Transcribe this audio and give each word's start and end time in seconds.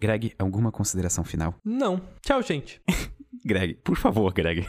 Greg, 0.00 0.32
alguma 0.38 0.70
consideração 0.70 1.24
final? 1.24 1.54
Não. 1.64 2.00
Tchau, 2.22 2.42
gente. 2.42 2.80
Greg, 3.44 3.74
por 3.84 3.96
favor, 3.96 4.32
Greg. 4.32 4.66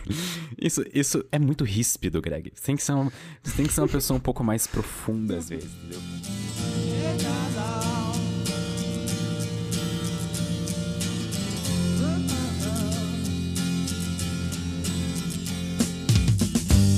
Isso, 0.59 0.83
isso 0.93 1.25
é 1.31 1.39
muito 1.39 1.63
ríspido, 1.63 2.21
Greg. 2.21 2.51
Você 2.53 2.63
tem 2.63 2.75
que 2.75 2.83
ser 2.83 2.91
uma, 2.91 3.11
você 3.41 3.55
tem 3.55 3.65
que 3.65 3.73
ser 3.73 3.81
uma 3.81 3.87
pessoa 3.87 4.17
um 4.17 4.21
pouco 4.21 4.43
mais 4.43 4.67
profunda 4.67 5.37
às 5.37 5.49
vezes, 5.49 5.69
entendeu? 5.73 5.99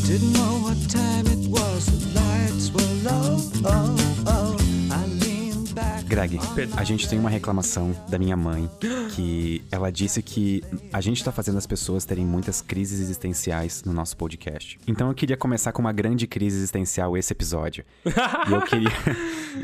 Didn't 0.05 0.33
know 0.33 0.63
what 0.63 0.77
time 0.89 1.27
it 1.27 1.47
was, 1.47 1.85
the 1.85 2.19
lights 2.19 2.71
were 2.71 2.93
low. 3.03 3.37
Oh, 3.63 4.08
Greg, 6.19 6.37
a 6.75 6.83
gente 6.83 7.07
tem 7.07 7.17
uma 7.17 7.29
reclamação 7.29 7.95
da 8.09 8.19
minha 8.19 8.35
mãe 8.35 8.69
que 9.15 9.63
ela 9.71 9.89
disse 9.89 10.21
que 10.21 10.61
a 10.91 10.99
gente 10.99 11.23
tá 11.23 11.31
fazendo 11.31 11.57
as 11.57 11.65
pessoas 11.65 12.03
terem 12.03 12.25
muitas 12.25 12.61
crises 12.61 12.99
existenciais 12.99 13.85
no 13.85 13.93
nosso 13.93 14.17
podcast. 14.17 14.77
Então 14.85 15.07
eu 15.07 15.13
queria 15.13 15.37
começar 15.37 15.71
com 15.71 15.81
uma 15.81 15.93
grande 15.93 16.27
crise 16.27 16.57
existencial 16.57 17.15
esse 17.15 17.31
episódio. 17.31 17.85
e 18.05 18.51
eu 18.51 18.61
queria, 18.63 18.91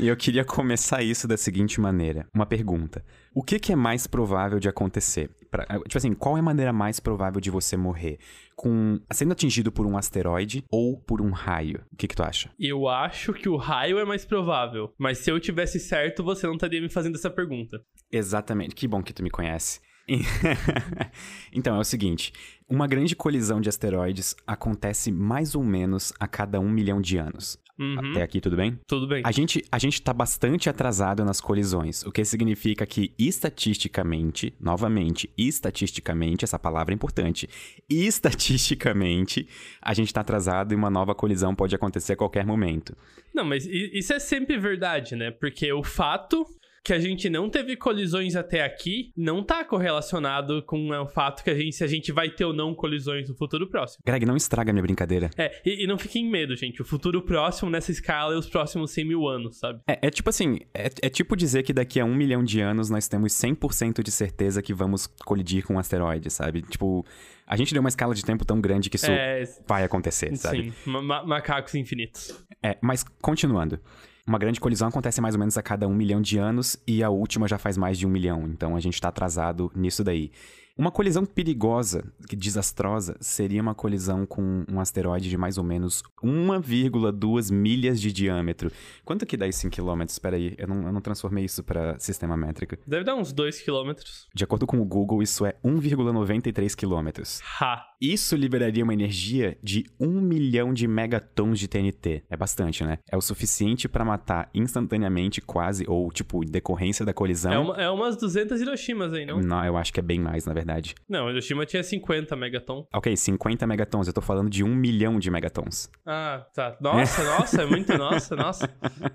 eu 0.00 0.16
queria 0.16 0.44
começar 0.46 1.02
isso 1.02 1.28
da 1.28 1.36
seguinte 1.36 1.78
maneira: 1.78 2.26
uma 2.32 2.46
pergunta. 2.46 3.04
O 3.34 3.42
que, 3.42 3.58
que 3.58 3.70
é 3.70 3.76
mais 3.76 4.06
provável 4.06 4.58
de 4.58 4.66
acontecer? 4.66 5.28
Pra, 5.50 5.66
tipo 5.66 5.98
assim, 5.98 6.14
qual 6.14 6.38
é 6.38 6.40
a 6.40 6.42
maneira 6.42 6.72
mais 6.72 6.98
provável 6.98 7.38
de 7.38 7.50
você 7.50 7.76
morrer? 7.76 8.18
Com 8.56 8.98
sendo 9.12 9.32
atingido 9.32 9.70
por 9.70 9.86
um 9.86 9.98
asteroide 9.98 10.64
ou 10.70 10.98
por 10.98 11.20
um 11.20 11.30
raio? 11.30 11.84
O 11.92 11.96
que, 11.96 12.08
que 12.08 12.16
tu 12.16 12.22
acha? 12.22 12.50
Eu 12.58 12.88
acho 12.88 13.34
que 13.34 13.48
o 13.48 13.56
raio 13.56 13.98
é 13.98 14.04
mais 14.04 14.24
provável. 14.24 14.92
Mas 14.98 15.18
se 15.18 15.30
eu 15.30 15.38
tivesse 15.38 15.78
certo, 15.78 16.24
você 16.24 16.46
não 16.46 16.54
estaria 16.54 16.80
me 16.80 16.88
fazendo 16.88 17.16
essa 17.16 17.30
pergunta. 17.30 17.78
Exatamente. 18.10 18.74
Que 18.74 18.88
bom 18.88 19.02
que 19.02 19.12
tu 19.12 19.22
me 19.22 19.30
conhece. 19.30 19.80
então, 21.52 21.76
é 21.76 21.78
o 21.80 21.84
seguinte: 21.84 22.32
uma 22.68 22.86
grande 22.86 23.16
colisão 23.16 23.60
de 23.60 23.68
asteroides 23.68 24.34
acontece 24.46 25.10
mais 25.10 25.54
ou 25.54 25.62
menos 25.62 26.12
a 26.18 26.26
cada 26.26 26.60
um 26.60 26.70
milhão 26.70 27.00
de 27.00 27.18
anos. 27.18 27.58
Uhum. 27.78 28.10
Até 28.10 28.22
aqui, 28.22 28.40
tudo 28.40 28.56
bem? 28.56 28.78
Tudo 28.86 29.06
bem. 29.06 29.22
A 29.24 29.30
gente, 29.30 29.62
a 29.70 29.78
gente 29.78 30.00
tá 30.00 30.12
bastante 30.12 30.70
atrasado 30.70 31.24
nas 31.24 31.40
colisões, 31.40 32.02
o 32.04 32.10
que 32.10 32.24
significa 32.24 32.86
que, 32.86 33.12
estatisticamente, 33.18 34.54
novamente, 34.58 35.30
estatisticamente, 35.36 36.44
essa 36.44 36.58
palavra 36.58 36.94
é 36.94 36.96
importante, 36.96 37.48
estatisticamente, 37.88 39.46
a 39.82 39.92
gente 39.92 40.12
tá 40.12 40.22
atrasado 40.22 40.72
e 40.72 40.76
uma 40.76 40.90
nova 40.90 41.14
colisão 41.14 41.54
pode 41.54 41.74
acontecer 41.74 42.14
a 42.14 42.16
qualquer 42.16 42.46
momento. 42.46 42.96
Não, 43.34 43.44
mas 43.44 43.66
isso 43.66 44.12
é 44.12 44.18
sempre 44.18 44.56
verdade, 44.58 45.14
né? 45.14 45.30
Porque 45.30 45.70
o 45.72 45.82
fato 45.82 46.46
que 46.86 46.92
a 46.92 47.00
gente 47.00 47.28
não 47.28 47.50
teve 47.50 47.74
colisões 47.76 48.36
até 48.36 48.62
aqui 48.62 49.10
não 49.16 49.42
tá 49.42 49.64
correlacionado 49.64 50.62
com 50.62 50.88
o 50.90 51.06
fato 51.08 51.42
que 51.42 51.50
a 51.50 51.54
gente, 51.54 51.74
se 51.74 51.82
a 51.82 51.86
gente 51.88 52.12
vai 52.12 52.30
ter 52.30 52.44
ou 52.44 52.52
não 52.52 52.72
colisões 52.76 53.28
no 53.28 53.34
futuro 53.34 53.68
próximo. 53.68 54.02
Greg, 54.06 54.24
não 54.24 54.36
estraga 54.36 54.72
minha 54.72 54.82
brincadeira. 54.84 55.28
É, 55.36 55.60
e, 55.66 55.82
e 55.82 55.86
não 55.88 55.98
fiquem 55.98 56.24
em 56.24 56.30
medo, 56.30 56.54
gente. 56.54 56.80
O 56.80 56.84
futuro 56.84 57.20
próximo 57.22 57.68
nessa 57.70 57.90
escala 57.90 58.34
é 58.34 58.36
os 58.38 58.48
próximos 58.48 58.92
100 58.92 59.04
mil 59.04 59.26
anos, 59.26 59.58
sabe? 59.58 59.80
É, 59.84 60.06
é 60.06 60.10
tipo 60.10 60.30
assim, 60.30 60.60
é, 60.72 60.88
é, 61.02 61.08
tipo 61.08 61.34
dizer 61.36 61.64
que 61.64 61.72
daqui 61.72 61.98
a 61.98 62.04
um 62.04 62.14
milhão 62.14 62.44
de 62.44 62.60
anos 62.60 62.88
nós 62.88 63.08
temos 63.08 63.32
100% 63.32 64.00
de 64.02 64.12
certeza 64.12 64.62
que 64.62 64.72
vamos 64.72 65.08
colidir 65.24 65.66
com 65.66 65.74
um 65.74 65.78
asteroide, 65.80 66.30
sabe? 66.30 66.62
Tipo, 66.62 67.04
a 67.46 67.56
gente 67.56 67.72
deu 67.74 67.80
uma 67.80 67.88
escala 67.88 68.14
de 68.14 68.24
tempo 68.24 68.44
tão 68.44 68.60
grande 68.60 68.88
que 68.88 68.94
isso 68.96 69.10
É, 69.10 69.42
vai 69.66 69.82
acontecer, 69.82 70.36
sabe? 70.36 70.70
sim, 70.70 70.90
ma- 70.90 71.02
ma- 71.02 71.24
macacos 71.24 71.74
infinitos. 71.74 72.32
É, 72.62 72.76
mas 72.80 73.02
continuando. 73.20 73.80
Uma 74.26 74.38
grande 74.38 74.58
colisão 74.58 74.88
acontece 74.88 75.20
mais 75.20 75.36
ou 75.36 75.38
menos 75.38 75.56
a 75.56 75.62
cada 75.62 75.86
um 75.86 75.94
milhão 75.94 76.20
de 76.20 76.36
anos 76.36 76.76
e 76.84 77.00
a 77.00 77.08
última 77.08 77.46
já 77.46 77.58
faz 77.58 77.76
mais 77.76 77.96
de 77.96 78.04
um 78.04 78.10
milhão, 78.10 78.48
então 78.48 78.74
a 78.74 78.80
gente 78.80 79.00
tá 79.00 79.06
atrasado 79.08 79.70
nisso 79.72 80.02
daí. 80.02 80.32
Uma 80.78 80.90
colisão 80.90 81.24
perigosa, 81.24 82.04
desastrosa, 82.28 83.16
seria 83.18 83.62
uma 83.62 83.74
colisão 83.74 84.26
com 84.26 84.62
um 84.70 84.78
asteroide 84.78 85.30
de 85.30 85.36
mais 85.38 85.56
ou 85.56 85.64
menos 85.64 86.02
1,2 86.22 87.50
milhas 87.50 87.98
de 87.98 88.12
diâmetro. 88.12 88.70
Quanto 89.02 89.24
que 89.24 89.38
dá 89.38 89.46
isso 89.46 89.66
em 89.66 89.70
quilômetros? 89.70 90.16
Espera 90.16 90.36
aí, 90.36 90.54
eu 90.58 90.68
não, 90.68 90.82
eu 90.82 90.92
não 90.92 91.00
transformei 91.00 91.46
isso 91.46 91.64
para 91.64 91.98
sistema 91.98 92.36
métrico. 92.36 92.76
Deve 92.86 93.04
dar 93.04 93.14
uns 93.14 93.32
2 93.32 93.62
quilômetros. 93.62 94.28
De 94.34 94.44
acordo 94.44 94.66
com 94.66 94.78
o 94.78 94.84
Google, 94.84 95.22
isso 95.22 95.46
é 95.46 95.54
1,93 95.64 96.74
quilômetros. 96.74 97.40
Ha! 97.58 97.82
Isso 98.00 98.36
liberaria 98.36 98.84
uma 98.84 98.92
energia 98.92 99.56
de 99.62 99.84
1 99.98 100.20
milhão 100.20 100.72
de 100.74 100.86
megatons 100.86 101.58
de 101.58 101.66
TNT. 101.68 102.24
É 102.28 102.36
bastante, 102.36 102.84
né? 102.84 102.98
É 103.10 103.16
o 103.16 103.20
suficiente 103.20 103.88
para 103.88 104.04
matar 104.04 104.50
instantaneamente, 104.54 105.40
quase, 105.40 105.84
ou 105.88 106.10
tipo, 106.10 106.44
em 106.44 106.46
decorrência 106.46 107.04
da 107.04 107.14
colisão. 107.14 107.52
É, 107.52 107.58
uma- 107.58 107.76
é 107.82 107.90
umas 107.90 108.16
200 108.16 108.60
Hiroshimas 108.60 109.12
aí, 109.12 109.24
não? 109.24 109.40
Não, 109.40 109.64
eu 109.64 109.76
acho 109.76 109.92
que 109.92 110.00
é 110.00 110.02
bem 110.02 110.20
mais, 110.20 110.44
na 110.44 110.52
verdade. 110.52 110.94
Não, 111.08 111.30
Hiroshima 111.30 111.64
tinha 111.64 111.82
50 111.82 112.36
megaton. 112.36 112.86
Ok, 112.94 113.16
50 113.16 113.66
megatons. 113.66 114.06
Eu 114.06 114.12
tô 114.12 114.20
falando 114.20 114.50
de 114.50 114.62
1 114.62 114.74
milhão 114.74 115.18
de 115.18 115.30
megatons. 115.30 115.88
Ah, 116.04 116.46
tá. 116.54 116.76
Nossa, 116.80 117.24
nossa, 117.24 117.62
é 117.62 117.66
muito 117.66 117.92
nossa, 117.96 118.36
nossa. 118.36 118.68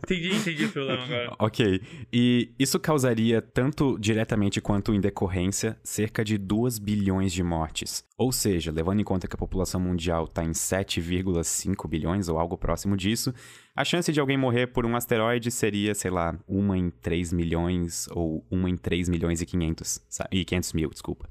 Entendi, 0.04 0.36
entendi 0.36 0.66
o 0.66 0.72
problema 0.72 1.04
agora. 1.04 1.36
Ok. 1.40 1.82
E 2.12 2.52
isso 2.58 2.80
causaria, 2.80 3.42
tanto 3.42 3.98
diretamente 4.00 4.60
quanto 4.62 4.94
em 4.94 5.00
decorrência, 5.00 5.78
cerca 5.84 6.24
de 6.24 6.38
2 6.38 6.80
bilhões 6.80 7.32
de 7.32 7.44
mortes. 7.44 8.04
Ou 8.22 8.32
seja, 8.32 8.72
levando 8.72 9.00
em 9.00 9.04
conta 9.04 9.28
que 9.28 9.34
a 9.36 9.38
população 9.38 9.82
mundial 9.82 10.26
está 10.26 10.44
em 10.44 10.52
7,5 10.52 11.88
bilhões 11.88 12.28
ou 12.30 12.38
algo 12.38 12.56
próximo 12.56 12.96
disso, 12.96 13.34
a 13.76 13.84
chance 13.84 14.12
de 14.14 14.20
alguém 14.20 14.38
morrer 14.38 14.68
por 14.68 14.86
um 14.86 14.96
asteroide 14.96 15.50
seria, 15.50 15.96
sei 15.96 16.12
lá, 16.12 16.38
uma 16.48 16.78
em 16.78 16.92
3 16.92 17.34
milhões 17.34 18.08
ou 18.12 18.46
uma 18.52 18.70
em 18.70 18.78
3 18.78 19.10
milhões 19.10 19.42
e 19.42 19.46
500, 19.48 20.06
sa- 20.08 20.28
e 20.32 20.46
500 20.46 20.74
mil, 20.74 20.90
desculpa. 20.92 21.28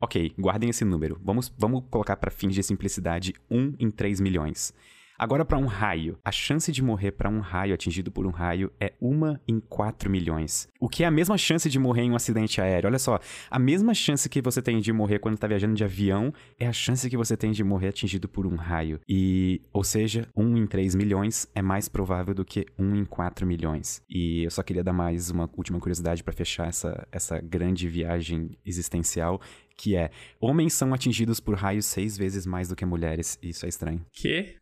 Ok, 0.00 0.34
guardem 0.36 0.70
esse 0.70 0.84
número. 0.84 1.20
Vamos, 1.22 1.54
vamos 1.56 1.84
colocar 1.88 2.16
para 2.16 2.32
fins 2.32 2.52
de 2.54 2.64
simplicidade 2.64 3.32
1 3.48 3.74
em 3.78 3.88
3 3.88 4.18
milhões. 4.20 4.74
Agora 5.24 5.42
para 5.42 5.56
um 5.56 5.64
raio. 5.64 6.18
A 6.22 6.30
chance 6.30 6.70
de 6.70 6.82
morrer 6.82 7.12
para 7.12 7.30
um 7.30 7.40
raio 7.40 7.72
atingido 7.72 8.12
por 8.12 8.26
um 8.26 8.30
raio 8.30 8.70
é 8.78 8.92
1 9.00 9.38
em 9.48 9.58
4 9.58 10.10
milhões. 10.10 10.68
O 10.78 10.86
que 10.86 11.02
é 11.02 11.06
a 11.06 11.10
mesma 11.10 11.38
chance 11.38 11.70
de 11.70 11.78
morrer 11.78 12.02
em 12.02 12.10
um 12.10 12.14
acidente 12.14 12.60
aéreo. 12.60 12.88
Olha 12.90 12.98
só, 12.98 13.18
a 13.50 13.58
mesma 13.58 13.94
chance 13.94 14.28
que 14.28 14.42
você 14.42 14.60
tem 14.60 14.80
de 14.80 14.92
morrer 14.92 15.18
quando 15.18 15.38
tá 15.38 15.46
viajando 15.46 15.74
de 15.74 15.82
avião 15.82 16.30
é 16.60 16.66
a 16.66 16.74
chance 16.74 17.08
que 17.08 17.16
você 17.16 17.38
tem 17.38 17.52
de 17.52 17.64
morrer 17.64 17.88
atingido 17.88 18.28
por 18.28 18.46
um 18.46 18.54
raio. 18.54 19.00
E, 19.08 19.62
ou 19.72 19.82
seja, 19.82 20.28
1 20.36 20.58
em 20.58 20.66
3 20.66 20.94
milhões 20.94 21.48
é 21.54 21.62
mais 21.62 21.88
provável 21.88 22.34
do 22.34 22.44
que 22.44 22.66
1 22.78 22.94
em 22.94 23.04
4 23.06 23.46
milhões. 23.46 24.02
E 24.06 24.44
eu 24.44 24.50
só 24.50 24.62
queria 24.62 24.84
dar 24.84 24.92
mais 24.92 25.30
uma 25.30 25.48
última 25.56 25.80
curiosidade 25.80 26.22
para 26.22 26.34
fechar 26.34 26.68
essa, 26.68 27.08
essa 27.10 27.40
grande 27.40 27.88
viagem 27.88 28.50
existencial, 28.62 29.40
que 29.76 29.96
é 29.96 30.10
homens 30.40 30.72
são 30.74 30.92
atingidos 30.94 31.40
por 31.40 31.54
raios 31.56 31.86
seis 31.86 32.16
vezes 32.16 32.46
mais 32.46 32.68
do 32.68 32.76
que 32.76 32.84
mulheres. 32.84 33.38
Isso 33.42 33.66
é 33.66 33.68
estranho. 33.68 34.04
Que? 34.12 34.56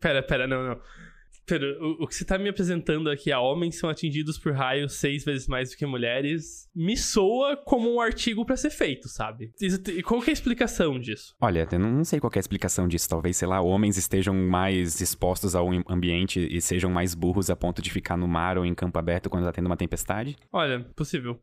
Pera, 0.00 0.22
pera, 0.22 0.46
não, 0.46 0.68
não. 0.68 0.80
Pera, 1.46 1.64
o, 1.80 2.02
o 2.02 2.06
que 2.08 2.14
você 2.16 2.24
tá 2.24 2.36
me 2.36 2.48
apresentando 2.48 3.08
aqui, 3.08 3.30
a 3.30 3.38
homens 3.38 3.78
são 3.78 3.88
atingidos 3.88 4.36
por 4.36 4.52
raios 4.52 4.94
seis 4.94 5.24
vezes 5.24 5.46
mais 5.46 5.70
do 5.70 5.76
que 5.76 5.86
mulheres, 5.86 6.68
me 6.74 6.96
soa 6.96 7.56
como 7.56 7.88
um 7.94 8.00
artigo 8.00 8.44
pra 8.44 8.56
ser 8.56 8.70
feito, 8.70 9.08
sabe? 9.08 9.52
E 9.60 10.02
qual 10.02 10.20
que 10.20 10.28
é 10.28 10.32
a 10.32 10.34
explicação 10.34 10.98
disso? 10.98 11.36
Olha, 11.40 11.68
eu 11.70 11.78
não 11.78 12.02
sei 12.02 12.18
qual 12.18 12.32
que 12.32 12.38
é 12.38 12.40
a 12.40 12.42
explicação 12.42 12.88
disso. 12.88 13.08
Talvez, 13.08 13.36
sei 13.36 13.46
lá, 13.46 13.60
homens 13.60 13.96
estejam 13.96 14.34
mais 14.34 15.00
expostos 15.00 15.54
ao 15.54 15.70
am- 15.70 15.84
ambiente 15.88 16.40
e 16.50 16.60
sejam 16.60 16.90
mais 16.90 17.14
burros 17.14 17.48
a 17.48 17.54
ponto 17.54 17.80
de 17.80 17.92
ficar 17.92 18.16
no 18.16 18.26
mar 18.26 18.58
ou 18.58 18.66
em 18.66 18.74
campo 18.74 18.98
aberto 18.98 19.30
quando 19.30 19.44
tá 19.44 19.52
tendo 19.52 19.66
uma 19.66 19.76
tempestade. 19.76 20.34
Olha, 20.52 20.80
possível. 20.96 21.38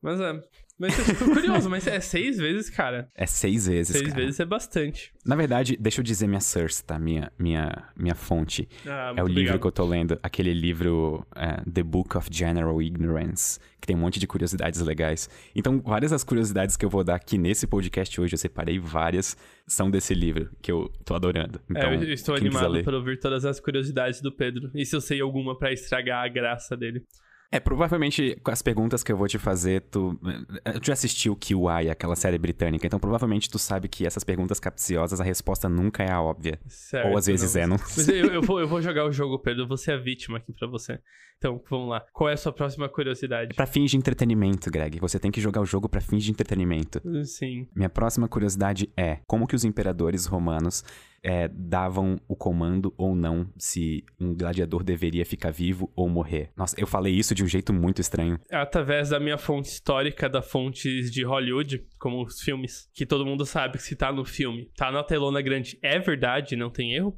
Mas 0.00 0.20
é. 0.20 0.32
Mas 0.80 0.98
eu 0.98 1.04
fico 1.04 1.26
curioso, 1.26 1.68
mas 1.68 1.86
é 1.86 2.00
seis 2.00 2.38
vezes, 2.38 2.70
cara. 2.70 3.10
É 3.14 3.26
seis 3.26 3.66
vezes, 3.66 3.94
Seis 3.94 4.08
cara. 4.08 4.24
vezes 4.24 4.40
é 4.40 4.46
bastante. 4.46 5.12
Na 5.26 5.36
verdade, 5.36 5.76
deixa 5.78 6.00
eu 6.00 6.04
dizer 6.04 6.26
minha 6.26 6.40
source, 6.40 6.82
tá? 6.82 6.98
Minha, 6.98 7.30
minha, 7.38 7.70
minha 7.94 8.14
fonte. 8.14 8.66
Ah, 8.86 9.12
é 9.14 9.22
o 9.22 9.26
livro 9.26 9.32
obrigado. 9.32 9.60
que 9.60 9.66
eu 9.66 9.72
tô 9.72 9.84
lendo, 9.84 10.18
aquele 10.22 10.54
livro 10.54 11.26
é, 11.36 11.60
The 11.70 11.82
Book 11.82 12.16
of 12.16 12.30
General 12.32 12.80
Ignorance, 12.80 13.60
que 13.78 13.86
tem 13.86 13.94
um 13.94 13.98
monte 13.98 14.18
de 14.18 14.26
curiosidades 14.26 14.80
legais. 14.80 15.28
Então, 15.54 15.80
várias 15.82 16.12
das 16.12 16.24
curiosidades 16.24 16.78
que 16.78 16.84
eu 16.86 16.90
vou 16.90 17.04
dar 17.04 17.16
aqui 17.16 17.36
nesse 17.36 17.66
podcast 17.66 18.18
hoje, 18.18 18.32
eu 18.32 18.38
separei 18.38 18.78
várias, 18.78 19.36
são 19.66 19.90
desse 19.90 20.14
livro, 20.14 20.48
que 20.62 20.72
eu 20.72 20.90
tô 21.04 21.14
adorando. 21.14 21.60
Então, 21.70 21.90
é, 21.90 21.96
eu 21.96 22.12
estou 22.14 22.34
animado 22.34 22.82
para 22.82 22.96
ouvir 22.96 23.20
todas 23.20 23.44
as 23.44 23.60
curiosidades 23.60 24.22
do 24.22 24.32
Pedro. 24.34 24.70
E 24.74 24.86
se 24.86 24.96
eu 24.96 25.00
sei 25.02 25.20
alguma 25.20 25.58
pra 25.58 25.72
estragar 25.72 26.24
a 26.24 26.28
graça 26.28 26.74
dele? 26.74 27.04
É, 27.52 27.58
provavelmente 27.58 28.38
com 28.44 28.50
as 28.52 28.62
perguntas 28.62 29.02
que 29.02 29.10
eu 29.10 29.16
vou 29.16 29.26
te 29.26 29.36
fazer, 29.38 29.80
tu. 29.90 30.16
eh, 30.64 30.78
Tu 30.78 30.86
já 30.86 30.92
assistiu 30.92 31.34
QI, 31.36 31.90
aquela 31.90 32.14
série 32.14 32.38
britânica, 32.38 32.86
então 32.86 32.98
provavelmente 33.00 33.50
tu 33.50 33.58
sabe 33.58 33.88
que 33.88 34.06
essas 34.06 34.22
perguntas 34.22 34.60
capciosas, 34.60 35.20
a 35.20 35.24
resposta 35.24 35.68
nunca 35.68 36.04
é 36.04 36.12
a 36.12 36.22
óbvia. 36.22 36.60
Certo, 36.68 37.08
Ou 37.08 37.18
às 37.18 37.26
vezes 37.26 37.54
não. 37.54 37.60
é, 37.62 37.66
não 37.66 37.76
Mas 37.76 38.08
eu, 38.08 38.26
eu 38.26 38.42
vou, 38.42 38.60
eu 38.60 38.68
vou 38.68 38.80
jogar 38.80 39.04
o 39.04 39.10
jogo, 39.10 39.36
Pedro. 39.40 39.62
Eu 39.64 39.68
vou 39.68 39.76
ser 39.76 39.92
a 39.92 39.96
vítima 39.96 40.38
aqui 40.38 40.52
pra 40.52 40.68
você. 40.68 41.00
Então, 41.38 41.60
vamos 41.68 41.88
lá. 41.88 42.04
Qual 42.12 42.28
é 42.28 42.34
a 42.34 42.36
sua 42.36 42.52
próxima 42.52 42.88
curiosidade? 42.88 43.54
Pra 43.54 43.66
fins 43.66 43.90
de 43.90 43.96
entretenimento, 43.96 44.70
Greg. 44.70 45.00
Você 45.00 45.18
tem 45.18 45.30
que 45.30 45.40
jogar 45.40 45.60
o 45.60 45.66
jogo 45.66 45.88
pra 45.88 46.00
fins 46.00 46.22
de 46.22 46.30
entretenimento. 46.30 47.00
Sim. 47.24 47.66
Minha 47.74 47.88
próxima 47.88 48.28
curiosidade 48.28 48.92
é 48.96 49.18
como 49.26 49.46
que 49.46 49.56
os 49.56 49.64
imperadores 49.64 50.26
romanos 50.26 50.84
é, 51.22 51.48
davam 51.48 52.18
o 52.26 52.34
comando 52.34 52.94
ou 52.96 53.14
não 53.14 53.48
se 53.58 54.04
um 54.18 54.34
gladiador 54.34 54.82
deveria 54.82 55.24
ficar 55.24 55.50
vivo 55.50 55.90
ou 55.94 56.08
morrer. 56.08 56.50
Nossa, 56.56 56.74
eu 56.78 56.86
falei 56.86 57.14
isso 57.14 57.34
de 57.34 57.44
um 57.44 57.46
jeito 57.46 57.72
muito 57.72 58.00
estranho. 58.00 58.38
Através 58.50 59.10
da 59.10 59.20
minha 59.20 59.38
fonte 59.38 59.68
histórica 59.68 60.28
da 60.28 60.42
fontes 60.42 61.10
de 61.10 61.24
Hollywood, 61.24 61.86
como 61.98 62.22
os 62.24 62.40
filmes, 62.40 62.88
que 62.94 63.04
todo 63.04 63.26
mundo 63.26 63.44
sabe 63.44 63.78
que 63.78 63.82
se 63.82 63.96
tá 63.96 64.12
no 64.12 64.24
filme, 64.24 64.70
tá 64.76 64.90
na 64.90 65.02
telona 65.02 65.40
grande, 65.42 65.78
é 65.82 65.98
verdade, 65.98 66.56
não 66.56 66.70
tem 66.70 66.94
erro 66.94 67.16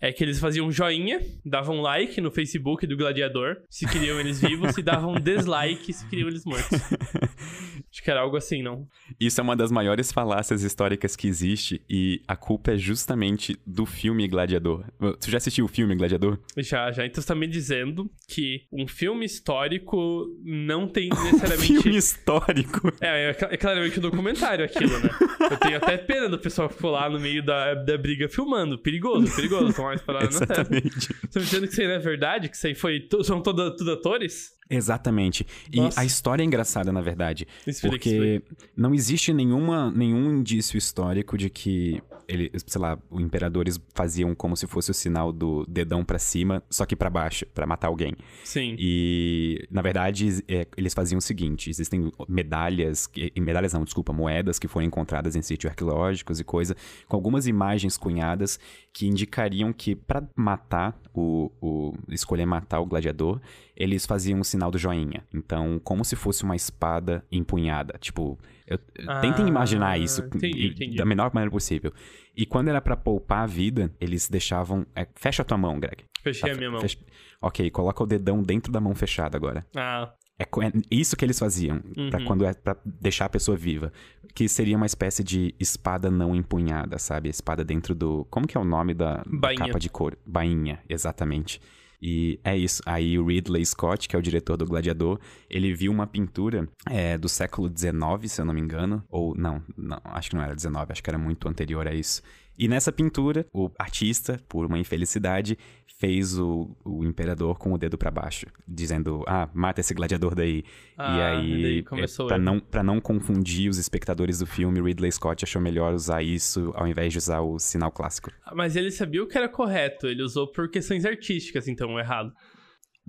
é 0.00 0.12
que 0.12 0.24
eles 0.24 0.40
faziam 0.40 0.70
joinha, 0.72 1.20
davam 1.44 1.80
like 1.80 2.20
no 2.20 2.30
Facebook 2.30 2.86
do 2.86 2.96
gladiador, 2.96 3.58
se 3.68 3.86
queriam 3.86 4.18
eles 4.18 4.40
vivos, 4.40 4.76
e 4.78 4.82
davam 4.82 5.14
dislike 5.20 5.92
se 5.92 6.06
queriam 6.08 6.28
eles 6.28 6.44
mortos. 6.44 6.80
Acho 7.92 8.02
que 8.02 8.10
era 8.10 8.20
algo 8.20 8.36
assim, 8.36 8.62
não? 8.62 8.86
Isso 9.18 9.40
é 9.40 9.44
uma 9.44 9.56
das 9.56 9.70
maiores 9.70 10.12
falácias 10.12 10.62
históricas 10.62 11.16
que 11.16 11.26
existe, 11.26 11.82
e 11.88 12.22
a 12.26 12.36
culpa 12.36 12.72
é 12.72 12.76
justamente 12.78 13.58
do 13.66 13.84
filme 13.84 14.26
Gladiador. 14.26 14.84
Tu 15.20 15.30
já 15.30 15.38
assistiu 15.38 15.64
o 15.64 15.68
filme 15.68 15.94
Gladiador? 15.94 16.38
Já, 16.56 16.90
já. 16.92 17.04
Então 17.04 17.20
você 17.20 17.28
tá 17.28 17.34
me 17.34 17.46
dizendo 17.46 18.10
que 18.28 18.62
um 18.72 18.86
filme 18.86 19.26
histórico 19.26 20.26
não 20.42 20.88
tem 20.88 21.10
necessariamente. 21.10 21.72
um 21.78 21.82
filme 21.82 21.98
histórico? 21.98 22.92
É, 23.00 23.30
é, 23.30 23.56
claramente 23.56 23.98
um 23.98 24.02
documentário 24.02 24.64
aquilo, 24.64 24.98
né? 25.00 25.10
Eu 25.50 25.56
tenho 25.58 25.76
até 25.76 25.96
pena 25.98 26.28
do 26.28 26.38
pessoal 26.38 26.68
que 26.68 26.74
ficou 26.74 26.92
lá 26.92 27.08
no 27.10 27.18
meio 27.18 27.44
da, 27.44 27.74
da 27.74 27.98
briga 27.98 28.28
filmando. 28.28 28.78
Perigoso, 28.78 29.34
perigoso 29.34 29.72
mais 29.90 30.02
paradas 30.02 30.34
Exatamente. 30.40 30.84
na 30.84 30.90
testa. 30.90 31.14
Você 31.30 31.38
me 31.38 31.44
dizendo 31.44 31.66
que 31.66 31.72
isso 31.72 31.80
aí 31.80 31.86
não 31.88 31.94
é 31.94 31.98
verdade? 31.98 32.48
Que 32.48 32.56
isso 32.56 32.66
aí 32.66 32.74
foi. 32.74 33.08
São 33.22 33.42
todos 33.42 33.76
tudo 33.76 33.92
atores? 33.92 34.52
Exatamente. 34.70 35.46
Nossa. 35.74 36.00
E 36.00 36.02
a 36.02 36.06
história 36.06 36.42
é 36.42 36.46
engraçada, 36.46 36.92
na 36.92 37.00
verdade. 37.00 37.46
porque 37.82 38.40
não 38.76 38.94
existe 38.94 39.32
nenhuma, 39.32 39.90
nenhum 39.90 40.38
indício 40.38 40.78
histórico 40.78 41.36
de 41.36 41.50
que 41.50 42.00
ele, 42.30 42.50
sei 42.66 42.80
lá, 42.80 42.98
os 43.10 43.20
imperadores 43.20 43.80
faziam 43.92 44.34
como 44.34 44.56
se 44.56 44.66
fosse 44.66 44.90
o 44.90 44.94
sinal 44.94 45.32
do 45.32 45.66
dedão 45.66 46.04
para 46.04 46.18
cima, 46.18 46.62
só 46.70 46.86
que 46.86 46.94
para 46.94 47.10
baixo, 47.10 47.44
para 47.46 47.66
matar 47.66 47.88
alguém. 47.88 48.14
Sim. 48.44 48.76
E, 48.78 49.66
na 49.70 49.82
verdade, 49.82 50.42
é, 50.48 50.66
eles 50.76 50.94
faziam 50.94 51.18
o 51.18 51.22
seguinte: 51.22 51.68
existem 51.68 52.12
medalhas, 52.28 53.10
medalhas 53.36 53.72
não, 53.72 53.82
desculpa, 53.84 54.12
moedas 54.12 54.58
que 54.58 54.68
foram 54.68 54.86
encontradas 54.86 55.34
em 55.34 55.42
sítios 55.42 55.70
arqueológicos 55.70 56.38
e 56.38 56.44
coisa, 56.44 56.76
com 57.08 57.16
algumas 57.16 57.46
imagens 57.46 57.96
cunhadas 57.96 58.58
que 58.92 59.06
indicariam 59.06 59.72
que 59.72 59.94
para 59.96 60.22
matar 60.36 60.96
o, 61.12 61.50
o. 61.60 61.94
escolher 62.08 62.46
matar 62.46 62.80
o 62.80 62.86
gladiador, 62.86 63.40
eles 63.76 64.06
faziam 64.06 64.40
o 64.40 64.44
sinal 64.44 64.70
do 64.70 64.78
joinha. 64.78 65.24
Então, 65.34 65.80
como 65.82 66.04
se 66.04 66.14
fosse 66.14 66.44
uma 66.44 66.54
espada 66.54 67.24
empunhada. 67.30 67.98
Tipo, 67.98 68.38
eu, 68.70 68.78
ah, 69.08 69.20
tentem 69.20 69.48
imaginar 69.48 69.98
isso 69.98 70.22
entendi, 70.22 70.68
entendi. 70.68 70.96
da 70.96 71.04
menor 71.04 71.32
maneira 71.34 71.50
possível. 71.50 71.92
E 72.36 72.46
quando 72.46 72.68
era 72.68 72.80
para 72.80 72.96
poupar 72.96 73.42
a 73.42 73.46
vida, 73.46 73.92
eles 74.00 74.28
deixavam. 74.28 74.86
É, 74.94 75.06
fecha 75.16 75.42
a 75.42 75.44
tua 75.44 75.58
mão, 75.58 75.80
Greg. 75.80 76.04
Fechei 76.22 76.48
tá, 76.48 76.54
a 76.54 76.58
minha 76.58 76.70
mão. 76.70 76.80
Fecha... 76.80 76.96
Ok, 77.42 77.68
coloca 77.70 78.04
o 78.04 78.06
dedão 78.06 78.40
dentro 78.42 78.70
da 78.72 78.80
mão 78.80 78.94
fechada 78.94 79.36
agora. 79.36 79.66
Ah. 79.76 80.12
É, 80.38 80.44
é 80.44 80.72
isso 80.90 81.16
que 81.16 81.24
eles 81.24 81.38
faziam 81.38 81.82
uhum. 81.96 82.08
para 82.08 82.24
quando 82.24 82.46
é 82.46 82.54
para 82.54 82.76
deixar 82.84 83.26
a 83.26 83.28
pessoa 83.28 83.56
viva, 83.56 83.92
que 84.34 84.48
seria 84.48 84.76
uma 84.76 84.86
espécie 84.86 85.22
de 85.22 85.54
espada 85.60 86.10
não 86.10 86.34
empunhada, 86.34 86.98
sabe? 86.98 87.28
Espada 87.28 87.62
dentro 87.62 87.94
do, 87.94 88.24
como 88.30 88.46
que 88.46 88.56
é 88.56 88.60
o 88.60 88.64
nome 88.64 88.94
da, 88.94 89.22
da 89.26 89.54
capa 89.54 89.78
de 89.78 89.90
couro? 89.90 90.16
Bainha, 90.24 90.80
exatamente. 90.88 91.60
E 92.02 92.40
é 92.42 92.56
isso. 92.56 92.82
Aí 92.86 93.18
o 93.18 93.26
Ridley 93.26 93.64
Scott, 93.64 94.08
que 94.08 94.16
é 94.16 94.18
o 94.18 94.22
diretor 94.22 94.56
do 94.56 94.66
Gladiador, 94.66 95.18
ele 95.48 95.74
viu 95.74 95.92
uma 95.92 96.06
pintura 96.06 96.68
é, 96.88 97.18
do 97.18 97.28
século 97.28 97.68
XIX, 97.68 98.30
se 98.30 98.40
eu 98.40 98.44
não 98.44 98.54
me 98.54 98.60
engano. 98.60 99.04
Ou 99.08 99.34
não, 99.36 99.62
não, 99.76 100.00
acho 100.04 100.30
que 100.30 100.36
não 100.36 100.42
era 100.42 100.58
XIX, 100.58 100.74
acho 100.88 101.02
que 101.02 101.10
era 101.10 101.18
muito 101.18 101.48
anterior 101.48 101.86
a 101.86 101.94
isso. 101.94 102.22
E 102.60 102.68
nessa 102.68 102.92
pintura, 102.92 103.46
o 103.54 103.70
artista, 103.78 104.38
por 104.46 104.66
uma 104.66 104.78
infelicidade, 104.78 105.56
fez 105.98 106.38
o, 106.38 106.76
o 106.84 107.06
imperador 107.06 107.56
com 107.56 107.72
o 107.72 107.78
dedo 107.78 107.96
para 107.96 108.10
baixo, 108.10 108.44
dizendo: 108.68 109.24
Ah, 109.26 109.48
mata 109.54 109.80
esse 109.80 109.94
gladiador 109.94 110.34
daí. 110.34 110.62
Ah, 110.98 111.16
e 111.16 111.22
aí, 111.22 111.78
é, 111.78 112.26
pra, 112.26 112.36
não, 112.36 112.60
pra 112.60 112.82
não 112.82 113.00
confundir 113.00 113.70
os 113.70 113.78
espectadores 113.78 114.40
do 114.40 114.46
filme, 114.46 114.78
Ridley 114.78 115.10
Scott 115.10 115.42
achou 115.42 115.62
melhor 115.62 115.94
usar 115.94 116.22
isso 116.22 116.70
ao 116.74 116.86
invés 116.86 117.14
de 117.14 117.18
usar 117.18 117.40
o 117.40 117.58
sinal 117.58 117.90
clássico. 117.90 118.30
Mas 118.54 118.76
ele 118.76 118.90
sabia 118.90 119.22
o 119.22 119.26
que 119.26 119.38
era 119.38 119.48
correto, 119.48 120.06
ele 120.06 120.22
usou 120.22 120.46
por 120.46 120.68
questões 120.70 121.06
artísticas, 121.06 121.66
então, 121.66 121.98
errado. 121.98 122.30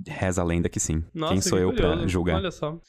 Reza 0.08 0.42
a 0.42 0.46
lenda 0.46 0.70
que 0.70 0.80
sim. 0.80 1.04
Nossa, 1.14 1.34
Quem 1.34 1.42
sou 1.42 1.58
que 1.58 1.64
eu 1.64 1.70
curioso. 1.72 1.98
pra 1.98 2.08
julgar? 2.08 2.36
Olha 2.38 2.52
só. 2.52 2.80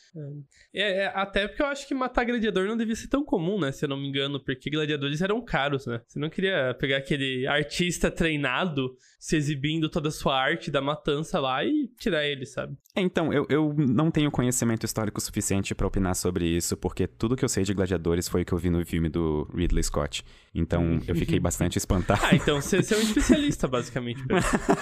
É. 0.75 1.03
É, 1.05 1.07
até 1.15 1.47
porque 1.47 1.63
eu 1.63 1.67
acho 1.67 1.87
que 1.87 1.95
matar 1.95 2.25
gladiador 2.25 2.67
não 2.67 2.77
devia 2.77 2.95
ser 2.95 3.09
tão 3.09 3.25
comum, 3.25 3.61
né? 3.61 3.71
Se 3.73 3.85
eu 3.85 3.89
não 3.89 3.97
me 3.97 4.09
engano, 4.09 4.43
porque 4.43 4.71
gladiadores 4.71 5.21
eram 5.21 5.45
caros, 5.45 5.87
né? 5.87 6.01
Você 6.07 6.19
não 6.19 6.31
queria 6.31 6.75
pegar 6.79 6.99
aquele 6.99 7.47
artista 7.47 8.11
treinado 8.11 8.97
se 9.19 9.37
exibindo 9.37 9.89
toda 9.89 10.09
a 10.09 10.13
sua 10.13 10.37
arte 10.37 10.71
da 10.71 10.81
matança 10.81 11.39
lá 11.39 11.65
e 11.65 11.89
tirar 11.99 12.27
ele, 12.27 12.45
sabe? 12.45 12.77
É, 12.95 13.01
então, 13.01 13.33
eu, 13.33 13.47
eu 13.49 13.73
não 13.73 14.11
tenho 14.11 14.31
conhecimento 14.33 14.85
histórico 14.85 15.21
suficiente 15.21 15.75
para 15.77 15.87
opinar 15.87 16.17
sobre 16.17 16.45
isso, 16.45 16.77
porque 16.77 17.07
tudo 17.07 17.37
que 17.37 17.45
eu 17.45 17.49
sei 17.49 17.63
de 17.63 17.73
gladiadores 17.73 18.29
foi 18.29 18.43
o 18.43 18.45
que 18.45 18.53
eu 18.53 18.59
vi 18.59 18.69
no 18.69 18.85
filme 18.85 19.09
do 19.09 19.49
Ridley 19.55 19.85
Scott. 19.85 20.25
Então, 20.53 20.99
eu 21.07 21.15
fiquei 21.15 21.39
bastante 21.41 21.79
espantado. 21.79 22.21
ah, 22.25 22.35
então 22.35 22.61
você, 22.61 22.83
você 22.83 22.95
é 22.95 22.99
um 22.99 23.03
especialista, 23.03 23.69
basicamente. 23.69 24.21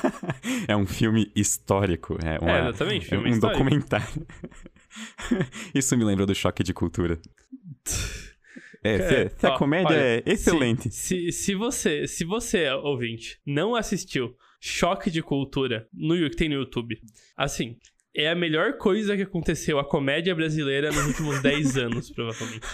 é 0.67 0.75
um 0.75 0.87
filme 0.87 1.31
histórico. 1.37 2.10
É, 2.25 2.39
uma, 2.39 2.51
é 2.51 2.61
exatamente, 2.69 3.15
é 3.15 3.19
um 3.19 3.27
histórico. 3.27 3.63
documentário. 3.63 4.27
isso 5.75 5.97
me 5.97 6.05
lembrou 6.05 6.27
do 6.27 6.35
choque 6.35 6.63
de 6.63 6.73
cultura. 6.73 7.19
É, 8.83 9.29
se, 9.29 9.39
se 9.39 9.47
a 9.47 9.57
comédia 9.57 9.91
olha, 9.91 10.01
é 10.01 10.23
excelente. 10.27 10.91
Se, 10.91 11.31
se, 11.31 11.33
se, 11.33 11.55
você, 11.55 12.07
se 12.07 12.25
você, 12.25 12.71
ouvinte, 12.71 13.39
não 13.47 13.75
assistiu 13.75 14.35
Choque 14.61 15.11
de 15.11 15.23
Cultura 15.23 15.89
no 15.93 16.15
que 16.29 16.37
tem 16.37 16.49
no 16.49 16.57
YouTube, 16.57 16.99
assim, 17.37 17.77
é 18.15 18.29
a 18.29 18.35
melhor 18.35 18.77
coisa 18.77 19.17
que 19.17 19.23
aconteceu 19.23 19.79
à 19.79 19.85
comédia 19.85 20.35
brasileira 20.35 20.91
nos 20.91 21.07
últimos 21.07 21.41
10 21.43 21.77
anos, 21.79 22.11
provavelmente. 22.11 22.67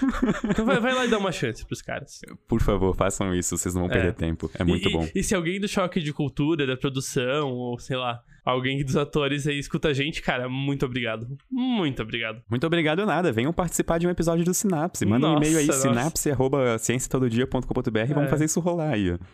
Então 0.50 0.64
vai, 0.64 0.80
vai, 0.80 0.94
lá 0.94 1.06
e 1.06 1.08
dá 1.08 1.18
uma 1.18 1.30
chance 1.30 1.64
pros 1.64 1.82
caras. 1.82 2.20
Por 2.48 2.60
favor, 2.60 2.94
façam 2.96 3.34
isso, 3.34 3.56
vocês 3.56 3.74
não 3.74 3.82
vão 3.82 3.90
perder 3.90 4.08
é. 4.08 4.12
tempo. 4.12 4.50
É 4.54 4.64
muito 4.64 4.88
e, 4.88 4.92
bom. 4.92 5.08
E 5.14 5.22
se 5.22 5.34
alguém 5.34 5.60
do 5.60 5.68
choque 5.68 6.00
de 6.00 6.12
cultura, 6.12 6.66
da 6.66 6.76
produção, 6.76 7.50
ou 7.52 7.78
sei 7.78 7.96
lá, 7.96 8.20
alguém 8.46 8.82
dos 8.84 8.96
atores 8.96 9.46
aí 9.46 9.58
escuta 9.58 9.88
a 9.88 9.92
gente, 9.92 10.22
cara, 10.22 10.48
muito 10.48 10.86
obrigado. 10.86 11.26
Muito 11.50 12.00
obrigado. 12.02 12.40
Muito 12.48 12.66
obrigado 12.66 13.04
nada. 13.04 13.30
Venham 13.32 13.52
participar 13.52 13.98
de 13.98 14.06
um 14.06 14.10
episódio 14.10 14.44
do 14.44 14.54
Sinapse. 14.54 15.04
Manda 15.04 15.28
um 15.28 15.36
e-mail 15.36 15.58
aí, 15.58 15.72
sinapse.cienciatododia.com.br 15.72 17.98
e 17.98 18.14
vamos 18.14 18.28
é. 18.28 18.30
fazer 18.30 18.44
isso 18.44 18.60
rolar 18.60 18.92
aí. 18.92 19.18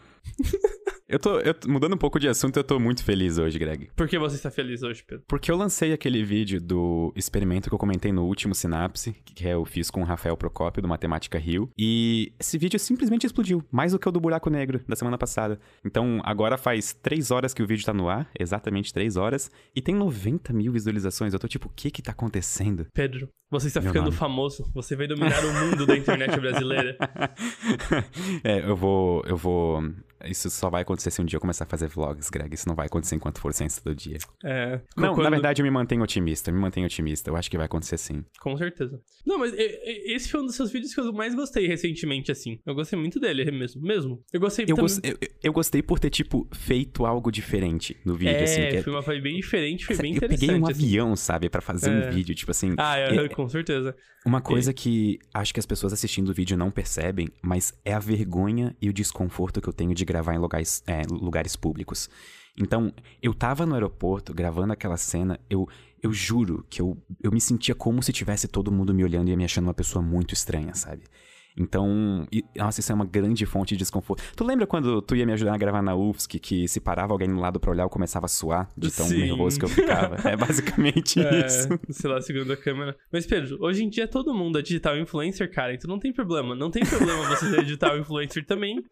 Eu 1.12 1.18
tô, 1.18 1.38
eu, 1.40 1.54
mudando 1.68 1.92
um 1.92 1.98
pouco 1.98 2.18
de 2.18 2.26
assunto, 2.26 2.56
eu 2.56 2.64
tô 2.64 2.80
muito 2.80 3.04
feliz 3.04 3.36
hoje, 3.36 3.58
Greg. 3.58 3.90
Por 3.94 4.08
que 4.08 4.18
você 4.18 4.36
está 4.36 4.50
feliz 4.50 4.82
hoje, 4.82 5.04
Pedro? 5.06 5.22
Porque 5.28 5.50
eu 5.50 5.56
lancei 5.58 5.92
aquele 5.92 6.24
vídeo 6.24 6.58
do 6.58 7.12
experimento 7.14 7.68
que 7.68 7.74
eu 7.74 7.78
comentei 7.78 8.10
no 8.10 8.24
último 8.24 8.54
Sinapse, 8.54 9.14
que 9.22 9.46
eu 9.46 9.62
fiz 9.66 9.90
com 9.90 10.00
o 10.00 10.04
Rafael 10.04 10.34
Procópio, 10.38 10.80
do 10.80 10.88
Matemática 10.88 11.38
Rio. 11.38 11.70
E 11.78 12.32
esse 12.40 12.56
vídeo 12.56 12.80
simplesmente 12.80 13.26
explodiu, 13.26 13.62
mais 13.70 13.92
do 13.92 13.98
que 13.98 14.08
o 14.08 14.10
do 14.10 14.18
Buraco 14.18 14.48
Negro, 14.48 14.80
da 14.88 14.96
semana 14.96 15.18
passada. 15.18 15.60
Então, 15.84 16.18
agora 16.24 16.56
faz 16.56 16.94
três 16.94 17.30
horas 17.30 17.52
que 17.52 17.62
o 17.62 17.66
vídeo 17.66 17.84
tá 17.84 17.92
no 17.92 18.08
ar, 18.08 18.30
exatamente 18.40 18.90
três 18.90 19.18
horas, 19.18 19.50
e 19.76 19.82
tem 19.82 19.94
90 19.94 20.50
mil 20.54 20.72
visualizações. 20.72 21.34
Eu 21.34 21.38
tô 21.38 21.46
tipo, 21.46 21.68
o 21.68 21.72
que 21.76 21.90
que 21.90 22.00
tá 22.00 22.12
acontecendo? 22.12 22.86
Pedro, 22.94 23.28
você 23.50 23.66
está 23.66 23.82
Meu 23.82 23.90
ficando 23.90 24.06
nome. 24.06 24.16
famoso. 24.16 24.64
Você 24.72 24.96
vai 24.96 25.06
dominar 25.06 25.44
o 25.44 25.52
mundo 25.52 25.84
da 25.84 25.94
internet 25.94 26.40
brasileira. 26.40 26.96
é, 28.42 28.66
eu 28.66 28.74
vou, 28.74 29.22
eu 29.26 29.36
vou 29.36 29.82
isso 30.26 30.50
só 30.50 30.70
vai 30.70 30.82
acontecer 30.82 31.10
se 31.10 31.20
um 31.20 31.24
dia 31.24 31.36
eu 31.36 31.40
começar 31.40 31.64
a 31.64 31.66
fazer 31.66 31.88
vlogs, 31.88 32.30
Greg. 32.30 32.54
Isso 32.54 32.68
não 32.68 32.74
vai 32.74 32.86
acontecer 32.86 33.16
enquanto 33.16 33.40
for 33.40 33.52
ciência 33.52 33.82
do 33.84 33.94
dia. 33.94 34.18
É. 34.44 34.80
Não, 34.96 35.14
quando... 35.14 35.24
na 35.24 35.30
verdade 35.30 35.62
eu 35.62 35.64
me 35.64 35.70
mantenho 35.70 36.02
otimista. 36.02 36.50
me 36.52 36.58
mantenho 36.58 36.86
otimista. 36.86 37.30
Eu 37.30 37.36
acho 37.36 37.50
que 37.50 37.56
vai 37.56 37.66
acontecer 37.66 37.98
sim. 37.98 38.24
Com 38.40 38.56
certeza. 38.56 39.00
Não, 39.26 39.38
mas 39.38 39.52
esse 39.56 40.28
foi 40.28 40.40
um 40.40 40.46
dos 40.46 40.54
seus 40.54 40.70
vídeos 40.70 40.94
que 40.94 41.00
eu 41.00 41.12
mais 41.12 41.34
gostei 41.34 41.66
recentemente, 41.66 42.32
assim. 42.32 42.58
Eu 42.66 42.74
gostei 42.74 42.98
muito 42.98 43.20
dele 43.20 43.50
mesmo. 43.50 43.82
Mesmo. 43.82 44.22
Eu 44.32 44.40
gostei 44.40 44.64
eu, 44.64 44.76
também... 44.76 44.82
gost... 44.82 45.00
eu, 45.04 45.16
eu, 45.42 45.52
gostei 45.52 45.82
por 45.82 45.98
ter, 45.98 46.10
tipo, 46.10 46.48
feito 46.52 47.06
algo 47.06 47.30
diferente 47.30 47.96
no 48.04 48.14
vídeo, 48.14 48.36
é, 48.36 48.42
assim. 48.42 48.60
É, 48.60 48.82
foi 48.82 48.92
uma 48.92 49.02
vibe 49.02 49.22
bem 49.22 49.36
diferente, 49.36 49.86
foi 49.86 49.96
bem 49.96 50.12
eu 50.12 50.16
interessante. 50.16 50.42
Eu 50.42 50.48
peguei 50.48 50.62
um 50.62 50.66
assim. 50.66 50.84
avião, 50.84 51.16
sabe, 51.16 51.48
para 51.48 51.60
fazer 51.60 51.90
é. 51.90 52.08
um 52.08 52.10
vídeo, 52.10 52.34
tipo 52.34 52.50
assim. 52.50 52.74
Ah, 52.78 52.96
é, 52.96 53.28
com 53.28 53.48
certeza. 53.48 53.94
Uma 54.24 54.40
coisa 54.40 54.72
que 54.72 55.18
acho 55.34 55.52
que 55.52 55.58
as 55.58 55.66
pessoas 55.66 55.92
assistindo 55.92 56.28
o 56.28 56.34
vídeo 56.34 56.56
não 56.56 56.70
percebem, 56.70 57.28
mas 57.42 57.74
é 57.84 57.92
a 57.92 57.98
vergonha 57.98 58.74
e 58.80 58.88
o 58.88 58.92
desconforto 58.92 59.60
que 59.60 59.68
eu 59.68 59.72
tenho 59.72 59.94
de 59.94 60.04
gravar 60.12 60.34
em 60.34 60.38
lugares, 60.38 60.82
é, 60.86 61.02
lugares 61.08 61.56
públicos. 61.56 62.10
Então, 62.56 62.92
eu 63.22 63.32
tava 63.32 63.64
no 63.64 63.74
aeroporto 63.74 64.34
gravando 64.34 64.72
aquela 64.72 64.98
cena, 64.98 65.40
eu, 65.48 65.66
eu 66.02 66.12
juro 66.12 66.66
que 66.68 66.82
eu, 66.82 66.96
eu 67.22 67.32
me 67.32 67.40
sentia 67.40 67.74
como 67.74 68.02
se 68.02 68.12
tivesse 68.12 68.46
todo 68.46 68.70
mundo 68.70 68.92
me 68.92 69.02
olhando 69.02 69.30
e 69.30 69.36
me 69.36 69.44
achando 69.44 69.64
uma 69.64 69.74
pessoa 69.74 70.04
muito 70.04 70.34
estranha, 70.34 70.74
sabe? 70.74 71.04
Então, 71.56 72.26
e, 72.32 72.44
nossa, 72.56 72.80
isso 72.80 72.90
é 72.90 72.94
uma 72.94 73.04
grande 73.04 73.44
fonte 73.44 73.74
de 73.74 73.78
desconforto. 73.78 74.22
Tu 74.34 74.44
lembra 74.44 74.66
quando 74.66 75.02
tu 75.02 75.14
ia 75.14 75.26
me 75.26 75.32
ajudar 75.32 75.54
a 75.54 75.58
gravar 75.58 75.82
na 75.82 75.94
UFSC 75.94 76.38
que 76.38 76.68
se 76.68 76.80
parava 76.80 77.12
alguém 77.12 77.28
no 77.28 77.40
lado 77.40 77.60
pra 77.60 77.70
olhar 77.70 77.84
eu 77.84 77.90
começava 77.90 78.26
a 78.26 78.28
suar 78.28 78.70
de 78.76 78.90
tão 78.90 79.06
Sim. 79.06 79.18
nervoso 79.18 79.58
que 79.58 79.64
eu 79.64 79.68
ficava? 79.68 80.16
é 80.28 80.36
basicamente 80.36 81.20
é, 81.24 81.46
isso. 81.46 81.68
Sei 81.90 82.10
lá, 82.10 82.20
segundo 82.20 82.52
a 82.52 82.56
câmera. 82.56 82.96
Mas, 83.12 83.26
Pedro, 83.26 83.58
hoje 83.60 83.84
em 83.84 83.88
dia 83.88 84.08
todo 84.08 84.34
mundo 84.34 84.58
é 84.58 84.62
digital 84.62 84.96
influencer, 84.96 85.50
cara, 85.52 85.74
então 85.74 85.88
não 85.88 85.98
tem 85.98 86.12
problema. 86.12 86.54
Não 86.54 86.70
tem 86.70 86.84
problema 86.84 87.28
você 87.28 87.50
ser 87.50 87.64
digital 87.64 87.98
influencer 87.98 88.44
também. 88.46 88.82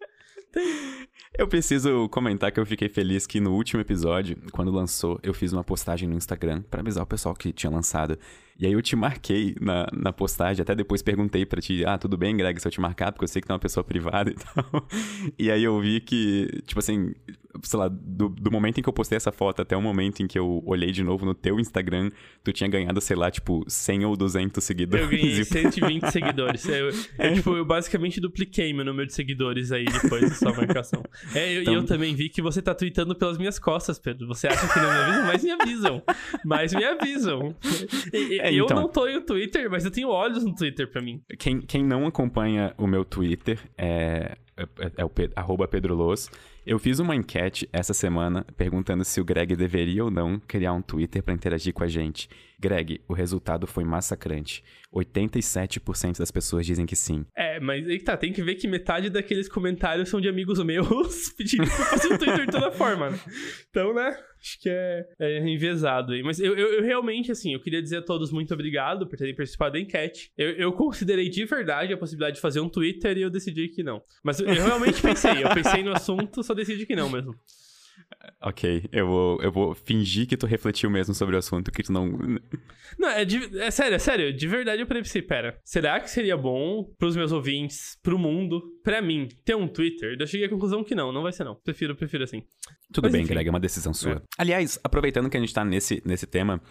Eu 1.39 1.47
preciso 1.47 2.09
comentar 2.09 2.51
que 2.51 2.59
eu 2.59 2.67
fiquei 2.67 2.89
feliz 2.89 3.27
que 3.27 3.41
no 3.41 3.55
último 3.55 3.81
episódio, 3.81 4.37
quando 4.53 4.71
lançou, 4.71 5.19
eu 5.23 5.33
fiz 5.33 5.53
uma 5.53 5.65
postagem 5.65 6.09
no 6.09 6.17
Instagram 6.17 6.63
para 6.63 6.81
avisar 6.81 7.05
o 7.05 7.07
pessoal 7.07 7.35
que 7.35 7.53
tinha 7.53 7.71
lançado. 7.71 8.19
E 8.61 8.67
aí 8.67 8.73
eu 8.75 8.83
te 8.83 8.95
marquei 8.95 9.57
na, 9.59 9.87
na 9.91 10.13
postagem, 10.13 10.61
até 10.61 10.75
depois 10.75 11.01
perguntei 11.01 11.47
para 11.47 11.63
ti, 11.63 11.83
ah, 11.87 11.97
tudo 11.97 12.19
bem, 12.19 12.37
Greg, 12.37 12.61
se 12.61 12.69
eu 12.69 12.71
te 12.71 12.79
marcar, 12.79 13.11
porque 13.11 13.25
eu 13.25 13.29
sei 13.29 13.41
que 13.41 13.49
tu 13.49 13.53
é 13.53 13.55
uma 13.55 13.59
pessoa 13.59 13.83
privada 13.83 14.31
e 14.31 14.35
tal. 14.37 14.87
E 15.39 15.51
aí 15.51 15.65
eu 15.65 15.81
vi 15.81 15.99
que, 15.99 16.61
tipo 16.67 16.79
assim, 16.79 17.15
sei 17.63 17.79
lá, 17.79 17.89
do, 17.89 18.29
do 18.29 18.51
momento 18.51 18.79
em 18.79 18.83
que 18.83 18.89
eu 18.89 18.93
postei 18.93 19.17
essa 19.17 19.33
foto 19.33 19.63
até 19.63 19.77
o 19.77 19.83
momento 19.83 20.23
em 20.23 20.27
que 20.27 20.39
eu 20.39 20.63
olhei 20.67 20.93
de 20.93 21.03
novo 21.03 21.25
no 21.25 21.35
teu 21.35 21.59
Instagram, 21.59 22.11
tu 22.45 22.53
tinha 22.53 22.69
ganhado, 22.69 23.01
sei 23.01 23.17
lá, 23.17 23.31
tipo, 23.31 23.65
100 23.67 24.05
ou 24.05 24.17
200 24.17 24.63
seguidores. 24.63 25.05
Eu 25.05 25.11
ganhei 25.11 25.45
120 25.45 26.03
seguidores. 26.13 26.69
Eu, 26.69 26.91
eu, 27.19 27.35
tipo, 27.35 27.57
eu 27.57 27.65
basicamente 27.65 28.21
dupliquei 28.21 28.73
meu 28.73 28.85
número 28.85 29.07
de 29.07 29.15
seguidores 29.15 29.73
aí 29.73 29.85
depois 29.87 30.29
da 30.29 30.35
sua 30.35 30.53
marcação. 30.53 31.03
É, 31.35 31.57
eu, 31.57 31.63
então... 31.63 31.75
eu 31.75 31.85
também 31.85 32.15
vi 32.15 32.29
que 32.29 32.43
você 32.43 32.61
tá 32.63 32.75
tweetando 32.75 33.15
pelas 33.15 33.39
minhas 33.39 33.59
costas, 33.59 33.99
Pedro. 33.99 34.29
Você 34.29 34.47
acha 34.47 34.69
que 34.69 34.79
não 34.79 34.91
me 34.91 34.99
avisam? 34.99 35.27
Mas 35.27 35.45
me 35.45 35.51
avisam. 35.51 36.03
Mas 36.45 36.73
me 36.75 36.85
avisam. 36.85 37.57
E, 38.13 38.41
é, 38.51 38.61
eu 38.61 38.65
então... 38.65 38.77
não 38.77 38.89
tô 38.89 39.07
no 39.07 39.21
Twitter, 39.23 39.71
mas 39.71 39.85
eu 39.85 39.91
tenho 39.91 40.09
olhos 40.09 40.45
no 40.45 40.55
Twitter 40.55 40.91
pra 40.91 41.01
mim. 41.01 41.23
Quem, 41.39 41.61
quem 41.61 41.85
não 41.85 42.07
acompanha 42.07 42.75
o 42.77 42.87
meu 42.87 43.05
Twitter 43.05 43.59
é, 43.77 44.37
é, 44.57 44.93
é 44.97 45.05
o 45.05 45.11
arroba 45.37 45.67
Pedro. 45.67 46.15
Eu 46.67 46.79
fiz 46.79 46.99
uma 46.99 47.17
enquete 47.17 47.69
essa 47.73 47.95
semana 47.95 48.47
perguntando 48.57 49.05
se 49.05 49.21
o 49.21 49.25
Greg 49.25 49.57
deveria 49.57 50.05
ou 50.05 50.11
não 50.11 50.39
criar 50.39 50.73
um 50.73 50.83
Twitter 50.83 51.23
para 51.23 51.35
interagir 51.35 51.73
com 51.73 51.83
a 51.83 51.89
gente. 51.89 52.29
Greg, 52.61 53.01
o 53.09 53.15
resultado 53.15 53.67
foi 53.67 53.85
massacrante. 53.85 54.63
87% 54.93 56.19
das 56.19 56.31
pessoas 56.31 56.67
dizem 56.67 56.85
que 56.85 56.95
sim. 56.95 57.25
É, 57.35 57.59
mas 57.59 57.87
aí 57.89 57.99
tá, 58.01 58.17
tem 58.17 58.33
que 58.33 58.43
ver 58.43 58.57
que 58.57 58.69
metade 58.69 59.09
daqueles 59.09 59.49
comentários 59.49 60.09
são 60.09 60.21
de 60.21 60.29
amigos 60.29 60.63
meus 60.63 61.31
pedindo 61.39 61.65
pra 61.65 61.87
fazer 61.87 62.13
o 62.13 62.19
Twitter 62.19 62.45
de 62.45 62.53
toda 62.53 62.71
forma, 62.71 63.11
né? 63.11 63.21
Então, 63.71 63.95
né? 63.95 64.15
Acho 64.39 64.61
que 64.61 64.69
é, 64.69 65.07
é 65.19 65.49
enviesado 65.49 66.13
aí. 66.13 66.23
Mas 66.23 66.39
eu, 66.39 66.55
eu, 66.57 66.75
eu, 66.75 66.83
realmente, 66.83 67.33
assim, 67.33 67.55
eu 67.55 67.61
queria 67.61 67.81
dizer 67.81 67.99
a 67.99 68.03
todos 68.03 68.31
muito 68.31 68.53
obrigado 68.53 69.07
por 69.07 69.17
terem 69.17 69.35
participado 69.35 69.73
da 69.73 69.81
enquete. 69.81 70.31
Eu, 70.37 70.51
eu 70.53 70.73
considerei 70.73 71.29
de 71.29 71.45
verdade 71.45 71.93
a 71.93 71.97
possibilidade 71.97 72.37
de 72.37 72.43
fazer 72.43 72.61
um 72.61 72.69
Twitter 72.69 73.17
e 73.17 73.23
eu 73.23 73.31
decidi 73.31 73.69
que 73.69 73.83
não. 73.83 74.03
Mas 74.23 74.41
eu 74.41 74.47
realmente 74.47 75.01
pensei. 75.01 75.45
Eu 75.45 75.55
pensei 75.55 75.83
no 75.83 75.93
assunto, 75.93 76.43
só 76.43 76.53
decidi 76.53 76.85
que 76.85 76.97
não 76.97 77.09
mesmo. 77.09 77.35
Ok, 78.43 78.89
eu 78.91 79.07
vou, 79.07 79.43
eu 79.43 79.53
vou 79.53 79.75
fingir 79.75 80.27
que 80.27 80.37
tu 80.37 80.47
refletiu 80.47 80.89
mesmo 80.89 81.15
sobre 81.15 81.37
o 81.37 81.39
assunto, 81.39 81.71
que 81.71 81.83
tu 81.83 81.93
não. 81.93 82.19
Não, 82.99 83.09
é, 83.11 83.25
de, 83.25 83.59
é 83.59 83.71
sério, 83.71 83.95
é 83.95 83.99
sério. 83.99 84.33
De 84.35 84.49
verdade 84.49 84.81
eu 84.81 84.87
pensei, 84.87 85.21
pera, 85.21 85.61
será 85.63 86.01
que 86.01 86.11
seria 86.11 86.37
bom 86.37 86.85
pros 86.99 87.15
meus 87.17 87.33
ouvintes, 87.33 87.99
pro 88.03 88.19
mundo, 88.19 88.63
pra 88.83 89.03
mim, 89.03 89.29
ter 89.45 89.55
um 89.55 89.69
Twitter? 89.69 90.17
Eu 90.19 90.27
cheguei 90.27 90.47
à 90.47 90.51
conclusão 90.51 90.83
que 90.83 90.95
não, 90.95 91.13
não 91.13 91.23
vai 91.23 91.33
ser 91.33 91.45
não. 91.45 91.55
Prefiro, 91.55 91.95
prefiro 91.95 92.25
assim. 92.25 92.43
Tudo 92.93 93.05
Mas, 93.05 93.13
bem, 93.13 93.23
enfim. 93.23 93.35
Greg, 93.35 93.49
é 93.49 93.51
uma 93.51 93.61
decisão 93.61 93.93
sua. 93.93 94.13
É. 94.13 94.23
Aliás, 94.39 94.79
aproveitando 94.83 95.29
que 95.29 95.37
a 95.37 95.41
gente 95.41 95.53
tá 95.53 95.65
nesse, 95.65 96.03
nesse 96.05 96.27
tema, 96.27 96.63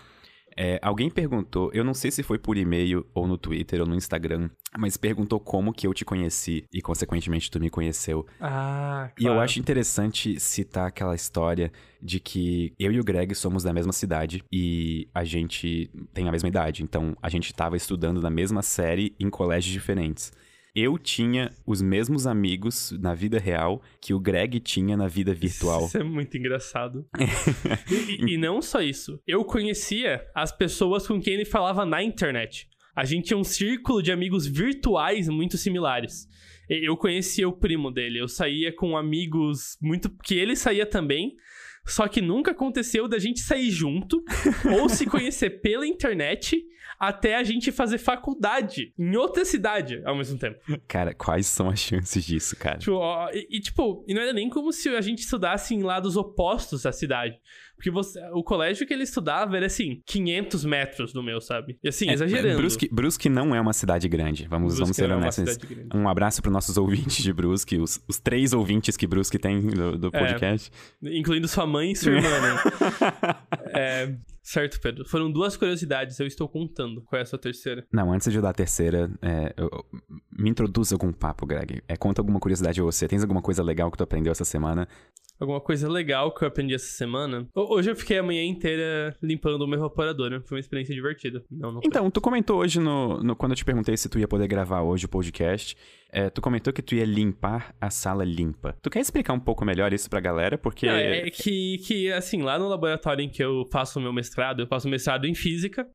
é, 0.55 0.79
alguém 0.81 1.09
perguntou, 1.09 1.71
eu 1.73 1.83
não 1.83 1.93
sei 1.93 2.11
se 2.11 2.23
foi 2.23 2.37
por 2.37 2.57
e-mail 2.57 3.05
ou 3.13 3.27
no 3.27 3.37
Twitter 3.37 3.81
ou 3.81 3.87
no 3.87 3.95
Instagram, 3.95 4.49
mas 4.77 4.97
perguntou 4.97 5.39
como 5.39 5.73
que 5.73 5.87
eu 5.87 5.93
te 5.93 6.05
conheci 6.05 6.65
e, 6.71 6.81
consequentemente, 6.81 7.49
tu 7.49 7.59
me 7.59 7.69
conheceu. 7.69 8.25
Ah, 8.39 9.09
claro. 9.09 9.13
E 9.19 9.25
eu 9.25 9.39
acho 9.39 9.59
interessante 9.59 10.39
citar 10.39 10.87
aquela 10.87 11.15
história 11.15 11.71
de 12.01 12.19
que 12.19 12.73
eu 12.79 12.91
e 12.91 12.99
o 12.99 13.03
Greg 13.03 13.33
somos 13.35 13.63
da 13.63 13.73
mesma 13.73 13.91
cidade 13.91 14.43
e 14.51 15.07
a 15.13 15.23
gente 15.23 15.89
tem 16.13 16.27
a 16.27 16.31
mesma 16.31 16.49
idade. 16.49 16.83
Então, 16.83 17.15
a 17.21 17.29
gente 17.29 17.47
estava 17.47 17.75
estudando 17.75 18.21
na 18.21 18.29
mesma 18.29 18.61
série 18.61 19.15
em 19.19 19.29
colégios 19.29 19.73
diferentes 19.73 20.31
eu 20.75 20.97
tinha 20.97 21.51
os 21.65 21.81
mesmos 21.81 22.27
amigos 22.27 22.91
na 22.99 23.13
vida 23.13 23.39
real 23.39 23.81
que 24.01 24.13
o 24.13 24.19
Greg 24.19 24.59
tinha 24.59 24.95
na 24.95 25.07
vida 25.07 25.33
virtual. 25.33 25.85
Isso 25.85 25.97
é 25.97 26.03
muito 26.03 26.37
engraçado. 26.37 27.05
e, 27.89 28.33
e 28.33 28.37
não 28.37 28.61
só 28.61 28.81
isso. 28.81 29.19
Eu 29.27 29.43
conhecia 29.43 30.25
as 30.35 30.51
pessoas 30.51 31.07
com 31.07 31.19
quem 31.19 31.33
ele 31.33 31.45
falava 31.45 31.85
na 31.85 32.03
internet. 32.03 32.67
A 32.95 33.05
gente 33.05 33.27
tinha 33.27 33.37
um 33.37 33.43
círculo 33.43 34.01
de 34.01 34.11
amigos 34.11 34.45
virtuais 34.45 35.27
muito 35.27 35.57
similares. 35.57 36.27
Eu 36.69 36.95
conhecia 36.95 37.47
o 37.47 37.53
primo 37.53 37.89
dele, 37.89 38.19
eu 38.19 38.27
saía 38.27 38.71
com 38.75 38.95
amigos 38.95 39.77
muito. 39.81 40.09
que 40.23 40.35
ele 40.35 40.55
saía 40.55 40.85
também. 40.85 41.35
Só 41.85 42.07
que 42.07 42.21
nunca 42.21 42.51
aconteceu 42.51 43.07
da 43.07 43.17
gente 43.17 43.39
sair 43.39 43.71
junto 43.71 44.23
ou 44.79 44.87
se 44.87 45.05
conhecer 45.07 45.61
pela 45.61 45.87
internet 45.87 46.61
até 46.99 47.35
a 47.35 47.43
gente 47.43 47.71
fazer 47.71 47.97
faculdade 47.97 48.93
em 48.99 49.15
outra 49.15 49.45
cidade 49.45 50.01
ao 50.05 50.17
mesmo 50.17 50.37
tempo. 50.37 50.59
Cara, 50.87 51.13
quais 51.13 51.47
são 51.47 51.69
as 51.69 51.79
chances 51.79 52.23
disso, 52.25 52.55
cara? 52.57 52.77
Tipo, 52.77 52.95
ó, 52.97 53.29
e, 53.31 53.47
e, 53.49 53.59
tipo, 53.61 54.03
e 54.07 54.13
não 54.13 54.21
era 54.21 54.33
nem 54.33 54.49
como 54.49 54.73
se 54.73 54.89
a 54.89 55.01
gente 55.01 55.19
estudasse 55.19 55.73
em 55.73 55.81
lados 55.81 56.17
opostos 56.17 56.83
da 56.83 56.91
cidade. 56.91 57.37
Porque 57.79 57.89
você, 57.89 58.19
o 58.33 58.43
colégio 58.43 58.85
que 58.85 58.93
ele 58.93 59.03
estudava 59.03 59.55
era 59.55 59.67
assim, 59.67 60.01
500 60.05 60.65
metros 60.65 61.13
do 61.13 61.23
meu, 61.23 61.39
sabe? 61.39 61.79
E 61.81 61.87
assim, 61.87 62.09
é, 62.09 62.13
exagerando. 62.13 62.57
Brusque, 62.57 62.89
Brusque 62.91 63.29
não 63.29 63.55
é 63.55 63.61
uma 63.61 63.71
cidade 63.71 64.09
grande. 64.09 64.45
Vamos, 64.49 64.77
vamos 64.77 64.97
ser 64.97 65.09
é 65.09 65.15
honestos. 65.15 65.57
Um 65.95 66.09
abraço 66.09 66.41
para 66.41 66.51
nossos 66.51 66.75
ouvintes 66.75 67.23
de 67.23 67.31
Brusque, 67.31 67.77
os, 67.77 68.03
os 68.05 68.19
três 68.19 68.51
ouvintes 68.51 68.97
que 68.97 69.07
Brusque 69.07 69.39
tem 69.39 69.61
do, 69.61 69.97
do 69.97 70.07
é, 70.11 70.19
podcast. 70.19 70.69
É, 71.01 71.17
incluindo 71.17 71.47
sua 71.47 71.65
mãe 71.65 71.93
e 71.93 71.95
sua 71.95 72.11
irmã, 72.11 72.29
né? 72.41 72.57
é, 73.73 74.15
certo, 74.51 74.79
Pedro. 74.81 75.07
Foram 75.07 75.31
duas 75.31 75.55
curiosidades, 75.55 76.19
eu 76.19 76.27
estou 76.27 76.47
contando. 76.47 77.01
Qual 77.03 77.19
é 77.19 77.23
a 77.23 77.25
sua 77.25 77.39
terceira? 77.39 77.85
Não, 77.91 78.11
antes 78.11 78.31
de 78.31 78.37
eu 78.37 78.41
dar 78.41 78.49
a 78.49 78.53
terceira, 78.53 79.11
é, 79.21 79.53
eu, 79.57 79.69
me 80.37 80.49
introduza 80.49 80.95
algum 80.95 81.11
papo, 81.11 81.45
Greg. 81.45 81.81
É, 81.87 81.95
conta 81.95 82.21
alguma 82.21 82.39
curiosidade 82.39 82.79
a 82.79 82.83
você. 82.83 83.07
Tens 83.07 83.21
alguma 83.21 83.41
coisa 83.41 83.63
legal 83.63 83.91
que 83.91 83.97
tu 83.97 84.03
aprendeu 84.03 84.31
essa 84.31 84.45
semana? 84.45 84.87
alguma 85.39 85.61
coisa 85.61 85.87
legal 85.87 86.33
que 86.33 86.43
eu 86.43 86.47
aprendi 86.47 86.73
essa 86.73 86.91
semana. 86.91 87.47
Hoje 87.55 87.89
eu 87.89 87.95
fiquei 87.95 88.17
a 88.17 88.23
manhã 88.23 88.43
inteira 88.43 89.15
limpando 89.21 89.63
uma 89.63 89.75
evaporadora. 89.75 90.41
Foi 90.41 90.57
uma 90.57 90.59
experiência 90.59 90.93
divertida. 90.93 91.43
Não, 91.49 91.71
não 91.71 91.81
então, 91.83 92.11
tu 92.11 92.19
comentou 92.19 92.59
hoje 92.59 92.79
no, 92.79 93.23
no, 93.23 93.35
Quando 93.35 93.53
eu 93.53 93.55
te 93.55 93.65
perguntei 93.65 93.95
se 93.95 94.09
tu 94.09 94.19
ia 94.19 94.27
poder 94.27 94.47
gravar 94.47 94.81
hoje 94.81 95.05
o 95.05 95.09
podcast, 95.09 95.77
é, 96.11 96.29
tu 96.29 96.41
comentou 96.41 96.73
que 96.73 96.81
tu 96.81 96.95
ia 96.95 97.05
limpar 97.05 97.73
a 97.79 97.89
sala 97.89 98.25
limpa. 98.25 98.75
Tu 98.81 98.89
quer 98.89 98.99
explicar 98.99 99.33
um 99.33 99.39
pouco 99.39 99.63
melhor 99.63 99.93
isso 99.93 100.09
pra 100.09 100.19
galera? 100.19 100.57
Porque. 100.57 100.87
Não, 100.87 100.95
é 100.95 101.29
que, 101.29 101.77
que, 101.79 102.11
assim, 102.11 102.41
lá 102.41 102.59
no 102.59 102.67
laboratório 102.67 103.23
em 103.23 103.29
que 103.29 103.43
eu 103.43 103.65
faço 103.71 103.99
o 103.99 104.01
meu 104.01 104.11
mestrado, 104.11 104.38
eu 104.57 104.67
faço 104.67 104.87
mestrado 104.87 105.25
em 105.25 105.33
física, 105.33 105.87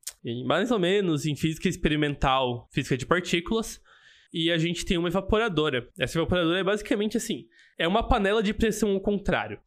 mais 0.46 0.70
ou 0.70 0.78
menos 0.78 1.26
em 1.26 1.34
física 1.34 1.68
experimental, 1.68 2.68
física 2.72 2.96
de 2.96 3.06
partículas 3.06 3.80
e 4.34 4.50
a 4.50 4.58
gente 4.58 4.84
tem 4.84 4.98
uma 4.98 5.08
evaporadora. 5.08 5.88
Essa 5.96 6.18
evaporadora 6.18 6.58
é 6.58 6.64
basicamente 6.64 7.16
assim: 7.16 7.46
é 7.78 7.86
uma 7.86 8.02
panela 8.02 8.42
de 8.42 8.52
pressão 8.52 8.90
ao 8.90 9.00
contrário. 9.00 9.60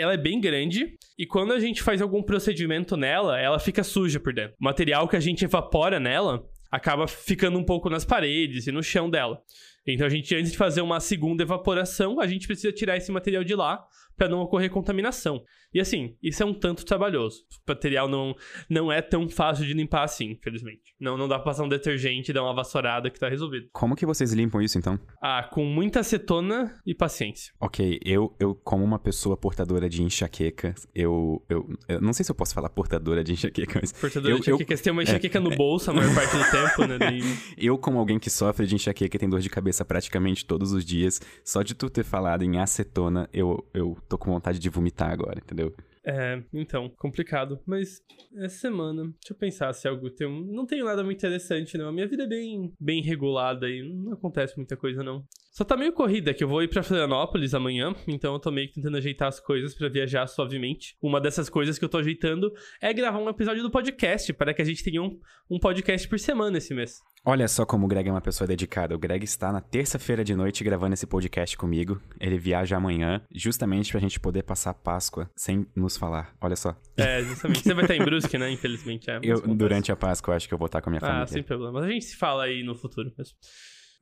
Ela 0.00 0.14
é 0.14 0.16
bem 0.16 0.40
grande 0.40 0.96
e 1.18 1.26
quando 1.26 1.52
a 1.52 1.60
gente 1.60 1.82
faz 1.82 2.00
algum 2.00 2.22
procedimento 2.22 2.96
nela, 2.96 3.38
ela 3.38 3.58
fica 3.58 3.84
suja 3.84 4.18
por 4.18 4.32
dentro. 4.32 4.56
O 4.58 4.64
material 4.64 5.06
que 5.06 5.16
a 5.16 5.20
gente 5.20 5.44
evapora 5.44 6.00
nela 6.00 6.42
acaba 6.72 7.06
ficando 7.06 7.58
um 7.58 7.64
pouco 7.64 7.90
nas 7.90 8.04
paredes 8.04 8.66
e 8.66 8.72
no 8.72 8.82
chão 8.82 9.10
dela. 9.10 9.40
Então 9.86 10.06
a 10.06 10.10
gente, 10.10 10.34
antes 10.34 10.50
de 10.50 10.56
fazer 10.56 10.80
uma 10.80 10.98
segunda 10.98 11.42
evaporação, 11.42 12.18
a 12.18 12.26
gente 12.26 12.46
precisa 12.46 12.72
tirar 12.72 12.96
esse 12.96 13.12
material 13.12 13.44
de 13.44 13.54
lá 13.54 13.84
para 14.16 14.28
não 14.28 14.40
ocorrer 14.40 14.70
contaminação. 14.70 15.42
E 15.72 15.80
assim, 15.80 16.16
isso 16.22 16.42
é 16.42 16.46
um 16.46 16.54
tanto 16.54 16.84
trabalhoso. 16.84 17.40
O 17.66 17.70
material 17.70 18.08
não, 18.08 18.34
não 18.70 18.92
é 18.92 19.02
tão 19.02 19.28
fácil 19.28 19.66
de 19.66 19.72
limpar 19.72 20.04
assim, 20.04 20.30
infelizmente. 20.30 20.94
Não, 21.00 21.18
não 21.18 21.26
dá 21.26 21.34
pra 21.36 21.46
passar 21.46 21.64
um 21.64 21.68
detergente 21.68 22.30
e 22.30 22.34
dar 22.34 22.44
uma 22.44 22.54
vassourada 22.54 23.10
que 23.10 23.18
tá 23.18 23.28
resolvido. 23.28 23.66
Como 23.72 23.96
que 23.96 24.06
vocês 24.06 24.32
limpam 24.32 24.62
isso 24.62 24.78
então? 24.78 24.98
Ah, 25.20 25.42
com 25.42 25.64
muita 25.64 26.00
acetona 26.00 26.80
e 26.86 26.94
paciência. 26.94 27.52
Ok, 27.60 27.98
eu, 28.04 28.36
eu 28.38 28.54
como 28.54 28.84
uma 28.84 29.00
pessoa 29.00 29.36
portadora 29.36 29.88
de 29.88 30.02
enxaqueca, 30.02 30.74
eu, 30.94 31.44
eu, 31.48 31.68
eu 31.88 32.00
não 32.00 32.12
sei 32.12 32.24
se 32.24 32.30
eu 32.30 32.36
posso 32.36 32.54
falar 32.54 32.68
portadora 32.68 33.24
de 33.24 33.32
enxaqueca, 33.32 33.80
mas... 33.82 33.92
Portadora 33.92 34.32
eu, 34.32 34.36
de 34.36 34.42
enxaqueca, 34.42 34.72
eu, 34.72 34.76
você 34.76 34.82
tem 34.84 34.92
uma 34.92 35.02
enxaqueca 35.02 35.38
é, 35.38 35.40
no 35.40 35.50
bolso 35.56 35.90
a 35.90 35.94
maior 35.94 36.14
parte 36.14 36.36
do 36.36 36.50
tempo, 36.50 36.86
né? 36.86 36.98
Daí... 36.98 37.20
Eu, 37.58 37.76
como 37.76 37.98
alguém 37.98 38.20
que 38.20 38.30
sofre 38.30 38.64
de 38.64 38.76
enxaqueca 38.76 39.16
e 39.16 39.18
tem 39.18 39.28
dor 39.28 39.40
de 39.40 39.50
cabeça 39.50 39.84
praticamente 39.84 40.46
todos 40.46 40.72
os 40.72 40.84
dias, 40.84 41.20
só 41.44 41.62
de 41.62 41.74
tu 41.74 41.90
ter 41.90 42.04
falado 42.04 42.44
em 42.44 42.58
acetona, 42.58 43.28
eu, 43.32 43.66
eu 43.74 43.96
tô 44.08 44.18
com 44.18 44.30
vontade 44.30 44.58
de 44.58 44.68
vomitar 44.68 45.10
agora, 45.10 45.38
entendeu? 45.38 45.74
É, 46.06 46.42
então, 46.52 46.90
complicado. 46.98 47.58
Mas 47.66 48.02
essa 48.36 48.58
semana, 48.58 49.04
deixa 49.04 49.32
eu 49.32 49.36
pensar 49.36 49.72
se 49.72 49.88
algo 49.88 50.10
tem. 50.10 50.28
Não 50.52 50.66
tenho 50.66 50.84
nada 50.84 51.02
muito 51.02 51.18
interessante, 51.18 51.78
não. 51.78 51.88
A 51.88 51.92
minha 51.92 52.06
vida 52.06 52.24
é 52.24 52.26
bem, 52.26 52.72
bem 52.78 53.02
regulada 53.02 53.68
e 53.68 53.82
não 53.82 54.12
acontece 54.12 54.56
muita 54.56 54.76
coisa, 54.76 55.02
não. 55.02 55.24
Só 55.50 55.64
tá 55.64 55.76
meio 55.76 55.92
corrida, 55.92 56.34
que 56.34 56.42
eu 56.42 56.48
vou 56.48 56.62
ir 56.62 56.68
pra 56.68 56.82
Florianópolis 56.82 57.54
amanhã, 57.54 57.94
então 58.08 58.34
eu 58.34 58.40
tô 58.40 58.50
meio 58.50 58.68
que 58.68 58.74
tentando 58.74 58.96
ajeitar 58.96 59.28
as 59.28 59.38
coisas 59.38 59.72
para 59.74 59.88
viajar 59.88 60.26
suavemente. 60.26 60.96
Uma 61.00 61.20
dessas 61.20 61.48
coisas 61.48 61.78
que 61.78 61.84
eu 61.84 61.88
tô 61.88 61.98
ajeitando 61.98 62.52
é 62.82 62.92
gravar 62.92 63.18
um 63.18 63.28
episódio 63.28 63.62
do 63.62 63.70
podcast, 63.70 64.32
para 64.32 64.52
que 64.52 64.60
a 64.60 64.64
gente 64.64 64.82
tenha 64.82 65.00
um, 65.00 65.16
um 65.48 65.58
podcast 65.58 66.08
por 66.08 66.18
semana 66.18 66.58
esse 66.58 66.74
mês. 66.74 67.00
Olha 67.26 67.48
só 67.48 67.64
como 67.64 67.86
o 67.86 67.88
Greg 67.88 68.06
é 68.06 68.12
uma 68.12 68.20
pessoa 68.20 68.46
dedicada. 68.46 68.94
O 68.94 68.98
Greg 68.98 69.24
está 69.24 69.50
na 69.50 69.62
terça-feira 69.62 70.22
de 70.22 70.34
noite 70.34 70.62
gravando 70.62 70.92
esse 70.92 71.06
podcast 71.06 71.56
comigo. 71.56 71.98
Ele 72.20 72.36
viaja 72.36 72.76
amanhã, 72.76 73.22
justamente 73.34 73.90
pra 73.92 73.98
gente 73.98 74.20
poder 74.20 74.42
passar 74.42 74.70
a 74.70 74.74
Páscoa 74.74 75.30
sem 75.34 75.66
nos 75.74 75.96
falar. 75.96 76.36
Olha 76.38 76.54
só. 76.54 76.76
É, 76.98 77.22
justamente. 77.22 77.62
Você 77.62 77.72
vai 77.72 77.84
estar 77.84 77.96
em 77.96 78.04
Brusque, 78.04 78.36
né? 78.36 78.50
Infelizmente. 78.50 79.10
É, 79.10 79.20
eu, 79.22 79.40
durante 79.40 79.90
a 79.90 79.96
Páscoa, 79.96 80.36
acho 80.36 80.46
que 80.46 80.52
eu 80.52 80.58
vou 80.58 80.66
estar 80.66 80.82
com 80.82 80.90
a 80.90 80.92
minha 80.92 80.98
ah, 80.98 81.06
família. 81.06 81.24
Ah, 81.24 81.26
sem 81.26 81.42
problema. 81.42 81.80
A 81.80 81.88
gente 81.88 82.04
se 82.04 82.16
fala 82.16 82.44
aí 82.44 82.62
no 82.62 82.74
futuro 82.74 83.10
mesmo. 83.16 83.34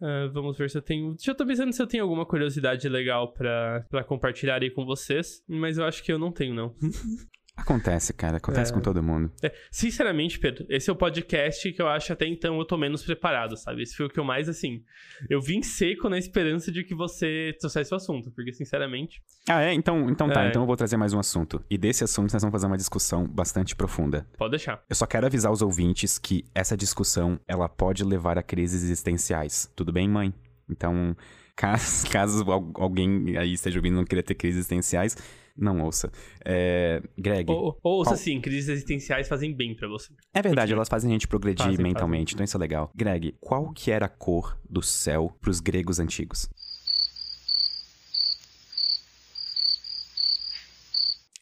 Uh, 0.01 0.33
vamos 0.33 0.59
ver 0.59 0.69
se 0.69 0.77
eu 0.77 0.83
tenho. 0.83 1.15
Eu 1.25 1.35
tô 1.37 1.47
pensando 1.47 1.73
se 1.73 1.81
eu 1.81 1.87
tenho 1.87 2.03
alguma 2.03 2.27
curiosidade 2.27 2.89
legal 2.89 3.33
pra 3.33 3.85
compartilhar 4.09 4.61
aí 4.61 4.71
com 4.71 4.85
vocês. 4.85 5.45
Mas 5.49 5.79
eu 5.79 5.85
acho 5.85 6.03
que 6.03 6.13
eu 6.13 6.19
não 6.19 6.33
tenho, 6.33 6.53
não. 6.53 6.75
Acontece, 7.57 8.13
cara. 8.13 8.39
Acontece 8.39 8.73
é... 8.73 8.75
com 8.75 8.81
todo 8.81 9.03
mundo. 9.03 9.31
É, 9.43 9.53
sinceramente, 9.71 10.39
Pedro, 10.39 10.67
esse 10.69 10.89
é 10.89 10.93
o 10.93 10.97
podcast 10.97 11.71
que 11.73 11.81
eu 11.81 11.89
acho 11.89 12.13
até 12.13 12.27
então 12.27 12.59
eu 12.59 12.65
tô 12.65 12.77
menos 12.77 13.05
preparado, 13.05 13.57
sabe? 13.57 13.83
Esse 13.83 13.97
foi 13.97 14.07
o 14.07 14.09
que 14.09 14.19
eu 14.19 14.25
mais, 14.25 14.49
assim. 14.49 14.83
Eu 15.29 15.41
vim 15.41 15.63
seco 15.63 16.09
na 16.09 16.19
esperança 16.19 16.73
de 16.73 16.83
que 16.83 16.95
você 16.95 17.55
trouxesse 17.61 17.93
o 17.93 17.97
assunto, 17.97 18.31
porque, 18.33 18.53
sinceramente. 18.53 19.23
Ah, 19.49 19.63
é? 19.63 19.73
Então, 19.73 20.09
então 20.11 20.29
tá. 20.29 20.45
É... 20.45 20.49
Então 20.49 20.63
eu 20.63 20.67
vou 20.67 20.77
trazer 20.77 20.97
mais 20.97 21.13
um 21.13 21.19
assunto. 21.19 21.63
E 21.71 21.77
desse 21.77 22.03
assunto 22.03 22.33
nós 22.33 22.43
vamos 22.43 22.53
fazer 22.53 22.67
uma 22.67 22.77
discussão 22.77 23.27
bastante 23.27 23.77
profunda. 23.77 24.27
Pode 24.37 24.53
deixar. 24.53 24.83
Eu 24.89 24.97
só 24.97 25.07
quero 25.07 25.27
avisar 25.27 25.53
os 25.53 25.63
ouvintes 25.63 26.19
que 26.19 26.45
essa 26.55 26.77
discussão 26.77 27.39
ela 27.47 27.69
pode 27.69 28.03
levar 28.03 28.39
a 28.39 28.43
crises 28.43 28.83
existenciais. 28.83 29.71
Tudo 29.77 29.93
bem, 29.93 30.09
mãe? 30.09 30.35
Então, 30.69 31.15
caso, 31.57 32.09
caso 32.11 32.45
alguém 32.75 33.37
aí 33.37 33.53
esteja 33.53 33.79
ouvindo 33.79 33.95
e 33.95 33.97
não 33.97 34.05
queira 34.05 34.23
ter 34.23 34.35
crises 34.35 34.61
existenciais 34.61 35.17
não 35.57 35.83
ouça. 35.83 36.11
É, 36.45 37.03
Greg. 37.17 37.51
Ou, 37.51 37.79
ouça 37.83 38.11
qual... 38.11 38.17
sim, 38.17 38.41
crises 38.41 38.69
existenciais 38.69 39.29
fazem 39.29 39.55
bem 39.55 39.75
para 39.75 39.89
você. 39.89 40.13
É 40.33 40.41
verdade, 40.41 40.73
elas 40.73 40.89
fazem 40.89 41.11
a 41.11 41.13
gente 41.13 41.29
progredir 41.29 41.67
fazem, 41.67 41.83
mentalmente, 41.83 42.31
fazem. 42.31 42.35
então 42.37 42.45
isso 42.45 42.57
é 42.57 42.61
legal. 42.61 42.91
Greg, 42.95 43.35
qual 43.41 43.73
que 43.73 43.91
era 43.91 44.07
a 44.07 44.09
cor 44.09 44.59
do 44.69 44.83
céu 44.83 45.37
pros 45.41 45.61
gregos 45.61 45.99
antigos? 46.01 46.49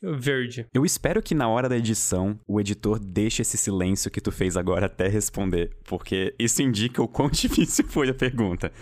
Verde. 0.03 0.67
Eu 0.73 0.87
espero 0.87 1.23
que 1.23 1.35
na 1.35 1.47
hora 1.47 1.69
da 1.69 1.77
edição 1.77 2.41
o 2.49 2.59
editor 2.59 2.99
deixe 2.99 3.43
esse 3.43 3.59
silêncio 3.59 4.11
que 4.11 4.21
tu 4.21 4.33
fez 4.33 4.57
agora 4.57 4.87
até 4.87 5.09
responder, 5.09 5.77
porque 5.85 6.35
isso 6.39 6.63
indica 6.63 7.03
o 7.03 7.09
quão 7.09 7.29
difícil 7.31 7.85
foi 7.87 8.09
a 8.09 8.15
pergunta. 8.15 8.73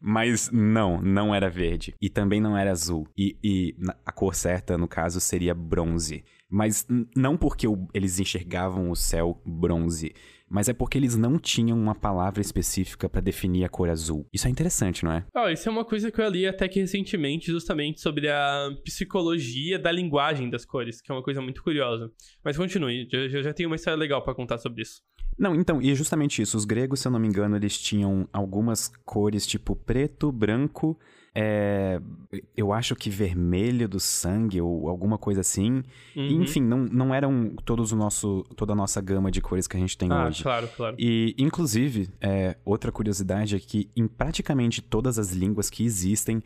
Mas 0.00 0.50
não, 0.50 1.00
não 1.02 1.34
era 1.34 1.50
verde. 1.50 1.94
E 2.00 2.08
também 2.08 2.40
não 2.40 2.56
era 2.56 2.70
azul. 2.70 3.06
E, 3.16 3.36
e 3.42 3.76
a 4.06 4.12
cor 4.12 4.34
certa, 4.34 4.78
no 4.78 4.86
caso, 4.86 5.20
seria 5.20 5.54
bronze. 5.54 6.24
Mas 6.48 6.86
não 7.16 7.36
porque 7.36 7.66
eles 7.92 8.18
enxergavam 8.18 8.90
o 8.90 8.96
céu 8.96 9.42
bronze, 9.44 10.14
mas 10.48 10.68
é 10.68 10.72
porque 10.72 10.98
eles 10.98 11.16
não 11.16 11.38
tinham 11.38 11.78
uma 11.78 11.94
palavra 11.94 12.40
específica 12.40 13.08
para 13.08 13.20
definir 13.20 13.64
a 13.64 13.68
cor 13.68 13.88
azul. 13.88 14.26
Isso 14.32 14.46
é 14.46 14.50
interessante, 14.50 15.04
não 15.04 15.12
é? 15.12 15.24
Oh, 15.34 15.48
isso 15.48 15.68
é 15.68 15.72
uma 15.72 15.84
coisa 15.84 16.10
que 16.10 16.20
eu 16.20 16.28
li 16.28 16.46
até 16.46 16.68
que 16.68 16.80
recentemente, 16.80 17.50
justamente 17.50 18.00
sobre 18.00 18.28
a 18.28 18.70
psicologia 18.84 19.78
da 19.78 19.92
linguagem 19.92 20.50
das 20.50 20.64
cores, 20.64 21.00
que 21.00 21.10
é 21.10 21.14
uma 21.14 21.22
coisa 21.22 21.40
muito 21.40 21.62
curiosa. 21.62 22.10
Mas 22.44 22.56
continue, 22.56 23.08
eu 23.12 23.42
já 23.42 23.52
tenho 23.52 23.68
uma 23.68 23.76
história 23.76 23.98
legal 23.98 24.22
para 24.22 24.34
contar 24.34 24.58
sobre 24.58 24.82
isso. 24.82 25.02
Não, 25.38 25.54
então, 25.54 25.80
e 25.80 25.90
é 25.90 25.94
justamente 25.94 26.42
isso. 26.42 26.56
Os 26.56 26.64
gregos, 26.64 27.00
se 27.00 27.06
eu 27.06 27.12
não 27.12 27.20
me 27.20 27.28
engano, 27.28 27.54
eles 27.56 27.78
tinham 27.78 28.28
algumas 28.32 28.88
cores 29.04 29.46
tipo 29.46 29.76
preto, 29.76 30.32
branco, 30.32 30.98
é, 31.40 32.00
eu 32.56 32.72
acho 32.72 32.96
que 32.96 33.08
vermelho 33.08 33.88
do 33.88 34.00
sangue 34.00 34.60
ou 34.60 34.88
alguma 34.88 35.16
coisa 35.16 35.42
assim. 35.42 35.84
Uhum. 36.16 36.42
enfim, 36.42 36.60
não, 36.60 36.78
não 36.78 37.14
eram 37.14 37.54
todos 37.64 37.92
o 37.92 37.96
nosso, 37.96 38.44
toda 38.56 38.72
a 38.72 38.74
nossa 38.76 39.00
gama 39.00 39.30
de 39.30 39.40
cores 39.40 39.68
que 39.68 39.76
a 39.76 39.80
gente 39.80 39.96
tem 39.96 40.10
ah, 40.10 40.26
hoje. 40.26 40.42
Claro, 40.42 40.68
claro. 40.76 40.96
E, 40.98 41.36
inclusive, 41.38 42.08
é, 42.20 42.56
outra 42.64 42.90
curiosidade 42.90 43.54
é 43.54 43.60
que 43.60 43.88
em 43.96 44.08
praticamente 44.08 44.82
todas 44.82 45.16
as 45.16 45.30
línguas 45.30 45.70
que 45.70 45.84
existem, 45.84 46.42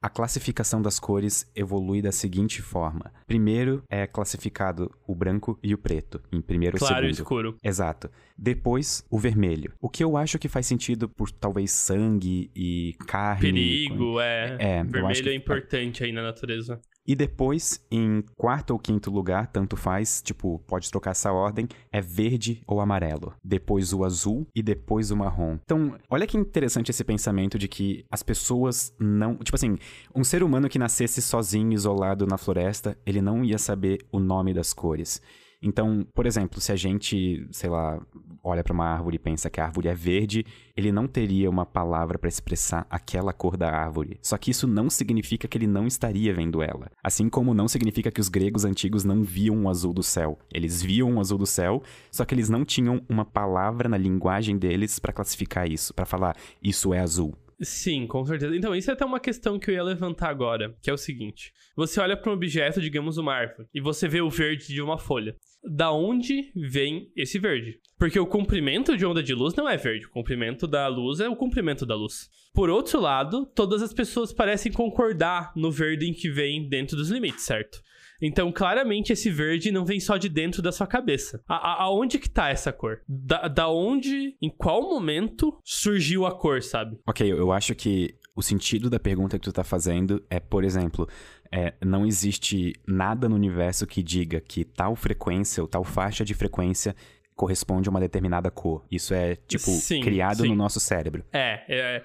a 0.00 0.08
classificação 0.08 0.80
das 0.80 0.98
cores 0.98 1.50
evolui 1.54 2.02
da 2.02 2.12
seguinte 2.12 2.62
forma. 2.62 3.12
Primeiro 3.26 3.82
é 3.88 4.06
classificado 4.06 4.90
o 5.06 5.14
branco 5.14 5.58
e 5.62 5.74
o 5.74 5.78
preto, 5.78 6.20
em 6.32 6.40
primeiro 6.40 6.78
claro, 6.78 6.94
segundo. 6.94 7.02
Claro, 7.02 7.22
escuro. 7.22 7.56
Exato. 7.62 8.10
Depois, 8.36 9.04
o 9.10 9.18
vermelho. 9.18 9.72
O 9.80 9.88
que 9.88 10.04
eu 10.04 10.16
acho 10.16 10.38
que 10.38 10.48
faz 10.48 10.66
sentido 10.66 11.08
por 11.08 11.30
talvez 11.30 11.70
sangue 11.70 12.50
e 12.54 12.94
carne. 13.06 13.52
Perigo, 13.52 14.20
é. 14.20 14.56
É, 14.58 14.84
vermelho 14.84 15.30
é 15.30 15.34
importante 15.34 16.04
aí 16.04 16.12
na 16.12 16.22
natureza. 16.22 16.80
E 17.06 17.14
depois, 17.14 17.84
em 17.90 18.22
quarto 18.36 18.72
ou 18.72 18.78
quinto 18.78 19.10
lugar, 19.10 19.46
tanto 19.46 19.76
faz, 19.76 20.20
tipo, 20.20 20.58
pode 20.66 20.90
trocar 20.90 21.12
essa 21.12 21.32
ordem, 21.32 21.68
é 21.92 22.00
verde 22.00 22.62
ou 22.66 22.80
amarelo. 22.80 23.34
Depois 23.44 23.92
o 23.92 24.04
azul 24.04 24.46
e 24.54 24.62
depois 24.62 25.10
o 25.10 25.16
marrom. 25.16 25.58
Então, 25.62 25.96
olha 26.10 26.26
que 26.26 26.36
interessante 26.36 26.90
esse 26.90 27.04
pensamento 27.04 27.58
de 27.58 27.68
que 27.68 28.04
as 28.10 28.22
pessoas 28.22 28.94
não. 28.98 29.36
Tipo 29.36 29.56
assim, 29.56 29.76
um 30.14 30.24
ser 30.24 30.42
humano 30.42 30.68
que 30.68 30.78
nascesse 30.78 31.22
sozinho, 31.22 31.72
isolado 31.72 32.26
na 32.26 32.36
floresta, 32.36 32.98
ele 33.06 33.20
não 33.20 33.44
ia 33.44 33.58
saber 33.58 34.04
o 34.10 34.18
nome 34.18 34.52
das 34.52 34.72
cores. 34.72 35.22
Então, 35.66 36.06
por 36.14 36.26
exemplo, 36.26 36.60
se 36.60 36.70
a 36.70 36.76
gente, 36.76 37.44
sei 37.50 37.68
lá, 37.68 38.00
olha 38.42 38.62
para 38.62 38.72
uma 38.72 38.86
árvore 38.86 39.16
e 39.16 39.18
pensa 39.18 39.50
que 39.50 39.60
a 39.60 39.64
árvore 39.64 39.88
é 39.88 39.94
verde, 39.94 40.46
ele 40.76 40.92
não 40.92 41.08
teria 41.08 41.50
uma 41.50 41.66
palavra 41.66 42.16
para 42.16 42.28
expressar 42.28 42.86
aquela 42.88 43.32
cor 43.32 43.56
da 43.56 43.68
árvore. 43.68 44.16
Só 44.22 44.38
que 44.38 44.52
isso 44.52 44.68
não 44.68 44.88
significa 44.88 45.48
que 45.48 45.58
ele 45.58 45.66
não 45.66 45.84
estaria 45.84 46.32
vendo 46.32 46.62
ela. 46.62 46.88
Assim 47.02 47.28
como 47.28 47.52
não 47.52 47.66
significa 47.66 48.12
que 48.12 48.20
os 48.20 48.28
gregos 48.28 48.64
antigos 48.64 49.02
não 49.02 49.24
viam 49.24 49.64
o 49.64 49.68
azul 49.68 49.92
do 49.92 50.04
céu. 50.04 50.38
Eles 50.54 50.80
viam 50.80 51.16
o 51.16 51.20
azul 51.20 51.36
do 51.36 51.46
céu, 51.46 51.82
só 52.12 52.24
que 52.24 52.32
eles 52.32 52.48
não 52.48 52.64
tinham 52.64 53.02
uma 53.08 53.24
palavra 53.24 53.88
na 53.88 53.98
linguagem 53.98 54.56
deles 54.56 55.00
para 55.00 55.12
classificar 55.12 55.68
isso, 55.68 55.92
para 55.92 56.06
falar 56.06 56.36
isso 56.62 56.94
é 56.94 57.00
azul. 57.00 57.34
Sim, 57.60 58.06
com 58.06 58.24
certeza. 58.24 58.54
Então, 58.54 58.74
isso 58.74 58.90
é 58.90 58.94
até 58.94 59.04
uma 59.04 59.18
questão 59.18 59.58
que 59.58 59.70
eu 59.70 59.74
ia 59.74 59.82
levantar 59.82 60.28
agora, 60.28 60.76
que 60.82 60.90
é 60.90 60.92
o 60.92 60.98
seguinte: 60.98 61.52
você 61.74 62.00
olha 62.00 62.16
para 62.16 62.30
um 62.30 62.34
objeto, 62.34 62.80
digamos 62.80 63.16
uma 63.16 63.34
árvore, 63.34 63.68
e 63.74 63.80
você 63.80 64.06
vê 64.06 64.20
o 64.20 64.28
verde 64.28 64.66
de 64.66 64.82
uma 64.82 64.98
folha. 64.98 65.34
Da 65.64 65.90
onde 65.90 66.52
vem 66.54 67.10
esse 67.16 67.38
verde? 67.38 67.80
Porque 67.98 68.20
o 68.20 68.26
comprimento 68.26 68.96
de 68.96 69.06
onda 69.06 69.22
de 69.22 69.34
luz 69.34 69.54
não 69.54 69.68
é 69.68 69.76
verde, 69.76 70.06
o 70.06 70.10
comprimento 70.10 70.66
da 70.66 70.86
luz 70.86 71.18
é 71.18 71.28
o 71.28 71.34
comprimento 71.34 71.86
da 71.86 71.94
luz. 71.94 72.28
Por 72.54 72.70
outro 72.70 73.00
lado, 73.00 73.46
todas 73.54 73.82
as 73.82 73.92
pessoas 73.92 74.32
parecem 74.32 74.70
concordar 74.70 75.52
no 75.56 75.70
verde 75.70 76.06
em 76.06 76.12
que 76.12 76.30
vem 76.30 76.68
dentro 76.68 76.96
dos 76.96 77.10
limites, 77.10 77.44
certo? 77.44 77.82
Então, 78.20 78.50
claramente, 78.52 79.12
esse 79.12 79.30
verde 79.30 79.70
não 79.70 79.84
vem 79.84 80.00
só 80.00 80.16
de 80.16 80.28
dentro 80.28 80.62
da 80.62 80.72
sua 80.72 80.86
cabeça. 80.86 81.42
A, 81.48 81.54
a, 81.54 81.82
aonde 81.84 82.18
que 82.18 82.30
tá 82.30 82.48
essa 82.48 82.72
cor? 82.72 83.00
Da, 83.08 83.48
da 83.48 83.68
onde, 83.68 84.36
em 84.40 84.50
qual 84.50 84.82
momento 84.82 85.58
surgiu 85.64 86.26
a 86.26 86.36
cor, 86.36 86.62
sabe? 86.62 86.98
Ok, 87.06 87.30
eu 87.30 87.52
acho 87.52 87.74
que 87.74 88.14
o 88.34 88.42
sentido 88.42 88.90
da 88.90 89.00
pergunta 89.00 89.38
que 89.38 89.44
tu 89.44 89.52
tá 89.52 89.64
fazendo 89.64 90.22
é, 90.28 90.38
por 90.38 90.62
exemplo, 90.62 91.08
é, 91.50 91.74
não 91.82 92.06
existe 92.06 92.74
nada 92.86 93.28
no 93.28 93.34
universo 93.34 93.86
que 93.86 94.02
diga 94.02 94.40
que 94.40 94.64
tal 94.64 94.94
frequência 94.94 95.62
ou 95.62 95.68
tal 95.68 95.84
faixa 95.84 96.24
de 96.24 96.34
frequência 96.34 96.94
corresponde 97.36 97.88
a 97.88 97.90
uma 97.90 98.00
determinada 98.00 98.50
cor. 98.50 98.84
Isso 98.90 99.12
é, 99.12 99.36
tipo, 99.36 99.70
sim, 99.70 100.00
criado 100.00 100.42
sim. 100.42 100.48
no 100.48 100.54
nosso 100.54 100.80
cérebro. 100.80 101.22
É, 101.32 101.62
é. 101.68 102.04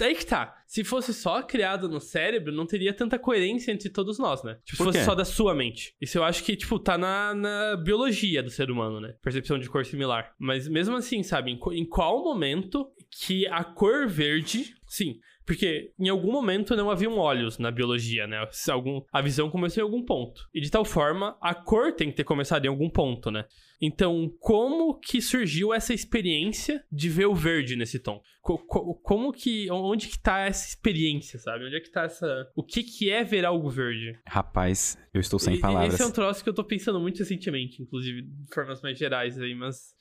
Aí 0.00 0.14
que 0.14 0.24
tá. 0.24 0.54
Se 0.66 0.84
fosse 0.84 1.12
só 1.12 1.42
criado 1.42 1.88
no 1.88 2.00
cérebro, 2.00 2.52
não 2.52 2.66
teria 2.66 2.94
tanta 2.94 3.18
coerência 3.18 3.72
entre 3.72 3.90
todos 3.90 4.18
nós, 4.18 4.42
né? 4.44 4.58
Tipo, 4.64 4.76
se 4.76 4.84
fosse 4.84 5.04
só 5.04 5.14
da 5.14 5.24
sua 5.24 5.54
mente. 5.54 5.94
Isso 6.00 6.18
eu 6.18 6.24
acho 6.24 6.44
que, 6.44 6.56
tipo, 6.56 6.78
tá 6.78 6.96
na, 6.96 7.34
na 7.34 7.76
biologia 7.76 8.42
do 8.42 8.50
ser 8.50 8.70
humano, 8.70 9.00
né? 9.00 9.14
Percepção 9.22 9.58
de 9.58 9.68
cor 9.68 9.84
similar. 9.84 10.32
Mas 10.38 10.68
mesmo 10.68 10.96
assim, 10.96 11.22
sabe? 11.22 11.50
Em, 11.50 11.58
em 11.72 11.84
qual 11.84 12.22
momento 12.22 12.86
que 13.24 13.46
a 13.48 13.64
cor 13.64 14.06
verde. 14.06 14.74
Sim, 14.86 15.18
porque 15.46 15.92
em 15.98 16.08
algum 16.08 16.32
momento 16.32 16.74
não 16.74 16.90
haviam 16.90 17.16
olhos 17.18 17.56
na 17.58 17.70
biologia, 17.70 18.26
né? 18.26 18.46
Algum, 18.68 19.00
a 19.12 19.22
visão 19.22 19.48
começou 19.48 19.80
em 19.80 19.84
algum 19.84 20.04
ponto. 20.04 20.42
E 20.52 20.60
de 20.60 20.70
tal 20.70 20.84
forma, 20.84 21.38
a 21.40 21.54
cor 21.54 21.92
tem 21.92 22.10
que 22.10 22.16
ter 22.16 22.24
começado 22.24 22.64
em 22.64 22.68
algum 22.68 22.90
ponto, 22.90 23.30
né? 23.30 23.46
Então, 23.80 24.32
como 24.40 24.98
que 24.98 25.20
surgiu 25.20 25.72
essa 25.72 25.92
experiência 25.92 26.82
de 26.90 27.08
ver 27.08 27.26
o 27.26 27.34
verde 27.34 27.76
nesse 27.76 27.98
tom? 27.98 28.20
Co 28.40 28.58
co 28.58 28.94
como 29.02 29.32
que. 29.32 29.70
Onde 29.70 30.08
que 30.08 30.18
tá 30.18 30.40
essa 30.40 30.66
experiência, 30.66 31.38
sabe? 31.38 31.66
Onde 31.66 31.76
é 31.76 31.80
que 31.80 31.90
tá 31.90 32.04
essa. 32.04 32.50
O 32.56 32.62
que 32.62 32.82
que 32.82 33.10
é 33.10 33.22
ver 33.22 33.44
algo 33.44 33.68
verde? 33.68 34.18
Rapaz, 34.26 34.96
eu 35.12 35.20
estou 35.20 35.38
sem 35.38 35.56
e, 35.56 35.60
palavras. 35.60 35.94
Esse 35.94 36.02
é 36.02 36.06
um 36.06 36.12
troço 36.12 36.42
que 36.42 36.48
eu 36.48 36.54
tô 36.54 36.64
pensando 36.64 36.98
muito 36.98 37.18
recentemente, 37.18 37.82
inclusive, 37.82 38.22
de 38.22 38.54
formas 38.54 38.80
mais 38.80 38.98
gerais 38.98 39.38
aí, 39.38 39.54
mas 39.54 39.94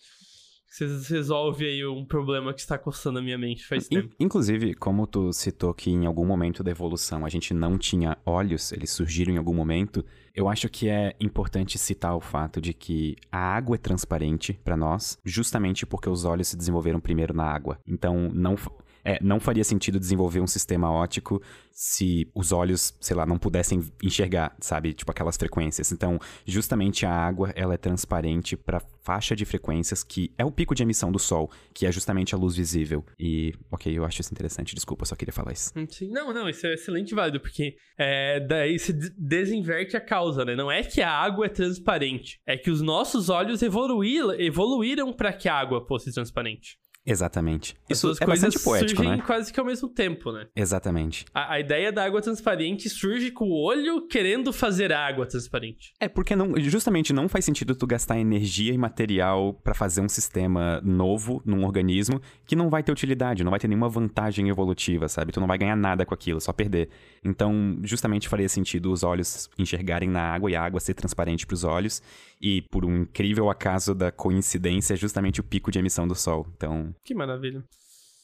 você 0.75 1.13
resolve 1.13 1.65
aí 1.65 1.85
um 1.85 2.03
problema 2.03 2.53
que 2.53 2.59
está 2.59 2.77
coçando 2.77 3.19
a 3.19 3.21
minha 3.21 3.37
mente 3.37 3.65
faz 3.65 3.87
tempo. 3.87 4.13
Inclusive, 4.19 4.73
como 4.73 5.07
tu 5.07 5.31
citou 5.31 5.73
que 5.73 5.89
em 5.89 6.05
algum 6.05 6.25
momento 6.25 6.61
da 6.61 6.71
evolução 6.71 7.25
a 7.25 7.29
gente 7.29 7.53
não 7.53 7.77
tinha 7.77 8.17
olhos, 8.25 8.73
eles 8.73 8.91
surgiram 8.91 9.33
em 9.33 9.37
algum 9.37 9.53
momento, 9.53 10.03
eu 10.33 10.49
acho 10.49 10.67
que 10.67 10.89
é 10.89 11.15
importante 11.19 11.77
citar 11.77 12.13
o 12.15 12.19
fato 12.19 12.59
de 12.59 12.73
que 12.73 13.15
a 13.31 13.37
água 13.37 13.75
é 13.75 13.79
transparente 13.79 14.59
para 14.65 14.75
nós, 14.75 15.17
justamente 15.23 15.85
porque 15.85 16.09
os 16.09 16.25
olhos 16.25 16.49
se 16.49 16.57
desenvolveram 16.57 16.99
primeiro 16.99 17.33
na 17.33 17.45
água. 17.45 17.79
Então, 17.87 18.29
não 18.33 18.57
é, 19.05 19.19
não 19.21 19.39
faria 19.39 19.63
sentido 19.63 19.99
desenvolver 19.99 20.41
um 20.41 20.47
sistema 20.47 20.91
óptico 20.91 21.41
se 21.71 22.27
os 22.33 22.51
olhos, 22.51 22.97
sei 22.99 23.15
lá, 23.15 23.25
não 23.25 23.37
pudessem 23.37 23.81
enxergar, 24.01 24.55
sabe? 24.59 24.93
Tipo 24.93 25.11
aquelas 25.11 25.37
frequências. 25.37 25.91
Então, 25.91 26.17
justamente 26.45 27.05
a 27.05 27.11
água, 27.11 27.51
ela 27.55 27.73
é 27.73 27.77
transparente 27.77 28.55
para 28.57 28.79
faixa 29.03 29.35
de 29.35 29.45
frequências 29.45 30.03
que 30.03 30.33
é 30.37 30.43
o 30.43 30.51
pico 30.51 30.73
de 30.73 30.81
emissão 30.81 31.11
do 31.11 31.19
sol, 31.19 31.51
que 31.73 31.85
é 31.85 31.91
justamente 31.91 32.33
a 32.33 32.37
luz 32.37 32.55
visível. 32.55 33.05
E, 33.19 33.53
ok, 33.69 33.95
eu 33.95 34.03
acho 34.05 34.21
isso 34.21 34.31
interessante, 34.31 34.73
desculpa, 34.73 35.05
só 35.05 35.15
queria 35.15 35.33
falar 35.33 35.51
isso. 35.51 35.71
Hum, 35.75 35.85
sim, 35.87 36.09
não, 36.09 36.33
não, 36.33 36.49
isso 36.49 36.65
é 36.65 36.73
excelente 36.73 37.13
válido, 37.13 37.39
porque 37.39 37.75
é, 37.97 38.39
daí 38.39 38.79
se 38.79 38.93
desinverte 39.17 39.95
a 39.95 40.01
causa, 40.01 40.43
né? 40.43 40.55
Não 40.55 40.71
é 40.71 40.81
que 40.81 41.01
a 41.01 41.11
água 41.11 41.45
é 41.45 41.49
transparente, 41.49 42.39
é 42.47 42.57
que 42.57 42.71
os 42.71 42.81
nossos 42.81 43.29
olhos 43.29 43.61
evoluíram, 43.61 44.33
evoluíram 44.39 45.13
para 45.13 45.33
que 45.33 45.47
a 45.47 45.55
água 45.55 45.85
fosse 45.85 46.11
transparente. 46.11 46.79
Exatamente. 47.05 47.75
As 47.89 47.97
Isso 47.97 48.07
duas 48.07 48.21
é 48.21 48.25
coisas 48.25 48.63
poético, 48.63 49.01
surgem 49.01 49.17
né? 49.17 49.23
quase 49.25 49.53
que 49.53 49.59
ao 49.59 49.65
mesmo 49.65 49.87
tempo, 49.87 50.31
né? 50.31 50.47
Exatamente. 50.55 51.25
A, 51.33 51.53
a 51.53 51.59
ideia 51.59 51.91
da 51.91 52.03
água 52.03 52.19
transparente 52.19 52.89
surge 52.89 53.29
com 53.31 53.45
o 53.45 53.53
olho 53.53 54.07
querendo 54.07 54.51
fazer 54.51 54.91
a 54.91 55.05
água 55.05 55.25
transparente. 55.27 55.93
É 55.99 56.07
porque 56.07 56.35
não, 56.35 56.59
justamente 56.59 57.13
não 57.13 57.29
faz 57.29 57.45
sentido 57.45 57.75
tu 57.75 57.85
gastar 57.85 58.19
energia 58.19 58.73
e 58.73 58.77
material 58.77 59.53
pra 59.53 59.75
fazer 59.75 60.01
um 60.01 60.09
sistema 60.09 60.81
novo 60.83 61.43
num 61.45 61.63
organismo 61.63 62.19
que 62.45 62.55
não 62.55 62.69
vai 62.69 62.81
ter 62.81 62.91
utilidade, 62.91 63.43
não 63.43 63.51
vai 63.51 63.59
ter 63.59 63.67
nenhuma 63.67 63.89
vantagem 63.89 64.49
evolutiva, 64.49 65.07
sabe? 65.07 65.31
Tu 65.31 65.39
não 65.39 65.47
vai 65.47 65.59
ganhar 65.59 65.75
nada 65.75 66.05
com 66.05 66.13
aquilo, 66.13 66.41
só 66.41 66.51
perder. 66.51 66.89
Então, 67.23 67.77
justamente 67.83 68.27
faria 68.27 68.49
sentido 68.49 68.91
os 68.91 69.03
olhos 69.03 69.49
enxergarem 69.59 70.09
na 70.09 70.21
água 70.21 70.49
e 70.49 70.55
a 70.55 70.63
água 70.63 70.79
ser 70.79 70.95
transparente 70.95 71.45
pros 71.45 71.63
olhos. 71.63 72.01
E 72.41 72.61
por 72.71 72.85
um 72.85 73.03
incrível 73.03 73.49
acaso 73.49 73.95
da 73.95 74.11
coincidência, 74.11 74.93
é 74.93 74.97
justamente 74.97 75.39
o 75.39 75.43
pico 75.43 75.71
de 75.71 75.79
emissão 75.79 76.07
do 76.07 76.15
sol. 76.15 76.45
Então, 76.55 76.93
Que 77.03 77.13
maravilha. 77.15 77.63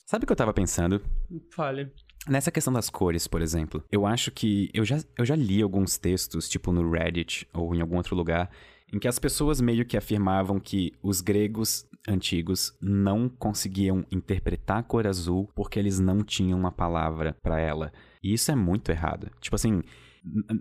sabe 0.05 0.23
o 0.23 0.27
que 0.27 0.31
eu 0.33 0.37
tava 0.37 0.53
pensando? 0.53 1.01
Fale. 1.55 1.91
Nessa 2.27 2.51
questão 2.51 2.71
das 2.71 2.89
cores, 2.89 3.27
por 3.27 3.41
exemplo, 3.41 3.83
eu 3.91 4.05
acho 4.05 4.29
que 4.31 4.69
eu 4.73 4.85
já, 4.85 4.99
eu 5.17 5.25
já 5.25 5.35
li 5.35 5.61
alguns 5.61 5.97
textos, 5.97 6.47
tipo 6.47 6.71
no 6.71 6.87
Reddit 6.91 7.47
ou 7.53 7.73
em 7.73 7.81
algum 7.81 7.97
outro 7.97 8.15
lugar, 8.15 8.51
em 8.93 8.99
que 8.99 9.07
as 9.07 9.17
pessoas 9.17 9.59
meio 9.59 9.85
que 9.85 9.97
afirmavam 9.97 10.59
que 10.59 10.93
os 11.01 11.19
gregos 11.21 11.85
antigos 12.07 12.77
não 12.81 13.27
conseguiam 13.29 14.05
interpretar 14.11 14.79
a 14.79 14.83
cor 14.83 15.07
azul 15.07 15.49
porque 15.55 15.79
eles 15.79 15.99
não 15.99 16.23
tinham 16.23 16.59
uma 16.59 16.71
palavra 16.71 17.35
pra 17.41 17.59
ela. 17.59 17.91
E 18.21 18.33
isso 18.33 18.51
é 18.51 18.55
muito 18.55 18.91
errado. 18.91 19.31
Tipo 19.39 19.55
assim, 19.55 19.81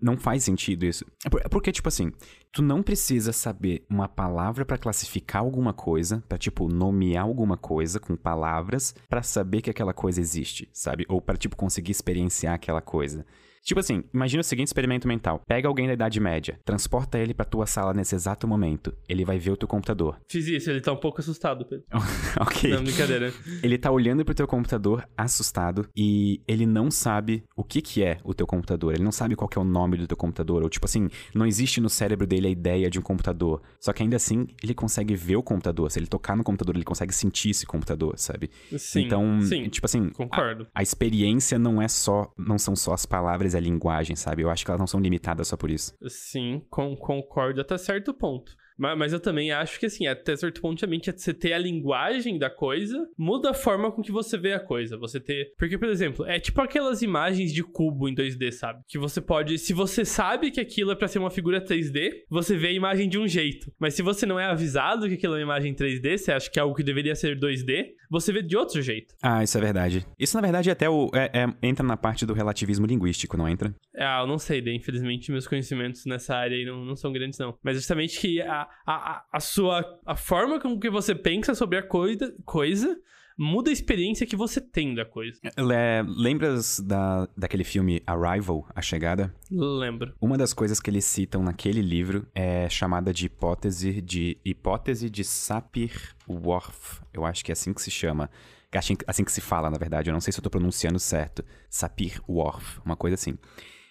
não 0.00 0.16
faz 0.16 0.44
sentido 0.44 0.84
isso. 0.84 1.04
É 1.24 1.46
é 1.46 1.48
Porque, 1.48 1.70
tipo 1.72 1.88
assim, 1.88 2.12
tu 2.52 2.62
não 2.62 2.82
precisa 2.82 3.32
saber 3.32 3.84
uma 3.88 4.08
palavra 4.08 4.64
pra 4.64 4.78
classificar 4.78 5.42
alguma 5.42 5.72
coisa, 5.72 6.22
pra 6.28 6.38
tipo 6.38 6.68
nomear 6.68 7.24
alguma 7.24 7.56
coisa 7.56 8.00
com 8.00 8.16
palavras 8.16 8.94
pra 9.08 9.22
saber 9.22 9.60
que 9.62 9.70
aquela 9.70 9.92
coisa 9.92 10.20
existe, 10.20 10.68
sabe? 10.72 11.04
Ou 11.08 11.20
pra 11.20 11.36
tipo 11.36 11.56
conseguir 11.56 11.92
experienciar 11.92 12.54
aquela 12.54 12.80
coisa. 12.80 13.26
Tipo 13.62 13.80
assim, 13.80 14.02
imagina 14.12 14.40
o 14.40 14.44
seguinte 14.44 14.68
experimento 14.68 15.06
mental. 15.06 15.40
Pega 15.46 15.68
alguém 15.68 15.86
da 15.86 15.92
Idade 15.92 16.18
Média, 16.20 16.58
transporta 16.64 17.18
ele 17.18 17.34
pra 17.34 17.44
tua 17.44 17.66
sala 17.66 17.92
nesse 17.92 18.14
exato 18.14 18.46
momento. 18.48 18.92
Ele 19.08 19.24
vai 19.24 19.38
ver 19.38 19.50
o 19.50 19.56
teu 19.56 19.68
computador. 19.68 20.18
Fiz 20.28 20.46
isso, 20.46 20.70
ele 20.70 20.80
tá 20.80 20.92
um 20.92 20.96
pouco 20.96 21.20
assustado, 21.20 21.64
Pedro. 21.64 21.84
ok. 22.40 22.70
Não, 22.70 22.82
brincadeira. 22.82 23.32
Ele 23.62 23.78
tá 23.78 23.90
olhando 23.90 24.24
pro 24.24 24.34
teu 24.34 24.46
computador 24.46 25.06
assustado 25.16 25.88
e 25.96 26.40
ele 26.48 26.66
não 26.66 26.90
sabe 26.90 27.44
o 27.56 27.62
que 27.62 27.80
que 27.80 28.02
é 28.02 28.18
o 28.24 28.34
teu 28.34 28.46
computador. 28.46 28.94
Ele 28.94 29.04
não 29.04 29.12
sabe 29.12 29.36
qual 29.36 29.48
que 29.48 29.58
é 29.58 29.60
o 29.60 29.64
nome 29.64 29.96
do 29.96 30.06
teu 30.06 30.16
computador. 30.16 30.62
Ou 30.62 30.68
tipo 30.68 30.86
assim, 30.86 31.08
não 31.34 31.46
existe 31.46 31.80
no 31.80 31.88
cérebro 31.88 32.26
dele 32.26 32.48
a 32.48 32.50
ideia 32.50 32.90
de 32.90 32.98
um 32.98 33.02
computador. 33.02 33.62
Só 33.78 33.92
que 33.92 34.02
ainda 34.02 34.16
assim, 34.16 34.46
ele 34.62 34.74
consegue 34.74 35.14
ver 35.14 35.36
o 35.36 35.42
computador. 35.42 35.90
Se 35.90 35.98
ele 35.98 36.06
tocar 36.06 36.36
no 36.36 36.42
computador, 36.42 36.74
ele 36.74 36.84
consegue 36.84 37.14
sentir 37.14 37.50
esse 37.50 37.66
computador, 37.66 38.18
sabe? 38.18 38.50
Sim, 38.76 39.02
então, 39.02 39.40
sim, 39.42 39.68
tipo 39.68 39.86
assim, 39.86 40.08
concordo. 40.10 40.66
a 40.74 40.82
experiência 40.82 41.58
não 41.58 41.80
é 41.80 41.88
só, 41.88 42.30
não 42.38 42.58
são 42.58 42.74
só 42.74 42.92
as 42.92 43.04
palavras 43.06 43.49
a 43.54 43.60
linguagem, 43.60 44.16
sabe? 44.16 44.42
Eu 44.42 44.50
acho 44.50 44.64
que 44.64 44.70
elas 44.70 44.78
não 44.80 44.86
são 44.86 45.00
limitadas 45.00 45.48
só 45.48 45.56
por 45.56 45.70
isso. 45.70 45.94
Sim, 46.08 46.62
con- 46.70 46.96
concordo 46.96 47.60
até 47.60 47.76
certo 47.78 48.12
ponto. 48.14 48.56
Ma- 48.80 48.96
Mas, 48.96 49.12
eu 49.12 49.20
também 49.20 49.52
acho 49.52 49.78
que, 49.78 49.86
assim, 49.86 50.06
até 50.06 50.34
certo 50.36 50.60
ponto, 50.60 50.80
realmente, 50.80 51.10
é 51.10 51.12
você 51.12 51.32
ter 51.34 51.52
a 51.52 51.58
linguagem 51.58 52.38
da 52.38 52.48
coisa, 52.50 53.06
muda 53.16 53.50
a 53.50 53.54
forma 53.54 53.92
com 53.92 54.02
que 54.02 54.10
você 54.10 54.36
vê 54.38 54.52
a 54.54 54.60
coisa. 54.60 54.96
Você 54.98 55.20
ter. 55.20 55.52
Porque, 55.58 55.76
por 55.78 55.88
exemplo, 55.88 56.24
é 56.26 56.38
tipo 56.40 56.60
aquelas 56.60 57.02
imagens 57.02 57.52
de 57.52 57.62
cubo 57.62 58.08
em 58.08 58.14
2D, 58.14 58.50
sabe? 58.52 58.80
Que 58.88 58.98
você 58.98 59.20
pode. 59.20 59.58
Se 59.58 59.72
você 59.72 60.04
sabe 60.04 60.50
que 60.50 60.60
aquilo 60.60 60.90
é 60.92 60.94
pra 60.94 61.08
ser 61.08 61.18
uma 61.18 61.30
figura 61.30 61.60
3D, 61.64 62.22
você 62.28 62.56
vê 62.56 62.68
a 62.68 62.72
imagem 62.72 63.08
de 63.08 63.18
um 63.18 63.28
jeito. 63.28 63.70
Mas 63.78 63.94
se 63.94 64.02
você 64.02 64.24
não 64.26 64.38
é 64.40 64.46
avisado 64.46 65.06
que 65.08 65.14
aquilo 65.14 65.34
é 65.34 65.38
uma 65.38 65.42
imagem 65.42 65.74
3D, 65.74 66.16
você 66.18 66.32
acha 66.32 66.50
que 66.50 66.58
é 66.58 66.62
algo 66.62 66.74
que 66.74 66.82
deveria 66.82 67.14
ser 67.14 67.38
2D, 67.38 67.88
você 68.10 68.32
vê 68.32 68.42
de 68.42 68.56
outro 68.56 68.80
jeito. 68.82 69.14
Ah, 69.22 69.42
isso 69.44 69.56
é 69.58 69.60
verdade. 69.60 70.06
Isso, 70.18 70.36
na 70.36 70.40
verdade, 70.40 70.70
até 70.70 70.88
o, 70.88 71.10
é- 71.14 71.30
é- 71.42 71.54
entra 71.68 71.84
na 71.86 71.96
parte 71.96 72.24
do 72.26 72.32
relativismo 72.32 72.86
linguístico, 72.86 73.36
não 73.36 73.48
entra? 73.48 73.74
Ah, 73.96 74.20
eu 74.22 74.26
não 74.26 74.38
sei, 74.38 74.60
daí, 74.60 74.74
infelizmente 74.74 75.30
meus 75.30 75.46
conhecimentos 75.46 76.06
nessa 76.06 76.34
área 76.34 76.56
aí 76.56 76.64
não, 76.64 76.84
não 76.84 76.96
são 76.96 77.12
grandes, 77.12 77.38
não. 77.38 77.56
Mas 77.62 77.76
justamente 77.76 78.18
que 78.20 78.40
a, 78.40 78.68
a, 78.86 79.24
a- 79.32 79.40
sua. 79.40 79.84
A 80.06 80.16
forma 80.16 80.60
com 80.60 80.78
que 80.78 80.90
você 80.90 81.14
pensa 81.14 81.54
sobre 81.54 81.78
a 81.78 81.82
coisa, 81.82 82.34
coisa 82.44 82.98
muda 83.42 83.70
a 83.70 83.72
experiência 83.72 84.26
que 84.26 84.36
você 84.36 84.60
tem 84.60 84.94
da 84.94 85.04
coisa. 85.04 85.40
Le- 85.56 86.02
lembras 86.06 86.78
da, 86.78 87.26
daquele 87.34 87.64
filme 87.64 88.02
Arrival, 88.06 88.66
A 88.74 88.82
Chegada? 88.82 89.34
Lembro. 89.50 90.12
Uma 90.20 90.36
das 90.36 90.52
coisas 90.52 90.78
que 90.78 90.90
eles 90.90 91.06
citam 91.06 91.42
naquele 91.42 91.80
livro 91.80 92.26
é 92.34 92.68
chamada 92.68 93.14
de 93.14 93.24
hipótese 93.26 94.02
de 94.02 94.36
hipótese 94.44 95.08
de 95.08 95.24
Sapir-Whorf. 95.24 97.00
Eu 97.12 97.24
acho 97.24 97.44
que 97.44 97.50
é 97.50 97.54
assim 97.54 97.72
que 97.72 97.82
se 97.82 97.90
chama. 97.90 98.30
Assim, 98.72 98.94
assim 99.06 99.24
que 99.24 99.32
se 99.32 99.40
fala, 99.40 99.70
na 99.70 99.78
verdade. 99.78 100.10
Eu 100.10 100.14
não 100.14 100.20
sei 100.20 100.32
se 100.32 100.38
eu 100.38 100.42
tô 100.44 100.50
pronunciando 100.50 100.98
certo. 100.98 101.44
Sapir-Whorf, 101.68 102.78
uma 102.84 102.94
coisa 102.96 103.14
assim. 103.14 103.36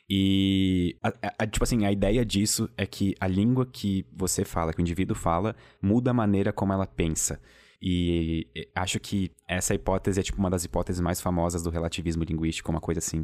E, 0.10 0.96
a- 1.04 1.34
a- 1.40 1.48
tipo 1.48 1.64
assim, 1.64 1.86
a 1.86 1.92
ideia 1.92 2.26
disso 2.26 2.70
é 2.78 2.86
que 2.86 3.14
a 3.20 3.28
língua 3.28 3.66
que 3.66 4.06
você 4.12 4.44
fala, 4.44 4.74
que 4.74 4.80
o 4.80 4.82
indivíduo 4.82 5.16
fala, 5.16 5.56
muda 5.82 6.12
a 6.12 6.14
maneira 6.14 6.52
como 6.52 6.74
ela 6.74 6.88
pensa. 6.88 7.40
E 7.82 8.48
e 8.56 8.68
acho 8.76 9.00
que 9.00 9.32
essa 9.48 9.74
hipótese 9.76 10.20
é, 10.20 10.24
tipo, 10.24 10.40
uma 10.40 10.50
das 10.50 10.66
hipóteses 10.66 11.00
mais 11.00 11.22
famosas 11.22 11.62
do 11.64 11.70
relativismo 11.70 12.24
linguístico, 12.24 12.72
uma 12.72 12.82
coisa 12.82 13.00
assim. 13.00 13.24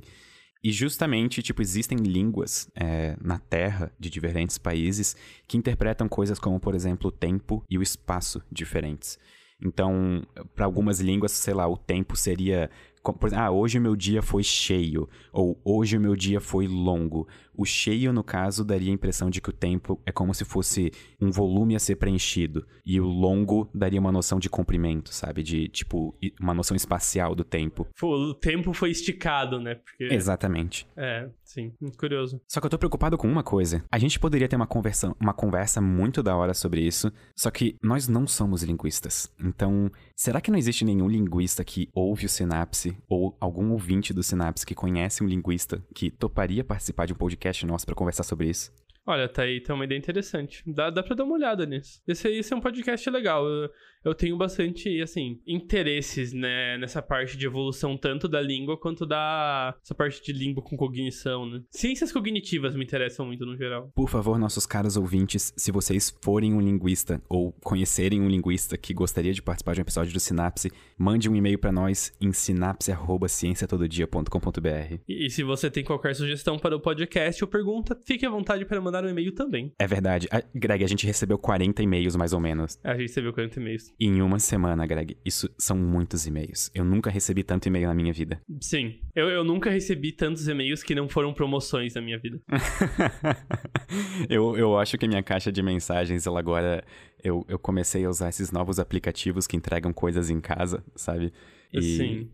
E 0.63 0.71
justamente, 0.71 1.43
tipo, 1.43 1.61
existem 1.61 1.97
línguas 1.97 2.69
é, 2.75 3.15
na 3.21 3.37
Terra 3.39 3.91
de 3.99 4.09
diferentes 4.09 4.57
países 4.57 5.15
que 5.47 5.57
interpretam 5.57 6.07
coisas 6.07 6.39
como, 6.39 6.59
por 6.59 6.73
exemplo, 6.73 7.09
o 7.09 7.11
tempo 7.11 7.63
e 7.69 7.77
o 7.77 7.83
espaço 7.83 8.41
diferentes. 8.51 9.17
Então, 9.61 10.21
para 10.55 10.65
algumas 10.65 10.99
línguas, 10.99 11.31
sei 11.31 11.53
lá, 11.53 11.67
o 11.67 11.77
tempo 11.77 12.15
seria. 12.15 12.69
Por 13.13 13.27
exemplo, 13.27 13.45
ah, 13.45 13.51
hoje 13.51 13.77
o 13.77 13.81
meu 13.81 13.95
dia 13.95 14.21
foi 14.21 14.43
cheio. 14.43 15.07
Ou 15.31 15.59
hoje 15.63 15.97
o 15.97 16.01
meu 16.01 16.15
dia 16.15 16.39
foi 16.39 16.67
longo. 16.67 17.27
O 17.57 17.65
cheio, 17.65 18.11
no 18.13 18.23
caso, 18.23 18.63
daria 18.63 18.91
a 18.91 18.93
impressão 18.93 19.29
de 19.29 19.41
que 19.41 19.49
o 19.49 19.53
tempo 19.53 20.01
é 20.05 20.11
como 20.11 20.33
se 20.33 20.45
fosse 20.45 20.91
um 21.21 21.31
volume 21.31 21.75
a 21.75 21.79
ser 21.79 21.95
preenchido. 21.95 22.65
E 22.85 22.99
o 22.99 23.05
longo 23.05 23.69
daria 23.73 23.99
uma 23.99 24.11
noção 24.11 24.39
de 24.39 24.49
comprimento, 24.49 25.13
sabe? 25.13 25.43
De, 25.43 25.67
tipo, 25.67 26.15
uma 26.39 26.53
noção 26.53 26.75
espacial 26.75 27.35
do 27.35 27.43
tempo. 27.43 27.87
O 28.01 28.33
tempo 28.33 28.73
foi 28.73 28.91
esticado, 28.91 29.59
né? 29.59 29.75
Porque. 29.75 30.13
Exatamente. 30.13 30.87
É, 30.95 31.29
sim. 31.43 31.73
Curioso. 31.97 32.41
Só 32.47 32.59
que 32.59 32.65
eu 32.65 32.69
tô 32.69 32.77
preocupado 32.77 33.17
com 33.17 33.27
uma 33.27 33.43
coisa. 33.43 33.83
A 33.91 33.97
gente 33.97 34.19
poderia 34.19 34.47
ter 34.47 34.55
uma 34.55 34.67
conversa, 34.67 35.15
uma 35.19 35.33
conversa 35.33 35.81
muito 35.81 36.21
da 36.21 36.35
hora 36.35 36.53
sobre 36.53 36.81
isso, 36.81 37.11
só 37.35 37.49
que 37.51 37.75
nós 37.81 38.07
não 38.07 38.27
somos 38.27 38.63
linguistas. 38.63 39.31
Então, 39.39 39.91
será 40.15 40.41
que 40.41 40.51
não 40.51 40.57
existe 40.57 40.85
nenhum 40.85 41.07
linguista 41.07 41.63
que 41.63 41.89
ouve 41.93 42.25
o 42.25 42.29
Sinapse, 42.29 42.97
ou 43.07 43.35
algum 43.39 43.71
ouvinte 43.71 44.13
do 44.13 44.23
Sinapse 44.23 44.65
que 44.65 44.75
conhece 44.75 45.23
um 45.23 45.27
linguista 45.27 45.83
que 45.93 46.09
toparia 46.09 46.63
participar 46.63 47.05
de 47.05 47.13
um 47.13 47.15
podcast 47.15 47.44
nosso 47.67 47.85
pra 47.85 47.95
conversar 47.95 48.23
sobre 48.23 48.49
isso? 48.49 48.71
Olha, 49.07 49.29
tá 49.29 49.43
aí, 49.43 49.61
tem 49.61 49.75
uma 49.75 49.85
ideia 49.85 49.99
interessante. 49.99 50.63
Dá, 50.65 50.89
dá 50.89 51.03
pra 51.03 51.15
dar 51.15 51.25
uma 51.25 51.35
olhada 51.35 51.63
nisso. 51.65 52.01
Esse 52.07 52.27
aí 52.27 52.39
esse 52.39 52.51
é 52.51 52.55
um 52.55 52.61
podcast 52.61 53.07
legal. 53.09 53.47
Eu, 53.47 53.69
eu 54.03 54.15
tenho 54.15 54.35
bastante, 54.35 54.99
assim, 55.01 55.39
interesses, 55.45 56.33
né, 56.33 56.75
nessa 56.77 57.03
parte 57.03 57.37
de 57.37 57.45
evolução, 57.45 57.95
tanto 57.97 58.27
da 58.27 58.41
língua 58.41 58.79
quanto 58.79 59.05
da. 59.05 59.75
essa 59.83 59.93
parte 59.93 60.23
de 60.23 60.33
língua 60.33 60.63
com 60.63 60.75
cognição, 60.75 61.47
né? 61.47 61.61
Ciências 61.69 62.11
cognitivas 62.11 62.75
me 62.75 62.83
interessam 62.83 63.27
muito 63.27 63.45
no 63.45 63.55
geral. 63.55 63.91
Por 63.95 64.09
favor, 64.09 64.39
nossos 64.39 64.65
caros 64.65 64.97
ouvintes, 64.97 65.53
se 65.55 65.71
vocês 65.71 66.11
forem 66.23 66.51
um 66.53 66.61
linguista 66.61 67.21
ou 67.29 67.51
conhecerem 67.63 68.21
um 68.21 68.27
linguista 68.27 68.75
que 68.75 68.91
gostaria 68.93 69.33
de 69.33 69.41
participar 69.41 69.73
de 69.73 69.81
um 69.81 69.83
episódio 69.83 70.13
do 70.13 70.19
Sinapse, 70.19 70.71
mande 70.97 71.29
um 71.29 71.35
e-mail 71.35 71.59
pra 71.59 71.71
nós 71.71 72.11
em 72.19 72.31
sinapse@cienciatododia.com.br. 72.31 74.95
E, 75.07 75.27
e 75.27 75.29
se 75.29 75.43
você 75.43 75.69
tem 75.69 75.83
qualquer 75.83 76.15
sugestão 76.15 76.57
para 76.57 76.75
o 76.75 76.79
podcast 76.79 77.43
ou 77.43 77.47
pergunta, 77.47 77.95
fique 78.05 78.25
à 78.25 78.29
vontade 78.29 78.65
para 78.65 78.81
mandar 78.81 78.94
um 79.03 79.09
e-mail 79.09 79.33
também. 79.33 79.73
É 79.79 79.87
verdade. 79.87 80.27
A- 80.31 80.43
Greg, 80.53 80.83
a 80.83 80.87
gente 80.87 81.05
recebeu 81.05 81.37
40 81.37 81.81
e-mails 81.83 82.15
mais 82.15 82.33
ou 82.33 82.39
menos. 82.39 82.79
A 82.83 82.91
gente 82.93 83.01
recebeu 83.07 83.33
40 83.33 83.59
e-mails. 83.59 83.93
Em 83.99 84.21
uma 84.21 84.39
semana, 84.39 84.85
Greg. 84.85 85.17
Isso 85.25 85.49
são 85.57 85.75
muitos 85.77 86.25
e-mails. 86.25 86.71
Eu 86.73 86.85
nunca 86.85 87.09
recebi 87.09 87.43
tanto 87.43 87.67
e-mail 87.67 87.87
na 87.87 87.93
minha 87.95 88.13
vida. 88.13 88.39
Sim, 88.61 88.99
eu, 89.15 89.27
eu 89.29 89.43
nunca 89.43 89.69
recebi 89.69 90.11
tantos 90.11 90.47
e-mails 90.47 90.83
que 90.83 90.95
não 90.95 91.09
foram 91.09 91.33
promoções 91.33 91.93
na 91.95 92.01
minha 92.01 92.17
vida. 92.19 92.39
eu, 94.29 94.55
eu 94.57 94.77
acho 94.77 94.97
que 94.97 95.07
minha 95.07 95.23
caixa 95.23 95.51
de 95.51 95.61
mensagens, 95.61 96.25
ela 96.25 96.39
agora. 96.39 96.83
Eu, 97.23 97.43
eu 97.49 97.57
comecei 97.57 98.05
a 98.05 98.09
usar 98.09 98.29
esses 98.29 98.51
novos 98.51 98.77
aplicativos 98.77 99.47
que 99.47 99.57
entregam 99.57 99.91
coisas 99.91 100.29
em 100.29 100.39
casa, 100.39 100.83
sabe? 100.95 101.33
E, 101.73 101.81
Sim. 101.81 102.29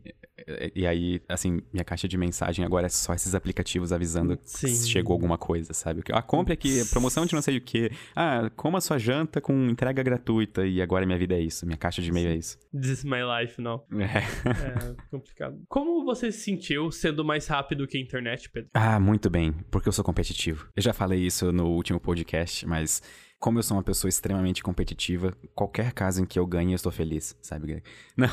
E, 0.48 0.82
e 0.82 0.88
aí, 0.88 1.22
assim, 1.28 1.62
minha 1.72 1.84
caixa 1.84 2.08
de 2.08 2.18
mensagem 2.18 2.66
agora 2.66 2.86
é 2.86 2.90
só 2.90 3.14
esses 3.14 3.36
aplicativos 3.36 3.92
avisando 3.92 4.38
Sim. 4.44 4.68
se 4.68 4.90
chegou 4.90 5.14
alguma 5.14 5.38
coisa, 5.38 5.74
sabe? 5.74 6.02
Ah, 6.12 6.22
compre 6.22 6.54
aqui, 6.54 6.84
promoção 6.90 7.26
de 7.26 7.34
não 7.34 7.42
sei 7.42 7.58
o 7.58 7.62
quê. 7.62 7.92
Ah, 8.16 8.50
coma 8.56 8.82
sua 8.82 8.98
janta 8.98 9.40
com 9.40 9.54
entrega 9.70 10.02
gratuita. 10.04 10.66
E 10.66 10.82
agora 10.82 11.06
minha 11.06 11.18
vida 11.18 11.36
é 11.36 11.40
isso. 11.40 11.66
Minha 11.66 11.78
caixa 11.78 12.02
de 12.02 12.10
e-mail 12.10 12.30
é 12.30 12.36
isso. 12.36 12.58
This 12.74 13.00
is 13.00 13.04
my 13.04 13.20
life, 13.24 13.62
não. 13.62 13.84
É. 13.92 14.22
É 14.62 14.96
complicado. 15.10 15.62
Como 15.68 16.04
você 16.04 16.32
se 16.32 16.40
sentiu 16.40 16.92
sendo 16.92 17.24
mais 17.24 17.48
rápido 17.48 17.88
que 17.88 17.98
a 17.98 18.02
internet, 18.02 18.50
Pedro? 18.50 18.70
Ah, 18.74 19.00
muito 19.00 19.30
bem, 19.30 19.54
porque 19.70 19.88
eu 19.88 19.94
sou 19.94 20.04
competitivo. 20.04 20.70
Eu 20.76 20.82
já 20.82 20.94
falei 20.94 21.20
isso 21.20 21.52
no 21.52 21.68
último 21.68 22.00
podcast, 22.00 22.66
mas 22.66 23.02
como 23.42 23.58
eu 23.58 23.64
sou 23.64 23.76
uma 23.76 23.82
pessoa 23.82 24.08
extremamente 24.08 24.62
competitiva, 24.62 25.34
qualquer 25.56 25.94
caso 25.94 26.22
em 26.22 26.26
que 26.26 26.38
eu 26.38 26.46
ganhe, 26.46 26.74
eu 26.74 26.76
estou 26.76 26.92
feliz, 26.92 27.36
sabe, 27.42 27.66
Greg? 27.66 27.84
Não. 28.16 28.30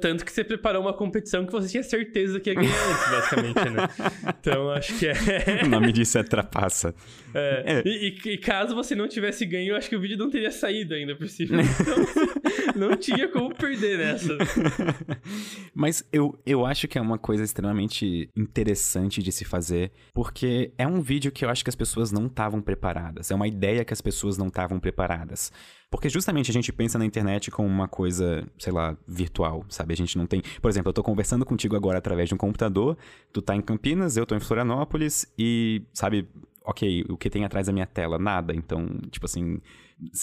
Tanto 0.00 0.24
que 0.24 0.32
você 0.32 0.42
preparou 0.42 0.82
uma 0.82 0.92
competição 0.92 1.46
que 1.46 1.52
você 1.52 1.68
tinha 1.68 1.82
certeza 1.84 2.40
que 2.40 2.50
ia 2.50 2.56
ganhar 2.56 2.74
antes, 2.74 3.10
basicamente, 3.10 3.70
né? 3.70 3.88
Então, 4.40 4.70
acho 4.70 4.98
que 4.98 5.06
é... 5.06 5.62
o 5.64 5.68
nome 5.68 5.92
disso 5.92 6.18
é 6.18 6.24
trapaça. 6.24 6.92
É. 7.34 7.62
é. 7.66 7.82
E, 7.84 8.18
e, 8.24 8.38
caso 8.38 8.74
você 8.74 8.94
não 8.96 9.06
tivesse 9.06 9.46
ganho, 9.46 9.70
eu 9.70 9.76
acho 9.76 9.88
que 9.88 9.94
o 9.94 10.00
vídeo 10.00 10.16
não 10.16 10.28
teria 10.28 10.50
saído 10.50 10.94
ainda 10.94 11.14
por 11.14 11.28
cima. 11.28 11.62
Então, 12.66 12.88
não 12.88 12.96
tinha 12.96 13.28
como 13.28 13.54
perder 13.54 13.98
nessa. 13.98 14.36
Mas 15.74 16.04
eu, 16.12 16.38
eu 16.44 16.64
acho 16.64 16.88
que 16.88 16.98
é 16.98 17.00
uma 17.00 17.18
coisa 17.18 17.44
extremamente 17.44 18.28
interessante 18.36 19.22
de 19.22 19.30
se 19.30 19.44
fazer, 19.44 19.92
porque 20.12 20.72
é 20.76 20.86
um 20.86 21.00
vídeo 21.00 21.30
que 21.30 21.44
eu 21.44 21.48
acho 21.48 21.62
que 21.62 21.70
as 21.70 21.76
pessoas 21.76 22.10
não 22.10 22.26
estavam 22.26 22.60
preparadas. 22.60 23.30
É 23.30 23.34
uma 23.34 23.46
ideia 23.46 23.84
que 23.84 23.92
as 23.92 24.00
pessoas 24.00 24.15
não 24.38 24.48
estavam 24.48 24.78
preparadas. 24.80 25.52
Porque 25.90 26.08
justamente 26.08 26.50
a 26.50 26.54
gente 26.54 26.72
pensa 26.72 26.98
na 26.98 27.04
internet 27.04 27.50
como 27.50 27.68
uma 27.68 27.86
coisa, 27.86 28.46
sei 28.58 28.72
lá, 28.72 28.96
virtual, 29.06 29.64
sabe? 29.68 29.94
A 29.94 29.96
gente 29.96 30.18
não 30.18 30.26
tem. 30.26 30.42
Por 30.60 30.68
exemplo, 30.68 30.90
eu 30.90 30.92
tô 30.92 31.02
conversando 31.02 31.44
contigo 31.44 31.76
agora 31.76 31.98
através 31.98 32.28
de 32.28 32.34
um 32.34 32.38
computador, 32.38 32.96
tu 33.32 33.40
tá 33.40 33.54
em 33.54 33.60
Campinas, 33.60 34.16
eu 34.16 34.26
tô 34.26 34.34
em 34.34 34.40
Florianópolis 34.40 35.32
e, 35.38 35.82
sabe, 35.92 36.28
ok, 36.64 37.04
o 37.08 37.16
que 37.16 37.30
tem 37.30 37.44
atrás 37.44 37.68
da 37.68 37.72
minha 37.72 37.86
tela? 37.86 38.18
Nada. 38.18 38.54
Então, 38.54 38.86
tipo 39.10 39.26
assim, 39.26 39.60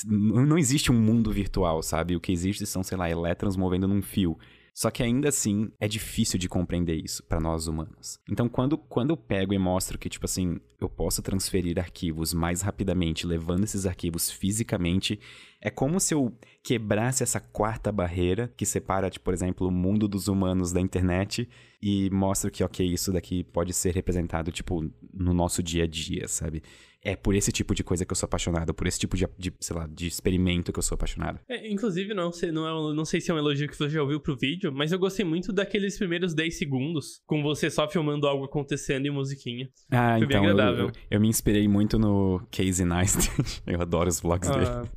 não 0.05 0.57
existe 0.57 0.91
um 0.91 0.99
mundo 0.99 1.31
virtual, 1.31 1.81
sabe? 1.81 2.15
O 2.15 2.19
que 2.19 2.31
existe 2.31 2.65
são, 2.65 2.83
sei 2.83 2.97
lá, 2.97 3.09
elétrons 3.09 3.55
movendo 3.55 3.87
num 3.87 4.01
fio. 4.01 4.37
Só 4.73 4.89
que 4.89 5.03
ainda 5.03 5.29
assim 5.29 5.71
é 5.79 5.87
difícil 5.87 6.39
de 6.39 6.49
compreender 6.49 6.95
isso 6.95 7.23
para 7.23 7.39
nós 7.39 7.67
humanos. 7.67 8.19
Então, 8.29 8.49
quando, 8.49 8.75
quando 8.75 9.11
eu 9.11 9.17
pego 9.17 9.53
e 9.53 9.59
mostro 9.59 9.99
que, 9.99 10.09
tipo 10.09 10.25
assim, 10.25 10.59
eu 10.81 10.89
posso 10.89 11.21
transferir 11.21 11.77
arquivos 11.77 12.33
mais 12.33 12.61
rapidamente, 12.61 13.27
levando 13.27 13.65
esses 13.65 13.85
arquivos 13.85 14.31
fisicamente, 14.31 15.19
é 15.61 15.69
como 15.69 15.99
se 15.99 16.15
eu 16.15 16.35
quebrasse 16.63 17.21
essa 17.21 17.39
quarta 17.39 17.91
barreira 17.91 18.51
que 18.57 18.65
separa, 18.65 19.11
tipo, 19.11 19.23
por 19.23 19.33
exemplo, 19.33 19.67
o 19.67 19.71
mundo 19.71 20.07
dos 20.07 20.27
humanos 20.27 20.71
da 20.71 20.81
internet 20.81 21.47
e 21.83 22.09
mostro 22.11 22.49
que, 22.49 22.63
ok, 22.63 22.85
isso 22.87 23.11
daqui 23.11 23.43
pode 23.43 23.73
ser 23.73 23.93
representado, 23.93 24.51
tipo, 24.53 24.89
no 25.13 25.33
nosso 25.33 25.61
dia 25.61 25.83
a 25.83 25.87
dia, 25.87 26.29
sabe? 26.29 26.63
é 27.03 27.15
por 27.15 27.35
esse 27.35 27.51
tipo 27.51 27.75
de 27.75 27.83
coisa 27.83 28.05
que 28.05 28.11
eu 28.13 28.15
sou 28.15 28.25
apaixonado, 28.25 28.73
por 28.73 28.87
esse 28.87 28.97
tipo 28.97 29.17
de, 29.17 29.27
de 29.37 29.53
sei 29.59 29.75
lá, 29.75 29.87
de 29.91 30.07
experimento 30.07 30.71
que 30.71 30.79
eu 30.79 30.83
sou 30.83 30.95
apaixonado. 30.95 31.37
É, 31.49 31.69
inclusive, 31.69 32.13
não 32.13 32.31
sei, 32.31 32.49
não, 32.51 32.65
é, 32.65 32.95
não 32.95 33.03
sei 33.03 33.19
se 33.19 33.29
é 33.29 33.33
um 33.33 33.37
elogio 33.37 33.67
que 33.67 33.75
você 33.75 33.89
já 33.89 34.01
ouviu 34.01 34.21
pro 34.21 34.37
vídeo, 34.37 34.71
mas 34.73 34.93
eu 34.93 34.97
gostei 34.97 35.25
muito 35.25 35.51
daqueles 35.51 35.97
primeiros 35.97 36.33
10 36.33 36.57
segundos, 36.57 37.21
com 37.25 37.43
você 37.43 37.69
só 37.69 37.89
filmando 37.89 38.25
algo 38.25 38.45
acontecendo 38.45 39.05
e 39.05 39.09
musiquinha. 39.09 39.69
Ah, 39.91 40.15
Foi 40.17 40.25
então, 40.25 40.27
bem 40.27 40.37
agradável. 40.37 40.85
Eu, 40.85 40.87
eu, 40.87 40.93
eu, 41.11 41.19
me 41.19 41.27
inspirei 41.27 41.67
muito 41.67 41.99
no 41.99 42.41
Casey 42.49 42.85
Neistat. 42.85 43.29
eu 43.67 43.81
adoro 43.81 44.07
os 44.07 44.21
vlogs 44.21 44.49
ah. 44.49 44.57
dele. 44.57 44.89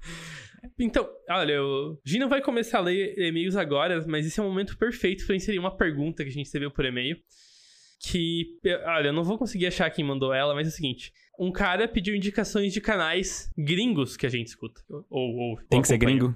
Então, 0.78 1.08
olha, 1.28 1.62
o 1.62 2.00
Gino 2.04 2.28
vai 2.28 2.40
começar 2.40 2.78
a 2.78 2.82
ler 2.82 3.18
e-mails 3.18 3.56
agora, 3.56 4.04
mas 4.06 4.26
esse 4.26 4.40
é 4.40 4.42
o 4.42 4.46
momento 4.46 4.76
perfeito 4.76 5.26
para 5.26 5.36
inserir 5.36 5.58
uma 5.58 5.76
pergunta 5.76 6.22
que 6.22 6.30
a 6.30 6.32
gente 6.32 6.46
recebeu 6.46 6.70
por 6.70 6.84
e-mail. 6.84 7.16
Que, 7.98 8.58
olha, 8.84 9.08
eu 9.08 9.12
não 9.12 9.24
vou 9.24 9.38
conseguir 9.38 9.66
achar 9.66 9.90
quem 9.90 10.04
mandou 10.04 10.32
ela, 10.32 10.54
mas 10.54 10.66
é 10.66 10.70
o 10.70 10.72
seguinte: 10.72 11.12
um 11.38 11.50
cara 11.50 11.88
pediu 11.88 12.14
indicações 12.14 12.72
de 12.72 12.80
canais 12.80 13.50
gringos 13.56 14.16
que 14.16 14.26
a 14.26 14.28
gente 14.28 14.48
escuta. 14.48 14.80
Ou, 14.88 15.34
ou 15.34 15.56
Tem 15.68 15.80
que 15.80 15.88
ser 15.88 15.98
gringo? 15.98 16.34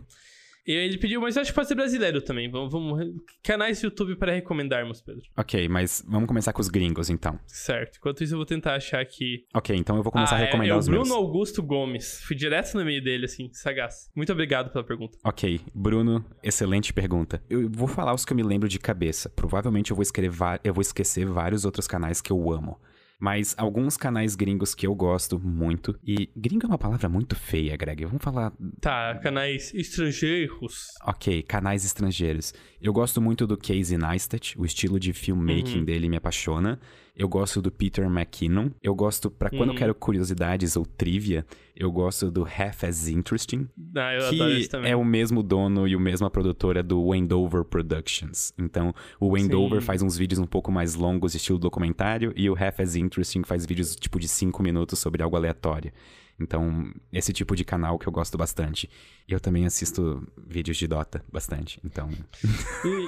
E 0.71 0.73
ele 0.73 0.99
pediu, 0.99 1.21
mas 1.21 1.37
acho 1.37 1.51
que 1.51 1.55
pode 1.57 1.67
ser 1.67 1.75
brasileiro 1.75 2.23
também. 2.23 2.49
Vamos, 2.49 2.71
vamos 2.71 3.21
canais 3.43 3.83
YouTube 3.83 4.15
para 4.15 4.35
recomendarmos, 4.35 5.01
Pedro. 5.01 5.23
Ok, 5.37 5.69
mas 5.69 6.01
vamos 6.07 6.29
começar 6.29 6.53
com 6.53 6.61
os 6.61 6.69
gringos 6.69 7.11
então. 7.11 7.41
Certo. 7.45 7.97
Enquanto 7.97 8.23
isso, 8.23 8.35
eu 8.35 8.39
vou 8.39 8.47
tentar 8.47 8.77
achar 8.77 9.01
aqui. 9.01 9.47
Ok, 9.53 9.75
então 9.75 9.97
eu 9.97 10.03
vou 10.05 10.13
começar 10.13 10.37
ah, 10.37 10.39
a 10.39 10.45
recomendar 10.45 10.75
é, 10.75 10.77
é 10.77 10.79
os 10.79 10.87
Bruno 10.87 11.07
meus. 11.07 11.17
Augusto 11.17 11.61
Gomes. 11.61 12.21
Fui 12.23 12.37
direto 12.37 12.75
no 12.75 12.85
meio 12.85 13.03
dele, 13.03 13.25
assim, 13.25 13.51
sagaz. 13.53 14.13
Muito 14.15 14.31
obrigado 14.31 14.71
pela 14.71 14.85
pergunta. 14.85 15.19
Ok, 15.25 15.61
Bruno, 15.75 16.25
excelente 16.41 16.93
pergunta. 16.93 17.43
Eu 17.51 17.69
vou 17.69 17.89
falar 17.89 18.15
os 18.15 18.25
que 18.25 18.33
eu 18.33 18.37
me 18.37 18.45
lembro 18.45 18.69
de 18.69 18.79
cabeça. 18.79 19.29
Provavelmente 19.29 19.91
eu 19.91 19.97
vou 19.97 20.05
escrever, 20.05 20.61
eu 20.63 20.73
vou 20.73 20.83
esquecer 20.83 21.27
vários 21.27 21.65
outros 21.65 21.89
canais 21.89 22.21
que 22.21 22.31
eu 22.31 22.49
amo. 22.53 22.81
Mas 23.21 23.55
alguns 23.59 23.99
canais 23.99 24.35
gringos 24.35 24.75
que 24.75 24.87
eu 24.87 24.95
gosto 24.95 25.39
muito. 25.39 25.95
E 26.03 26.31
gringo 26.35 26.65
é 26.65 26.69
uma 26.69 26.79
palavra 26.79 27.07
muito 27.07 27.37
feia, 27.37 27.77
Greg. 27.77 28.07
Vamos 28.07 28.25
falar. 28.25 28.51
Tá, 28.81 29.19
canais 29.23 29.75
estrangeiros. 29.75 30.87
Ok, 31.05 31.43
canais 31.43 31.85
estrangeiros. 31.85 32.55
Eu 32.81 32.95
gosto 32.95 33.21
muito 33.21 33.47
do 33.47 33.59
Casey 33.59 33.99
Neistat, 33.99 34.59
o 34.59 34.65
estilo 34.65 34.99
de 34.99 35.13
filmmaking 35.13 35.81
uhum. 35.81 35.85
dele 35.85 36.09
me 36.09 36.17
apaixona. 36.17 36.81
Eu 37.21 37.29
gosto 37.29 37.61
do 37.61 37.71
Peter 37.71 38.07
McKinnon. 38.07 38.71
Eu 38.83 38.95
gosto, 38.95 39.31
para 39.31 39.51
quando 39.51 39.69
uhum. 39.69 39.75
eu 39.75 39.75
quero 39.75 39.95
curiosidades 39.95 40.75
ou 40.75 40.87
trivia, 40.87 41.45
eu 41.77 41.93
gosto 41.93 42.31
do 42.31 42.45
Half 42.45 42.85
as 42.85 43.09
Interesting. 43.09 43.69
Ah, 43.95 44.15
eu 44.15 44.31
que 44.31 44.37
adoro 44.37 44.53
isso 44.53 44.71
também. 44.71 44.91
é 44.91 44.97
o 44.97 45.05
mesmo 45.05 45.43
dono 45.43 45.87
e 45.87 45.95
a 45.95 45.99
mesma 45.99 46.31
produtora 46.31 46.83
do 46.83 47.09
Wendover 47.09 47.63
Productions. 47.63 48.55
Então, 48.57 48.95
o 49.21 49.33
Wendover 49.33 49.81
Sim. 49.81 49.87
faz 49.87 50.01
uns 50.01 50.17
vídeos 50.17 50.39
um 50.39 50.47
pouco 50.47 50.73
mais 50.73 50.95
longos, 50.95 51.35
estilo 51.35 51.59
documentário, 51.59 52.33
e 52.35 52.49
o 52.49 52.55
Half 52.55 52.81
as 52.81 52.97
Interesting 52.97 53.43
faz 53.45 53.67
vídeos 53.67 53.95
tipo 53.95 54.19
de 54.19 54.27
5 54.27 54.63
minutos 54.63 54.99
sobre 54.99 55.23
algo 55.23 55.37
aleatório. 55.37 55.93
Então, 56.40 56.90
esse 57.12 57.33
tipo 57.33 57.55
de 57.55 57.64
canal 57.64 57.98
que 57.98 58.07
eu 58.07 58.12
gosto 58.12 58.38
bastante. 58.38 58.88
E 59.29 59.33
eu 59.33 59.38
também 59.38 59.66
assisto 59.66 60.26
vídeos 60.46 60.79
de 60.79 60.88
Dota 60.88 61.22
bastante, 61.31 61.79
então... 61.85 62.09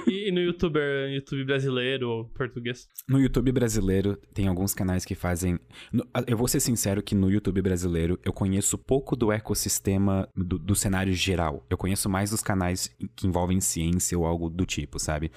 e, 0.07 0.29
e, 0.29 0.31
no 0.31 0.39
YouTube, 0.39 0.79
YouTube 1.13 1.43
brasileiro 1.43 2.09
ou 2.09 2.25
português? 2.25 2.87
No 3.09 3.19
YouTube 3.19 3.51
brasileiro, 3.51 4.15
tem 4.33 4.47
alguns 4.47 4.73
canais 4.73 5.03
que 5.03 5.15
fazem... 5.15 5.59
Eu 6.27 6.37
vou 6.37 6.47
ser 6.47 6.59
sincero 6.59 7.01
que 7.01 7.15
no 7.15 7.31
YouTube 7.31 7.61
brasileiro, 7.61 8.19
eu 8.23 8.31
conheço 8.31 8.77
pouco 8.77 9.15
do 9.15 9.31
ecossistema, 9.31 10.29
do, 10.35 10.59
do 10.59 10.75
cenário 10.75 11.13
geral. 11.13 11.65
Eu 11.69 11.77
conheço 11.77 12.07
mais 12.09 12.31
os 12.31 12.43
canais 12.43 12.95
que 13.15 13.25
envolvem 13.25 13.59
ciência 13.59 14.17
ou 14.17 14.25
algo 14.25 14.49
do 14.49 14.65
tipo, 14.65 14.99
sabe? 14.99 15.31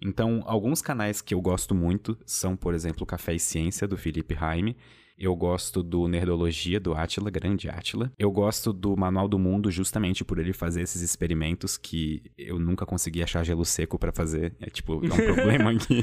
Então, 0.00 0.42
alguns 0.46 0.82
canais 0.82 1.20
que 1.20 1.34
eu 1.34 1.40
gosto 1.40 1.74
muito 1.74 2.18
são, 2.26 2.56
por 2.56 2.74
exemplo, 2.74 3.06
Café 3.06 3.34
e 3.34 3.38
Ciência, 3.38 3.86
do 3.86 3.96
Felipe 3.96 4.34
Raime, 4.34 4.76
eu 5.18 5.34
gosto 5.36 5.82
do 5.82 6.08
Nerdologia 6.08 6.80
do 6.80 6.94
Atila, 6.94 7.30
grande 7.30 7.68
Atila. 7.68 8.12
Eu 8.18 8.30
gosto 8.30 8.72
do 8.72 8.96
Manual 8.96 9.28
do 9.28 9.38
Mundo 9.38 9.70
justamente 9.70 10.24
por 10.24 10.38
ele 10.38 10.52
fazer 10.52 10.82
esses 10.82 11.02
experimentos 11.02 11.76
que 11.76 12.22
eu 12.36 12.58
nunca 12.58 12.84
consegui 12.84 13.22
achar 13.22 13.44
gelo 13.44 13.64
seco 13.64 13.98
para 13.98 14.12
fazer. 14.12 14.54
É 14.60 14.70
tipo, 14.70 14.94
é 15.04 15.12
um 15.12 15.16
problema 15.34 15.70
aqui. 15.70 16.02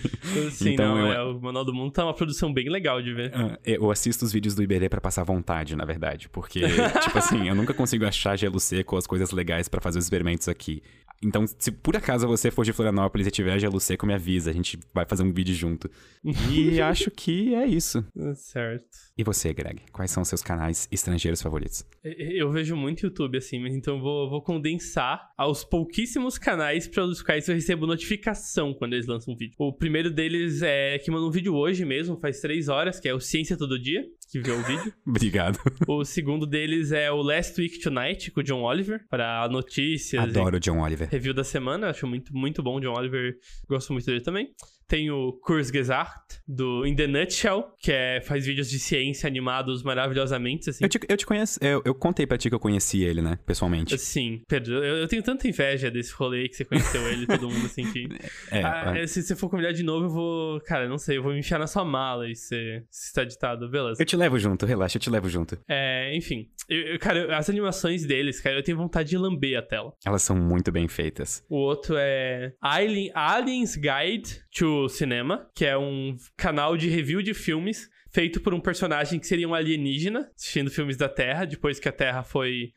Sim, 0.51 0.73
então, 0.73 0.95
não, 0.95 1.07
eu... 1.07 1.11
é, 1.11 1.23
o 1.23 1.41
Manual 1.41 1.65
do 1.65 1.73
Mundo 1.73 1.91
tá 1.91 2.03
uma 2.03 2.13
produção 2.13 2.53
bem 2.53 2.69
legal 2.69 3.01
de 3.01 3.13
ver. 3.13 3.31
Uh, 3.33 3.57
eu 3.63 3.91
assisto 3.91 4.23
os 4.23 4.31
vídeos 4.31 4.55
do 4.55 4.63
Iberê 4.63 4.87
para 4.87 5.01
passar 5.01 5.23
vontade, 5.23 5.75
na 5.75 5.85
verdade, 5.85 6.29
porque 6.29 6.61
tipo 7.01 7.17
assim, 7.17 7.47
eu 7.47 7.55
nunca 7.55 7.73
consigo 7.73 8.05
achar 8.05 8.37
gelo 8.37 8.59
seco 8.59 8.95
ou 8.95 8.99
as 8.99 9.07
coisas 9.07 9.31
legais 9.31 9.67
para 9.67 9.81
fazer 9.81 9.99
os 9.99 10.05
experimentos 10.05 10.47
aqui. 10.47 10.81
Então, 11.21 11.45
se 11.45 11.71
por 11.71 11.97
acaso 11.97 12.27
você 12.27 12.49
for 12.49 12.63
de 12.63 12.71
Florianópolis 12.71 13.27
e 13.27 13.31
tiver 13.31 13.59
gelo 13.59 13.79
seco, 13.79 14.05
me 14.05 14.13
avisa. 14.13 14.51
A 14.51 14.53
gente 14.53 14.79
vai 14.93 15.05
fazer 15.05 15.23
um 15.23 15.33
vídeo 15.33 15.53
junto. 15.53 15.89
E 16.23 16.79
acho 16.81 17.11
que 17.11 17.53
é 17.53 17.65
isso. 17.67 18.05
Certo. 18.35 19.08
E 19.17 19.23
você, 19.23 19.53
Greg? 19.53 19.81
Quais 19.91 20.11
são 20.11 20.23
os 20.23 20.29
seus 20.29 20.41
canais 20.41 20.87
estrangeiros 20.91 21.41
favoritos? 21.41 21.85
Eu 22.03 22.49
vejo 22.51 22.75
muito 22.75 23.05
YouTube, 23.05 23.37
assim, 23.37 23.59
mas 23.59 23.75
então 23.75 23.95
eu 23.95 24.01
vou, 24.01 24.29
vou 24.29 24.41
condensar 24.41 25.29
aos 25.37 25.63
pouquíssimos 25.63 26.37
canais 26.37 26.87
pelos 26.87 27.21
quais 27.21 27.47
eu 27.47 27.55
recebo 27.55 27.85
notificação 27.85 28.73
quando 28.73 28.93
eles 28.93 29.07
lançam 29.07 29.33
um 29.33 29.37
vídeo. 29.37 29.55
O 29.59 29.73
primeiro 29.73 30.09
deles 30.09 30.61
é 30.61 30.97
que 30.99 31.11
manda 31.11 31.25
um 31.25 31.31
vídeo 31.31 31.53
hoje 31.53 31.83
mesmo, 31.83 32.17
faz 32.17 32.39
três 32.39 32.69
horas, 32.69 32.99
que 32.99 33.09
é 33.09 33.13
o 33.13 33.19
Ciência 33.19 33.57
Todo 33.57 33.77
Dia, 33.77 34.05
que 34.31 34.39
vê 34.39 34.51
o 34.51 34.63
vídeo. 34.63 34.93
Obrigado. 35.05 35.59
O 35.87 36.05
segundo 36.05 36.45
deles 36.45 36.91
é 36.91 37.11
o 37.11 37.21
Last 37.21 37.59
Week 37.59 37.79
Tonight, 37.79 38.31
com 38.31 38.39
o 38.39 38.43
John 38.43 38.61
Oliver, 38.61 39.05
para 39.09 39.49
notícias. 39.49 40.23
Adoro 40.23 40.55
o 40.57 40.59
John 40.59 40.79
Oliver. 40.79 41.09
Review 41.09 41.33
da 41.33 41.43
semana, 41.43 41.89
acho 41.89 42.07
muito, 42.07 42.33
muito 42.33 42.63
bom. 42.63 42.79
John 42.79 42.93
Oliver, 42.97 43.35
gosto 43.67 43.91
muito 43.91 44.05
dele 44.05 44.21
também. 44.21 44.49
Tem 44.89 45.11
o 45.11 45.33
Kurzgesagt, 45.33 46.41
do 46.47 46.83
In 46.83 46.95
The 46.95 47.05
Nutshell, 47.05 47.63
que 47.79 47.91
é, 47.91 48.21
faz 48.21 48.43
vídeos 48.43 48.67
de 48.67 48.79
ciência 48.79 49.27
animados 49.27 49.83
maravilhosamente, 49.83 50.71
assim. 50.71 50.83
Eu 50.83 50.89
te, 50.89 50.99
eu 51.07 51.15
te 51.15 51.27
conheço, 51.27 51.59
eu, 51.61 51.79
eu 51.85 51.93
contei 51.93 52.25
pra 52.25 52.39
ti 52.39 52.49
que 52.49 52.55
eu 52.55 52.59
conheci 52.59 53.03
ele, 53.03 53.21
né, 53.21 53.37
pessoalmente. 53.45 53.95
Sim, 53.99 54.41
Pedro, 54.47 54.83
eu, 54.83 54.97
eu 54.97 55.07
tenho 55.07 55.21
tanta 55.21 55.47
inveja 55.47 55.91
desse 55.91 56.11
rolê 56.13 56.49
que 56.49 56.55
você 56.55 56.65
conheceu 56.65 57.07
ele, 57.07 57.27
todo 57.27 57.47
mundo, 57.47 57.67
assim, 57.67 57.83
que... 57.91 58.09
É, 58.51 58.63
ah, 58.63 58.93
é. 58.97 59.05
Se 59.05 59.21
você 59.21 59.35
for 59.35 59.47
convidar 59.47 59.71
de 59.73 59.83
novo, 59.83 60.05
eu 60.05 60.09
vou... 60.09 60.61
Cara, 60.61 60.89
não 60.89 60.97
sei, 60.97 61.17
eu 61.17 61.23
vou 61.23 61.33
me 61.33 61.39
enfiar 61.39 61.59
na 61.59 61.67
sua 61.67 61.85
mala 61.85 62.27
e 62.27 62.35
você, 62.35 62.83
está 62.89 63.23
ditado, 63.23 63.69
beleza. 63.69 64.01
Eu 64.01 64.05
te 64.05 64.15
levo 64.15 64.39
junto, 64.39 64.65
relaxa, 64.65 64.97
eu 64.97 65.01
te 65.01 65.09
levo 65.09 65.29
junto. 65.29 65.59
É, 65.67 66.15
enfim. 66.15 66.49
Eu, 66.67 66.97
cara, 66.97 67.37
as 67.37 67.47
animações 67.47 68.05
deles, 68.05 68.41
cara, 68.41 68.55
eu 68.55 68.63
tenho 68.63 68.77
vontade 68.77 69.09
de 69.09 69.17
lamber 69.17 69.59
a 69.59 69.61
tela. 69.61 69.93
Elas 70.03 70.23
são 70.23 70.35
muito 70.35 70.71
bem 70.71 70.87
feitas. 70.87 71.43
O 71.47 71.57
outro 71.57 71.95
é 71.97 72.53
Alien, 72.59 73.11
Aliens 73.13 73.75
Guide 73.75 74.41
to 74.57 74.78
Cinema, 74.87 75.49
que 75.53 75.65
é 75.65 75.77
um 75.77 76.15
canal 76.37 76.77
de 76.77 76.87
review 76.87 77.21
de 77.21 77.33
filmes 77.33 77.89
feito 78.11 78.39
por 78.39 78.53
um 78.53 78.59
personagem 78.59 79.19
que 79.19 79.27
seria 79.27 79.47
um 79.47 79.53
alienígena, 79.53 80.31
assistindo 80.35 80.71
filmes 80.71 80.97
da 80.97 81.09
Terra, 81.09 81.45
depois 81.45 81.79
que 81.79 81.89
a 81.89 81.91
Terra 81.91 82.23
foi 82.23 82.71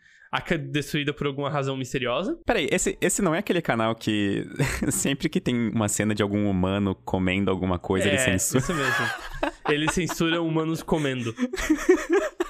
destruída 0.71 1.13
por 1.13 1.27
alguma 1.27 1.51
razão 1.51 1.77
misteriosa. 1.77 2.39
Peraí, 2.47 2.67
esse, 2.71 2.97
esse 3.01 3.21
não 3.21 3.35
é 3.35 3.39
aquele 3.39 3.61
canal 3.61 3.95
que 3.95 4.47
sempre 4.91 5.29
que 5.29 5.41
tem 5.41 5.69
uma 5.69 5.89
cena 5.89 6.15
de 6.15 6.23
algum 6.23 6.49
humano 6.49 6.95
comendo 6.95 7.51
alguma 7.51 7.79
coisa, 7.79 8.09
é, 8.09 8.13
ele 8.13 8.19
censura? 8.19 8.59
isso 8.61 8.75
mesmo. 8.75 9.07
ele 9.69 9.93
censura 9.93 10.41
humanos 10.41 10.83
comendo. 10.83 11.35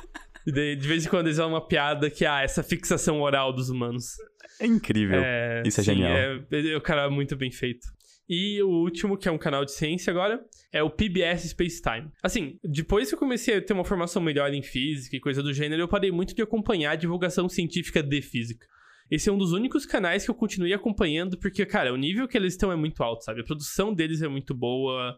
De, 0.44 0.74
de 0.74 0.88
vez 0.88 1.06
em 1.06 1.08
quando 1.08 1.26
eles 1.26 1.36
dão 1.36 1.50
uma 1.50 1.64
piada 1.64 2.10
que, 2.10 2.26
ah, 2.26 2.42
essa 2.42 2.64
fixação 2.64 3.20
oral 3.20 3.52
dos 3.52 3.70
humanos. 3.70 4.16
É 4.58 4.66
incrível. 4.66 5.20
É, 5.22 5.62
Isso 5.64 5.80
é 5.80 5.84
sim, 5.84 5.94
genial. 5.94 6.16
É, 6.16 6.42
é, 6.50 6.76
o 6.76 6.80
cara 6.80 7.02
é 7.02 7.08
muito 7.08 7.36
bem 7.36 7.50
feito. 7.50 7.86
E 8.34 8.62
o 8.62 8.68
último, 8.70 9.18
que 9.18 9.28
é 9.28 9.30
um 9.30 9.36
canal 9.36 9.62
de 9.62 9.72
ciência 9.72 10.10
agora, 10.10 10.42
é 10.72 10.82
o 10.82 10.88
PBS 10.88 11.50
Space 11.50 11.82
Time. 11.82 12.10
Assim, 12.22 12.58
depois 12.64 13.10
que 13.10 13.14
eu 13.14 13.18
comecei 13.18 13.58
a 13.58 13.60
ter 13.60 13.74
uma 13.74 13.84
formação 13.84 14.22
melhor 14.22 14.50
em 14.54 14.62
física 14.62 15.14
e 15.14 15.20
coisa 15.20 15.42
do 15.42 15.52
gênero, 15.52 15.82
eu 15.82 15.86
parei 15.86 16.10
muito 16.10 16.34
de 16.34 16.40
acompanhar 16.40 16.92
a 16.92 16.96
divulgação 16.96 17.46
científica 17.46 18.02
de 18.02 18.22
física. 18.22 18.66
Esse 19.10 19.28
é 19.28 19.32
um 19.32 19.36
dos 19.36 19.52
únicos 19.52 19.84
canais 19.84 20.24
que 20.24 20.30
eu 20.30 20.34
continuei 20.34 20.72
acompanhando, 20.72 21.36
porque, 21.36 21.66
cara, 21.66 21.92
o 21.92 21.96
nível 21.98 22.26
que 22.26 22.34
eles 22.34 22.54
estão 22.54 22.72
é 22.72 22.76
muito 22.76 23.02
alto, 23.02 23.22
sabe? 23.22 23.42
A 23.42 23.44
produção 23.44 23.92
deles 23.92 24.22
é 24.22 24.28
muito 24.28 24.54
boa. 24.54 25.14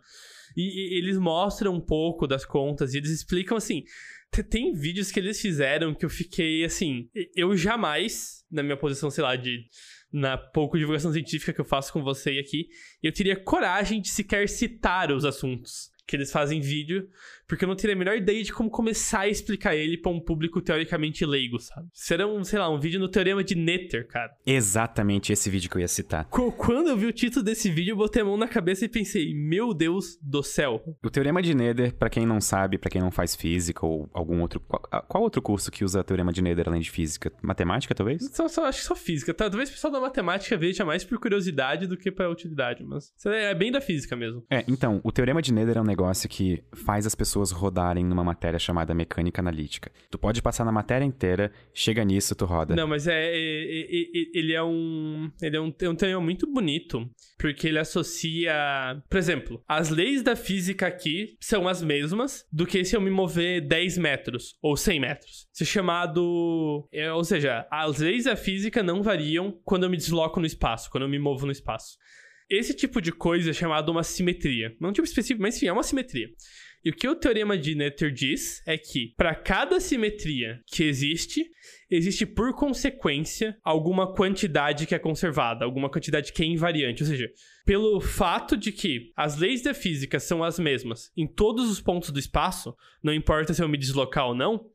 E, 0.56 0.96
e 0.96 0.98
eles 0.98 1.16
mostram 1.16 1.72
um 1.72 1.80
pouco 1.80 2.26
das 2.26 2.44
contas 2.44 2.94
e 2.94 2.98
eles 2.98 3.10
explicam 3.10 3.56
assim. 3.56 3.84
Tem 4.50 4.72
vídeos 4.72 5.12
que 5.12 5.20
eles 5.20 5.40
fizeram 5.40 5.94
que 5.94 6.04
eu 6.04 6.10
fiquei 6.10 6.64
assim. 6.64 7.08
Eu 7.36 7.56
jamais, 7.56 8.44
na 8.50 8.64
minha 8.64 8.76
posição, 8.76 9.08
sei 9.08 9.22
lá, 9.22 9.36
de. 9.36 9.60
Na 10.16 10.38
pouco 10.38 10.78
divulgação 10.78 11.12
científica 11.12 11.52
que 11.52 11.60
eu 11.60 11.64
faço 11.64 11.92
com 11.92 12.00
você 12.00 12.38
aqui, 12.38 12.68
eu 13.02 13.12
teria 13.12 13.34
coragem 13.34 14.00
de 14.00 14.10
sequer 14.10 14.48
citar 14.48 15.10
os 15.10 15.24
assuntos 15.24 15.92
que 16.06 16.14
eles 16.16 16.30
fazem 16.30 16.60
vídeo, 16.60 17.08
porque 17.48 17.64
eu 17.64 17.68
não 17.68 17.76
teria 17.76 17.94
a 17.94 17.98
menor 17.98 18.16
ideia 18.16 18.42
de 18.42 18.52
como 18.52 18.68
começar 18.70 19.20
a 19.20 19.28
explicar 19.28 19.74
ele 19.74 19.96
pra 19.98 20.10
um 20.12 20.20
público 20.20 20.60
teoricamente 20.60 21.24
leigo, 21.24 21.58
sabe? 21.58 21.88
Será 21.92 22.26
um, 22.26 22.44
sei 22.44 22.58
lá, 22.58 22.68
um 22.70 22.78
vídeo 22.78 23.00
no 23.00 23.08
teorema 23.08 23.42
de 23.44 23.54
Nether, 23.54 24.06
cara. 24.06 24.30
Exatamente 24.46 25.32
esse 25.32 25.48
vídeo 25.50 25.70
que 25.70 25.76
eu 25.76 25.80
ia 25.80 25.88
citar. 25.88 26.24
Qu- 26.26 26.52
Quando 26.52 26.88
eu 26.88 26.96
vi 26.96 27.06
o 27.06 27.12
título 27.12 27.44
desse 27.44 27.70
vídeo, 27.70 27.92
eu 27.92 27.96
botei 27.96 28.22
a 28.22 28.24
mão 28.24 28.36
na 28.36 28.48
cabeça 28.48 28.84
e 28.84 28.88
pensei, 28.88 29.34
meu 29.34 29.72
Deus 29.74 30.18
do 30.22 30.42
céu. 30.42 30.82
O 31.02 31.10
teorema 31.10 31.40
de 31.42 31.54
Nether, 31.54 31.94
pra 31.94 32.08
quem 32.10 32.26
não 32.26 32.40
sabe, 32.40 32.78
pra 32.78 32.90
quem 32.90 33.00
não 33.00 33.10
faz 33.10 33.34
física 33.36 33.84
ou 33.86 34.08
algum 34.12 34.40
outro. 34.40 34.60
Qual, 34.60 35.02
qual 35.08 35.22
outro 35.22 35.40
curso 35.42 35.70
que 35.70 35.84
usa 35.84 36.02
teorema 36.04 36.32
de 36.32 36.42
Nether 36.42 36.68
além 36.68 36.80
de 36.80 36.90
física? 36.90 37.32
Matemática, 37.42 37.94
talvez? 37.94 38.22
Só, 38.34 38.48
só- 38.48 38.66
acho 38.66 38.80
que 38.80 38.86
só 38.86 38.94
física. 38.96 39.32
Talvez 39.34 39.68
o 39.68 39.72
pessoal 39.72 39.92
da 39.92 40.00
matemática 40.00 40.56
veja 40.56 40.84
mais 40.84 41.04
por 41.04 41.18
curiosidade 41.18 41.86
do 41.86 41.96
que 41.96 42.10
pra 42.10 42.30
utilidade, 42.30 42.82
mas 42.84 43.12
isso 43.16 43.28
é 43.28 43.54
bem 43.54 43.70
da 43.72 43.80
física 43.80 44.16
mesmo. 44.16 44.44
É, 44.50 44.64
então, 44.68 45.00
o 45.04 45.12
teorema 45.12 45.40
de 45.42 45.52
Nether 45.52 45.78
é 45.78 45.80
um 45.80 45.84
negócio 45.94 46.28
que 46.28 46.62
faz 46.84 47.06
as 47.06 47.14
pessoas 47.14 47.50
rodarem 47.52 48.04
numa 48.04 48.24
matéria 48.24 48.58
chamada 48.58 48.92
mecânica 48.92 49.40
analítica. 49.40 49.90
Tu 50.10 50.18
pode 50.18 50.42
passar 50.42 50.64
na 50.64 50.72
matéria 50.72 51.04
inteira, 51.04 51.52
chega 51.72 52.04
nisso, 52.04 52.34
tu 52.34 52.44
roda. 52.44 52.74
Não, 52.74 52.86
mas 52.88 53.06
é, 53.06 53.14
é- 53.14 53.80
é- 53.80 54.02
é- 54.02 54.30
ele 54.34 54.52
é 54.52 54.62
um. 54.62 55.30
Ele 55.40 55.56
é 55.56 55.60
um, 55.60 55.72
é 55.80 55.88
um 55.88 55.94
teorema 55.94 56.20
muito 56.20 56.50
bonito, 56.52 57.08
porque 57.38 57.68
ele 57.68 57.78
associa. 57.78 58.52
Por 59.08 59.18
exemplo, 59.18 59.62
as 59.68 59.88
leis 59.88 60.22
da 60.22 60.34
física 60.34 60.86
aqui 60.86 61.36
são 61.40 61.68
as 61.68 61.82
mesmas 61.82 62.44
do 62.52 62.66
que 62.66 62.84
se 62.84 62.96
eu 62.96 63.00
me 63.00 63.10
mover 63.10 63.60
10 63.66 63.96
metros 63.98 64.56
ou 64.60 64.76
100 64.76 65.00
metros. 65.00 65.46
É 65.60 65.64
chamado. 65.64 66.88
é, 66.92 67.12
ou 67.12 67.24
seja, 67.24 67.66
as 67.70 67.98
leis 67.98 68.24
da 68.24 68.36
física 68.36 68.82
não 68.82 69.02
variam 69.02 69.58
quando 69.64 69.84
eu 69.84 69.90
me 69.90 69.96
desloco 69.96 70.40
no 70.40 70.46
espaço, 70.46 70.90
quando 70.90 71.04
eu 71.04 71.08
me 71.08 71.18
movo 71.18 71.46
no 71.46 71.52
espaço. 71.52 71.96
Esse 72.56 72.74
tipo 72.74 73.00
de 73.00 73.10
coisa 73.10 73.50
é 73.50 73.52
chamado 73.52 73.90
uma 73.90 74.02
simetria. 74.02 74.74
Não 74.80 74.90
um 74.90 74.92
tipo 74.92 75.06
específico, 75.06 75.42
mas 75.42 75.56
enfim, 75.56 75.66
é 75.66 75.72
uma 75.72 75.82
simetria. 75.82 76.28
E 76.84 76.90
o 76.90 76.94
que 76.94 77.08
o 77.08 77.16
teorema 77.16 77.56
de 77.56 77.74
Noether 77.74 78.12
diz 78.12 78.62
é 78.66 78.76
que, 78.76 79.14
para 79.16 79.34
cada 79.34 79.80
simetria 79.80 80.60
que 80.66 80.84
existe, 80.84 81.50
existe 81.90 82.26
por 82.26 82.54
consequência 82.54 83.56
alguma 83.64 84.14
quantidade 84.14 84.86
que 84.86 84.94
é 84.94 84.98
conservada, 84.98 85.64
alguma 85.64 85.88
quantidade 85.88 86.30
que 86.30 86.42
é 86.42 86.46
invariante. 86.46 87.02
Ou 87.02 87.08
seja, 87.08 87.30
pelo 87.64 88.00
fato 88.02 88.54
de 88.54 88.70
que 88.70 89.10
as 89.16 89.38
leis 89.38 89.62
da 89.62 89.72
física 89.72 90.20
são 90.20 90.44
as 90.44 90.58
mesmas 90.58 91.10
em 91.16 91.26
todos 91.26 91.70
os 91.70 91.80
pontos 91.80 92.10
do 92.10 92.18
espaço, 92.18 92.76
não 93.02 93.14
importa 93.14 93.54
se 93.54 93.62
eu 93.62 93.68
me 93.68 93.78
deslocar 93.78 94.26
ou 94.26 94.34
não, 94.34 94.66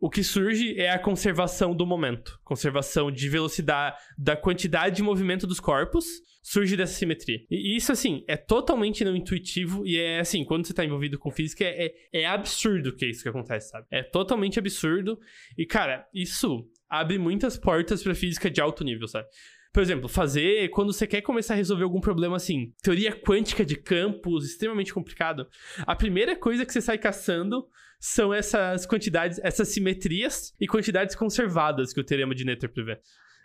o 0.00 0.08
que 0.08 0.22
surge 0.22 0.78
é 0.78 0.90
a 0.90 0.98
conservação 0.98 1.74
do 1.74 1.84
momento, 1.84 2.38
conservação 2.44 3.10
de 3.10 3.28
velocidade, 3.28 3.96
da 4.16 4.36
quantidade 4.36 4.96
de 4.96 5.02
movimento 5.02 5.46
dos 5.46 5.58
corpos, 5.58 6.06
surge 6.42 6.76
dessa 6.76 6.94
simetria. 6.94 7.40
E 7.50 7.76
isso, 7.76 7.90
assim, 7.90 8.24
é 8.28 8.36
totalmente 8.36 9.04
não 9.04 9.16
intuitivo 9.16 9.84
e 9.86 9.98
é 9.98 10.20
assim, 10.20 10.44
quando 10.44 10.66
você 10.66 10.72
tá 10.72 10.84
envolvido 10.84 11.18
com 11.18 11.30
física, 11.30 11.64
é, 11.64 11.86
é, 12.12 12.22
é 12.22 12.26
absurdo 12.26 12.94
que 12.94 13.04
é 13.04 13.08
isso 13.08 13.22
que 13.22 13.28
acontece, 13.28 13.70
sabe? 13.70 13.86
É 13.90 14.02
totalmente 14.02 14.58
absurdo. 14.58 15.18
E, 15.56 15.66
cara, 15.66 16.06
isso 16.14 16.64
abre 16.88 17.18
muitas 17.18 17.58
portas 17.58 18.02
pra 18.02 18.14
física 18.14 18.50
de 18.50 18.60
alto 18.60 18.84
nível, 18.84 19.08
sabe? 19.08 19.26
Por 19.72 19.82
exemplo, 19.82 20.08
fazer 20.08 20.70
quando 20.70 20.92
você 20.92 21.06
quer 21.06 21.20
começar 21.20 21.54
a 21.54 21.56
resolver 21.56 21.84
algum 21.84 22.00
problema 22.00 22.36
assim, 22.36 22.72
teoria 22.82 23.12
quântica 23.12 23.64
de 23.64 23.76
campos, 23.76 24.46
extremamente 24.46 24.94
complicado. 24.94 25.46
A 25.80 25.94
primeira 25.94 26.34
coisa 26.34 26.64
que 26.64 26.72
você 26.72 26.80
sai 26.80 26.96
caçando 26.98 27.66
são 28.00 28.32
essas 28.32 28.86
quantidades, 28.86 29.40
essas 29.42 29.68
simetrias 29.68 30.54
e 30.60 30.66
quantidades 30.66 31.14
conservadas 31.14 31.92
que 31.92 32.00
o 32.00 32.04
teorema 32.04 32.34
de 32.34 32.44
Noether 32.44 32.72
prevê. 32.72 32.98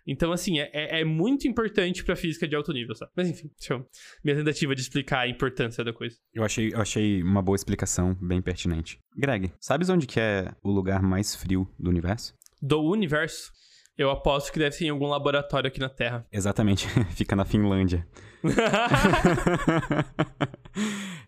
Então, 0.05 0.33
assim, 0.33 0.59
é, 0.59 0.69
é- 0.73 0.99
é 1.01 1.05
muito 1.05 1.47
importante 1.47 2.03
pra 2.03 2.13
física 2.15 2.45
de 2.45 2.55
alto 2.55 2.73
nível, 2.73 2.93
sabe? 2.93 3.11
Mas 3.15 3.29
enfim, 3.29 3.49
deixa 3.57 3.73
eu... 3.75 3.87
minha 4.23 4.35
tentativa 4.35 4.75
de 4.75 4.81
explicar 4.81 5.19
a 5.21 5.27
importância 5.29 5.81
da 5.81 5.93
coisa. 5.93 6.17
Eu 6.33 6.43
achei, 6.43 6.73
eu 6.73 6.81
achei 6.81 7.23
uma 7.23 7.41
boa 7.41 7.55
explicação, 7.55 8.13
bem 8.21 8.41
pertinente. 8.41 8.99
Greg, 9.15 9.53
sabes 9.61 9.89
onde 9.89 10.05
que 10.05 10.19
é 10.19 10.51
o 10.61 10.69
lugar 10.71 11.01
mais 11.01 11.33
frio 11.35 11.65
do 11.79 11.89
universo? 11.89 12.35
Do 12.61 12.81
universo, 12.81 13.49
eu 13.97 14.10
aposto 14.10 14.51
que 14.51 14.60
deve 14.60 14.75
ser 14.75 14.86
em 14.86 14.89
algum 14.89 15.08
laboratório 15.08 15.67
aqui 15.67 15.79
na 15.79 15.89
Terra. 15.89 16.25
Exatamente, 16.32 16.88
fica 17.15 17.36
na 17.36 17.45
Finlândia. 17.45 18.06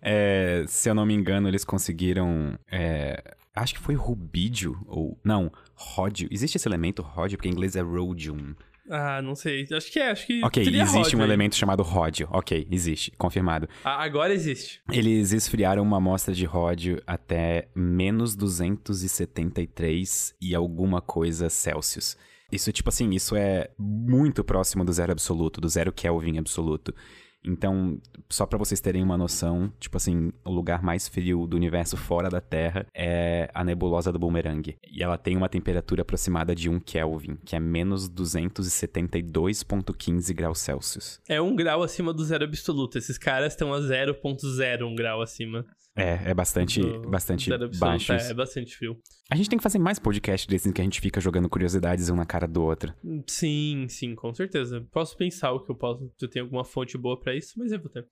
É, 0.01 0.63
se 0.67 0.89
eu 0.89 0.95
não 0.95 1.05
me 1.05 1.13
engano, 1.13 1.47
eles 1.47 1.63
conseguiram. 1.65 2.57
é, 2.71 3.35
acho 3.55 3.73
que 3.73 3.79
foi 3.79 3.95
rubídio, 3.95 4.77
ou. 4.87 5.17
Não, 5.23 5.51
ródio. 5.73 6.27
Existe 6.31 6.57
esse 6.57 6.67
elemento 6.67 7.01
ródio, 7.01 7.37
porque 7.37 7.49
em 7.49 7.51
inglês 7.51 7.75
é 7.75 7.81
rhodium. 7.81 8.53
ah, 8.89 9.19
não 9.21 9.35
sei. 9.35 9.65
Acho 9.71 9.91
que 9.91 9.99
é, 9.99 10.11
acho 10.11 10.27
que. 10.27 10.43
Ok, 10.43 10.61
existe 10.61 10.95
ródio 10.95 11.17
um 11.17 11.21
aí. 11.21 11.27
elemento 11.27 11.55
chamado 11.55 11.81
ródio. 11.81 12.27
Ok, 12.31 12.67
existe, 12.69 13.11
confirmado. 13.17 13.67
Ah, 13.83 14.03
agora 14.03 14.31
existe. 14.33 14.79
Eles 14.91 15.31
esfriaram 15.31 15.81
uma 15.81 15.97
amostra 15.97 16.33
de 16.35 16.45
ródio 16.45 17.01
até 17.07 17.67
menos 17.75 18.35
273 18.35 20.35
e 20.39 20.53
alguma 20.53 21.01
coisa 21.01 21.49
Celsius. 21.49 22.15
Isso, 22.51 22.71
tipo 22.71 22.89
assim, 22.89 23.09
isso 23.11 23.35
é 23.35 23.69
muito 23.77 24.43
próximo 24.43 24.85
do 24.85 24.93
zero 24.93 25.11
absoluto, 25.11 25.59
do 25.59 25.67
zero 25.67 25.91
Kelvin 25.91 26.37
absoluto. 26.37 26.93
Então, 27.47 28.01
só 28.27 28.43
pra 28.45 28.57
vocês 28.57 28.81
terem 28.81 29.03
uma 29.03 29.15
noção, 29.17 29.71
tipo 29.79 29.95
assim, 29.97 30.33
o 30.43 30.51
lugar 30.51 30.81
mais 30.81 31.07
frio 31.07 31.45
do 31.45 31.55
universo 31.55 31.95
fora 31.95 32.27
da 32.27 32.41
Terra 32.41 32.87
é 32.93 33.49
a 33.53 33.63
nebulosa 33.63 34.11
do 34.11 34.17
Boomerang. 34.17 34.75
E 34.91 35.03
ela 35.03 35.15
tem 35.17 35.37
uma 35.37 35.47
temperatura 35.47 36.01
aproximada 36.01 36.55
de 36.55 36.67
1 36.69 36.79
Kelvin, 36.79 37.37
que 37.45 37.55
é 37.55 37.59
menos 37.59 38.09
272,15 38.09 40.33
graus 40.33 40.57
Celsius. 40.59 41.21
É 41.29 41.39
um 41.39 41.55
grau 41.55 41.83
acima 41.83 42.11
do 42.11 42.25
zero 42.25 42.45
absoluto. 42.45 42.97
Esses 42.97 43.19
caras 43.19 43.53
estão 43.53 43.71
a 43.73 43.79
0.01 43.79 44.83
um 44.83 44.95
grau 44.95 45.21
acima. 45.21 45.63
É, 45.95 46.31
é 46.31 46.33
bastante, 46.33 46.81
do 46.81 47.09
bastante 47.09 47.49
baixo. 47.79 48.11
É, 48.11 48.31
é 48.31 48.33
bastante 48.33 48.75
frio. 48.75 48.97
A 49.31 49.35
gente 49.35 49.49
tem 49.49 49.57
que 49.57 49.63
fazer 49.63 49.79
mais 49.79 49.97
podcast 49.97 50.45
desses 50.45 50.67
em 50.67 50.73
que 50.73 50.81
a 50.81 50.83
gente 50.83 50.99
fica 50.99 51.21
jogando 51.21 51.47
curiosidades 51.47 52.09
um 52.09 52.15
na 52.15 52.25
cara 52.25 52.45
do 52.45 52.63
outro. 52.63 52.93
Sim, 53.25 53.87
sim, 53.87 54.13
com 54.13 54.33
certeza. 54.33 54.85
Posso 54.91 55.15
pensar 55.15 55.53
o 55.53 55.63
que 55.63 55.71
eu 55.71 55.75
posso. 55.75 56.11
Eu 56.21 56.27
tenho 56.27 56.45
alguma 56.45 56.65
fonte 56.65 56.97
boa 56.97 57.17
pra 57.17 57.33
isso, 57.33 57.53
mas 57.57 57.71
eu 57.71 57.79
vou 57.79 57.89
ter. 57.89 58.05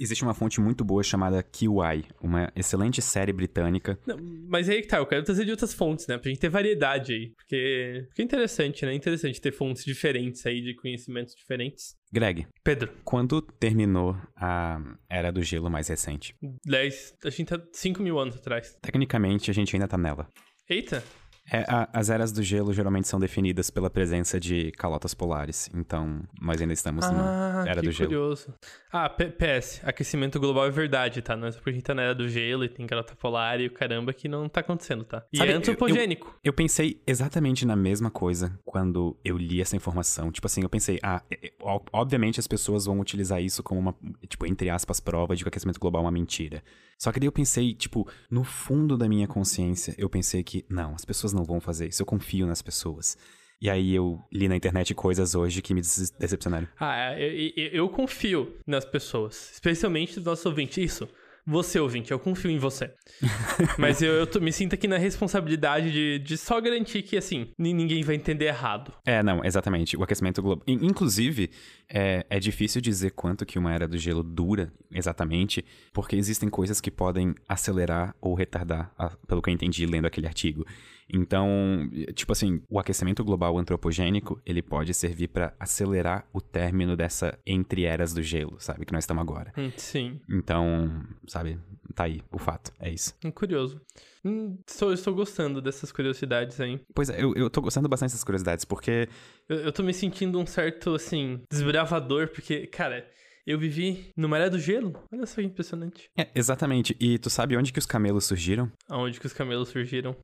Existe 0.00 0.22
uma 0.22 0.34
fonte 0.34 0.60
muito 0.60 0.84
boa 0.84 1.02
chamada 1.02 1.42
QI, 1.42 2.04
uma 2.22 2.52
excelente 2.54 3.02
série 3.02 3.32
britânica. 3.32 3.98
Não, 4.06 4.16
mas 4.48 4.68
aí 4.68 4.82
que 4.82 4.88
tá, 4.88 4.98
eu 4.98 5.06
quero 5.06 5.24
trazer 5.24 5.44
de 5.44 5.50
outras 5.50 5.74
fontes, 5.74 6.06
né? 6.06 6.16
Pra 6.18 6.28
gente 6.28 6.40
ter 6.40 6.48
variedade 6.48 7.12
aí. 7.12 7.32
Porque, 7.36 8.04
porque 8.08 8.22
é 8.22 8.24
interessante, 8.24 8.86
né? 8.86 8.92
É 8.92 8.94
interessante 8.94 9.40
ter 9.40 9.52
fontes 9.52 9.84
diferentes 9.84 10.44
aí, 10.46 10.60
de 10.60 10.74
conhecimentos 10.74 11.34
diferentes. 11.34 11.96
Greg, 12.12 12.46
Pedro, 12.62 12.92
quando 13.04 13.42
terminou 13.42 14.16
a 14.36 14.80
Era 15.10 15.30
do 15.30 15.42
Gelo 15.42 15.70
mais 15.70 15.88
recente? 15.88 16.34
10. 16.64 17.14
A 17.24 17.30
gente 17.30 17.48
tá 17.48 17.60
5 17.72 18.02
mil 18.02 18.18
anos 18.18 18.36
atrás. 18.36 18.76
Tecnicamente, 18.80 19.50
a 19.50 19.54
gente 19.54 19.74
ainda 19.74 19.88
tá 19.88 19.98
nela. 19.98 20.28
Eita! 20.68 21.02
É, 21.50 21.64
a- 21.68 21.88
as 21.92 22.10
eras 22.10 22.30
do 22.32 22.42
gelo 22.42 22.72
geralmente 22.74 23.08
são 23.08 23.18
definidas 23.18 23.70
pela 23.70 23.88
presença 23.88 24.38
de 24.38 24.70
calotas 24.72 25.14
polares, 25.14 25.70
então 25.74 26.22
nós 26.40 26.60
ainda 26.60 26.72
estamos 26.74 27.04
Ah, 27.06 27.10
numa 27.12 27.68
Era 27.68 27.80
do 27.82 27.90
Gelo. 27.90 28.08
curioso. 28.10 28.54
Ah, 28.92 29.08
P- 29.08 29.30
PS, 29.30 29.80
aquecimento 29.84 30.38
global 30.40 30.66
é 30.66 30.70
verdade, 30.70 31.20
tá? 31.22 31.36
Não 31.36 31.46
é 31.46 31.52
só 31.52 31.58
porque 31.58 31.70
a 31.70 31.72
gente 31.72 31.82
tá 31.84 31.94
na 31.94 32.02
era 32.02 32.14
do 32.14 32.28
gelo 32.28 32.64
e 32.64 32.68
tem 32.68 32.86
calota 32.86 33.14
polar 33.16 33.60
e 33.60 33.66
o 33.66 33.70
caramba 33.70 34.12
que 34.12 34.28
não 34.28 34.48
tá 34.48 34.60
acontecendo, 34.60 35.04
tá? 35.04 35.24
E 35.32 35.38
Sabe, 35.38 35.50
é 35.50 35.54
eu- 35.54 35.58
antropogênico. 35.58 36.34
Eu 36.44 36.52
pensei 36.52 37.02
exatamente 37.06 37.64
na 37.66 37.76
mesma 37.76 38.10
coisa 38.10 38.58
quando 38.64 39.16
eu 39.24 39.36
li 39.38 39.60
essa 39.60 39.76
informação. 39.76 40.30
Tipo 40.32 40.46
assim, 40.46 40.62
eu 40.62 40.68
pensei, 40.68 40.98
ah, 41.02 41.22
é- 41.30 41.48
é- 41.48 41.52
obviamente 41.92 42.40
as 42.40 42.46
pessoas 42.46 42.84
vão 42.86 43.00
utilizar 43.00 43.42
isso 43.42 43.62
como 43.62 43.80
uma, 43.80 43.94
tipo, 44.28 44.46
entre 44.46 44.70
aspas, 44.70 45.00
prova 45.00 45.34
de 45.34 45.42
que 45.44 45.48
o 45.48 45.50
aquecimento 45.50 45.80
global 45.80 46.02
é 46.02 46.04
uma 46.04 46.10
mentira. 46.10 46.62
Só 46.98 47.12
que 47.12 47.20
daí 47.20 47.28
eu 47.28 47.32
pensei, 47.32 47.74
tipo, 47.74 48.08
no 48.28 48.42
fundo 48.42 48.96
da 48.96 49.08
minha 49.08 49.28
consciência, 49.28 49.94
eu 49.96 50.10
pensei 50.10 50.42
que, 50.42 50.64
não, 50.68 50.94
as 50.94 51.04
pessoas 51.04 51.32
não 51.32 51.37
vão 51.44 51.60
fazer 51.60 51.88
isso, 51.88 52.02
eu 52.02 52.06
confio 52.06 52.46
nas 52.46 52.62
pessoas. 52.62 53.16
E 53.60 53.68
aí 53.68 53.92
eu 53.94 54.20
li 54.32 54.46
na 54.48 54.54
internet 54.54 54.94
coisas 54.94 55.34
hoje 55.34 55.60
que 55.60 55.74
me 55.74 55.80
decepcionaram. 56.18 56.68
Ah, 56.78 57.18
eu, 57.18 57.50
eu- 57.56 57.70
eu 57.72 57.88
confio 57.88 58.54
nas 58.66 58.84
pessoas, 58.84 59.50
especialmente 59.52 60.16
nos 60.16 60.24
nossos 60.24 60.46
ouvintes. 60.46 60.76
Isso. 60.78 61.08
Você, 61.50 61.80
ouvinte, 61.80 62.10
eu 62.12 62.18
confio 62.18 62.50
em 62.50 62.58
você. 62.58 62.92
Mas 63.78 64.02
eu, 64.02 64.12
eu 64.12 64.26
tô- 64.26 64.38
me 64.38 64.52
sinto 64.52 64.74
aqui 64.74 64.86
na 64.86 64.98
responsabilidade 64.98 65.90
de, 65.90 66.18
de 66.18 66.36
só 66.36 66.60
garantir 66.60 67.02
que, 67.02 67.16
assim, 67.16 67.48
ni- 67.58 67.72
ninguém 67.72 68.02
vai 68.02 68.14
entender 68.16 68.44
errado. 68.44 68.92
É, 69.04 69.22
não, 69.22 69.42
exatamente. 69.42 69.96
O 69.96 70.02
aquecimento 70.02 70.42
global. 70.42 70.62
In- 70.68 70.84
Inclusive, 70.86 71.50
é, 71.88 72.26
é 72.28 72.38
difícil 72.38 72.82
dizer 72.82 73.12
quanto 73.12 73.46
que 73.46 73.58
uma 73.58 73.72
era 73.72 73.88
do 73.88 73.96
gelo 73.96 74.22
dura 74.22 74.70
exatamente, 74.92 75.64
porque 75.92 76.16
existem 76.16 76.50
coisas 76.50 76.82
que 76.82 76.90
podem 76.90 77.34
acelerar 77.48 78.14
ou 78.20 78.34
retardar, 78.34 78.92
pelo 79.26 79.40
que 79.40 79.48
eu 79.48 79.54
entendi 79.54 79.86
lendo 79.86 80.06
aquele 80.06 80.26
artigo. 80.26 80.66
Então, 81.12 81.88
tipo 82.14 82.32
assim, 82.32 82.62
o 82.68 82.78
aquecimento 82.78 83.24
global 83.24 83.56
antropogênico, 83.58 84.40
ele 84.44 84.60
pode 84.62 84.92
servir 84.94 85.28
para 85.28 85.54
acelerar 85.58 86.26
o 86.32 86.40
término 86.40 86.96
dessa 86.96 87.38
entre 87.46 87.84
eras 87.84 88.12
do 88.12 88.22
gelo, 88.22 88.56
sabe, 88.60 88.84
que 88.84 88.92
nós 88.92 89.04
estamos 89.04 89.22
agora. 89.22 89.52
Hum, 89.56 89.70
Sim, 89.76 90.20
Então, 90.28 91.02
sabe, 91.26 91.58
tá 91.94 92.04
aí 92.04 92.20
o 92.32 92.38
fato, 92.38 92.72
é 92.78 92.90
isso. 92.90 93.14
hum, 93.24 93.30
curioso. 93.30 93.80
Hum, 94.24 94.58
estou, 94.66 94.92
estou 94.92 95.14
gostando 95.14 95.62
dessas 95.62 95.90
curiosidades 95.92 96.60
aí. 96.60 96.80
Pois 96.94 97.08
é, 97.08 97.22
eu, 97.22 97.32
eu 97.34 97.48
tô 97.48 97.60
gostando 97.62 97.88
bastante 97.88 98.10
dessas 98.10 98.24
curiosidades, 98.24 98.64
porque 98.64 99.08
Eu, 99.48 99.56
eu 99.60 99.72
tô 99.72 99.82
me 99.82 99.94
sentindo 99.94 100.38
um 100.38 100.44
certo, 100.44 100.94
assim, 100.94 101.40
desbravador, 101.50 102.28
porque, 102.28 102.66
cara, 102.66 103.08
eu 103.48 103.58
vivi 103.58 104.10
numa 104.14 104.36
era 104.36 104.50
do 104.50 104.58
gelo. 104.58 104.92
Olha 105.10 105.24
só 105.24 105.36
que 105.36 105.46
impressionante. 105.46 106.10
É, 106.14 106.28
exatamente. 106.34 106.94
E 107.00 107.18
tu 107.18 107.30
sabe 107.30 107.56
onde 107.56 107.72
que 107.72 107.78
os 107.78 107.86
camelos 107.86 108.26
surgiram? 108.26 108.70
Aonde 108.90 109.18
que 109.18 109.24
os 109.24 109.32
camelos 109.32 109.70
surgiram? 109.70 110.14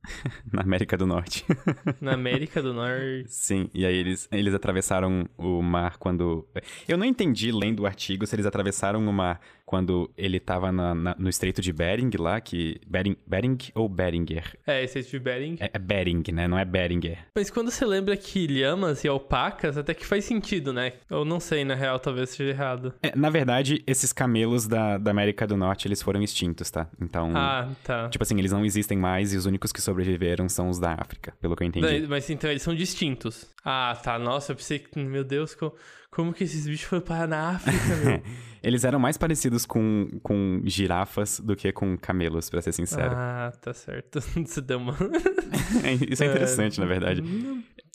Na 0.53 0.61
América 0.61 0.95
do 0.95 1.07
Norte. 1.07 1.43
Na 1.99 2.13
América 2.13 2.61
do 2.61 2.71
Norte. 2.71 3.25
Sim, 3.27 3.67
e 3.73 3.83
aí 3.83 3.95
eles, 3.95 4.29
eles 4.31 4.53
atravessaram 4.53 5.27
o 5.39 5.63
mar 5.63 5.97
quando. 5.97 6.47
Eu 6.87 6.99
não 6.99 7.05
entendi 7.05 7.51
lendo 7.51 7.81
o 7.81 7.87
artigo 7.87 8.27
se 8.27 8.35
eles 8.35 8.45
atravessaram 8.45 8.99
o 8.99 9.11
mar 9.11 9.41
quando 9.65 10.11
ele 10.15 10.39
tava 10.39 10.71
na- 10.71 10.93
na- 10.93 11.15
no 11.17 11.27
estreito 11.29 11.61
de 11.61 11.73
Bering 11.73 12.11
lá, 12.19 12.39
que. 12.39 12.79
Bering, 12.87 13.17
Bering 13.25 13.57
ou 13.73 13.89
Beringer? 13.89 14.55
É, 14.67 14.83
esse 14.83 14.99
é 14.99 15.01
de 15.01 15.19
Bering. 15.19 15.57
É, 15.59 15.71
é 15.73 15.79
Bering, 15.79 16.23
né? 16.31 16.47
Não 16.47 16.57
é 16.57 16.63
Beringer. 16.63 17.17
Mas 17.35 17.49
quando 17.49 17.71
você 17.71 17.85
lembra 17.85 18.15
que 18.15 18.45
lhamas 18.47 19.03
e 19.03 19.07
alpacas, 19.07 19.77
até 19.77 19.93
que 19.93 20.05
faz 20.05 20.23
sentido, 20.25 20.71
né? 20.71 20.93
Eu 21.09 21.25
não 21.25 21.39
sei, 21.39 21.65
na 21.65 21.73
real, 21.75 21.99
talvez 21.99 22.29
seja 22.29 22.49
errado. 22.51 22.93
É, 23.01 23.15
na 23.15 23.29
verdade, 23.29 23.83
esses 23.87 24.13
camelos 24.13 24.67
da, 24.67 24.97
da 24.97 25.11
América 25.11 25.47
do 25.47 25.57
Norte, 25.57 25.87
eles 25.87 26.01
foram 26.01 26.21
extintos, 26.21 26.69
tá? 26.69 26.87
Então. 27.01 27.31
Ah, 27.35 27.67
tá. 27.83 28.09
Tipo 28.09 28.23
assim, 28.23 28.37
eles 28.37 28.51
não 28.51 28.63
existem 28.63 28.97
mais 28.97 29.33
e 29.33 29.37
os 29.37 29.45
únicos 29.45 29.71
que 29.71 29.81
sobreviveram 29.81 30.47
são 30.47 30.69
os 30.69 30.79
da 30.79 30.93
África, 30.93 31.33
pelo 31.41 31.55
que 31.55 31.63
eu 31.63 31.67
entendi. 31.67 31.85
Daí- 31.87 32.07
Mas 32.07 32.29
então 32.29 32.49
eles 32.49 32.61
são 32.61 32.75
distintos. 32.75 33.49
Ah, 33.63 33.97
tá. 34.03 34.19
Nossa, 34.19 34.51
eu 34.51 34.55
pensei 34.55 34.77
que. 34.79 34.99
Meu 34.99 35.23
Deus, 35.23 35.55
co- 35.55 35.75
como, 36.15 36.33
que 36.33 36.45
esses 36.45 36.65
bichos 36.65 36.87
foram 36.87 37.03
parar 37.03 37.27
na 37.27 37.49
África, 37.49 37.95
meu? 37.97 38.21
Eles 38.63 38.85
eram 38.85 38.97
mais 38.97 39.17
parecidos 39.17 39.65
com, 39.65 40.07
com 40.23 40.61
girafas 40.63 41.41
do 41.41 41.57
que 41.57 41.73
com 41.73 41.97
camelos, 41.97 42.49
pra 42.49 42.61
ser 42.61 42.71
sincero. 42.71 43.11
ah, 43.13 43.51
tá 43.61 43.73
certo. 43.73 44.21
Você 44.45 44.61
deu 44.61 44.77
uma. 44.77 44.95
Isso 46.09 46.23
é 46.23 46.27
interessante, 46.27 46.79
na 46.79 46.85
verdade. 46.85 47.21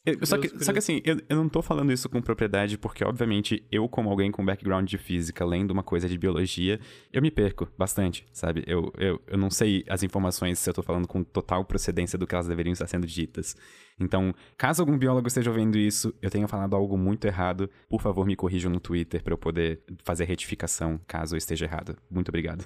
Eu- 0.05 0.25
só, 0.25 0.39
que, 0.39 0.49
só 0.65 0.73
que 0.73 0.79
assim, 0.79 1.03
eu, 1.05 1.21
eu 1.29 1.37
não 1.37 1.49
tô 1.49 1.61
falando 1.61 1.93
isso 1.93 2.09
com 2.09 2.23
propriedade 2.23 2.79
porque, 2.79 3.05
obviamente, 3.05 3.63
eu, 3.71 3.87
como 3.89 4.09
alguém 4.09 4.31
com 4.31 4.45
background 4.45 4.89
de 4.89 4.97
física, 4.97 5.45
lendo 5.45 5.73
uma 5.73 5.83
coisa 5.83 6.09
de 6.09 6.17
biologia, 6.17 6.81
eu 7.13 7.21
me 7.21 7.31
perco 7.31 7.69
bastante, 7.77 8.27
sabe? 8.33 8.65
Eu, 8.67 8.91
eu, 8.97 9.21
eu 9.27 9.37
não 9.39 9.51
sei 9.51 9.85
as 9.89 10.03
informações 10.03 10.59
se 10.59 10.71
eu 10.71 10.75
tô 10.75 10.83
falando 10.83 11.07
com 11.07 11.23
total 11.23 11.65
procedência 11.65 12.19
do 12.19 12.27
que 12.27 12.35
elas 12.35 12.47
deveriam 12.49 12.73
estar 12.73 12.87
sendo 12.87 13.07
ditas. 13.07 13.55
Então, 13.99 14.35
caso 14.57 14.81
algum 14.81 14.97
biólogo 14.97 15.29
esteja 15.29 15.51
ouvindo 15.51 15.77
isso, 15.77 16.15
eu 16.23 16.31
tenha 16.31 16.49
falado 16.49 16.75
algo 16.75 16.97
muito 16.97 17.27
errado, 17.27 17.69
por 17.87 18.01
favor, 18.01 18.25
me 18.27 18.35
corrijam 18.35 18.73
no 18.73 18.81
Twitter 18.81 19.23
pra 19.23 19.35
eu 19.35 19.39
poder 19.39 19.83
fazer 20.03 20.25
retificação 20.25 20.99
caso 21.07 21.35
eu 21.35 21.39
esteja 21.39 21.67
errado. 21.67 21.99
Muito 22.11 22.31
obrigado. 22.31 22.65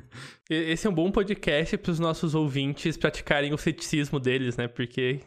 Esse 0.48 0.86
é 0.86 0.90
um 0.90 0.94
bom 0.94 1.10
podcast 1.12 1.76
para 1.76 1.92
os 1.92 1.98
nossos 2.00 2.34
ouvintes 2.34 2.96
praticarem 2.96 3.52
o 3.52 3.58
ceticismo 3.58 4.18
deles, 4.18 4.56
né? 4.56 4.66
Porque 4.66 5.20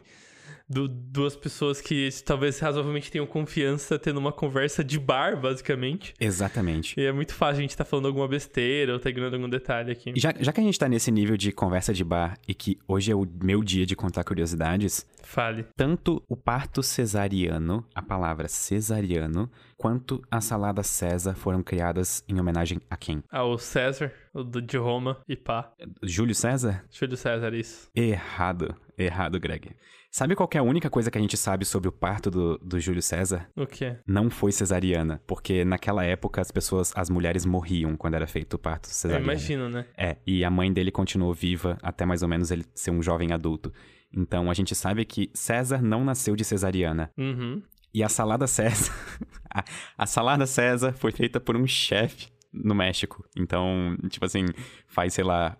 du- 0.68 0.88
duas 0.88 1.36
pessoas 1.36 1.80
que 1.80 2.08
talvez 2.24 2.58
razoavelmente 2.58 3.10
tenham 3.10 3.26
confiança 3.26 3.98
tendo 3.98 4.18
uma 4.18 4.32
conversa 4.32 4.82
de 4.84 4.98
bar, 4.98 5.40
basicamente. 5.40 6.14
Exatamente. 6.20 6.98
E 6.98 7.04
é 7.04 7.12
muito 7.12 7.34
fácil 7.34 7.58
a 7.58 7.62
gente 7.62 7.70
estar 7.70 7.84
falando 7.84 8.06
alguma 8.06 8.28
besteira 8.28 8.92
ou 8.92 8.98
tá 8.98 9.10
ignorando 9.10 9.34
algum 9.34 9.48
detalhe 9.48 9.92
aqui. 9.92 10.12
Já, 10.16 10.34
já 10.38 10.52
que 10.52 10.60
a 10.60 10.64
gente 10.64 10.78
tá 10.78 10.88
nesse 10.88 11.10
nível 11.10 11.36
de 11.36 11.52
conversa 11.52 11.92
de 11.92 12.04
bar 12.04 12.38
e 12.46 12.54
que 12.54 12.78
hoje 12.88 13.10
é 13.12 13.14
o 13.14 13.26
meu 13.42 13.62
dia 13.62 13.86
de 13.86 13.94
contar 13.96 14.24
curiosidades, 14.24 15.06
Fale. 15.22 15.66
tanto 15.76 16.22
o 16.28 16.36
parto 16.36 16.82
cesariano, 16.82 17.86
a 17.94 18.02
palavra 18.02 18.48
cesariano, 18.48 19.50
quanto 19.76 20.22
a 20.30 20.40
salada 20.40 20.82
César 20.82 21.34
foram 21.34 21.62
criadas 21.62 22.24
em 22.28 22.38
homenagem 22.40 22.80
a 22.90 22.96
quem? 22.96 23.22
Ao 23.30 23.58
César, 23.58 24.12
o 24.32 24.42
do, 24.42 24.60
de 24.62 24.76
Roma, 24.76 25.20
e 25.28 25.36
pá. 25.36 25.72
Júlio 26.02 26.34
César? 26.34 26.84
Júlio 26.90 27.16
César, 27.16 27.52
isso. 27.54 27.88
Errado. 27.94 28.74
Errado, 28.96 29.38
Greg. 29.40 29.70
Sabe 30.16 30.36
qual 30.36 30.46
que 30.46 30.56
é 30.56 30.60
a 30.60 30.62
única 30.62 30.88
coisa 30.88 31.10
que 31.10 31.18
a 31.18 31.20
gente 31.20 31.36
sabe 31.36 31.64
sobre 31.64 31.88
o 31.88 31.92
parto 31.92 32.30
do, 32.30 32.56
do 32.58 32.78
Júlio 32.78 33.02
César? 33.02 33.48
O 33.56 33.66
quê? 33.66 33.96
Não 34.06 34.30
foi 34.30 34.52
cesariana, 34.52 35.20
porque 35.26 35.64
naquela 35.64 36.04
época 36.04 36.40
as 36.40 36.52
pessoas, 36.52 36.92
as 36.94 37.10
mulheres 37.10 37.44
morriam 37.44 37.96
quando 37.96 38.14
era 38.14 38.24
feito 38.28 38.54
o 38.54 38.58
parto 38.58 38.86
Eu 38.86 38.92
cesariano. 38.92 39.24
imagino, 39.24 39.68
né? 39.68 39.86
É, 39.98 40.16
e 40.24 40.44
a 40.44 40.50
mãe 40.52 40.72
dele 40.72 40.92
continuou 40.92 41.34
viva 41.34 41.76
até 41.82 42.06
mais 42.06 42.22
ou 42.22 42.28
menos 42.28 42.52
ele 42.52 42.64
ser 42.76 42.92
um 42.92 43.02
jovem 43.02 43.32
adulto. 43.32 43.72
Então 44.16 44.48
a 44.48 44.54
gente 44.54 44.72
sabe 44.72 45.04
que 45.04 45.32
César 45.34 45.82
não 45.82 46.04
nasceu 46.04 46.36
de 46.36 46.44
cesariana. 46.44 47.10
Uhum. 47.18 47.60
E 47.92 48.00
a 48.00 48.08
salada 48.08 48.46
César. 48.46 48.92
a, 49.52 49.64
a 49.98 50.06
salada 50.06 50.46
César 50.46 50.92
foi 50.92 51.10
feita 51.10 51.40
por 51.40 51.56
um 51.56 51.66
chefe 51.66 52.28
no 52.52 52.72
México. 52.72 53.24
Então, 53.36 53.96
tipo 54.08 54.24
assim, 54.24 54.44
faz, 54.86 55.14
sei 55.14 55.24
lá, 55.24 55.56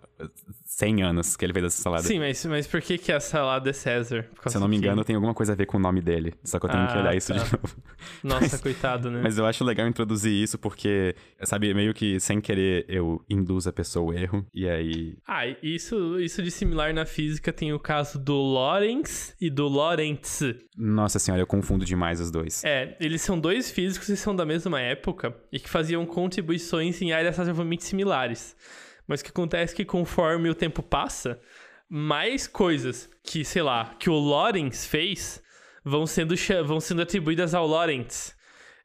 100 0.77 1.03
anos 1.03 1.37
que 1.37 1.45
ele 1.45 1.53
fez 1.53 1.65
essa 1.67 1.81
salada. 1.81 2.03
Sim, 2.03 2.19
mas, 2.19 2.45
mas 2.45 2.67
por 2.67 2.81
que, 2.81 2.97
que 2.97 3.09
a 3.09 3.21
salada 3.21 3.69
é 3.69 3.73
César? 3.73 4.27
Se 4.45 4.57
eu 4.57 4.59
não 4.59 4.67
me 4.67 4.75
engano, 4.75 5.05
tem 5.05 5.15
alguma 5.15 5.33
coisa 5.33 5.53
a 5.53 5.55
ver 5.55 5.65
com 5.65 5.77
o 5.77 5.79
nome 5.79 6.01
dele. 6.01 6.33
Só 6.43 6.59
que 6.59 6.65
eu 6.65 6.69
tenho 6.69 6.85
que 6.87 6.93
Ah, 6.93 6.99
olhar 6.99 7.15
isso 7.15 7.33
tá. 7.33 7.39
de 7.41 7.51
novo. 7.53 7.77
Nossa, 8.21 8.59
coitado, 8.59 9.09
né? 9.09 9.21
Mas 9.23 9.37
eu 9.37 9.45
acho 9.45 9.63
legal 9.63 9.87
introduzir 9.87 10.33
isso 10.33 10.57
porque, 10.57 11.15
sabe, 11.43 11.73
meio 11.73 11.93
que 11.93 12.19
sem 12.19 12.41
querer 12.41 12.83
eu 12.89 13.23
induzo 13.29 13.69
a 13.69 13.71
pessoa 13.71 14.11
ao 14.11 14.19
erro. 14.19 14.45
E 14.53 14.67
aí. 14.67 15.15
Ah, 15.25 15.47
isso, 15.63 16.19
isso 16.19 16.43
de 16.43 16.51
similar 16.51 16.93
na 16.93 17.05
física 17.05 17.53
tem 17.53 17.71
o 17.71 17.79
caso 17.79 18.19
do 18.19 18.35
Lorentz 18.35 19.33
e 19.39 19.49
do 19.49 19.69
Lorentz. 19.69 20.41
Nossa 20.77 21.19
senhora, 21.19 21.41
eu 21.41 21.47
confundo 21.47 21.85
demais 21.85 22.19
os 22.19 22.29
dois. 22.29 22.65
É, 22.65 22.97
eles 22.99 23.21
são 23.21 23.39
dois 23.39 23.71
físicos 23.71 24.07
que 24.07 24.17
são 24.17 24.35
da 24.35 24.45
mesma 24.45 24.81
época 24.81 25.33
e 25.53 25.57
que 25.57 25.69
faziam 25.69 26.05
contribuições 26.05 27.01
em 27.01 27.13
áreas 27.13 27.37
razoavelmente 27.37 27.85
similares. 27.85 28.57
Mas 29.07 29.21
o 29.21 29.23
que 29.23 29.29
acontece 29.29 29.73
é 29.73 29.77
que 29.77 29.85
conforme 29.85 30.49
o 30.49 30.55
tempo 30.55 30.81
passa, 30.81 31.39
mais 31.89 32.47
coisas 32.47 33.09
que, 33.23 33.45
sei 33.45 33.61
lá, 33.61 33.95
que 33.99 34.09
o 34.09 34.15
Lorentz 34.15 34.85
fez 34.85 35.41
vão 35.83 36.07
sendo, 36.07 36.35
vão 36.65 36.79
sendo 36.79 37.01
atribuídas 37.01 37.53
ao 37.53 37.67
Lorentz. 37.67 38.35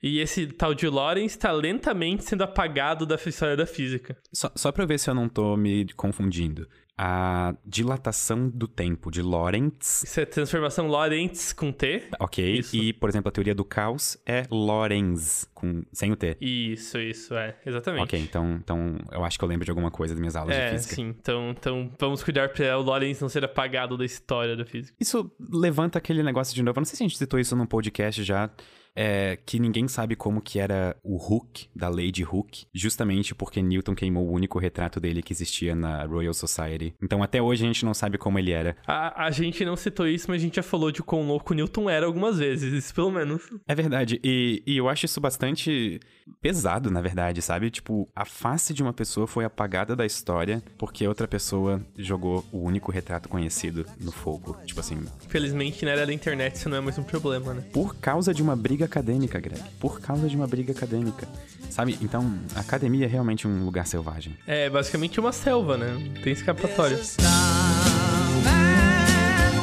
E 0.03 0.19
esse 0.19 0.47
tal 0.47 0.75
de 0.75 0.89
Lorentz 0.89 1.33
está 1.33 1.53
lentamente 1.53 2.25
sendo 2.25 2.43
apagado 2.43 3.05
da 3.05 3.17
história 3.17 3.57
da 3.57 3.67
física. 3.67 4.17
Só, 4.33 4.51
só 4.55 4.73
ver 4.87 4.99
se 4.99 5.11
eu 5.11 5.15
não 5.15 5.29
tô 5.29 5.57
me 5.57 5.87
confundindo. 5.95 6.67
A 7.03 7.55
dilatação 7.65 8.51
do 8.51 8.69
tempo 8.69 9.11
de 9.11 9.23
Lorentz, 9.23 10.03
Isso 10.03 10.21
é 10.21 10.27
transformação 10.27 10.87
Lorentz 10.87 11.51
com 11.51 11.73
T? 11.73 12.09
ok? 12.21 12.59
Isso. 12.59 12.77
E, 12.77 12.93
por 12.93 13.09
exemplo, 13.09 13.31
a 13.31 13.33
teoria 13.33 13.55
do 13.55 13.65
caos 13.65 14.19
é 14.27 14.43
Lorenz, 14.51 15.49
com, 15.55 15.83
sem 15.95 16.13
o 16.13 16.17
T. 16.17 16.37
Isso, 16.43 16.99
isso, 16.99 17.35
é. 17.35 17.57
Exatamente. 17.65 18.03
Ok, 18.05 18.21
então, 18.21 18.53
então 18.63 18.99
eu 19.13 19.25
acho 19.25 19.39
que 19.39 19.45
eu 19.45 19.49
lembro 19.49 19.65
de 19.65 19.71
alguma 19.71 19.91
coisa 19.91 20.13
das 20.13 20.21
minhas 20.21 20.37
aulas 20.37 20.55
de 20.55 20.61
É, 20.61 20.71
física. 20.73 20.95
sim. 20.95 21.09
Então, 21.19 21.51
então 21.59 21.91
vamos 21.99 22.23
cuidar 22.23 22.51
pra 22.51 22.79
o 22.79 22.83
Lorentz 22.83 23.19
não 23.23 23.31
ser 23.31 23.47
apagado 23.47 23.97
da 23.97 24.05
história 24.05 24.55
da 24.55 24.67
física. 24.67 24.95
Isso 25.01 25.31
levanta 25.51 25.97
aquele 25.97 26.23
negócio 26.23 26.55
de 26.55 26.63
novo. 26.63 26.77
Eu 26.79 26.81
não 26.83 26.85
sei 26.85 26.97
se 26.99 27.03
a 27.03 27.07
gente 27.09 27.17
citou 27.17 27.41
isso 27.41 27.57
num 27.57 27.65
podcast 27.65 28.23
já. 28.23 28.51
É, 28.97 29.39
que 29.47 29.59
ninguém 29.59 29.87
sabe 29.89 30.17
como 30.17 30.41
que 30.41 30.59
era 30.59 30.97
o 31.03 31.17
Hooke, 31.17 31.69
da 31.75 31.89
lei 31.89 32.11
de 32.11 32.25
Hooke, 32.25 32.67
justamente 32.75 33.35
porque 33.35 33.63
Newton 33.63 33.95
queimou 33.95 34.27
o 34.27 34.33
único 34.33 34.59
retrato 34.59 34.99
dele 35.01 35.23
que 35.23 35.33
existia 35.33 35.75
na 35.75 36.05
Royal 36.05 36.35
Society. 36.35 36.95
Então 37.03 37.23
até 37.23 37.41
hoje 37.41 37.65
a 37.65 37.67
gente 37.67 37.85
não 37.85 37.95
sabe 37.95 38.19
como 38.19 38.39
ele 38.39 38.51
era. 38.51 38.77
A, 38.87 39.27
a 39.27 39.31
gente 39.31 39.65
não 39.65 39.77
citou 39.77 40.07
isso, 40.07 40.27
mas 40.29 40.41
a 40.41 40.45
gente 40.45 40.57
já 40.57 40.63
falou 40.63 40.91
de 40.91 41.03
quão 41.03 41.27
louco 41.27 41.55
Newton 41.55 41.89
era 41.89 42.07
algumas 42.07 42.39
vezes, 42.39 42.73
isso 42.73 42.95
pelo 42.95 43.11
menos. 43.11 43.43
É 43.67 43.75
verdade, 43.75 44.21
e, 44.25 44.63
e 44.67 44.77
eu 44.77 44.89
acho 44.89 45.07
isso 45.07 45.21
bastante 45.21 46.01
pesado, 46.41 46.91
na 46.91 47.01
verdade, 47.01 47.41
sabe? 47.43 47.71
Tipo, 47.71 48.09
a 48.15 48.25
face 48.25 48.75
de 48.75 48.83
uma 48.83 48.93
pessoa 48.93 49.27
foi 49.27 49.45
apagada 49.45 49.95
da 49.95 50.05
história 50.07 50.63
porque 50.79 51.07
outra 51.07 51.29
pessoa 51.29 51.81
jogou 51.97 52.45
o 52.53 52.59
único 52.59 52.91
retrato 52.91 53.29
conhecido 53.29 53.87
no 54.01 54.13
fogo. 54.13 54.57
Tipo 54.65 54.81
assim, 54.81 54.99
Felizmente, 55.29 55.85
na 55.85 55.93
era 55.93 56.07
da 56.07 56.13
internet, 56.13 56.57
isso 56.57 56.69
não 56.69 56.77
é 56.77 56.81
mais 56.81 56.99
um 56.99 57.03
problema, 57.03 57.55
né? 57.55 57.63
por 57.73 57.97
causa 57.97 58.33
de 58.35 58.43
uma 58.43 58.57
briga 58.57 58.80
acadêmica, 58.85 59.39
Greg. 59.41 59.63
Por 59.79 60.01
causa 60.01 60.29
de 60.29 60.37
uma 60.37 60.47
briga 60.47 60.73
acadêmica. 60.73 61.27
Sabe? 61.71 61.99
Então, 62.01 62.35
a 62.55 62.61
academia 62.61 63.07
é 63.07 63.09
realmente 63.09 63.47
um 63.47 63.65
lugar 63.65 63.87
selvagem. 63.87 64.37
É 64.47 64.69
basicamente 64.69 65.21
uma 65.21 65.33
selva, 65.33 65.77
né? 65.77 65.93
Não 65.93 66.23
tem 66.23 66.33
escapatória. 66.33 66.97
Starman 66.97 67.27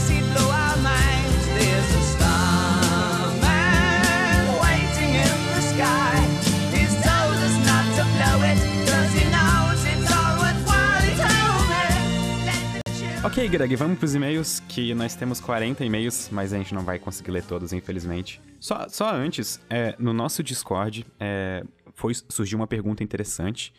Ok, 13.23 13.47
Greg, 13.49 13.75
vamos 13.75 13.99
pros 13.99 14.15
e-mails, 14.15 14.59
que 14.61 14.95
nós 14.95 15.13
temos 15.15 15.39
40 15.39 15.85
e-mails, 15.85 16.29
mas 16.31 16.51
a 16.53 16.57
gente 16.57 16.73
não 16.73 16.83
vai 16.83 16.97
conseguir 16.97 17.29
ler 17.29 17.43
todos, 17.43 17.71
infelizmente. 17.71 18.41
Só, 18.59 18.89
só 18.89 19.13
antes, 19.13 19.61
é, 19.69 19.95
no 19.99 20.11
nosso 20.11 20.41
Discord, 20.41 21.05
é, 21.19 21.63
foi, 21.93 22.13
surgiu 22.15 22.57
uma 22.57 22.65
pergunta 22.65 23.03
interessante, 23.03 23.71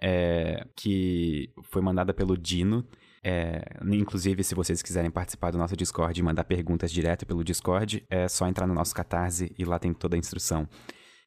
é, 0.00 0.66
que 0.74 1.50
foi 1.64 1.82
mandada 1.82 2.14
pelo 2.14 2.38
Dino. 2.38 2.86
É, 3.22 3.60
inclusive, 3.92 4.42
se 4.42 4.54
vocês 4.54 4.80
quiserem 4.80 5.10
participar 5.10 5.50
do 5.50 5.58
nosso 5.58 5.76
Discord 5.76 6.18
e 6.18 6.22
mandar 6.22 6.44
perguntas 6.44 6.90
direto 6.90 7.26
pelo 7.26 7.44
Discord, 7.44 8.02
é 8.08 8.26
só 8.28 8.48
entrar 8.48 8.66
no 8.66 8.72
nosso 8.74 8.94
Catarse 8.94 9.52
e 9.58 9.64
lá 9.66 9.78
tem 9.78 9.92
toda 9.92 10.16
a 10.16 10.18
instrução. 10.18 10.66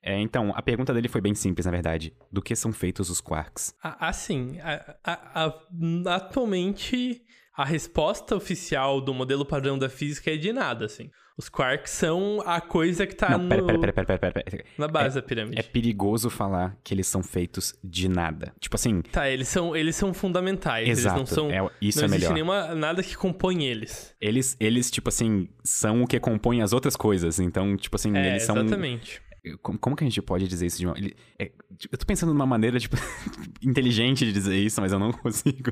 É, 0.01 0.19
então, 0.19 0.51
a 0.55 0.61
pergunta 0.61 0.91
dele 0.93 1.07
foi 1.09 1.21
bem 1.21 1.35
simples, 1.35 1.65
na 1.67 1.71
verdade. 1.71 2.13
Do 2.31 2.41
que 2.41 2.55
são 2.55 2.71
feitos 2.73 3.09
os 3.11 3.21
quarks? 3.21 3.75
A- 3.83 4.07
Assim, 4.07 4.57
a- 4.61 4.95
a- 5.03 5.45
a- 5.45 6.15
atualmente 6.15 7.21
a 7.61 7.65
resposta 7.65 8.35
oficial 8.35 9.01
do 9.01 9.13
modelo 9.13 9.45
padrão 9.45 9.77
da 9.77 9.89
física 9.89 10.31
é 10.31 10.37
de 10.37 10.51
nada, 10.53 10.85
assim. 10.85 11.09
Os 11.37 11.47
quarks 11.47 11.91
são 11.93 12.41
a 12.45 12.59
coisa 12.59 13.07
que 13.07 13.15
tá 13.15 13.29
não, 13.31 13.39
no- 13.45 13.49
pera, 13.49 13.63
pera, 13.63 13.79
pera, 13.79 14.05
pera, 14.05 14.19
pera, 14.19 14.43
pera. 14.43 14.63
na 14.77 14.87
base 14.89 15.15
da 15.15 15.21
pirâmide. 15.21 15.57
É 15.57 15.63
perigoso 15.63 16.29
falar 16.29 16.77
que 16.83 16.93
eles 16.93 17.07
são 17.07 17.23
feitos 17.23 17.73
de 17.83 18.09
nada. 18.09 18.53
Tipo 18.59 18.75
assim, 18.75 19.01
Tá, 19.01 19.29
eles 19.29 19.47
são, 19.47 19.73
eles 19.75 19.95
são 19.95 20.13
fundamentais. 20.13 20.87
exato. 20.89 21.17
Eles 21.19 21.29
não 21.29 21.35
são. 21.35 21.49
é, 21.49 21.69
isso 21.81 21.99
não 21.99 22.05
é 22.05 22.07
existe 22.07 22.19
melhor. 22.21 22.33
nenhuma, 22.33 22.75
nada 22.75 23.01
que 23.01 23.15
compõe 23.15 23.63
eles. 23.65 24.13
Eles, 24.19 24.57
eles, 24.59 24.91
tipo 24.91 25.07
assim, 25.07 25.47
são 25.63 26.03
o 26.03 26.07
que 26.07 26.19
compõe 26.19 26.61
as 26.61 26.73
outras 26.73 26.97
coisas. 26.97 27.39
Então, 27.39 27.77
tipo 27.77 27.95
assim, 27.95 28.15
É, 28.17 28.31
eles 28.31 28.43
são. 28.43 28.57
exatamente. 28.57 29.21
Como, 29.61 29.79
como 29.79 29.95
que 29.95 30.03
a 30.03 30.07
gente 30.07 30.21
pode 30.21 30.45
dizer 30.45 30.65
isso 30.65 30.77
de 30.77 30.85
uma. 30.87 30.95
é, 31.39 31.51
eu 31.89 31.97
tô 31.97 32.05
pensando 32.05 32.33
numa 32.33 32.45
maneira, 32.45 32.77
tipo, 32.77 32.97
inteligente 33.63 34.25
de 34.25 34.33
dizer 34.33 34.57
isso, 34.57 34.81
mas 34.81 34.91
eu 34.91 34.99
não 34.99 35.11
consigo. 35.13 35.71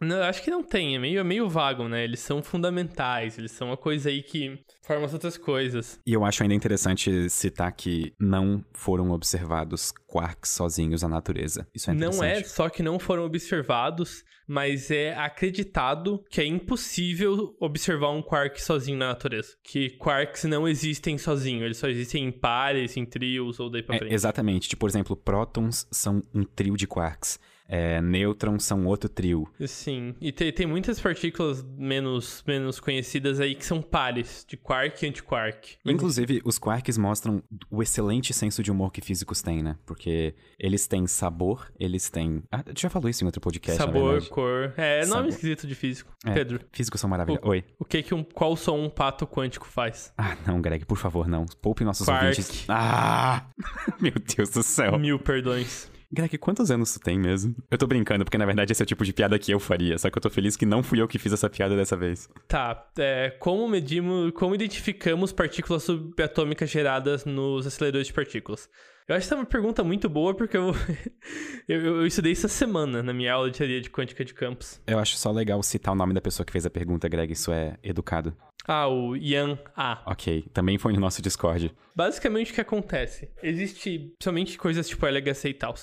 Não, 0.00 0.22
acho 0.22 0.42
que 0.42 0.50
não 0.50 0.62
tem, 0.62 0.96
é 0.96 0.98
meio, 0.98 1.20
é 1.20 1.24
meio 1.24 1.48
vago, 1.48 1.88
né? 1.88 2.04
Eles 2.04 2.20
são 2.20 2.42
fundamentais, 2.42 3.38
eles 3.38 3.52
são 3.52 3.68
uma 3.68 3.76
coisa 3.76 4.08
aí 4.10 4.22
que 4.22 4.58
forma 4.82 5.06
as 5.06 5.12
outras 5.12 5.38
coisas. 5.38 5.98
E 6.06 6.12
eu 6.12 6.24
acho 6.24 6.42
ainda 6.42 6.54
interessante 6.54 7.30
citar 7.30 7.72
que 7.72 8.12
não 8.20 8.64
foram 8.74 9.10
observados 9.10 9.92
quarks 10.06 10.50
sozinhos 10.50 11.02
na 11.02 11.08
natureza. 11.08 11.66
Isso 11.74 11.90
é 11.90 11.94
não 11.94 12.22
é 12.22 12.42
só 12.42 12.68
que 12.68 12.82
não 12.82 12.98
foram 12.98 13.24
observados, 13.24 14.24
mas 14.46 14.90
é 14.90 15.14
acreditado 15.14 16.22
que 16.28 16.40
é 16.40 16.44
impossível 16.44 17.56
observar 17.60 18.10
um 18.10 18.20
quark 18.22 18.60
sozinho 18.60 18.98
na 18.98 19.08
natureza. 19.08 19.54
Que 19.62 19.90
quarks 19.96 20.44
não 20.44 20.66
existem 20.68 21.16
sozinhos, 21.16 21.62
eles 21.64 21.76
só 21.78 21.88
existem 21.88 22.24
em 22.24 22.32
pares, 22.32 22.96
em 22.96 23.06
trios 23.06 23.58
ou 23.60 23.70
daí 23.70 23.82
pra 23.82 23.94
É, 23.96 23.98
frente. 24.00 24.12
exatamente. 24.14 24.68
Tipo, 24.68 24.80
por 24.80 24.88
exemplo, 24.90 25.16
prótons 25.16 25.86
são 25.90 26.20
um 26.34 26.42
trio 26.44 26.76
de 26.76 26.86
quarks. 26.86 27.38
É, 27.66 28.00
nêutrons 28.00 28.64
são 28.64 28.86
outro 28.86 29.08
trio. 29.08 29.48
Sim, 29.66 30.14
e 30.20 30.30
tem, 30.30 30.52
tem 30.52 30.66
muitas 30.66 31.00
partículas 31.00 31.64
menos, 31.76 32.44
menos 32.46 32.78
conhecidas 32.78 33.40
aí 33.40 33.54
que 33.54 33.64
são 33.64 33.80
pares, 33.80 34.44
de 34.46 34.56
quark 34.56 35.02
e 35.02 35.08
antiquark. 35.08 35.76
Inclusive, 35.84 36.42
os 36.44 36.58
quarks 36.58 36.98
mostram 36.98 37.42
o 37.70 37.82
excelente 37.82 38.32
senso 38.34 38.62
de 38.62 38.70
humor 38.70 38.92
que 38.92 39.00
físicos 39.00 39.40
têm, 39.40 39.62
né? 39.62 39.76
Porque 39.86 40.34
eles 40.58 40.86
têm 40.86 41.06
sabor, 41.06 41.72
eles 41.78 42.10
têm. 42.10 42.42
Ah, 42.52 42.62
tu 42.62 42.80
já 42.80 42.90
falou 42.90 43.08
isso 43.08 43.24
em 43.24 43.26
outro 43.26 43.40
podcast, 43.40 43.78
Sabor, 43.80 44.28
cor. 44.28 44.74
É, 44.76 45.00
nome 45.00 45.08
Sabor. 45.08 45.28
esquisito 45.28 45.66
de 45.66 45.74
físico. 45.74 46.12
É, 46.24 46.32
Pedro, 46.32 46.60
Físicos 46.72 47.00
são 47.00 47.08
maravilhosos. 47.08 47.48
Oi. 47.48 47.64
o 47.78 47.84
que 47.84 48.02
que 48.02 48.14
um, 48.14 48.22
qual 48.22 48.56
som 48.56 48.78
um 48.78 48.90
pato 48.90 49.26
quântico 49.26 49.66
faz? 49.66 50.12
Ah, 50.18 50.36
não, 50.46 50.60
Greg, 50.60 50.84
por 50.84 50.98
favor, 50.98 51.26
não. 51.26 51.46
Poupe 51.62 51.84
nossos 51.84 52.06
Quark. 52.06 52.24
ouvintes. 52.26 52.64
Ah! 52.68 53.46
Meu 54.00 54.12
Deus 54.36 54.50
do 54.50 54.62
céu. 54.62 54.98
Mil 54.98 55.18
perdões. 55.18 55.90
Greg, 56.14 56.38
quantos 56.38 56.70
anos 56.70 56.94
tu 56.94 57.00
tem 57.00 57.18
mesmo? 57.18 57.56
Eu 57.68 57.76
tô 57.76 57.88
brincando, 57.88 58.24
porque 58.24 58.38
na 58.38 58.46
verdade 58.46 58.70
esse 58.70 58.80
é 58.80 58.84
o 58.84 58.86
tipo 58.86 59.04
de 59.04 59.12
piada 59.12 59.36
que 59.36 59.52
eu 59.52 59.58
faria. 59.58 59.98
Só 59.98 60.08
que 60.08 60.16
eu 60.16 60.22
tô 60.22 60.30
feliz 60.30 60.56
que 60.56 60.64
não 60.64 60.80
fui 60.80 61.00
eu 61.00 61.08
que 61.08 61.18
fiz 61.18 61.32
essa 61.32 61.50
piada 61.50 61.74
dessa 61.74 61.96
vez. 61.96 62.28
Tá, 62.46 62.88
é, 62.96 63.30
como 63.40 63.68
medimos, 63.68 64.30
como 64.32 64.54
identificamos 64.54 65.32
partículas 65.32 65.82
subatômicas 65.82 66.70
geradas 66.70 67.24
nos 67.24 67.66
aceleradores 67.66 68.06
de 68.06 68.12
partículas? 68.12 68.68
Eu 69.08 69.16
acho 69.16 69.26
que 69.26 69.26
essa 69.26 69.34
é 69.34 69.38
uma 69.38 69.44
pergunta 69.44 69.82
muito 69.82 70.08
boa, 70.08 70.34
porque 70.34 70.56
eu, 70.56 70.72
eu, 71.68 71.80
eu 71.80 72.06
estudei 72.06 72.30
essa 72.30 72.48
semana 72.48 73.02
na 73.02 73.12
minha 73.12 73.34
aula 73.34 73.50
de 73.50 73.58
teoria 73.58 73.80
de 73.80 73.90
quântica 73.90 74.24
de 74.24 74.32
campos. 74.32 74.80
Eu 74.86 75.00
acho 75.00 75.16
só 75.16 75.32
legal 75.32 75.60
citar 75.64 75.92
o 75.92 75.96
nome 75.96 76.14
da 76.14 76.20
pessoa 76.20 76.46
que 76.46 76.52
fez 76.52 76.64
a 76.64 76.70
pergunta, 76.70 77.08
Greg. 77.08 77.32
Isso 77.32 77.52
é 77.52 77.76
educado. 77.82 78.34
Ah, 78.66 78.88
o 78.88 79.14
Yan 79.14 79.58
A. 79.76 80.02
Ok, 80.06 80.46
também 80.54 80.78
foi 80.78 80.94
no 80.94 81.00
nosso 81.00 81.20
Discord. 81.20 81.74
Basicamente 81.94 82.50
o 82.50 82.54
que 82.54 82.62
acontece? 82.62 83.30
Existe 83.42 84.14
somente 84.22 84.56
coisas 84.56 84.88
tipo 84.88 85.06
LHC 85.06 85.50
e 85.50 85.54
tal. 85.54 85.74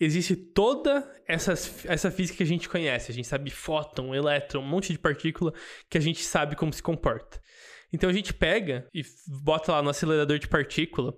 Existe 0.00 0.36
toda 0.36 1.10
essas, 1.26 1.84
essa 1.86 2.10
física 2.10 2.38
que 2.38 2.42
a 2.42 2.46
gente 2.46 2.68
conhece. 2.68 3.10
A 3.10 3.14
gente 3.14 3.26
sabe 3.26 3.50
fóton, 3.50 4.14
elétron, 4.14 4.60
um 4.60 4.66
monte 4.66 4.92
de 4.92 4.98
partícula 4.98 5.52
que 5.90 5.98
a 5.98 6.00
gente 6.00 6.22
sabe 6.22 6.54
como 6.54 6.72
se 6.72 6.82
comporta. 6.82 7.40
Então 7.92 8.08
a 8.08 8.12
gente 8.12 8.32
pega 8.32 8.86
e 8.94 9.02
bota 9.42 9.72
lá 9.72 9.82
no 9.82 9.90
acelerador 9.90 10.38
de 10.38 10.46
partícula 10.46 11.14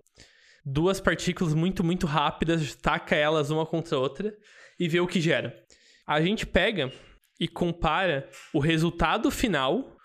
duas 0.65 1.01
partículas 1.01 1.55
muito, 1.55 1.83
muito 1.83 2.07
rápidas, 2.07 2.75
taca 2.75 3.15
elas 3.15 3.51
uma 3.51 3.67
contra 3.67 3.97
a 3.97 3.99
outra 3.99 4.35
e 4.79 4.89
vê 4.89 5.01
o 5.01 5.07
que 5.07 5.21
gera. 5.21 5.55
A 6.07 6.21
gente 6.21 6.47
pega 6.47 6.93
e 7.39 7.49
compara 7.49 8.29
o 8.53 8.59
resultado 8.59 9.31
final 9.31 9.97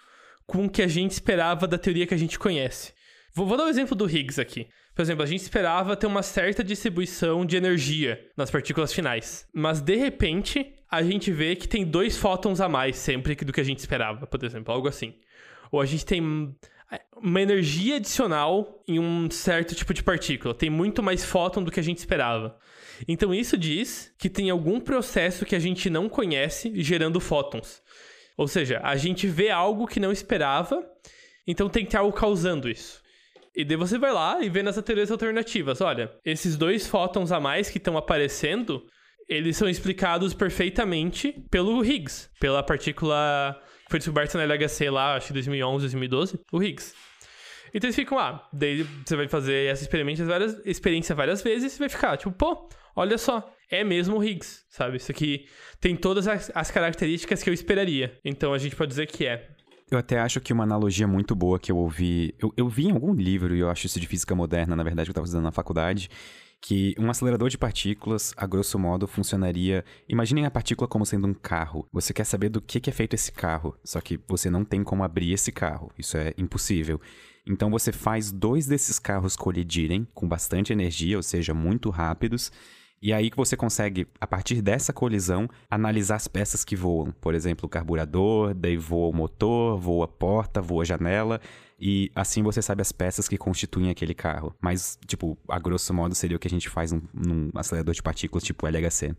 com 0.45 0.65
o 0.65 0.69
que 0.69 0.81
a 0.81 0.87
gente 0.87 1.11
esperava 1.11 1.67
da 1.67 1.77
teoria 1.77 2.07
que 2.07 2.13
a 2.13 2.17
gente 2.17 2.39
conhece. 2.39 2.93
Vou, 3.33 3.45
vou 3.45 3.57
dar 3.57 3.65
o 3.65 3.69
exemplo 3.69 3.95
do 3.95 4.09
Higgs 4.09 4.39
aqui. 4.39 4.67
Por 4.95 5.01
exemplo, 5.01 5.23
a 5.23 5.27
gente 5.27 5.41
esperava 5.41 5.97
ter 5.97 6.07
uma 6.07 6.23
certa 6.23 6.63
distribuição 6.63 7.45
de 7.45 7.57
energia 7.57 8.25
nas 8.37 8.49
partículas 8.49 8.93
finais. 8.93 9.45
Mas, 9.53 9.81
de 9.81 9.95
repente, 9.97 10.73
a 10.89 11.03
gente 11.03 11.31
vê 11.31 11.53
que 11.53 11.67
tem 11.67 11.83
dois 11.83 12.17
fótons 12.17 12.61
a 12.61 12.69
mais 12.69 12.95
sempre 12.95 13.35
do 13.35 13.51
que 13.51 13.59
a 13.59 13.63
gente 13.63 13.79
esperava, 13.79 14.25
por 14.25 14.41
exemplo, 14.41 14.73
algo 14.73 14.87
assim. 14.87 15.13
Ou 15.69 15.81
a 15.81 15.85
gente 15.85 16.05
tem 16.05 16.55
é, 16.89 17.01
uma 17.17 17.41
energia 17.41 17.97
adicional 17.97 18.81
em 18.87 18.97
um 18.97 19.29
certo 19.29 19.75
tipo 19.75 19.93
de 19.93 20.01
partícula. 20.01 20.53
Tem 20.55 20.69
muito 20.69 21.03
mais 21.03 21.25
fóton 21.25 21.61
do 21.61 21.71
que 21.71 21.79
a 21.81 21.83
gente 21.83 21.97
esperava. 21.97 22.57
Então, 23.05 23.33
isso 23.33 23.57
diz 23.57 24.13
que 24.17 24.29
tem 24.29 24.49
algum 24.49 24.79
processo 24.79 25.45
que 25.45 25.57
a 25.57 25.59
gente 25.59 25.89
não 25.89 26.07
conhece 26.07 26.71
gerando 26.81 27.19
fótons. 27.19 27.83
Ou 28.37 28.47
seja, 28.47 28.79
a 28.81 28.95
gente 28.95 29.27
vê 29.27 29.49
algo 29.49 29.87
que 29.87 29.99
não 29.99 30.11
esperava, 30.11 30.89
então 31.45 31.67
tem 31.67 31.83
que 31.83 31.91
ter 31.91 31.97
algo 31.97 32.15
causando 32.15 32.69
isso. 32.69 33.03
E 33.55 33.63
daí 33.63 33.77
você 33.77 33.97
vai 33.97 34.11
lá 34.11 34.41
e 34.41 34.49
vê 34.49 34.61
nas 34.61 34.75
teorias 34.81 35.09
alternativas. 35.09 35.79
Olha, 35.79 36.11
esses 36.25 36.57
dois 36.57 36.87
fótons 36.87 37.31
a 37.31 37.39
mais 37.39 37.69
que 37.69 37.77
estão 37.77 37.97
aparecendo, 37.97 38.85
eles 39.29 39.55
são 39.55 39.69
explicados 39.69 40.33
perfeitamente 40.33 41.33
pelo 41.49 41.83
Higgs, 41.83 42.29
pela 42.39 42.61
partícula 42.61 43.59
que 43.85 43.91
foi 43.91 43.99
descoberta 43.99 44.37
na 44.37 44.43
LHC 44.43 44.89
lá, 44.89 45.15
acho 45.15 45.27
que 45.27 45.33
2011, 45.33 45.83
2012, 45.83 46.39
o 46.51 46.61
Higgs. 46.61 46.93
Então 47.73 47.87
eles 47.87 47.95
ficam, 47.95 48.17
ah, 48.17 48.47
daí 48.51 48.83
você 49.05 49.15
vai 49.15 49.27
fazer 49.27 49.69
essa 49.69 49.83
experiência 49.83 50.25
várias, 50.25 50.59
experiência 50.65 51.13
várias 51.13 51.41
vezes 51.41 51.75
e 51.75 51.79
vai 51.79 51.89
ficar, 51.89 52.17
tipo, 52.17 52.31
pô, 52.31 52.69
olha 52.95 53.17
só, 53.17 53.53
é 53.69 53.83
mesmo 53.83 54.17
o 54.17 54.23
Higgs, 54.23 54.63
sabe? 54.69 54.97
Isso 54.97 55.11
aqui 55.11 55.47
tem 55.79 55.95
todas 55.95 56.27
as, 56.27 56.51
as 56.55 56.71
características 56.71 57.43
que 57.43 57.49
eu 57.49 57.53
esperaria. 57.53 58.17
Então 58.23 58.53
a 58.53 58.57
gente 58.57 58.75
pode 58.75 58.89
dizer 58.89 59.07
que 59.07 59.25
é. 59.25 59.49
Eu 59.89 59.99
até 59.99 60.19
acho 60.19 60.41
que 60.41 60.51
uma 60.51 60.63
analogia 60.63 61.07
muito 61.07 61.35
boa 61.35 61.59
que 61.59 61.71
eu 61.71 61.77
ouvi. 61.77 62.33
Eu, 62.39 62.51
eu 62.57 62.67
vi 62.67 62.87
em 62.87 62.91
algum 62.91 63.13
livro, 63.13 63.55
e 63.55 63.59
eu 63.59 63.69
acho 63.69 63.85
isso 63.85 63.99
de 63.99 64.07
física 64.07 64.33
moderna, 64.33 64.75
na 64.75 64.83
verdade, 64.83 65.05
que 65.05 65.09
eu 65.09 65.13
estava 65.13 65.25
estudando 65.25 65.43
na 65.43 65.51
faculdade. 65.51 66.09
Que 66.59 66.95
um 66.97 67.11
acelerador 67.11 67.49
de 67.49 67.57
partículas, 67.57 68.33
a 68.35 68.47
grosso 68.47 68.79
modo, 68.79 69.07
funcionaria. 69.07 69.85
Imaginem 70.09 70.45
a 70.45 70.51
partícula 70.51 70.87
como 70.87 71.05
sendo 71.05 71.27
um 71.27 71.33
carro. 71.35 71.87
Você 71.93 72.11
quer 72.13 72.23
saber 72.23 72.49
do 72.49 72.59
que 72.59 72.89
é 72.89 72.93
feito 72.93 73.13
esse 73.13 73.31
carro, 73.31 73.77
só 73.83 74.01
que 74.01 74.19
você 74.27 74.49
não 74.49 74.65
tem 74.65 74.83
como 74.83 75.03
abrir 75.03 75.31
esse 75.31 75.51
carro. 75.51 75.91
Isso 75.99 76.17
é 76.17 76.33
impossível. 76.35 76.99
Então 77.45 77.69
você 77.69 77.91
faz 77.91 78.31
dois 78.31 78.65
desses 78.65 78.97
carros 78.97 79.35
colidirem 79.35 80.07
com 80.15 80.27
bastante 80.27 80.73
energia, 80.73 81.17
ou 81.17 81.23
seja, 81.23 81.53
muito 81.53 81.91
rápidos. 81.91 82.51
E 83.05 83.13
aí 83.13 83.29
que 83.29 83.37
você 83.37 83.55
consegue, 83.55 84.07
a 84.19 84.25
partir 84.25 84.63
dessa 84.63 84.91
colisão, 84.91 85.47
analisar 85.69 86.15
as 86.15 86.27
peças 86.27 86.65
que 86.65 86.75
voam. 86.75 87.11
Por 87.21 87.35
exemplo, 87.35 87.67
o 87.67 87.69
carburador, 87.69 88.51
daí 88.55 88.75
voa 88.77 89.09
o 89.09 89.13
motor, 89.13 89.79
voa 89.79 90.05
a 90.05 90.07
porta, 90.07 90.59
voa 90.59 90.81
a 90.81 90.85
janela. 90.85 91.39
E 91.79 92.09
assim 92.15 92.41
você 92.41 92.63
sabe 92.63 92.81
as 92.81 92.91
peças 92.91 93.27
que 93.27 93.37
constituem 93.37 93.91
aquele 93.91 94.15
carro. 94.15 94.55
Mas, 94.59 94.97
tipo, 95.05 95.37
a 95.47 95.59
grosso 95.59 95.93
modo 95.93 96.15
seria 96.15 96.35
o 96.35 96.39
que 96.39 96.47
a 96.47 96.49
gente 96.49 96.67
faz 96.67 96.91
num, 96.91 97.03
num 97.13 97.51
acelerador 97.53 97.93
de 97.93 98.01
partículas 98.01 98.43
tipo 98.43 98.65
LHC. 98.65 99.15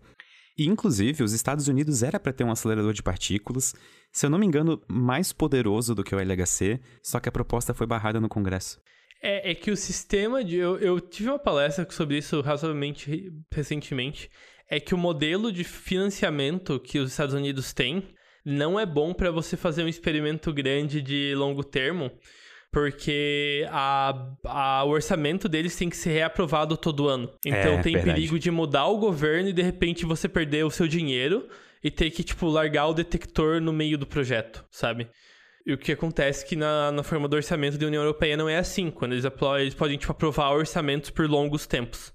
E, 0.58 0.66
inclusive, 0.66 1.22
os 1.22 1.32
Estados 1.32 1.68
Unidos 1.68 2.02
era 2.02 2.18
para 2.18 2.32
ter 2.32 2.42
um 2.42 2.50
acelerador 2.50 2.92
de 2.92 3.04
partículas, 3.04 3.72
se 4.12 4.26
eu 4.26 4.30
não 4.30 4.38
me 4.38 4.46
engano, 4.46 4.82
mais 4.88 5.32
poderoso 5.32 5.94
do 5.94 6.02
que 6.02 6.12
o 6.12 6.18
LHC, 6.18 6.80
só 7.04 7.20
que 7.20 7.28
a 7.28 7.32
proposta 7.32 7.72
foi 7.72 7.86
barrada 7.86 8.20
no 8.20 8.28
Congresso. 8.28 8.80
É, 9.28 9.50
é 9.50 9.54
que 9.54 9.70
o 9.70 9.76
sistema 9.76 10.44
de. 10.44 10.56
Eu, 10.56 10.78
eu 10.78 11.00
tive 11.00 11.28
uma 11.30 11.38
palestra 11.38 11.86
sobre 11.90 12.16
isso 12.18 12.40
razoavelmente 12.40 13.10
re- 13.10 13.32
recentemente. 13.52 14.30
É 14.70 14.78
que 14.80 14.94
o 14.94 14.98
modelo 14.98 15.50
de 15.52 15.64
financiamento 15.64 16.78
que 16.80 16.98
os 16.98 17.10
Estados 17.10 17.34
Unidos 17.34 17.72
têm 17.72 18.02
não 18.44 18.78
é 18.78 18.86
bom 18.86 19.12
para 19.12 19.30
você 19.30 19.56
fazer 19.56 19.82
um 19.82 19.88
experimento 19.88 20.52
grande 20.52 21.02
de 21.02 21.34
longo 21.36 21.64
termo, 21.64 22.10
porque 22.72 23.66
a, 23.70 24.14
a- 24.44 24.84
o 24.84 24.90
orçamento 24.90 25.48
deles 25.48 25.74
tem 25.76 25.88
que 25.90 25.96
ser 25.96 26.10
reaprovado 26.10 26.76
todo 26.76 27.08
ano. 27.08 27.30
Então 27.44 27.72
É, 27.78 27.82
tem 27.82 27.94
verdade. 27.94 28.04
perigo 28.14 28.38
de 28.38 28.50
mudar 28.50 28.86
o 28.86 28.98
governo 28.98 29.48
e 29.48 29.52
de 29.52 29.62
repente 29.62 30.04
você 30.04 30.28
perder 30.28 30.64
o 30.64 30.70
seu 30.70 30.86
dinheiro 30.86 31.48
e 31.82 31.90
ter 31.90 32.10
que, 32.10 32.22
tipo, 32.22 32.46
largar 32.48 32.86
o 32.88 32.94
detector 32.94 33.60
no 33.60 33.72
meio 33.72 33.96
do 33.96 34.06
projeto, 34.06 34.64
sabe? 34.70 35.08
E 35.66 35.72
o 35.72 35.78
que 35.78 35.90
acontece 35.90 36.44
é 36.44 36.48
que 36.48 36.54
na, 36.54 36.92
na 36.92 37.02
forma 37.02 37.26
do 37.26 37.34
orçamento 37.34 37.76
da 37.76 37.86
União 37.86 38.00
Europeia 38.02 38.36
não 38.36 38.48
é 38.48 38.56
assim. 38.56 38.88
Quando 38.90 39.12
eles, 39.12 39.24
apro- 39.24 39.58
eles 39.58 39.74
podem, 39.74 39.98
tipo, 39.98 40.12
aprovar 40.12 40.52
orçamentos 40.52 41.10
por 41.10 41.28
longos 41.28 41.66
tempos. 41.66 42.12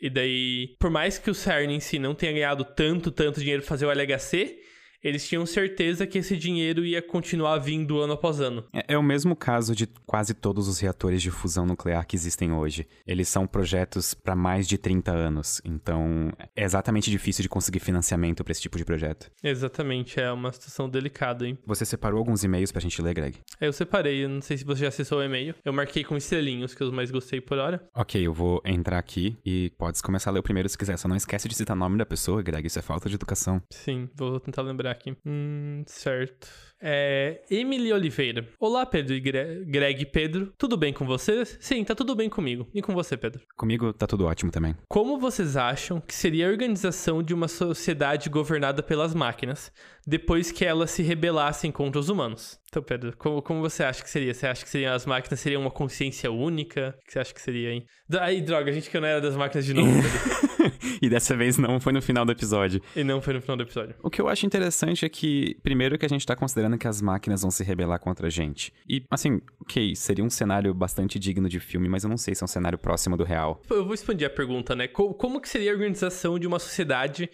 E 0.00 0.08
daí, 0.08 0.76
por 0.78 0.88
mais 0.88 1.18
que 1.18 1.28
o 1.30 1.34
CERN 1.34 1.72
em 1.74 1.80
si 1.80 1.98
não 1.98 2.14
tenha 2.14 2.32
ganhado 2.32 2.64
tanto, 2.64 3.10
tanto 3.10 3.40
dinheiro 3.40 3.62
pra 3.62 3.68
fazer 3.68 3.86
o 3.86 3.90
LHC, 3.90 4.56
eles 5.02 5.26
tinham 5.26 5.44
certeza 5.44 6.06
que 6.06 6.18
esse 6.18 6.36
dinheiro 6.36 6.84
ia 6.84 7.02
continuar 7.02 7.58
vindo 7.58 8.00
ano 8.00 8.12
após 8.12 8.40
ano. 8.40 8.64
É, 8.72 8.94
é 8.94 8.98
o 8.98 9.02
mesmo 9.02 9.34
caso 9.34 9.74
de 9.74 9.86
quase 10.06 10.34
todos 10.34 10.68
os 10.68 10.78
reatores 10.78 11.20
de 11.20 11.30
fusão 11.30 11.66
nuclear 11.66 12.06
que 12.06 12.16
existem 12.16 12.52
hoje. 12.52 12.86
Eles 13.06 13.28
são 13.28 13.46
projetos 13.46 14.14
para 14.14 14.36
mais 14.36 14.68
de 14.68 14.78
30 14.78 15.12
anos, 15.12 15.60
então 15.64 16.32
é 16.54 16.64
exatamente 16.64 17.10
difícil 17.10 17.42
de 17.42 17.48
conseguir 17.48 17.80
financiamento 17.80 18.44
para 18.44 18.52
esse 18.52 18.62
tipo 18.62 18.78
de 18.78 18.84
projeto. 18.84 19.30
Exatamente, 19.42 20.20
é 20.20 20.30
uma 20.30 20.52
situação 20.52 20.88
delicada, 20.88 21.46
hein? 21.46 21.58
Você 21.66 21.84
separou 21.84 22.18
alguns 22.18 22.44
e-mails 22.44 22.70
pra 22.70 22.80
gente 22.80 23.00
ler, 23.02 23.14
Greg? 23.14 23.38
Aí 23.60 23.68
eu 23.68 23.72
separei, 23.72 24.24
eu 24.24 24.28
não 24.28 24.40
sei 24.40 24.56
se 24.58 24.64
você 24.64 24.82
já 24.82 24.88
acessou 24.88 25.18
o 25.18 25.22
e-mail. 25.22 25.54
Eu 25.64 25.72
marquei 25.72 26.04
com 26.04 26.16
estrelinhos, 26.16 26.74
que 26.74 26.82
eu 26.82 26.92
mais 26.92 27.10
gostei 27.10 27.40
por 27.40 27.58
hora. 27.58 27.84
Ok, 27.94 28.20
eu 28.24 28.32
vou 28.32 28.60
entrar 28.64 28.98
aqui 28.98 29.36
e 29.44 29.70
podes 29.76 30.00
começar 30.00 30.30
a 30.30 30.32
ler 30.34 30.40
o 30.40 30.42
primeiro 30.42 30.68
se 30.68 30.78
quiser. 30.78 30.96
Só 30.96 31.08
não 31.08 31.16
esquece 31.16 31.48
de 31.48 31.54
citar 31.54 31.76
o 31.76 31.78
nome 31.78 31.98
da 31.98 32.06
pessoa, 32.06 32.42
Greg, 32.42 32.66
isso 32.66 32.78
é 32.78 32.82
falta 32.82 33.08
de 33.08 33.14
educação. 33.16 33.60
Sim, 33.70 34.08
vou 34.14 34.38
tentar 34.38 34.62
lembrar 34.62 34.91
aqui. 34.92 35.16
Hum, 35.26 35.82
certo. 35.86 36.48
É. 36.84 37.40
Emily 37.48 37.92
Oliveira. 37.92 38.44
Olá, 38.58 38.84
Pedro 38.84 39.14
e 39.14 39.20
Gre- 39.20 39.64
Greg 39.66 40.04
Pedro. 40.06 40.52
Tudo 40.58 40.76
bem 40.76 40.92
com 40.92 41.06
vocês? 41.06 41.56
Sim, 41.60 41.84
tá 41.84 41.94
tudo 41.94 42.14
bem 42.16 42.28
comigo. 42.28 42.68
E 42.74 42.82
com 42.82 42.92
você, 42.92 43.16
Pedro? 43.16 43.40
Comigo 43.56 43.92
tá 43.92 44.04
tudo 44.06 44.26
ótimo 44.26 44.50
também. 44.50 44.74
Como 44.88 45.16
vocês 45.18 45.56
acham 45.56 46.00
que 46.00 46.12
seria 46.14 46.48
a 46.48 46.50
organização 46.50 47.22
de 47.22 47.32
uma 47.32 47.46
sociedade 47.46 48.28
governada 48.28 48.82
pelas 48.82 49.14
máquinas 49.14 49.70
depois 50.04 50.50
que 50.50 50.64
elas 50.64 50.90
se 50.90 51.02
rebelassem 51.04 51.70
contra 51.70 52.00
os 52.00 52.08
humanos? 52.08 52.58
Então, 52.68 52.82
Pedro, 52.82 53.16
como, 53.16 53.40
como 53.42 53.60
você 53.60 53.84
acha 53.84 54.02
que 54.02 54.10
seria? 54.10 54.34
Você 54.34 54.46
acha 54.48 54.64
que 54.64 54.70
seriam, 54.70 54.92
as 54.92 55.06
máquinas 55.06 55.38
seriam 55.38 55.60
uma 55.62 55.70
consciência 55.70 56.32
única? 56.32 56.96
O 57.00 57.06
que 57.06 57.12
você 57.12 57.18
acha 57.20 57.32
que 57.34 57.40
seria, 57.40 57.70
hein? 57.70 57.84
Aí, 58.20 58.40
droga, 58.40 58.70
a 58.70 58.74
gente 58.74 58.90
que 58.90 58.98
não 58.98 59.06
era 59.06 59.20
das 59.20 59.36
máquinas 59.36 59.64
de 59.64 59.72
novo. 59.74 59.92
e 61.02 61.08
dessa 61.08 61.36
vez 61.36 61.58
não 61.58 61.78
foi 61.80 61.92
no 61.92 62.02
final 62.02 62.24
do 62.24 62.32
episódio. 62.32 62.80
e 62.96 63.02
não 63.04 63.20
foi 63.20 63.34
no 63.34 63.40
final 63.40 63.56
do 63.56 63.62
episódio. 63.62 63.94
O 64.02 64.10
que 64.10 64.20
eu 64.20 64.28
acho 64.28 64.44
interessante 64.46 65.04
é 65.04 65.08
que, 65.08 65.56
primeiro, 65.62 65.98
que 65.98 66.06
a 66.06 66.08
gente 66.08 66.24
tá 66.26 66.34
considerando 66.36 66.78
que 66.78 66.86
as 66.88 67.00
máquinas 67.00 67.42
vão 67.42 67.50
se 67.50 67.62
rebelar 67.64 67.98
contra 67.98 68.26
a 68.26 68.30
gente. 68.30 68.72
E, 68.88 69.04
assim, 69.10 69.40
ok, 69.60 69.94
seria 69.96 70.24
um 70.24 70.30
cenário 70.30 70.72
bastante 70.74 71.18
digno 71.18 71.48
de 71.48 71.60
filme, 71.60 71.88
mas 71.88 72.04
eu 72.04 72.10
não 72.10 72.16
sei 72.18 72.34
se 72.34 72.42
é 72.42 72.44
um 72.44 72.48
cenário 72.48 72.78
próximo 72.78 73.16
do 73.16 73.24
real. 73.24 73.60
Eu 73.70 73.84
vou 73.84 73.94
expandir 73.94 74.26
a 74.26 74.30
pergunta, 74.30 74.74
né? 74.76 74.88
Co- 74.88 75.14
Como 75.14 75.40
que 75.40 75.48
seria 75.48 75.70
a 75.70 75.74
organização 75.74 76.38
de 76.38 76.46
uma 76.46 76.58
sociedade 76.58 77.28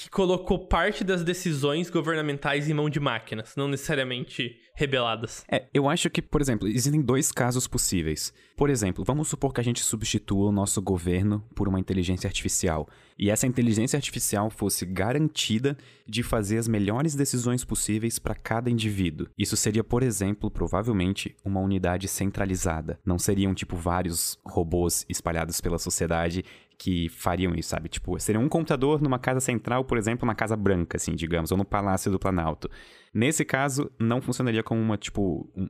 que 0.00 0.08
colocou 0.08 0.58
parte 0.58 1.04
das 1.04 1.22
decisões 1.22 1.90
governamentais 1.90 2.70
em 2.70 2.72
mão 2.72 2.88
de 2.88 2.98
máquinas, 2.98 3.52
não 3.54 3.68
necessariamente 3.68 4.58
rebeladas? 4.74 5.44
É, 5.46 5.66
eu 5.74 5.90
acho 5.90 6.08
que, 6.08 6.22
por 6.22 6.40
exemplo, 6.40 6.66
existem 6.66 7.02
dois 7.02 7.30
casos 7.30 7.68
possíveis. 7.68 8.32
Por 8.56 8.70
exemplo, 8.70 9.04
vamos 9.04 9.28
supor 9.28 9.52
que 9.52 9.60
a 9.60 9.64
gente 9.64 9.82
substitua 9.82 10.48
o 10.48 10.52
nosso 10.52 10.80
governo 10.80 11.44
por 11.54 11.68
uma 11.68 11.78
inteligência 11.78 12.26
artificial. 12.26 12.88
E 13.18 13.28
essa 13.28 13.46
inteligência 13.46 13.98
artificial 13.98 14.48
fosse 14.48 14.86
garantida 14.86 15.76
de 16.08 16.22
fazer 16.22 16.56
as 16.56 16.66
melhores 16.66 17.14
decisões 17.14 17.62
possíveis 17.62 18.18
para 18.18 18.34
cada 18.34 18.70
indivíduo. 18.70 19.28
Isso 19.36 19.54
seria, 19.54 19.84
por 19.84 20.02
exemplo, 20.02 20.50
provavelmente 20.50 21.36
uma 21.44 21.60
unidade 21.60 22.08
centralizada. 22.08 22.98
Não 23.04 23.18
seriam, 23.18 23.54
tipo, 23.54 23.76
vários 23.76 24.38
robôs 24.46 25.04
espalhados 25.10 25.60
pela 25.60 25.78
sociedade 25.78 26.42
que 26.82 27.10
fariam 27.10 27.54
isso, 27.54 27.68
sabe? 27.68 27.90
Tipo, 27.90 28.18
seria 28.18 28.40
um 28.40 28.48
computador 28.48 29.02
numa 29.02 29.18
casa 29.18 29.38
central, 29.38 29.84
por 29.84 29.98
exemplo, 29.98 30.24
uma 30.26 30.34
casa 30.34 30.56
branca, 30.56 30.96
assim, 30.96 31.14
digamos, 31.14 31.52
ou 31.52 31.58
no 31.58 31.64
Palácio 31.64 32.10
do 32.10 32.18
Planalto. 32.18 32.70
Nesse 33.12 33.44
caso, 33.44 33.90
não 33.98 34.22
funcionaria 34.22 34.62
como 34.62 34.80
uma, 34.80 34.96
tipo, 34.96 35.46
um- 35.54 35.68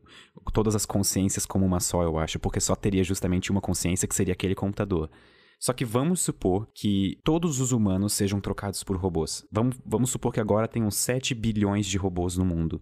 todas 0.52 0.76
as 0.76 0.86
consciências 0.86 1.44
como 1.44 1.66
uma 1.66 1.80
só, 1.80 2.04
eu 2.04 2.16
acho, 2.16 2.38
porque 2.38 2.60
só 2.60 2.76
teria 2.76 3.02
justamente 3.02 3.50
uma 3.50 3.60
consciência 3.60 4.06
que 4.06 4.14
seria 4.14 4.34
aquele 4.34 4.54
computador. 4.54 5.10
Só 5.58 5.72
que 5.72 5.84
vamos 5.84 6.20
supor 6.20 6.68
que 6.72 7.18
todos 7.24 7.58
os 7.58 7.72
humanos 7.72 8.12
sejam 8.12 8.40
trocados 8.40 8.84
por 8.84 8.96
robôs. 8.96 9.44
Vamos, 9.50 9.76
vamos 9.84 10.10
supor 10.10 10.32
que 10.32 10.38
agora 10.40 10.68
tenham 10.68 10.92
7 10.92 11.34
bilhões 11.34 11.86
de 11.86 11.98
robôs 11.98 12.36
no 12.36 12.44
mundo. 12.44 12.80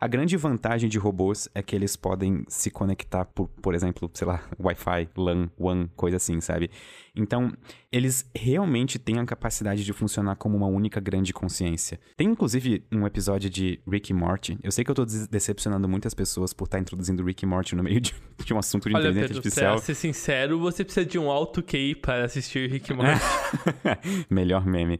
A 0.00 0.06
grande 0.06 0.36
vantagem 0.36 0.88
de 0.88 0.98
robôs 0.98 1.48
é 1.54 1.62
que 1.62 1.74
eles 1.74 1.96
podem 1.96 2.44
se 2.46 2.70
conectar 2.70 3.24
por, 3.24 3.48
por 3.48 3.74
exemplo, 3.74 4.10
sei 4.12 4.26
lá, 4.26 4.42
Wi-Fi, 4.60 5.08
LAN, 5.16 5.48
WAN, 5.58 5.88
coisa 5.96 6.18
assim, 6.18 6.40
sabe? 6.40 6.70
Então, 7.16 7.52
eles 7.92 8.28
realmente 8.34 8.98
têm 8.98 9.18
a 9.20 9.24
capacidade 9.24 9.84
de 9.84 9.92
funcionar 9.92 10.34
como 10.36 10.56
uma 10.56 10.66
única 10.66 11.00
grande 11.00 11.32
consciência. 11.32 12.00
Tem 12.16 12.28
inclusive 12.28 12.84
um 12.90 13.06
episódio 13.06 13.48
de 13.48 13.80
Rick 13.88 14.10
e 14.10 14.14
Morty. 14.14 14.58
Eu 14.62 14.72
sei 14.72 14.84
que 14.84 14.90
eu 14.90 14.94
tô 14.94 15.04
decepcionando 15.04 15.88
muitas 15.88 16.12
pessoas 16.12 16.52
por 16.52 16.64
estar 16.64 16.78
introduzindo 16.80 17.22
Rick 17.24 17.44
e 17.44 17.46
Morty 17.46 17.76
no 17.76 17.82
meio 17.84 18.00
de, 18.00 18.12
de 18.44 18.52
um 18.52 18.58
assunto 18.58 18.88
de 18.88 18.94
Olha, 18.96 19.02
inteligência 19.02 19.28
Pedro, 19.28 19.38
artificial. 19.38 19.76
pra 19.76 19.84
ser 19.84 19.94
sincero, 19.94 20.58
você 20.58 20.84
precisa 20.84 21.06
de 21.06 21.18
um 21.18 21.30
alto 21.30 21.62
QI 21.62 21.94
para 21.94 22.24
assistir 22.24 22.68
Rick 22.68 22.90
e 22.90 22.94
Morty. 22.96 23.20
Melhor 24.28 24.66
meme. 24.66 24.98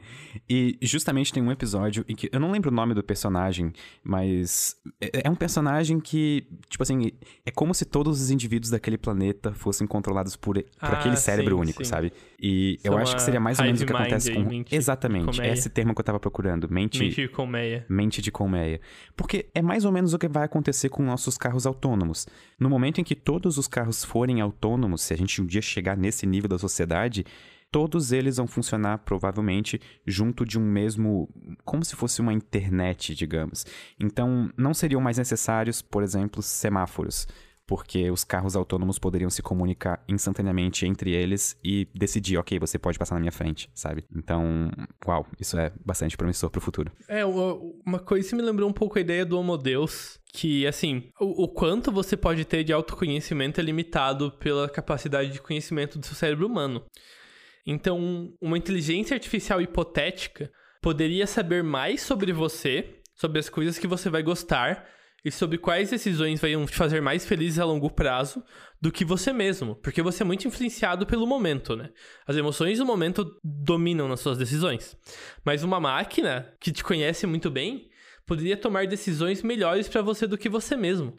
E 0.49 0.79
justamente 0.83 1.33
tem 1.33 1.43
um 1.43 1.51
episódio 1.51 2.05
em 2.09 2.15
que. 2.15 2.29
Eu 2.33 2.39
não 2.41 2.51
lembro 2.53 2.71
o 2.71 2.75
nome 2.75 2.95
do 2.95 3.03
personagem, 3.03 3.73
mas. 4.03 4.77
É 5.01 5.25
é 5.25 5.31
um 5.31 5.35
personagem 5.35 5.99
que, 6.01 6.47
tipo 6.69 6.83
assim, 6.83 7.11
é 7.47 7.51
como 7.51 7.73
se 7.75 7.85
todos 7.87 8.21
os 8.21 8.31
indivíduos 8.31 8.71
daquele 8.71 8.99
planeta 8.99 9.55
fossem 9.55 9.87
controlados 9.87 10.37
por, 10.37 10.55
por 10.63 10.65
Ah, 10.79 10.99
aquele 10.99 11.17
cérebro 11.17 11.55
sim, 11.57 11.61
único, 11.63 11.83
sim. 11.85 11.89
sabe? 11.91 12.04
E 12.41 12.79
eu 12.83 12.93
São 12.93 13.01
acho 13.01 13.15
que 13.17 13.23
seria 13.23 13.41
mais 13.41 13.59
ou 13.59 13.65
menos 13.65 13.81
o 13.81 13.87
que 13.87 13.93
acontece 13.93 14.33
com. 14.33 14.41
mente 14.43 14.75
Exatamente. 14.75 15.27
colmeia. 15.27 15.53
Esse 15.53 15.69
termo 15.69 15.95
que 15.95 16.01
eu 16.01 16.05
tava 16.05 16.21
procurando. 16.21 16.69
Mente. 16.69 16.99
Mentir 16.99 17.31
com 17.31 17.47
meia. 17.47 17.87
Mente 17.89 18.21
de 18.21 18.31
colmeia. 18.31 18.81
Porque 19.17 19.47
é 19.55 19.63
mais 19.63 19.85
ou 19.85 19.93
menos 19.93 20.15
o 20.15 20.19
que 20.19 20.29
vai 20.29 20.45
acontecer 20.45 20.89
com 20.89 21.03
nossos 21.03 21.37
carros 21.37 21.67
autônomos. 21.67 22.27
No 22.59 22.69
momento 22.69 23.01
em 23.01 23.05
que 23.05 23.15
todos 23.15 23.59
os 23.59 23.67
carros 23.67 24.05
forem 24.05 24.41
autônomos, 24.41 25.03
se 25.03 25.15
a 25.15 25.17
gente 25.17 25.41
um 25.41 25.47
dia 25.47 25.63
chegar 25.63 25.97
nesse 25.97 26.27
nível 26.27 26.49
da 26.49 26.59
sociedade, 26.59 27.25
todos 27.75 28.13
eles 28.13 28.37
vão 28.37 28.47
funcionar 28.47 28.99
provavelmente 28.99 29.81
junto 30.07 30.47
de 30.47 30.59
um 30.61 30.63
mesmo. 30.63 31.29
como 31.65 31.85
se 31.85 31.97
fosse 31.97 32.21
uma 32.21 32.33
internet, 32.33 33.17
digamos. 33.17 33.67
Então, 33.99 34.49
não 34.57 34.73
seriam 34.73 35.01
mais 35.01 35.19
necessários, 35.19 35.83
por 35.83 36.05
exemplo, 36.05 36.41
semáforos. 36.41 37.27
Porque 37.67 38.11
os 38.11 38.25
carros 38.25 38.55
autônomos 38.55 38.99
poderiam 38.99 39.31
se 39.31 39.41
comunicar 39.41 40.05
instantaneamente 40.07 40.87
entre 40.87 41.13
eles 41.13 41.59
e 41.65 41.89
decidir, 41.95 42.37
ok, 42.37 42.59
você 42.59 42.79
pode 42.79 42.99
passar 42.99 43.15
na 43.15 43.21
minha 43.21 43.33
frente, 43.33 43.71
sabe? 43.75 44.05
Então, 44.15 44.71
uau, 45.07 45.27
isso 45.41 45.59
é 45.59 45.73
bastante 45.85 46.17
promissor 46.17 46.51
pro 46.51 46.61
futuro. 46.61 46.93
É, 47.09 47.25
uma, 47.25 47.55
uma 47.87 47.99
coisa 47.99 48.29
que 48.29 48.35
me 48.35 48.43
lembrou 48.43 48.69
um 48.69 48.73
pouco 48.73 48.99
a 48.99 49.01
ideia 49.01 49.25
do 49.25 49.39
Homo 49.39 49.57
Deus, 49.57 50.19
que, 50.33 50.67
assim, 50.67 51.11
o, 51.19 51.45
o 51.45 51.49
quanto 51.49 51.91
você 51.91 52.17
pode 52.17 52.45
ter 52.45 52.65
de 52.65 52.73
autoconhecimento 52.73 53.61
é 53.61 53.65
limitado 53.65 54.33
pela 54.33 54.69
capacidade 54.69 55.31
de 55.31 55.41
conhecimento 55.41 55.99
do 55.99 56.05
seu 56.05 56.15
cérebro 56.15 56.47
humano. 56.47 56.85
Então, 57.67 58.35
uma 58.41 58.59
inteligência 58.59 59.15
artificial 59.15 59.61
hipotética 59.63 60.51
poderia 60.83 61.27
saber 61.27 61.63
mais 61.63 62.03
sobre 62.03 62.31
você, 62.31 63.01
sobre 63.15 63.39
as 63.39 63.49
coisas 63.49 63.79
que 63.79 63.87
você 63.87 64.11
vai 64.11 64.23
gostar 64.23 64.87
e 65.25 65.31
sobre 65.31 65.57
quais 65.57 65.91
decisões 65.91 66.41
vão 66.41 66.67
te 66.67 66.77
fazer 66.77 67.01
mais 67.01 67.25
feliz 67.25 67.59
a 67.59 67.65
longo 67.65 67.91
prazo 67.91 68.45
do 68.81 68.93
que 68.93 69.05
você 69.05 69.33
mesmo, 69.33 69.75
porque 69.77 70.03
você 70.03 70.23
é 70.23 70.27
muito 70.27 70.47
influenciado 70.47 71.07
pelo 71.07 71.27
momento, 71.27 71.75
né? 71.75 71.91
As 72.27 72.37
emoções 72.37 72.79
do 72.79 72.85
momento 72.85 73.25
dominam 73.43 74.07
nas 74.07 74.21
suas 74.21 74.37
decisões. 74.37 74.95
Mas 75.43 75.63
uma 75.63 75.81
máquina 75.81 76.53
que 76.61 76.71
te 76.71 76.85
conhece 76.85 77.27
muito 77.27 77.51
bem 77.51 77.89
poderia 78.27 78.57
tomar 78.57 78.87
decisões 78.87 79.43
melhores 79.43 79.89
pra 79.89 80.03
você 80.03 80.27
do 80.27 80.37
que 80.37 80.49
você 80.49 80.77
mesmo. 80.77 81.15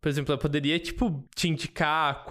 Por 0.00 0.08
exemplo, 0.08 0.32
ela 0.32 0.40
poderia, 0.40 0.78
tipo, 0.78 1.28
te 1.34 1.48
indicar 1.48 2.24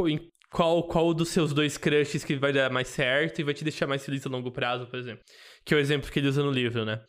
qual, 0.49 0.83
qual 0.87 1.13
dos 1.13 1.29
seus 1.29 1.53
dois 1.53 1.77
crushes 1.77 2.23
que 2.23 2.35
vai 2.37 2.53
dar 2.53 2.71
mais 2.71 2.87
certo 2.87 3.39
e 3.39 3.43
vai 3.43 3.53
te 3.53 3.63
deixar 3.63 3.87
mais 3.87 4.03
feliz 4.03 4.25
a 4.25 4.29
longo 4.29 4.51
prazo, 4.51 4.87
por 4.87 4.97
exemplo. 4.97 5.23
Que 5.65 5.73
é 5.73 5.77
o 5.77 5.79
exemplo 5.79 6.09
que 6.09 6.19
ele 6.19 6.27
usa 6.27 6.41
no 6.41 6.51
livro, 6.51 6.85
né? 6.85 7.01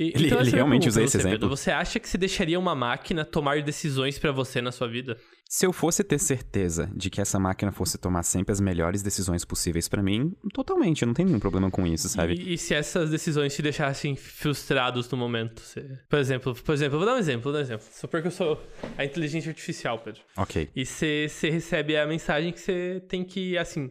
E- 0.00 0.12
Ele- 0.14 0.26
então 0.28 0.40
ele 0.40 0.48
é 0.48 0.52
realmente 0.54 0.88
usa 0.88 1.02
esse 1.02 1.12
você, 1.12 1.18
Pedro. 1.18 1.30
exemplo? 1.32 1.48
Você 1.56 1.70
acha 1.70 2.00
que 2.00 2.08
você 2.08 2.16
deixaria 2.16 2.58
uma 2.58 2.74
máquina 2.74 3.22
tomar 3.22 3.60
decisões 3.62 4.18
pra 4.18 4.32
você 4.32 4.62
na 4.62 4.72
sua 4.72 4.88
vida? 4.88 5.18
Se 5.46 5.66
eu 5.66 5.72
fosse 5.74 6.02
ter 6.02 6.18
certeza 6.18 6.90
de 6.94 7.10
que 7.10 7.20
essa 7.20 7.38
máquina 7.38 7.70
fosse 7.70 7.98
tomar 7.98 8.22
sempre 8.22 8.50
as 8.52 8.60
melhores 8.60 9.02
decisões 9.02 9.44
possíveis 9.44 9.88
pra 9.88 10.02
mim, 10.02 10.32
totalmente, 10.54 11.02
eu 11.02 11.06
não 11.06 11.12
tenho 11.12 11.28
nenhum 11.28 11.40
problema 11.40 11.70
com 11.70 11.86
isso, 11.86 12.08
sabe? 12.08 12.34
E, 12.34 12.54
e 12.54 12.56
se 12.58 12.72
essas 12.72 13.10
decisões 13.10 13.54
te 13.54 13.60
deixassem 13.60 14.16
frustrados 14.16 15.10
no 15.10 15.18
momento? 15.18 15.60
Você- 15.60 15.84
Por 16.08 16.18
exemplo, 16.18 16.54
por 16.54 16.72
exemplo, 16.72 16.94
eu 16.94 16.98
vou 17.00 17.06
dar 17.06 17.16
um 17.16 17.18
exemplo, 17.18 17.42
vou 17.42 17.52
dar 17.52 17.58
um 17.58 17.62
exemplo. 17.62 17.84
Supor 17.92 18.22
que 18.22 18.28
eu 18.28 18.32
sou 18.32 18.62
a 18.96 19.04
inteligência 19.04 19.50
artificial, 19.50 19.98
Pedro. 19.98 20.22
Ok. 20.36 20.70
E 20.74 20.86
você 20.86 21.28
recebe 21.42 21.96
a 21.96 22.06
mensagem 22.06 22.52
que 22.52 22.60
você 22.60 23.02
tem 23.08 23.22
que, 23.24 23.58
assim. 23.58 23.90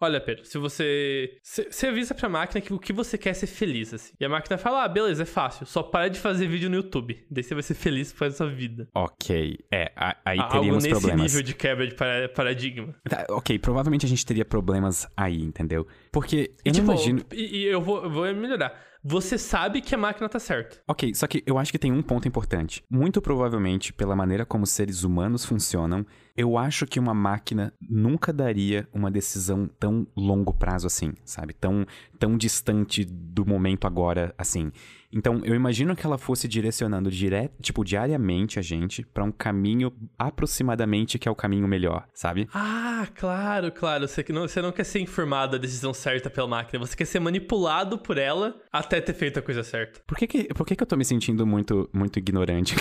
Olha, 0.00 0.20
Pedro, 0.20 0.44
se 0.44 0.56
você. 0.56 1.36
Você 1.42 1.86
avisa 1.88 2.14
pra 2.14 2.28
máquina 2.28 2.60
que 2.60 2.72
o 2.72 2.78
que 2.78 2.92
você 2.92 3.18
quer 3.18 3.30
é 3.30 3.34
ser 3.34 3.46
feliz, 3.46 3.92
assim. 3.92 4.12
E 4.18 4.24
a 4.24 4.28
máquina 4.28 4.56
fala: 4.56 4.84
ah, 4.84 4.88
beleza, 4.88 5.22
é 5.22 5.26
fácil. 5.26 5.66
Só 5.66 5.82
para 5.82 6.08
de 6.08 6.18
fazer 6.18 6.46
vídeo 6.46 6.70
no 6.70 6.76
YouTube. 6.76 7.22
Daí 7.30 7.42
você 7.42 7.52
vai 7.54 7.62
ser 7.62 7.74
feliz 7.74 8.12
por 8.12 8.30
sua 8.32 8.48
vida. 8.48 8.88
Ok. 8.94 9.58
É, 9.70 9.92
a- 9.94 10.16
aí 10.24 10.38
Algo 10.38 10.52
teríamos 10.52 10.84
nesse 10.84 10.98
problemas. 11.00 11.22
nível 11.32 11.42
de 11.42 11.54
quebra 11.54 11.86
de 11.86 11.94
para- 11.94 12.28
paradigma. 12.30 12.94
Tá, 13.08 13.26
ok, 13.30 13.58
provavelmente 13.58 14.06
a 14.06 14.08
gente 14.08 14.24
teria 14.24 14.44
problemas 14.44 15.06
aí, 15.16 15.42
entendeu? 15.42 15.86
Porque 16.10 16.52
E, 16.64 16.68
eu 16.68 16.72
tipo, 16.72 16.86
não 16.86 16.94
imagino. 16.94 17.22
e, 17.32 17.58
e 17.58 17.64
eu, 17.66 17.80
vou, 17.82 18.08
vou 18.08 18.24
melhorar. 18.34 18.88
você 19.02 19.36
sabe 19.38 19.80
que 19.80 19.94
a 19.94 19.98
máquina 19.98 20.28
tá 20.28 20.38
certa. 20.38 20.78
Ok, 20.86 21.14
só 21.14 21.26
que 21.26 21.42
eu 21.46 21.56
acho 21.58 21.72
que 21.72 21.78
tem 21.78 21.90
um 21.92 22.02
ponto 22.02 22.26
importante. 22.28 22.82
Muito 22.90 23.20
provavelmente, 23.22 23.92
pela 23.92 24.14
maneira 24.16 24.44
como 24.46 24.64
os 24.64 24.70
seres 24.70 25.04
humanos 25.04 25.44
funcionam, 25.44 26.04
eu 26.40 26.56
acho 26.56 26.86
que 26.86 26.98
uma 26.98 27.12
máquina 27.12 27.70
nunca 27.86 28.32
daria 28.32 28.88
uma 28.94 29.10
decisão 29.10 29.68
tão 29.78 30.06
longo 30.16 30.54
prazo 30.54 30.86
assim, 30.86 31.12
sabe? 31.22 31.52
Tão, 31.52 31.86
tão 32.18 32.34
distante 32.34 33.04
do 33.04 33.44
momento 33.44 33.86
agora 33.86 34.34
assim. 34.38 34.72
Então, 35.12 35.40
eu 35.44 35.54
imagino 35.54 35.96
que 35.96 36.06
ela 36.06 36.16
fosse 36.16 36.46
direcionando 36.46 37.10
direto, 37.10 37.52
tipo, 37.60 37.84
diariamente 37.84 38.58
a 38.58 38.62
gente 38.62 39.04
pra 39.04 39.24
um 39.24 39.32
caminho 39.32 39.92
aproximadamente 40.16 41.18
que 41.18 41.28
é 41.28 41.30
o 41.30 41.34
caminho 41.34 41.66
melhor, 41.66 42.06
sabe? 42.14 42.48
Ah, 42.54 43.08
claro, 43.14 43.72
claro. 43.72 44.06
Você, 44.06 44.24
não, 44.28 44.42
você 44.42 44.62
não 44.62 44.70
quer 44.70 44.84
ser 44.84 45.00
informado 45.00 45.52
da 45.52 45.58
decisão 45.58 45.92
certa 45.92 46.30
pela 46.30 46.46
máquina, 46.46 46.78
você 46.78 46.96
quer 46.96 47.06
ser 47.06 47.18
manipulado 47.18 47.98
por 47.98 48.18
ela 48.18 48.56
até 48.72 49.00
ter 49.00 49.14
feito 49.14 49.38
a 49.38 49.42
coisa 49.42 49.64
certa. 49.64 50.00
Por 50.06 50.16
que 50.16 50.26
que, 50.26 50.44
por 50.54 50.64
que, 50.64 50.76
que 50.76 50.82
eu 50.82 50.86
tô 50.86 50.96
me 50.96 51.04
sentindo 51.04 51.44
muito, 51.44 51.90
muito 51.92 52.18
ignorante? 52.18 52.76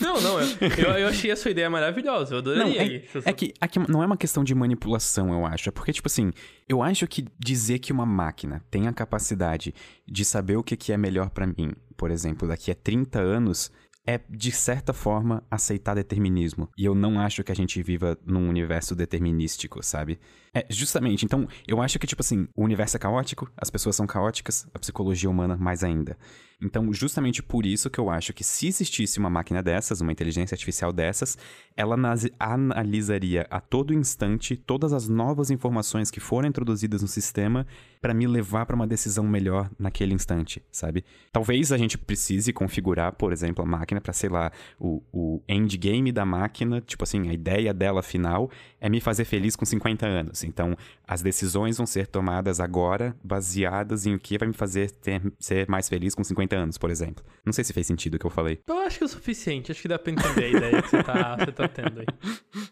Não, 0.00 0.20
não, 0.20 0.40
eu, 0.40 0.48
eu, 0.78 0.98
eu 0.98 1.08
achei 1.08 1.30
a 1.30 1.36
sua 1.36 1.50
ideia 1.50 1.70
maravilhosa, 1.70 2.34
eu 2.34 2.38
adoraria 2.38 2.74
Não, 2.74 2.81
é, 2.82 3.30
é 3.30 3.32
que, 3.32 3.52
que 3.52 3.78
não 3.90 4.02
é 4.02 4.06
uma 4.06 4.16
questão 4.16 4.44
de 4.44 4.54
manipulação, 4.54 5.32
eu 5.32 5.46
acho. 5.46 5.68
É 5.68 5.72
porque, 5.72 5.92
tipo 5.92 6.08
assim, 6.08 6.30
eu 6.68 6.82
acho 6.82 7.06
que 7.06 7.24
dizer 7.38 7.78
que 7.78 7.92
uma 7.92 8.06
máquina 8.06 8.62
tem 8.70 8.86
a 8.86 8.92
capacidade 8.92 9.74
de 10.06 10.24
saber 10.24 10.56
o 10.56 10.62
que, 10.62 10.76
que 10.76 10.92
é 10.92 10.96
melhor 10.96 11.30
pra 11.30 11.46
mim, 11.46 11.72
por 11.96 12.10
exemplo, 12.10 12.48
daqui 12.48 12.70
a 12.70 12.74
30 12.74 13.20
anos, 13.20 13.70
é, 14.06 14.20
de 14.28 14.50
certa 14.50 14.92
forma, 14.92 15.44
aceitar 15.50 15.94
determinismo. 15.94 16.68
E 16.76 16.84
eu 16.84 16.94
não 16.94 17.20
acho 17.20 17.44
que 17.44 17.52
a 17.52 17.56
gente 17.56 17.82
viva 17.82 18.18
num 18.26 18.48
universo 18.48 18.94
determinístico, 18.94 19.82
sabe? 19.82 20.18
É, 20.54 20.66
justamente. 20.68 21.24
Então, 21.24 21.48
eu 21.66 21.80
acho 21.80 21.98
que, 21.98 22.06
tipo 22.06 22.20
assim, 22.20 22.46
o 22.54 22.62
universo 22.62 22.96
é 22.96 23.00
caótico, 23.00 23.50
as 23.56 23.70
pessoas 23.70 23.96
são 23.96 24.06
caóticas, 24.06 24.66
a 24.74 24.78
psicologia 24.78 25.30
humana 25.30 25.56
mais 25.56 25.82
ainda. 25.82 26.16
Então, 26.62 26.92
justamente 26.92 27.42
por 27.42 27.66
isso 27.66 27.90
que 27.90 27.98
eu 27.98 28.08
acho 28.08 28.32
que 28.32 28.44
se 28.44 28.68
existisse 28.68 29.18
uma 29.18 29.28
máquina 29.28 29.60
dessas, 29.62 30.00
uma 30.00 30.12
inteligência 30.12 30.54
artificial 30.54 30.92
dessas, 30.92 31.36
ela 31.76 31.96
analisaria 32.38 33.46
a 33.50 33.60
todo 33.60 33.92
instante 33.92 34.56
todas 34.56 34.92
as 34.92 35.08
novas 35.08 35.50
informações 35.50 36.10
que 36.10 36.20
foram 36.20 36.48
introduzidas 36.48 37.02
no 37.02 37.08
sistema 37.08 37.66
para 38.00 38.14
me 38.14 38.28
levar 38.28 38.64
para 38.64 38.76
uma 38.76 38.86
decisão 38.86 39.24
melhor 39.24 39.68
naquele 39.76 40.14
instante, 40.14 40.62
sabe? 40.70 41.04
Talvez 41.32 41.72
a 41.72 41.78
gente 41.78 41.98
precise 41.98 42.52
configurar, 42.52 43.12
por 43.12 43.32
exemplo, 43.32 43.64
a 43.64 43.66
máquina 43.66 44.00
para, 44.00 44.12
sei 44.12 44.28
lá, 44.28 44.52
o, 44.78 45.02
o 45.12 45.42
endgame 45.48 46.12
da 46.12 46.24
máquina, 46.24 46.80
tipo 46.80 47.02
assim, 47.02 47.28
a 47.28 47.32
ideia 47.32 47.74
dela 47.74 48.02
final 48.02 48.50
é 48.84 48.88
me 48.90 49.00
fazer 49.00 49.24
feliz 49.24 49.54
com 49.54 49.64
50 49.64 50.04
anos. 50.04 50.42
Então, 50.42 50.76
as 51.06 51.22
decisões 51.22 51.76
vão 51.76 51.86
ser 51.86 52.08
tomadas 52.08 52.58
agora 52.58 53.14
baseadas 53.22 54.06
em 54.06 54.14
o 54.14 54.18
que 54.18 54.36
vai 54.36 54.48
me 54.48 54.54
fazer 54.54 54.90
ter- 54.90 55.22
ser 55.38 55.68
mais 55.68 55.88
feliz 55.88 56.14
com 56.16 56.24
50 56.24 56.56
anos, 56.56 56.76
por 56.76 56.90
exemplo. 56.90 57.24
Não 57.46 57.52
sei 57.52 57.62
se 57.62 57.72
fez 57.72 57.86
sentido 57.86 58.16
o 58.16 58.18
que 58.18 58.26
eu 58.26 58.30
falei. 58.30 58.58
Eu 58.66 58.78
acho 58.80 58.98
que 58.98 59.04
é 59.04 59.06
o 59.06 59.08
suficiente, 59.08 59.70
acho 59.70 59.80
que 59.80 59.86
dá 59.86 59.98
pra 60.00 60.12
entender 60.12 60.44
a 60.44 60.48
ideia 60.48 60.82
que 60.82 60.88
você 60.90 61.02
tá, 61.02 61.36
você 61.38 61.52
tá 61.52 61.68
tendo 61.68 62.00
aí. 62.00 62.06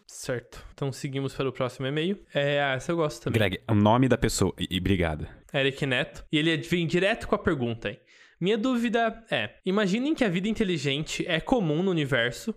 Certo. 0.05 0.63
Então 0.73 0.91
seguimos 0.91 1.33
para 1.33 1.47
o 1.47 1.53
próximo 1.53 1.87
e-mail. 1.87 2.19
É, 2.33 2.61
ah, 2.61 2.73
essa 2.73 2.91
eu 2.91 2.97
gosto 2.97 3.23
também. 3.23 3.39
Greg, 3.39 3.59
o 3.69 3.73
nome 3.73 4.07
da 4.09 4.17
pessoa. 4.17 4.53
E, 4.59 4.67
e 4.69 4.77
obrigado. 4.79 5.25
Eric 5.53 5.85
Neto. 5.85 6.25
E 6.31 6.37
ele 6.37 6.57
vem 6.57 6.85
direto 6.85 7.27
com 7.27 7.35
a 7.35 7.39
pergunta, 7.39 7.89
hein? 7.89 7.99
Minha 8.39 8.57
dúvida 8.57 9.23
é: 9.31 9.51
imaginem 9.65 10.13
que 10.13 10.23
a 10.23 10.29
vida 10.29 10.47
inteligente 10.49 11.23
é 11.27 11.39
comum 11.39 11.81
no 11.83 11.91
universo, 11.91 12.53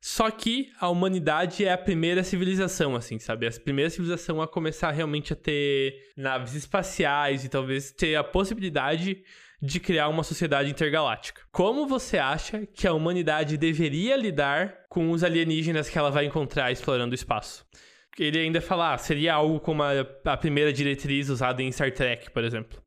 só 0.00 0.30
que 0.30 0.72
a 0.80 0.88
humanidade 0.88 1.64
é 1.64 1.72
a 1.72 1.78
primeira 1.78 2.24
civilização, 2.24 2.96
assim, 2.96 3.18
sabe? 3.18 3.46
A 3.46 3.50
primeira 3.50 3.90
civilização 3.90 4.40
a 4.40 4.48
começar 4.48 4.90
realmente 4.92 5.34
a 5.34 5.36
ter 5.36 6.10
naves 6.16 6.54
espaciais 6.54 7.44
e 7.44 7.50
talvez 7.50 7.92
ter 7.92 8.16
a 8.16 8.24
possibilidade 8.24 9.22
de 9.60 9.78
criar 9.78 10.08
uma 10.08 10.22
sociedade 10.22 10.70
intergaláctica. 10.70 11.42
Como 11.52 11.86
você 11.86 12.16
acha 12.16 12.66
que 12.66 12.86
a 12.86 12.94
humanidade 12.94 13.58
deveria 13.58 14.16
lidar 14.16 14.86
com 14.88 15.10
os 15.10 15.22
alienígenas 15.22 15.90
que 15.90 15.98
ela 15.98 16.10
vai 16.10 16.24
encontrar 16.24 16.72
explorando 16.72 17.12
o 17.12 17.14
espaço? 17.14 17.66
Ele 18.18 18.38
ainda 18.38 18.60
fala, 18.60 18.94
ah, 18.94 18.98
seria 18.98 19.34
algo 19.34 19.60
como 19.60 19.82
a, 19.82 20.00
a 20.24 20.36
primeira 20.36 20.72
diretriz 20.72 21.28
usada 21.28 21.62
em 21.62 21.70
Star 21.70 21.92
Trek, 21.92 22.30
por 22.30 22.42
exemplo. 22.42 22.82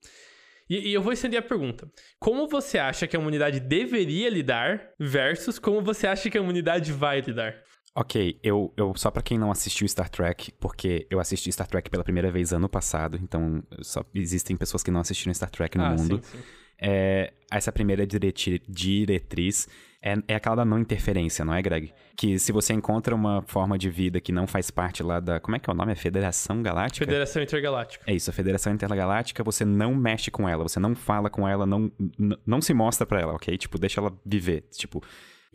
E, 0.73 0.89
e 0.89 0.93
eu 0.93 1.03
vou 1.03 1.13
estender 1.13 1.39
a 1.39 1.43
pergunta. 1.43 1.87
Como 2.19 2.47
você 2.47 2.79
acha 2.79 3.05
que 3.05 3.15
a 3.15 3.19
humanidade 3.19 3.59
deveria 3.59 4.27
lidar 4.27 4.89
versus 4.99 5.59
como 5.59 5.83
você 5.83 6.07
acha 6.07 6.31
que 6.31 6.37
a 6.37 6.41
humanidade 6.41 6.91
vai 6.91 7.21
lidar? 7.21 7.53
Ok, 7.95 8.39
eu, 8.41 8.73
eu 8.75 8.91
só 8.95 9.11
pra 9.11 9.21
quem 9.21 9.37
não 9.37 9.51
assistiu 9.51 9.87
Star 9.87 10.09
Trek, 10.09 10.51
porque 10.59 11.05
eu 11.11 11.19
assisti 11.19 11.51
Star 11.51 11.67
Trek 11.67 11.91
pela 11.91 12.03
primeira 12.03 12.31
vez 12.31 12.51
ano 12.51 12.67
passado, 12.67 13.19
então 13.21 13.63
só 13.83 14.03
existem 14.15 14.57
pessoas 14.57 14.81
que 14.81 14.89
não 14.89 15.01
assistiram 15.01 15.31
Star 15.31 15.51
Trek 15.51 15.77
no 15.77 15.83
ah, 15.83 15.89
mundo. 15.91 16.19
sim, 16.23 16.37
sim. 16.39 16.43
É, 16.81 17.33
essa 17.51 17.71
primeira 17.71 18.03
diretriz 18.07 19.67
é, 20.01 20.15
é 20.27 20.35
aquela 20.35 20.55
da 20.55 20.65
não 20.65 20.79
interferência, 20.79 21.45
não 21.45 21.53
é, 21.53 21.61
Greg? 21.61 21.93
Que 22.15 22.37
se 22.37 22.51
você 22.51 22.73
encontra 22.73 23.15
uma 23.15 23.41
forma 23.41 23.77
de 23.77 23.89
vida 23.89 24.21
que 24.21 24.31
não 24.31 24.45
faz 24.45 24.69
parte 24.69 25.01
lá 25.01 25.19
da. 25.19 25.39
Como 25.39 25.55
é 25.55 25.59
que 25.59 25.69
é 25.69 25.73
o 25.73 25.75
nome? 25.75 25.91
É 25.91 25.95
Federação 25.95 26.61
Galáctica? 26.61 27.05
Federação 27.05 27.41
Intergaláctica. 27.41 28.03
É 28.07 28.13
isso, 28.13 28.29
a 28.29 28.33
Federação 28.33 28.71
Intergaláctica, 28.71 29.43
você 29.43 29.65
não 29.65 29.95
mexe 29.95 30.29
com 30.29 30.47
ela, 30.47 30.63
você 30.63 30.79
não 30.79 30.95
fala 30.95 31.29
com 31.29 31.47
ela, 31.47 31.65
não, 31.65 31.91
não 32.45 32.61
se 32.61 32.73
mostra 32.73 33.05
pra 33.05 33.19
ela, 33.19 33.33
ok? 33.33 33.57
Tipo, 33.57 33.77
deixa 33.79 33.99
ela 33.99 34.15
viver, 34.25 34.61
tipo... 34.71 35.03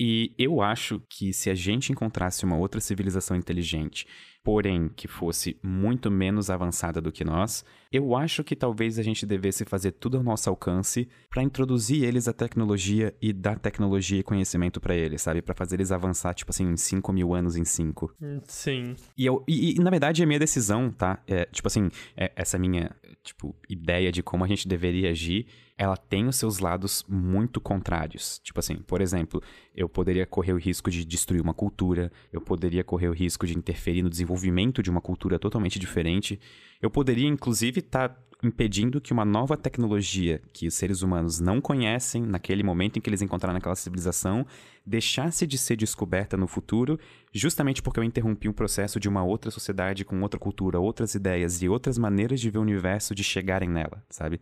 E 0.00 0.32
eu 0.38 0.62
acho 0.62 1.02
que 1.11 1.32
se 1.32 1.50
a 1.50 1.56
gente 1.56 1.90
encontrasse 1.90 2.44
uma 2.44 2.56
outra 2.56 2.80
civilização 2.80 3.36
inteligente, 3.36 4.06
porém 4.43 4.89
que 4.89 5.07
fosse 5.07 5.59
muito 5.62 6.11
menos 6.11 6.49
avançada 6.49 7.01
do 7.01 7.12
que 7.12 7.24
nós, 7.24 7.64
eu 7.93 8.16
acho 8.16 8.43
que 8.45 8.57
talvez 8.57 8.99
a 8.99 9.03
gente 9.03 9.26
devesse 9.26 9.64
fazer 9.64 9.93
tudo 9.93 10.16
ao 10.16 10.22
nosso 10.22 10.49
alcance 10.49 11.09
pra 11.30 11.43
introduzir 11.43 12.05
eles 12.05 12.28
à 12.28 12.32
tecnologia 12.32 13.14
e 13.20 13.32
dar 13.32 13.59
tecnologia 13.59 14.20
e 14.20 14.22
conhecimento 14.22 14.80
pra 14.80 14.95
eles, 14.95 15.22
sabe? 15.22 15.43
Pra 15.43 15.55
fazer 15.55 15.76
eles 15.76 15.93
avançar, 15.93 16.34
tipo 16.34 16.51
assim, 16.51 16.64
em 16.64 16.76
5 16.76 17.12
mil 17.12 17.34
anos 17.34 17.57
em 17.57 17.64
5. 17.64 18.14
Hum, 18.22 18.41
Sim. 18.47 18.97
E, 19.16 19.26
eu, 19.26 19.45
e, 19.47 19.72
e, 19.72 19.74
na 19.80 19.91
verdade, 19.91 20.22
a 20.22 20.26
minha 20.26 20.39
decisão, 20.39 20.91
tá? 20.91 21.22
É, 21.26 21.45
tipo 21.47 21.68
assim, 21.68 21.89
é, 22.16 22.32
essa 22.36 22.59
minha, 22.59 22.91
tipo, 23.22 23.55
ideia 23.68 24.11
de 24.12 24.22
como 24.22 24.45
a 24.45 24.49
gente 24.49 24.66
deveria 24.68 25.11
agir, 25.11 25.47
ela 25.78 25.96
tem 25.96 26.26
os 26.26 26.34
seus 26.34 26.58
lados 26.58 27.04
muito 27.08 27.60
contrários. 27.60 28.40
Tipo 28.42 28.58
assim, 28.58 28.76
por 28.78 29.00
exemplo, 29.00 29.40
eu 29.74 29.88
poderia 29.88 30.26
correr 30.26 30.52
o 30.52 30.58
risco 30.58 30.90
de 30.90 31.04
destruir 31.04 31.40
uma 31.40 31.54
cultura, 31.54 32.10
eu 32.32 32.40
poderia 32.40 32.82
correr 32.82 33.08
o 33.08 33.12
risco 33.12 33.46
de 33.46 33.56
interferir 33.56 34.02
no 34.02 34.10
desenvolvimento 34.10 34.82
de 34.82 34.90
uma 34.90 35.00
cultura 35.00 35.38
totalmente 35.38 35.78
diferente. 35.78 36.38
Eu 36.82 36.90
poderia, 36.90 37.28
inclusive, 37.28 37.78
estar 37.78 38.20
impedindo 38.42 39.00
que 39.00 39.12
uma 39.12 39.24
nova 39.24 39.56
tecnologia 39.56 40.40
que 40.52 40.66
os 40.66 40.74
seres 40.74 41.02
humanos 41.02 41.40
não 41.40 41.60
conhecem 41.60 42.22
naquele 42.22 42.62
momento 42.62 42.96
em 42.96 43.00
que 43.00 43.10
eles 43.10 43.22
encontraram 43.22 43.54
naquela 43.54 43.74
civilização 43.74 44.46
deixasse 44.86 45.46
de 45.46 45.58
ser 45.58 45.76
descoberta 45.76 46.36
no 46.36 46.46
futuro, 46.46 46.98
justamente 47.32 47.82
porque 47.82 47.98
eu 47.98 48.04
interrompi 48.04 48.48
um 48.48 48.52
processo 48.52 49.00
de 49.00 49.08
uma 49.08 49.24
outra 49.24 49.50
sociedade 49.50 50.04
com 50.04 50.20
outra 50.22 50.38
cultura, 50.38 50.78
outras 50.78 51.14
ideias 51.14 51.62
e 51.62 51.68
outras 51.68 51.98
maneiras 51.98 52.40
de 52.40 52.48
ver 52.48 52.58
o 52.58 52.62
universo 52.62 53.14
de 53.14 53.24
chegarem 53.24 53.68
nela, 53.68 54.04
sabe? 54.08 54.40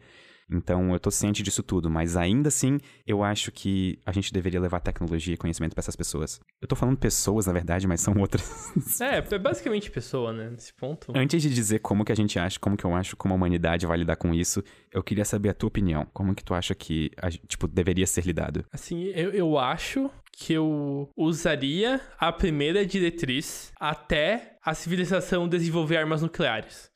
Então 0.50 0.92
eu 0.92 1.00
tô 1.00 1.10
ciente 1.10 1.42
disso 1.42 1.62
tudo, 1.62 1.90
mas 1.90 2.16
ainda 2.16 2.48
assim 2.48 2.78
eu 3.06 3.22
acho 3.22 3.50
que 3.50 3.98
a 4.06 4.12
gente 4.12 4.32
deveria 4.32 4.60
levar 4.60 4.80
tecnologia 4.80 5.34
e 5.34 5.36
conhecimento 5.36 5.74
pra 5.74 5.80
essas 5.80 5.96
pessoas. 5.96 6.40
Eu 6.60 6.68
tô 6.68 6.76
falando 6.76 6.96
pessoas, 6.96 7.46
na 7.46 7.52
verdade, 7.52 7.86
mas 7.86 8.00
são 8.00 8.14
outras. 8.20 8.72
É, 9.00 9.18
é 9.18 9.38
basicamente 9.38 9.90
pessoa, 9.90 10.32
né? 10.32 10.50
Nesse 10.50 10.72
ponto. 10.74 11.12
Antes 11.14 11.42
de 11.42 11.52
dizer 11.52 11.80
como 11.80 12.04
que 12.04 12.12
a 12.12 12.16
gente 12.16 12.38
acha, 12.38 12.58
como 12.58 12.76
que 12.76 12.84
eu 12.84 12.94
acho 12.94 13.16
como 13.16 13.34
a 13.34 13.36
humanidade 13.36 13.86
vai 13.86 13.98
lidar 13.98 14.16
com 14.16 14.32
isso, 14.32 14.62
eu 14.92 15.02
queria 15.02 15.24
saber 15.24 15.50
a 15.50 15.54
tua 15.54 15.68
opinião. 15.68 16.06
Como 16.12 16.34
que 16.34 16.44
tu 16.44 16.54
acha 16.54 16.74
que, 16.74 17.10
tipo, 17.48 17.66
deveria 17.66 18.06
ser 18.06 18.24
lidado? 18.24 18.64
Assim, 18.72 19.04
eu, 19.14 19.30
eu 19.30 19.58
acho 19.58 20.10
que 20.32 20.52
eu 20.52 21.10
usaria 21.16 22.00
a 22.18 22.30
primeira 22.30 22.84
diretriz 22.84 23.72
até 23.80 24.58
a 24.62 24.74
civilização 24.74 25.48
desenvolver 25.48 25.96
armas 25.96 26.22
nucleares. 26.22 26.90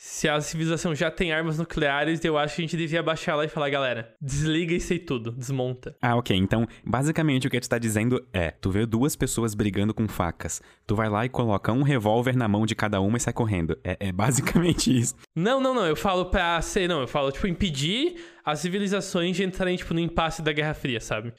Se 0.00 0.28
a 0.28 0.40
civilização 0.40 0.94
já 0.94 1.10
tem 1.10 1.32
armas 1.32 1.58
nucleares, 1.58 2.24
eu 2.24 2.38
acho 2.38 2.54
que 2.54 2.62
a 2.62 2.64
gente 2.64 2.76
devia 2.76 3.02
baixar 3.02 3.34
lá 3.34 3.44
e 3.44 3.48
falar, 3.48 3.68
galera, 3.68 4.14
desliga 4.22 4.72
isso 4.72 4.92
aí 4.92 4.98
tudo, 5.00 5.32
desmonta. 5.32 5.96
Ah, 6.00 6.14
ok. 6.14 6.36
Então, 6.36 6.68
basicamente 6.86 7.48
o 7.48 7.50
que 7.50 7.58
tu 7.58 7.68
tá 7.68 7.78
dizendo 7.78 8.24
é: 8.32 8.52
tu 8.52 8.70
vê 8.70 8.86
duas 8.86 9.16
pessoas 9.16 9.56
brigando 9.56 9.92
com 9.92 10.06
facas, 10.06 10.62
tu 10.86 10.94
vai 10.94 11.08
lá 11.08 11.26
e 11.26 11.28
coloca 11.28 11.72
um 11.72 11.82
revólver 11.82 12.36
na 12.36 12.46
mão 12.46 12.64
de 12.64 12.76
cada 12.76 13.00
uma 13.00 13.16
e 13.16 13.20
sai 13.20 13.32
correndo. 13.32 13.76
É, 13.82 13.96
é 14.08 14.12
basicamente 14.12 14.96
isso. 14.96 15.16
Não, 15.34 15.60
não, 15.60 15.74
não, 15.74 15.84
eu 15.84 15.96
falo 15.96 16.26
pra 16.26 16.62
ser, 16.62 16.88
não, 16.88 17.00
eu 17.00 17.08
falo, 17.08 17.32
tipo, 17.32 17.48
impedir 17.48 18.22
as 18.44 18.60
civilizações 18.60 19.36
de 19.36 19.42
entrarem, 19.42 19.76
tipo, 19.76 19.92
no 19.92 20.00
impasse 20.00 20.42
da 20.42 20.52
Guerra 20.52 20.74
Fria, 20.74 21.00
sabe? 21.00 21.32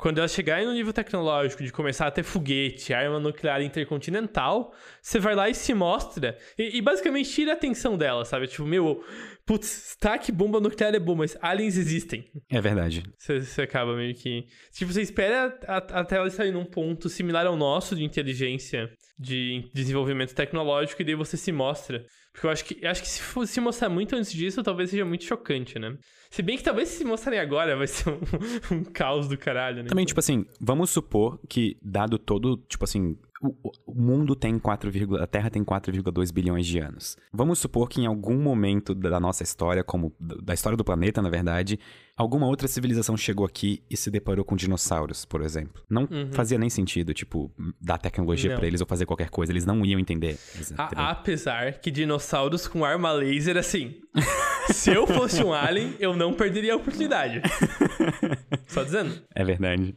Quando 0.00 0.18
elas 0.18 0.32
chegarem 0.32 0.66
no 0.66 0.72
nível 0.72 0.92
tecnológico 0.92 1.62
de 1.62 1.70
começar 1.70 2.06
a 2.06 2.10
ter 2.10 2.22
foguete, 2.22 2.94
arma 2.94 3.20
nuclear 3.20 3.60
intercontinental, 3.62 4.72
você 5.02 5.18
vai 5.18 5.34
lá 5.34 5.48
e 5.50 5.54
se 5.54 5.74
mostra 5.74 6.38
e, 6.58 6.78
e 6.78 6.82
basicamente 6.82 7.30
tira 7.30 7.52
a 7.52 7.54
atenção 7.54 7.98
dela, 7.98 8.24
sabe? 8.24 8.46
Tipo, 8.46 8.64
meu, 8.64 9.04
putz, 9.44 9.96
tá 10.00 10.16
que 10.18 10.32
bomba 10.32 10.58
nuclear 10.58 10.94
é 10.94 10.98
bom, 10.98 11.14
mas 11.14 11.36
aliens 11.42 11.76
existem. 11.76 12.24
É 12.50 12.60
verdade. 12.60 13.02
Você, 13.18 13.40
você 13.42 13.62
acaba 13.62 13.94
meio 13.94 14.14
que. 14.14 14.46
Tipo, 14.72 14.90
você 14.92 15.02
espera 15.02 15.58
a- 15.66 16.00
até 16.00 16.16
ela 16.16 16.30
sair 16.30 16.50
num 16.52 16.64
ponto 16.64 17.08
similar 17.08 17.46
ao 17.46 17.56
nosso 17.56 17.94
de 17.94 18.02
inteligência, 18.02 18.88
de 19.18 19.70
desenvolvimento 19.74 20.34
tecnológico, 20.34 21.02
e 21.02 21.04
daí 21.04 21.14
você 21.14 21.36
se 21.36 21.52
mostra. 21.52 22.04
Porque 22.32 22.46
eu 22.46 22.50
acho 22.50 22.64
que, 22.64 22.86
acho 22.86 23.02
que 23.02 23.08
se 23.08 23.20
fosse 23.20 23.52
se 23.52 23.60
mostrar 23.60 23.88
muito 23.88 24.14
antes 24.14 24.32
disso, 24.32 24.62
talvez 24.62 24.90
seja 24.90 25.04
muito 25.04 25.24
chocante, 25.24 25.78
né? 25.78 25.96
Se 26.30 26.42
bem 26.42 26.56
que 26.56 26.62
talvez 26.62 26.88
se 26.88 27.04
mostrarem 27.04 27.40
agora 27.40 27.76
vai 27.76 27.86
ser 27.86 28.08
um, 28.08 28.20
um 28.70 28.84
caos 28.84 29.28
do 29.28 29.36
caralho, 29.36 29.82
né? 29.82 29.88
Também, 29.88 30.04
tipo 30.04 30.20
assim, 30.20 30.46
vamos 30.60 30.90
supor 30.90 31.40
que, 31.48 31.76
dado 31.82 32.18
todo, 32.18 32.56
tipo 32.68 32.84
assim, 32.84 33.16
o, 33.42 33.94
mundo 33.94 34.36
tem 34.36 34.58
4, 34.58 34.90
a 35.22 35.26
Terra 35.26 35.48
tem 35.50 35.64
4,2 35.64 36.32
bilhões 36.32 36.66
de 36.66 36.78
anos. 36.78 37.16
Vamos 37.32 37.58
supor 37.58 37.88
que 37.88 38.00
em 38.00 38.06
algum 38.06 38.36
momento 38.38 38.94
da 38.94 39.18
nossa 39.18 39.42
história, 39.42 39.82
como 39.82 40.14
da 40.18 40.52
história 40.52 40.76
do 40.76 40.84
planeta, 40.84 41.22
na 41.22 41.30
verdade, 41.30 41.78
alguma 42.16 42.46
outra 42.46 42.68
civilização 42.68 43.16
chegou 43.16 43.46
aqui 43.46 43.82
e 43.90 43.96
se 43.96 44.10
deparou 44.10 44.44
com 44.44 44.54
dinossauros, 44.56 45.24
por 45.24 45.40
exemplo. 45.40 45.82
Não 45.88 46.06
fazia 46.32 46.58
nem 46.58 46.68
sentido, 46.68 47.14
tipo, 47.14 47.50
dar 47.80 47.96
tecnologia 47.98 48.50
pra 48.56 48.66
eles 48.66 48.80
ou 48.82 48.86
fazer 48.86 49.06
qualquer 49.06 49.30
coisa. 49.30 49.50
Eles 49.52 49.64
não 49.64 49.84
iam 49.86 49.98
entender. 49.98 50.38
A- 50.76 51.10
apesar 51.10 51.74
que 51.80 51.90
dinossauros 51.90 52.68
com 52.68 52.84
arma 52.84 53.10
laser, 53.12 53.56
assim. 53.56 53.94
se 54.72 54.90
eu 54.90 55.06
fosse 55.06 55.42
um 55.42 55.52
alien, 55.54 55.94
eu 55.98 56.14
não 56.14 56.34
perderia 56.34 56.74
a 56.74 56.76
oportunidade. 56.76 57.40
Só 58.68 58.82
dizendo. 58.84 59.12
É 59.34 59.44
verdade. 59.44 59.94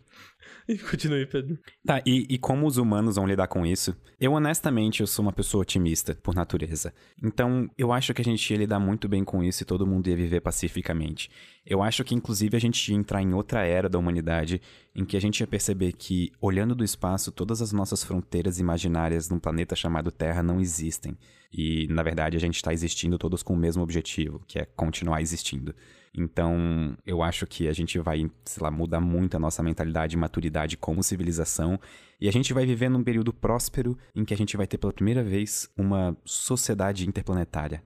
Continue, 0.89 1.26
Pedro. 1.26 1.59
Tá, 1.86 2.01
e, 2.05 2.26
e 2.30 2.38
como 2.38 2.66
os 2.66 2.78
humanos 2.78 3.16
vão 3.16 3.28
lidar 3.28 3.47
com 3.47 3.66
isso? 3.66 3.95
Eu, 4.20 4.34
honestamente, 4.34 5.01
eu 5.01 5.07
sou 5.07 5.24
uma 5.24 5.34
pessoa 5.34 5.61
otimista, 5.61 6.16
por 6.16 6.34
natureza. 6.34 6.93
Então, 7.22 7.70
eu 7.78 7.91
acho 7.91 8.14
que 8.14 8.22
a 8.22 8.26
gente 8.26 8.49
ia 8.49 8.57
lidar 8.57 8.80
muito 8.80 9.07
bem 9.07 9.24
com 9.24 9.43
isso 9.43 9.64
e 9.64 9.66
todo 9.66 9.86
mundo 9.86 10.07
ia 10.07 10.16
viver 10.16 10.39
pacificamente. 10.41 11.30
Eu 11.66 11.84
acho 11.84 12.03
que, 12.03 12.16
inclusive, 12.16 12.55
a 12.55 12.59
gente 12.59 12.91
ia 12.91 12.97
entrar 12.97 13.22
em 13.22 13.34
outra 13.34 13.66
era 13.66 13.89
da 13.89 13.99
humanidade 13.99 14.61
em 14.95 15.03
que 15.03 15.18
a 15.18 15.22
gente 15.22 15.41
ia 15.41 15.47
perceber 15.47 15.93
que, 15.93 16.32
olhando 16.39 16.76
do 16.76 16.84
espaço, 16.84 17.32
todas 17.32 17.61
as 17.61 17.74
nossas 17.74 18.03
fronteiras 18.03 18.59
imaginárias 18.59 19.30
num 19.30 19.39
planeta 19.39 19.76
chamado 19.76 20.11
Terra 20.11 20.41
não 20.41 20.61
existem. 20.61 21.18
E, 21.51 21.88
na 21.89 22.03
verdade, 22.03 22.38
a 22.38 22.39
gente 22.39 22.55
está 22.55 22.74
existindo 22.74 23.18
todos 23.18 23.43
com 23.43 23.53
o 23.53 23.57
mesmo 23.57 23.84
objetivo, 23.84 24.41
que 24.47 24.59
é 24.59 24.66
continuar 24.66 25.22
existindo. 25.22 25.76
Então, 26.16 26.95
eu 27.05 27.24
acho 27.24 27.47
que 27.47 27.68
a 27.68 27.74
gente 27.74 27.97
vai, 27.97 28.30
sei 28.45 28.64
lá, 28.64 28.70
mudar 28.70 28.99
muito 28.99 29.36
a 29.36 29.39
nossa 29.39 29.64
mentalidade 29.64 30.16
e 30.16 30.20
maturidade 30.20 30.78
como 30.78 31.01
civilização. 31.01 31.80
E 32.22 32.30
a 32.30 32.32
gente 32.32 32.53
vai 32.53 32.66
viver 32.66 32.88
num 32.88 33.03
período 33.03 33.34
próspero 33.34 33.97
em 34.16 34.24
que 34.24 34.34
a 34.34 34.38
gente 34.38 34.55
vai 34.55 34.68
ter 34.68 34.78
pela 34.78 34.93
primeira 34.93 35.24
vez 35.24 35.70
uma 35.76 36.16
sociedade 36.24 37.07
interplanetária. 37.07 37.82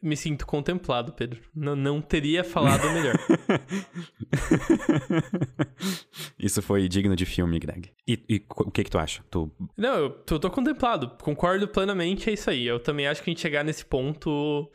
Me 0.00 0.16
sinto 0.16 0.46
contemplado, 0.46 1.12
Pedro. 1.12 1.40
Não, 1.54 1.76
não 1.76 2.00
teria 2.00 2.44
falado 2.44 2.88
melhor. 2.90 3.14
Isso 6.38 6.62
foi 6.62 6.88
digno 6.88 7.16
de 7.16 7.26
filme, 7.26 7.58
Greg. 7.58 7.90
E, 8.06 8.22
e 8.28 8.42
o 8.48 8.70
que 8.70 8.84
que 8.84 8.90
tu 8.90 8.98
acha? 8.98 9.22
Tu... 9.30 9.50
Não, 9.76 9.94
eu 9.94 10.10
tô, 10.10 10.38
tô 10.38 10.50
contemplado. 10.50 11.10
Concordo 11.20 11.68
plenamente, 11.68 12.30
é 12.30 12.32
isso 12.32 12.48
aí. 12.48 12.66
Eu 12.66 12.80
também 12.80 13.06
acho 13.06 13.22
que 13.22 13.28
a 13.28 13.32
gente 13.32 13.42
chegar 13.42 13.64
nesse 13.64 13.84
ponto. 13.84 14.70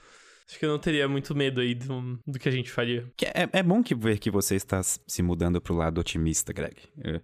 Acho 0.48 0.60
que 0.60 0.66
eu 0.66 0.70
não 0.70 0.80
teria 0.80 1.08
muito 1.10 1.36
medo 1.36 1.60
aí 1.60 1.76
do, 1.76 2.18
do 2.26 2.40
que 2.40 2.48
a 2.48 2.52
gente 2.52 2.72
faria. 2.72 3.06
É, 3.22 3.60
é 3.60 3.64
bom 3.64 3.84
que 3.84 3.94
ver 3.94 4.18
que 4.18 4.32
você 4.32 4.56
está 4.56 4.82
se 4.82 5.22
mudando 5.22 5.60
pro 5.60 5.76
lado 5.76 6.00
otimista, 6.00 6.54
Greg. 6.54 6.78
É, 7.04 7.20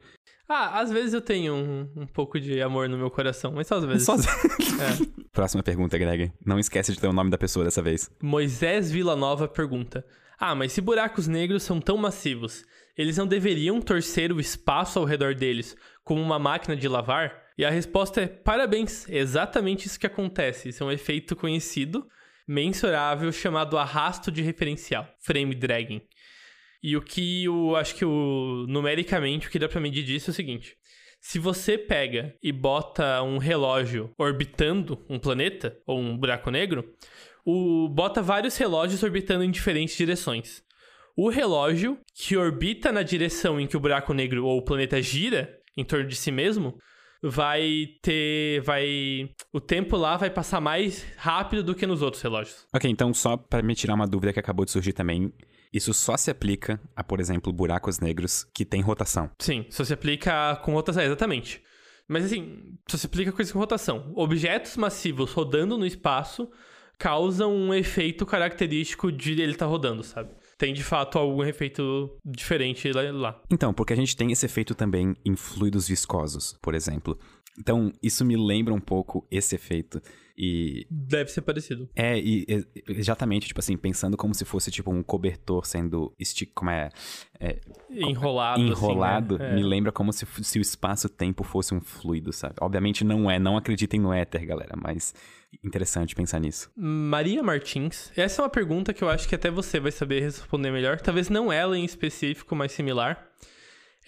Ah, 0.47 0.81
às 0.81 0.91
vezes 0.91 1.13
eu 1.13 1.21
tenho 1.21 1.53
um, 1.53 1.89
um 1.95 2.05
pouco 2.05 2.37
de 2.37 2.61
amor 2.61 2.89
no 2.89 2.97
meu 2.97 3.09
coração, 3.09 3.53
mas 3.53 3.67
só 3.67 3.75
às 3.75 3.85
vezes. 3.85 4.05
Só... 4.05 4.15
É. 4.73 5.23
Próxima 5.31 5.63
pergunta, 5.63 5.97
Greg. 5.97 6.33
Não 6.45 6.59
esquece 6.59 6.91
de 6.91 6.99
ter 6.99 7.07
o 7.07 7.13
nome 7.13 7.29
da 7.29 7.37
pessoa 7.37 7.63
dessa 7.63 7.81
vez. 7.81 8.11
Moisés 8.21 8.91
Villanova 8.91 9.47
pergunta: 9.47 10.05
Ah, 10.37 10.53
mas 10.53 10.73
se 10.73 10.81
buracos 10.81 11.27
negros 11.27 11.63
são 11.63 11.79
tão 11.79 11.95
massivos, 11.95 12.65
eles 12.97 13.17
não 13.17 13.25
deveriam 13.25 13.79
torcer 13.79 14.33
o 14.33 14.39
espaço 14.39 14.99
ao 14.99 15.05
redor 15.05 15.33
deles 15.33 15.77
como 16.03 16.21
uma 16.21 16.37
máquina 16.37 16.75
de 16.75 16.87
lavar? 16.89 17.41
E 17.57 17.63
a 17.63 17.69
resposta 17.69 18.21
é: 18.21 18.27
parabéns, 18.27 19.07
é 19.09 19.17
exatamente 19.17 19.87
isso 19.87 19.99
que 19.99 20.07
acontece. 20.07 20.69
Isso 20.69 20.83
é 20.83 20.87
um 20.87 20.91
efeito 20.91 21.35
conhecido, 21.35 22.05
mensurável, 22.47 23.31
chamado 23.31 23.77
arrasto 23.77 24.31
de 24.31 24.41
referencial, 24.41 25.07
frame 25.19 25.55
dragging. 25.55 26.01
E 26.81 26.97
o 26.97 27.01
que 27.01 27.45
eu 27.45 27.75
acho 27.75 27.95
que 27.95 28.03
o 28.03 28.65
numericamente 28.67 29.47
o 29.47 29.49
que 29.49 29.59
dá 29.59 29.69
pra 29.69 29.79
medir 29.79 30.03
disso 30.03 30.29
é 30.29 30.31
o 30.31 30.35
seguinte: 30.35 30.75
se 31.21 31.39
você 31.39 31.77
pega 31.77 32.35
e 32.43 32.51
bota 32.51 33.23
um 33.23 33.37
relógio 33.37 34.13
orbitando 34.17 35.05
um 35.09 35.17
planeta 35.17 35.77
ou 35.87 35.97
um 35.97 36.17
buraco 36.17 36.51
negro, 36.51 36.93
o 37.45 37.87
bota 37.87 38.21
vários 38.21 38.57
relógios 38.57 39.03
orbitando 39.03 39.43
em 39.43 39.51
diferentes 39.51 39.95
direções. 39.95 40.61
O 41.15 41.29
relógio 41.29 41.97
que 42.13 42.35
orbita 42.35 42.91
na 42.91 43.03
direção 43.03 43.59
em 43.59 43.67
que 43.67 43.77
o 43.77 43.79
buraco 43.79 44.13
negro 44.13 44.45
ou 44.45 44.57
o 44.57 44.63
planeta 44.63 45.01
gira 45.01 45.57
em 45.77 45.85
torno 45.85 46.07
de 46.07 46.15
si 46.15 46.31
mesmo 46.31 46.77
vai 47.23 47.87
ter 48.01 48.61
vai 48.61 49.29
o 49.53 49.61
tempo 49.61 49.95
lá 49.95 50.17
vai 50.17 50.29
passar 50.29 50.59
mais 50.59 51.05
rápido 51.15 51.63
do 51.63 51.73
que 51.73 51.87
nos 51.87 52.01
outros 52.01 52.21
relógios. 52.21 52.67
Ok, 52.73 52.89
então 52.89 53.13
só 53.13 53.37
pra 53.37 53.61
me 53.61 53.73
tirar 53.73 53.93
uma 53.93 54.05
dúvida 54.05 54.33
que 54.33 54.39
acabou 54.39 54.65
de 54.65 54.71
surgir 54.71 54.91
também, 54.91 55.31
isso 55.71 55.93
só 55.93 56.17
se 56.17 56.29
aplica 56.29 56.79
a, 56.95 57.03
por 57.03 57.21
exemplo, 57.21 57.53
buracos 57.53 57.99
negros 57.99 58.43
que 58.53 58.65
têm 58.65 58.81
rotação. 58.81 59.31
Sim, 59.39 59.65
só 59.69 59.85
se 59.85 59.93
aplica 59.93 60.57
com 60.57 60.73
rotação, 60.73 61.01
é, 61.01 61.05
exatamente. 61.05 61.63
Mas 62.07 62.25
assim, 62.25 62.77
só 62.89 62.97
se 62.97 63.05
aplica 63.05 63.31
coisa 63.31 63.53
com 63.53 63.59
rotação. 63.59 64.11
Objetos 64.15 64.75
massivos 64.75 65.31
rodando 65.31 65.77
no 65.77 65.85
espaço 65.85 66.51
causam 66.99 67.55
um 67.55 67.73
efeito 67.73 68.25
característico 68.25 69.11
de 69.11 69.31
ele 69.41 69.53
estar 69.53 69.65
rodando, 69.65 70.03
sabe? 70.03 70.31
Tem 70.57 70.73
de 70.73 70.83
fato 70.83 71.17
algum 71.17 71.43
efeito 71.43 72.15
diferente 72.23 72.91
lá. 72.91 73.41
Então, 73.51 73.73
porque 73.73 73.93
a 73.93 73.95
gente 73.95 74.15
tem 74.15 74.31
esse 74.31 74.45
efeito 74.45 74.73
também 74.75 75.15
em 75.25 75.35
fluidos 75.35 75.87
viscosos, 75.87 76.57
por 76.61 76.73
exemplo. 76.75 77.17
Então, 77.59 77.91
isso 78.01 78.25
me 78.25 78.35
lembra 78.35 78.73
um 78.73 78.79
pouco 78.79 79.27
esse 79.29 79.55
efeito. 79.55 80.01
E 80.35 80.87
Deve 80.89 81.29
ser 81.29 81.41
parecido. 81.41 81.87
é, 81.95 82.17
e, 82.17 82.43
e- 82.49 82.65
exatamente, 82.89 83.47
tipo 83.47 83.59
assim, 83.59 83.77
pensando 83.77 84.17
como 84.17 84.33
se 84.33 84.43
fosse 84.43 84.71
tipo 84.71 84.89
um 84.91 85.03
cobertor 85.03 85.63
sendo 85.63 86.11
esti 86.19 86.47
como 86.47 86.71
é, 86.71 86.89
é, 87.39 87.59
Enrolado. 87.91 88.59
enrolado, 88.59 89.35
assim, 89.35 89.43
né? 89.43 89.51
É. 89.51 89.55
me 89.55 89.61
lembra 89.63 89.91
como 89.91 90.11
se, 90.11 90.25
se 90.41 90.57
o 90.57 90.61
espaço-tempo 90.61 91.43
fosse 91.43 91.75
um 91.75 91.79
fluido, 91.79 92.33
sabe? 92.33 92.55
Obviamente 92.61 93.03
não 93.03 93.29
é, 93.29 93.37
não 93.37 93.55
acreditem 93.57 93.99
no 93.99 94.11
éter, 94.11 94.43
galera, 94.47 94.75
mas 94.75 95.13
interessante 95.63 96.15
pensar 96.15 96.39
nisso. 96.39 96.71
Maria 96.75 97.43
Martins. 97.43 98.11
Essa 98.15 98.41
é 98.41 98.43
uma 98.43 98.49
pergunta 98.49 98.93
que 98.93 99.03
eu 99.03 99.09
acho 99.09 99.27
que 99.27 99.35
até 99.35 99.51
você 99.51 99.79
vai 99.79 99.91
saber 99.91 100.21
responder 100.21 100.71
melhor. 100.71 100.99
Talvez 100.99 101.29
não 101.29 101.51
ela 101.51 101.77
em 101.77 101.83
específico, 101.83 102.55
mas 102.55 102.71
similar. 102.71 103.27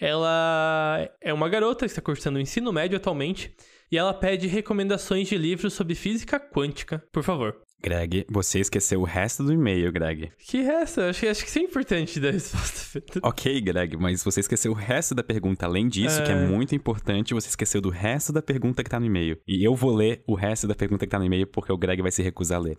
Ela 0.00 1.08
é 1.20 1.32
uma 1.32 1.48
garota 1.48 1.86
que 1.86 1.90
está 1.90 2.02
cursando 2.02 2.38
o 2.38 2.40
ensino 2.40 2.72
médio 2.72 2.96
atualmente 2.96 3.54
e 3.90 3.96
ela 3.96 4.12
pede 4.12 4.46
recomendações 4.46 5.28
de 5.28 5.36
livros 5.36 5.72
sobre 5.74 5.94
física 5.94 6.38
quântica, 6.38 7.02
por 7.12 7.22
favor. 7.22 7.65
Greg, 7.90 8.26
você 8.28 8.58
esqueceu 8.58 9.00
o 9.00 9.04
resto 9.04 9.44
do 9.44 9.52
e-mail, 9.52 9.92
Greg. 9.92 10.32
Que 10.40 10.58
essa? 10.58 11.08
Acho, 11.08 11.20
que- 11.20 11.28
acho 11.28 11.44
que 11.44 11.48
isso 11.48 11.58
é 11.60 11.62
importante 11.62 12.18
da 12.18 12.32
resposta. 12.32 13.00
Ok, 13.22 13.60
Greg, 13.60 13.96
mas 13.96 14.24
você 14.24 14.40
esqueceu 14.40 14.72
o 14.72 14.74
resto 14.74 15.14
da 15.14 15.22
pergunta. 15.22 15.66
Além 15.66 15.86
disso, 15.86 16.20
que 16.24 16.32
é 16.32 16.34
É. 16.34 16.46
muito 16.48 16.74
importante, 16.74 17.32
você 17.32 17.48
esqueceu 17.48 17.80
do 17.80 17.88
resto 17.88 18.32
da 18.32 18.42
pergunta 18.42 18.82
que 18.82 18.90
tá 18.90 18.98
no 18.98 19.06
e-mail. 19.06 19.38
E 19.46 19.64
eu 19.64 19.76
vou 19.76 19.94
ler 19.94 20.20
o 20.26 20.34
resto 20.34 20.66
da 20.66 20.74
pergunta 20.74 21.06
que 21.06 21.10
tá 21.10 21.18
no 21.20 21.24
e-mail 21.26 21.46
porque 21.46 21.70
o 21.72 21.78
Greg 21.78 22.02
vai 22.02 22.10
se 22.10 22.22
recusar 22.24 22.58
a 22.58 22.62
ler. 22.62 22.76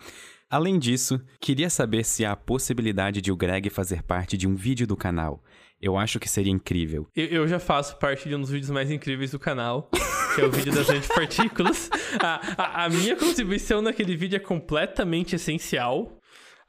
Além 0.49 0.77
disso, 0.77 1.21
queria 1.39 1.69
saber 1.69 2.03
se 2.03 2.25
há 2.25 2.33
a 2.33 2.35
possibilidade 2.35 3.21
de 3.21 3.31
o 3.31 3.37
Greg 3.37 3.69
fazer 3.69 4.03
parte 4.03 4.35
de 4.35 4.45
um 4.45 4.55
vídeo 4.55 4.85
do 4.85 4.97
canal. 4.97 5.41
Eu 5.79 5.95
acho 5.97 6.19
que 6.19 6.27
seria 6.27 6.51
incrível. 6.51 7.07
Eu, 7.15 7.27
eu 7.27 7.47
já 7.47 7.59
faço 7.59 7.97
parte 7.97 8.27
de 8.27 8.35
um 8.35 8.41
dos 8.41 8.49
vídeos 8.49 8.71
mais 8.71 8.89
incríveis 8.91 9.31
do 9.31 9.39
canal, 9.39 9.89
que 10.37 10.41
é 10.41 10.45
o 10.45 10.51
vídeo 10.51 10.71
das 10.71 10.87
antipartículas. 10.89 11.89
A, 12.21 12.63
a, 12.63 12.85
a 12.85 12.89
minha 12.89 13.15
contribuição 13.15 13.81
naquele 13.81 14.15
vídeo 14.15 14.35
é 14.35 14.39
completamente 14.39 15.35
essencial. 15.35 16.19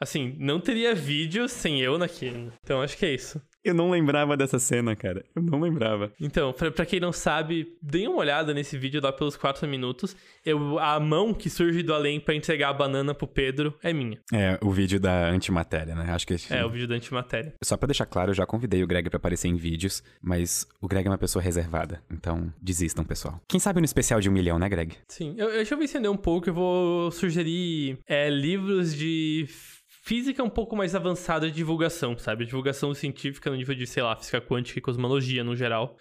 Assim, 0.00 0.34
não 0.38 0.58
teria 0.58 0.94
vídeo 0.94 1.46
sem 1.48 1.80
eu 1.80 1.98
naquele. 1.98 2.50
Então 2.62 2.80
acho 2.80 2.96
que 2.96 3.04
é 3.04 3.14
isso. 3.14 3.42
Eu 3.68 3.74
não 3.74 3.90
lembrava 3.90 4.34
dessa 4.34 4.58
cena, 4.58 4.96
cara. 4.96 5.22
Eu 5.36 5.42
não 5.42 5.60
lembrava. 5.60 6.10
Então, 6.18 6.54
pra, 6.54 6.70
pra 6.70 6.86
quem 6.86 6.98
não 6.98 7.12
sabe, 7.12 7.76
deem 7.82 8.08
uma 8.08 8.18
olhada 8.18 8.54
nesse 8.54 8.78
vídeo 8.78 9.00
lá 9.02 9.12
pelos 9.12 9.36
4 9.36 9.68
minutos. 9.68 10.16
Eu, 10.44 10.78
a 10.78 10.98
mão 10.98 11.34
que 11.34 11.50
surge 11.50 11.82
do 11.82 11.92
além 11.92 12.18
pra 12.18 12.34
entregar 12.34 12.70
a 12.70 12.72
banana 12.72 13.14
pro 13.14 13.26
Pedro 13.26 13.74
é 13.82 13.92
minha. 13.92 14.18
É, 14.32 14.58
o 14.62 14.70
vídeo 14.70 14.98
da 14.98 15.28
antimatéria, 15.28 15.94
né? 15.94 16.10
Acho 16.12 16.26
que. 16.26 16.36
É, 16.48 16.64
o 16.64 16.70
vídeo 16.70 16.88
da 16.88 16.94
antimatéria. 16.94 17.52
Só 17.62 17.76
pra 17.76 17.86
deixar 17.86 18.06
claro, 18.06 18.30
eu 18.30 18.34
já 18.34 18.46
convidei 18.46 18.82
o 18.82 18.86
Greg 18.86 19.10
pra 19.10 19.18
aparecer 19.18 19.48
em 19.48 19.56
vídeos, 19.56 20.02
mas 20.22 20.66
o 20.80 20.88
Greg 20.88 21.06
é 21.06 21.10
uma 21.10 21.18
pessoa 21.18 21.42
reservada. 21.42 22.02
Então, 22.10 22.50
desistam, 22.62 23.04
pessoal. 23.04 23.38
Quem 23.46 23.60
sabe 23.60 23.80
no 23.80 23.84
especial 23.84 24.18
de 24.18 24.30
um 24.30 24.32
milhão, 24.32 24.58
né, 24.58 24.68
Greg? 24.68 24.94
Sim, 25.08 25.34
eu, 25.36 25.50
eu 25.50 25.64
já 25.64 25.76
vou 25.76 25.84
estender 25.84 26.10
um 26.10 26.16
pouco, 26.16 26.48
eu 26.48 26.54
vou 26.54 27.10
sugerir 27.10 27.98
é, 28.06 28.30
livros 28.30 28.96
de 28.96 29.46
física 30.08 30.42
um 30.42 30.48
pouco 30.48 30.74
mais 30.74 30.94
avançada 30.94 31.50
de 31.50 31.52
divulgação, 31.52 32.16
sabe? 32.16 32.46
Divulgação 32.46 32.94
científica 32.94 33.50
no 33.50 33.56
nível 33.56 33.74
de, 33.74 33.86
sei 33.86 34.02
lá, 34.02 34.16
física 34.16 34.40
quântica 34.40 34.78
e 34.78 34.80
cosmologia 34.80 35.44
no 35.44 35.54
geral. 35.54 35.98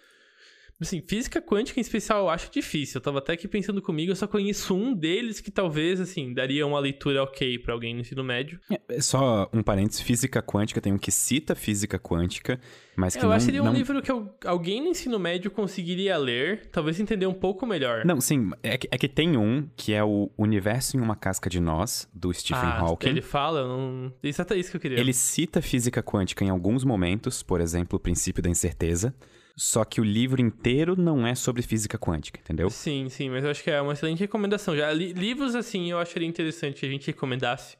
Assim, 0.80 1.02
física 1.04 1.42
quântica 1.42 1.80
em 1.80 1.82
especial 1.82 2.20
eu 2.20 2.28
acho 2.28 2.52
difícil. 2.52 2.98
Eu 2.98 3.02
tava 3.02 3.18
até 3.18 3.32
aqui 3.32 3.48
pensando 3.48 3.82
comigo, 3.82 4.12
eu 4.12 4.16
só 4.16 4.28
conheço 4.28 4.76
um 4.76 4.94
deles 4.94 5.40
que 5.40 5.50
talvez, 5.50 6.00
assim, 6.00 6.32
daria 6.32 6.64
uma 6.64 6.78
leitura 6.78 7.24
ok 7.24 7.58
pra 7.58 7.74
alguém 7.74 7.94
no 7.94 8.00
ensino 8.00 8.22
médio. 8.22 8.60
É 8.88 9.00
só 9.00 9.50
um 9.52 9.60
parênteses, 9.60 10.00
física 10.00 10.40
quântica 10.40 10.80
tem 10.80 10.92
um 10.92 10.98
que 10.98 11.10
cita 11.10 11.56
física 11.56 11.98
quântica, 11.98 12.60
mas 12.96 13.16
que 13.16 13.24
eu 13.24 13.28
não... 13.28 13.34
acho 13.34 13.46
que 13.46 13.46
seria 13.46 13.62
um 13.62 13.66
não... 13.66 13.72
livro 13.72 14.00
que 14.00 14.10
eu- 14.10 14.32
alguém 14.44 14.80
no 14.80 14.88
ensino 14.88 15.18
médio 15.18 15.50
conseguiria 15.50 16.16
ler, 16.16 16.66
talvez 16.70 17.00
entender 17.00 17.26
um 17.26 17.34
pouco 17.34 17.66
melhor. 17.66 18.04
Não, 18.04 18.20
sim, 18.20 18.50
é 18.62 18.78
que, 18.78 18.88
é 18.88 18.96
que 18.96 19.08
tem 19.08 19.36
um 19.36 19.68
que 19.76 19.92
é 19.92 20.04
o 20.04 20.30
Universo 20.38 20.96
em 20.96 21.00
uma 21.00 21.16
Casca 21.16 21.50
de 21.50 21.58
Nós, 21.58 22.08
do 22.14 22.32
Stephen 22.32 22.62
ah, 22.62 22.78
Hawking. 22.78 23.08
ele 23.08 23.22
fala, 23.22 23.60
eu 23.60 23.68
não... 23.68 24.12
Isso 24.22 24.40
é 24.40 24.42
até 24.42 24.56
isso 24.56 24.70
que 24.70 24.76
eu 24.76 24.80
queria. 24.80 25.00
Ele 25.00 25.12
cita 25.12 25.60
física 25.60 26.02
quântica 26.04 26.44
em 26.44 26.50
alguns 26.50 26.84
momentos, 26.84 27.42
por 27.42 27.60
exemplo, 27.60 27.96
o 27.96 28.00
princípio 28.00 28.40
da 28.40 28.48
incerteza, 28.48 29.12
só 29.58 29.84
que 29.84 30.00
o 30.00 30.04
livro 30.04 30.40
inteiro 30.40 30.94
não 30.96 31.26
é 31.26 31.34
sobre 31.34 31.62
física 31.62 31.98
quântica, 31.98 32.40
entendeu? 32.40 32.70
Sim, 32.70 33.08
sim, 33.08 33.28
mas 33.28 33.44
eu 33.44 33.50
acho 33.50 33.62
que 33.62 33.70
é 33.70 33.80
uma 33.82 33.92
excelente 33.92 34.20
recomendação. 34.20 34.76
Já 34.76 34.92
li- 34.92 35.12
livros 35.12 35.54
assim, 35.54 35.90
eu 35.90 35.98
acharia 35.98 36.28
interessante 36.28 36.78
que 36.80 36.86
a 36.86 36.88
gente 36.88 37.08
recomendasse. 37.08 37.76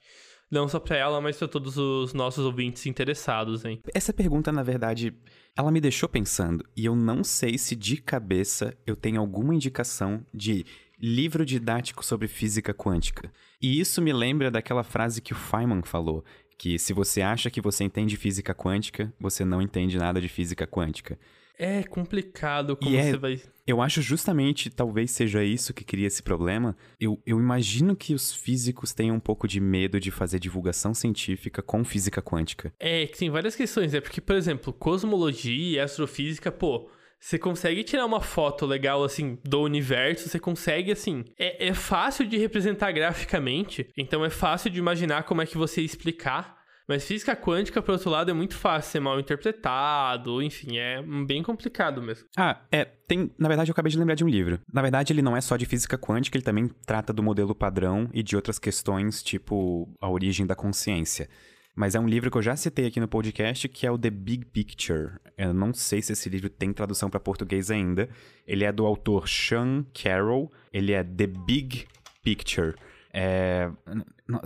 Não 0.51 0.67
só 0.67 0.81
pra 0.81 0.97
ela, 0.97 1.21
mas 1.21 1.37
pra 1.37 1.47
todos 1.47 1.77
os 1.77 2.15
nossos 2.15 2.45
ouvintes 2.45 2.87
interessados, 2.87 3.65
hein? 3.67 3.81
Essa 3.95 4.15
pergunta, 4.15 4.51
na 4.51 4.63
verdade, 4.63 5.15
ela 5.55 5.71
me 5.71 5.79
deixou 5.81 6.09
pensando, 6.09 6.65
e 6.75 6.87
eu 6.87 6.97
não 6.97 7.23
sei 7.23 7.59
se 7.59 7.77
de 7.77 7.99
cabeça 7.99 8.75
eu 8.87 8.97
tenho 8.97 9.21
alguma 9.21 9.55
indicação 9.55 10.25
de 10.33 10.65
livro 10.99 11.45
didático 11.45 12.05
sobre 12.05 12.27
física 12.27 12.73
quântica. 12.75 13.31
E 13.61 13.79
isso 13.79 14.01
me 14.01 14.13
lembra 14.13 14.51
daquela 14.51 14.83
frase 14.83 15.21
que 15.21 15.35
o 15.35 15.37
Feynman 15.37 15.83
falou, 15.83 16.25
que 16.59 16.79
se 16.79 16.93
você 16.95 17.21
acha 17.21 17.51
que 17.51 17.61
você 17.61 17.85
entende 17.85 18.17
física 18.17 18.55
quântica, 18.55 19.13
você 19.21 19.45
não 19.45 19.61
entende 19.63 19.97
nada 19.99 20.19
de 20.21 20.29
física 20.29 20.67
quântica. 20.67 21.19
É 21.59 21.83
complicado 21.83 22.77
como 22.77 22.91
E 22.91 22.97
é- 22.97 23.11
você 23.11 23.17
vai. 23.17 23.41
Eu 23.67 23.83
acho 23.83 24.01
justamente, 24.01 24.71
talvez 24.71 25.11
seja 25.11 25.45
isso 25.45 25.75
que 25.75 25.85
cria 25.85 26.07
esse 26.07 26.23
problema. 26.23 26.75
Eu, 26.99 27.21
eu 27.27 27.39
imagino 27.39 27.95
que 27.95 28.15
os 28.15 28.33
físicos 28.33 28.95
tenham 28.95 29.17
um 29.17 29.21
pouco 29.21 29.47
de 29.47 29.61
medo 29.61 30.01
de 30.01 30.11
fazer 30.11 30.39
divulgação 30.39 30.95
científica 30.95 31.61
com 31.61 31.85
física 31.85 32.23
quântica. 32.23 32.73
É, 32.81 33.07
que 33.07 33.19
tem 33.19 33.29
várias 33.29 33.55
questões. 33.55 33.93
É 33.93 34.01
porque, 34.01 34.23
por 34.23 34.37
exemplo, 34.37 34.73
cosmologia 34.73 35.77
e 35.77 35.81
astrofísica, 35.81 36.51
pô. 36.51 36.89
Você 37.21 37.37
consegue 37.39 37.83
tirar 37.83 38.07
uma 38.07 38.21
foto 38.21 38.65
legal, 38.65 39.03
assim, 39.03 39.39
do 39.45 39.61
universo, 39.63 40.29
você 40.29 40.39
consegue, 40.39 40.93
assim. 40.93 41.25
É, 41.37 41.67
é 41.69 41.75
fácil 41.75 42.25
de 42.25 42.39
representar 42.39 42.93
graficamente, 42.93 43.89
então 43.97 44.25
é 44.25 44.31
fácil 44.31 44.71
de 44.71 44.79
imaginar 44.79 45.25
como 45.25 45.43
é 45.43 45.47
que 45.47 45.59
você 45.59 45.83
explicar. 45.83 46.58
Mas 46.89 47.05
física 47.05 47.37
quântica, 47.37 47.83
por 47.83 47.93
outro 47.93 48.09
lado, 48.09 48.31
é 48.31 48.35
muito 48.35 48.57
fácil 48.57 48.93
ser 48.93 49.01
mal 49.01 49.21
interpretado, 49.21 50.43
enfim, 50.43 50.79
é 50.79 51.03
bem 51.27 51.43
complicado 51.43 52.01
mesmo. 52.01 52.27
Ah, 52.35 52.63
é, 52.73 52.87
tem. 52.87 53.31
Na 53.39 53.47
verdade, 53.47 53.71
eu 53.71 53.73
acabei 53.73 53.93
de 53.93 53.99
lembrar 53.99 54.15
de 54.15 54.25
um 54.25 54.29
livro. 54.29 54.59
Na 54.73 54.81
verdade, 54.81 55.13
ele 55.13 55.21
não 55.21 55.37
é 55.37 55.41
só 55.43 55.57
de 55.59 55.67
física 55.67 55.99
quântica, 55.99 56.39
ele 56.39 56.45
também 56.45 56.69
trata 56.87 57.13
do 57.13 57.23
modelo 57.23 57.55
padrão 57.55 58.09
e 58.15 58.23
de 58.23 58.35
outras 58.35 58.59
questões, 58.59 59.23
tipo 59.23 59.87
a 60.01 60.09
origem 60.09 60.47
da 60.47 60.55
consciência. 60.55 61.29
Mas 61.77 61.95
é 61.95 62.01
um 62.01 62.09
livro 62.09 62.31
que 62.31 62.39
eu 62.39 62.43
já 62.43 62.57
citei 62.57 62.87
aqui 62.87 62.99
no 62.99 63.07
podcast, 63.07 63.69
que 63.69 63.87
é 63.87 63.91
o 63.91 63.97
The 63.97 64.11
Big 64.11 64.47
Picture. 64.47 65.13
Eu 65.37 65.55
não 65.55 65.73
sei 65.73 66.03
se 66.03 66.13
esse 66.13 66.29
livro 66.29 66.49
tem 66.49 66.73
tradução 66.73 67.09
para 67.09 67.21
português 67.21 67.71
ainda. 67.71 68.09
Ele 68.45 68.65
é 68.65 68.73
do 68.73 68.85
autor 68.85 69.29
Sean 69.29 69.85
Carroll. 69.95 70.51
Ele 70.73 70.93
é 70.93 71.05
The 71.05 71.29
Big 71.29 71.87
Picture. 72.25 72.75
É, 73.13 73.71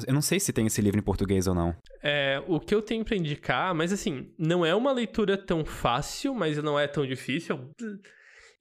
eu 0.07 0.15
não 0.15 0.23
sei 0.23 0.39
se 0.39 0.53
tem 0.53 0.67
esse 0.67 0.81
livro 0.81 0.99
em 0.99 1.03
português 1.03 1.47
ou 1.47 1.55
não. 1.55 1.75
É, 2.03 2.43
o 2.47 2.61
que 2.61 2.75
eu 2.75 2.81
tenho 2.81 3.05
pra 3.05 3.17
indicar, 3.17 3.75
mas 3.75 3.93
assim, 3.93 4.33
não 4.39 4.65
é 4.65 4.75
uma 4.75 4.93
leitura 4.93 5.37
tão 5.37 5.65
fácil, 5.65 6.35
mas 6.35 6.57
não 6.63 6.79
é 6.79 6.87
tão 6.87 7.05
difícil. 7.05 7.71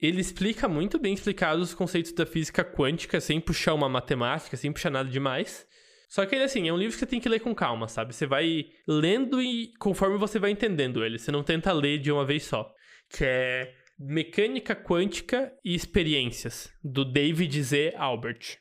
Ele 0.02 0.20
explica 0.20 0.68
muito 0.68 0.98
bem 0.98 1.14
explicados 1.14 1.70
os 1.70 1.76
conceitos 1.76 2.12
da 2.12 2.26
física 2.26 2.64
quântica, 2.64 3.22
sem 3.22 3.40
puxar 3.40 3.76
uma 3.76 3.88
matemática, 3.88 4.58
sem 4.58 4.72
puxar 4.72 4.90
nada 4.90 5.10
demais. 5.10 5.68
Só 6.10 6.26
que 6.26 6.36
ele, 6.36 6.44
assim, 6.44 6.68
é 6.68 6.74
um 6.74 6.78
livro 6.78 6.94
que 6.94 7.00
você 7.00 7.06
tem 7.06 7.22
que 7.22 7.30
ler 7.30 7.40
com 7.40 7.54
calma, 7.54 7.88
sabe? 7.88 8.14
Você 8.14 8.26
vai 8.26 8.66
lendo 8.88 9.42
e 9.42 9.72
conforme 9.80 10.18
você 10.18 10.40
vai 10.40 10.52
entendendo 10.52 11.06
ele. 11.06 11.20
Você 11.20 11.32
não 11.32 11.44
tenta 11.44 11.72
ler 11.72 12.00
de 12.00 12.12
uma 12.12 12.26
vez 12.26 12.44
só. 12.44 12.70
Que 13.10 13.24
é 13.24 13.74
Mecânica 13.98 14.76
Quântica 14.76 15.54
e 15.64 15.76
Experiências, 15.76 16.70
do 16.84 17.06
David 17.06 17.64
Z. 17.64 17.94
Albert. 17.96 18.58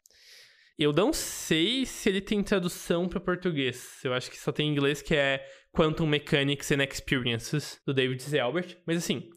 Eu 0.80 0.94
não 0.94 1.12
sei 1.12 1.84
se 1.84 2.08
ele 2.08 2.22
tem 2.22 2.42
tradução 2.42 3.06
para 3.06 3.20
português. 3.20 4.00
Eu 4.02 4.14
acho 4.14 4.30
que 4.30 4.38
só 4.38 4.50
tem 4.50 4.66
em 4.66 4.72
inglês, 4.72 5.02
que 5.02 5.14
é 5.14 5.46
Quantum 5.74 6.06
Mechanics 6.06 6.72
and 6.72 6.82
Experiences, 6.82 7.78
do 7.86 7.92
David 7.92 8.22
Z. 8.22 8.38
Albert. 8.38 8.78
Mas 8.86 8.96
assim, 8.96 9.28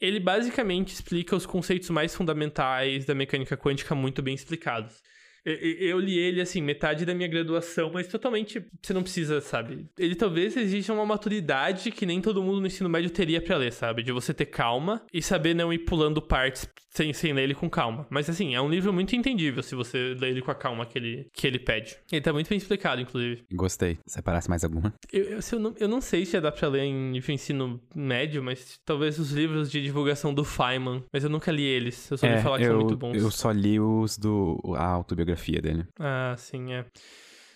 ele 0.00 0.18
basicamente 0.18 0.94
explica 0.94 1.36
os 1.36 1.44
conceitos 1.44 1.90
mais 1.90 2.14
fundamentais 2.14 3.04
da 3.04 3.14
mecânica 3.14 3.58
quântica 3.58 3.94
muito 3.94 4.22
bem 4.22 4.34
explicados. 4.34 5.02
Eu, 5.44 5.98
li 5.98 6.18
ele, 6.18 6.40
assim, 6.40 6.60
metade 6.62 7.04
da 7.04 7.14
minha 7.14 7.28
graduação, 7.28 7.90
mas 7.92 8.06
totalmente 8.08 8.62
você 8.82 8.92
não 8.92 9.02
precisa, 9.02 9.40
sabe? 9.40 9.86
Ele 9.98 10.14
talvez 10.14 10.56
exija 10.56 10.92
uma 10.92 11.06
maturidade 11.06 11.90
que 11.90 12.04
nem 12.06 12.20
todo 12.20 12.42
mundo 12.42 12.60
no 12.60 12.66
ensino 12.66 12.88
médio 12.88 13.10
teria 13.10 13.40
pra 13.40 13.56
ler, 13.56 13.72
sabe? 13.72 14.02
De 14.02 14.12
você 14.12 14.34
ter 14.34 14.46
calma 14.46 15.02
e 15.12 15.22
saber 15.22 15.54
não 15.54 15.72
ir 15.72 15.78
pulando 15.80 16.20
partes 16.20 16.68
sem, 16.90 17.12
sem 17.12 17.32
ler 17.32 17.44
ele 17.44 17.54
com 17.54 17.70
calma. 17.70 18.06
Mas, 18.10 18.28
assim, 18.28 18.54
é 18.54 18.60
um 18.60 18.68
livro 18.68 18.92
muito 18.92 19.14
entendível 19.14 19.62
se 19.62 19.74
você 19.74 20.14
ler 20.18 20.30
ele 20.30 20.42
com 20.42 20.50
a 20.50 20.54
calma 20.54 20.84
que 20.84 20.98
ele, 20.98 21.26
que 21.32 21.46
ele 21.46 21.58
pede. 21.58 21.96
Ele 22.10 22.20
tá 22.20 22.32
muito 22.32 22.48
bem 22.48 22.58
explicado, 22.58 23.00
inclusive. 23.00 23.44
Gostei. 23.52 23.98
Separasse 24.06 24.48
mais 24.50 24.64
alguma? 24.64 24.92
Eu, 25.12 25.24
eu, 25.24 25.38
eu, 25.52 25.58
não, 25.58 25.74
eu 25.78 25.88
não 25.88 26.00
sei 26.00 26.26
se 26.26 26.32
já 26.32 26.40
dá 26.40 26.50
pra 26.52 26.68
ler 26.68 26.82
em 26.82 27.10
nível 27.12 27.34
ensino 27.34 27.80
médio, 27.94 28.42
mas 28.42 28.78
talvez 28.84 29.18
os 29.18 29.30
livros 29.30 29.70
de 29.70 29.80
divulgação 29.82 30.34
do 30.34 30.44
Feynman. 30.44 31.04
Mas 31.12 31.22
eu 31.24 31.30
nunca 31.30 31.50
li 31.52 31.62
eles. 31.62 32.10
Eu 32.10 32.18
só 32.18 32.26
ouvi 32.28 32.42
falar 32.42 32.58
que 32.58 32.64
É, 32.64 32.66
eu, 32.66 32.70
são 32.72 32.80
muito 32.80 32.96
bons. 32.96 33.16
eu 33.16 33.30
só 33.30 33.50
li 33.52 33.78
os 33.78 34.18
do. 34.18 34.60
a 34.76 34.84
autobiografia 34.86 35.30
dele. 35.62 35.84
Ah, 35.98 36.34
sim, 36.36 36.72
é. 36.72 36.84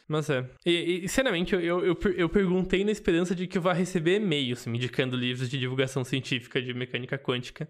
Mas 0.07 0.28
é. 0.28 0.45
E, 0.66 1.05
e, 1.05 1.09
sinceramente, 1.09 1.55
eu, 1.55 1.61
eu, 1.61 1.85
eu, 1.87 1.95
per- 1.97 2.14
eu 2.16 2.28
perguntei 2.28 2.85
na 2.85 2.91
esperança 2.91 3.35
de 3.35 3.47
que 3.47 3.57
eu 3.57 3.62
vá 3.62 3.72
receber 3.72 4.16
e-mails 4.16 4.66
me 4.66 4.76
indicando 4.76 5.16
livros 5.16 5.49
de 5.49 5.59
divulgação 5.59 6.05
científica 6.05 6.61
de 6.61 6.74
mecânica 6.74 7.18
quântica. 7.18 7.68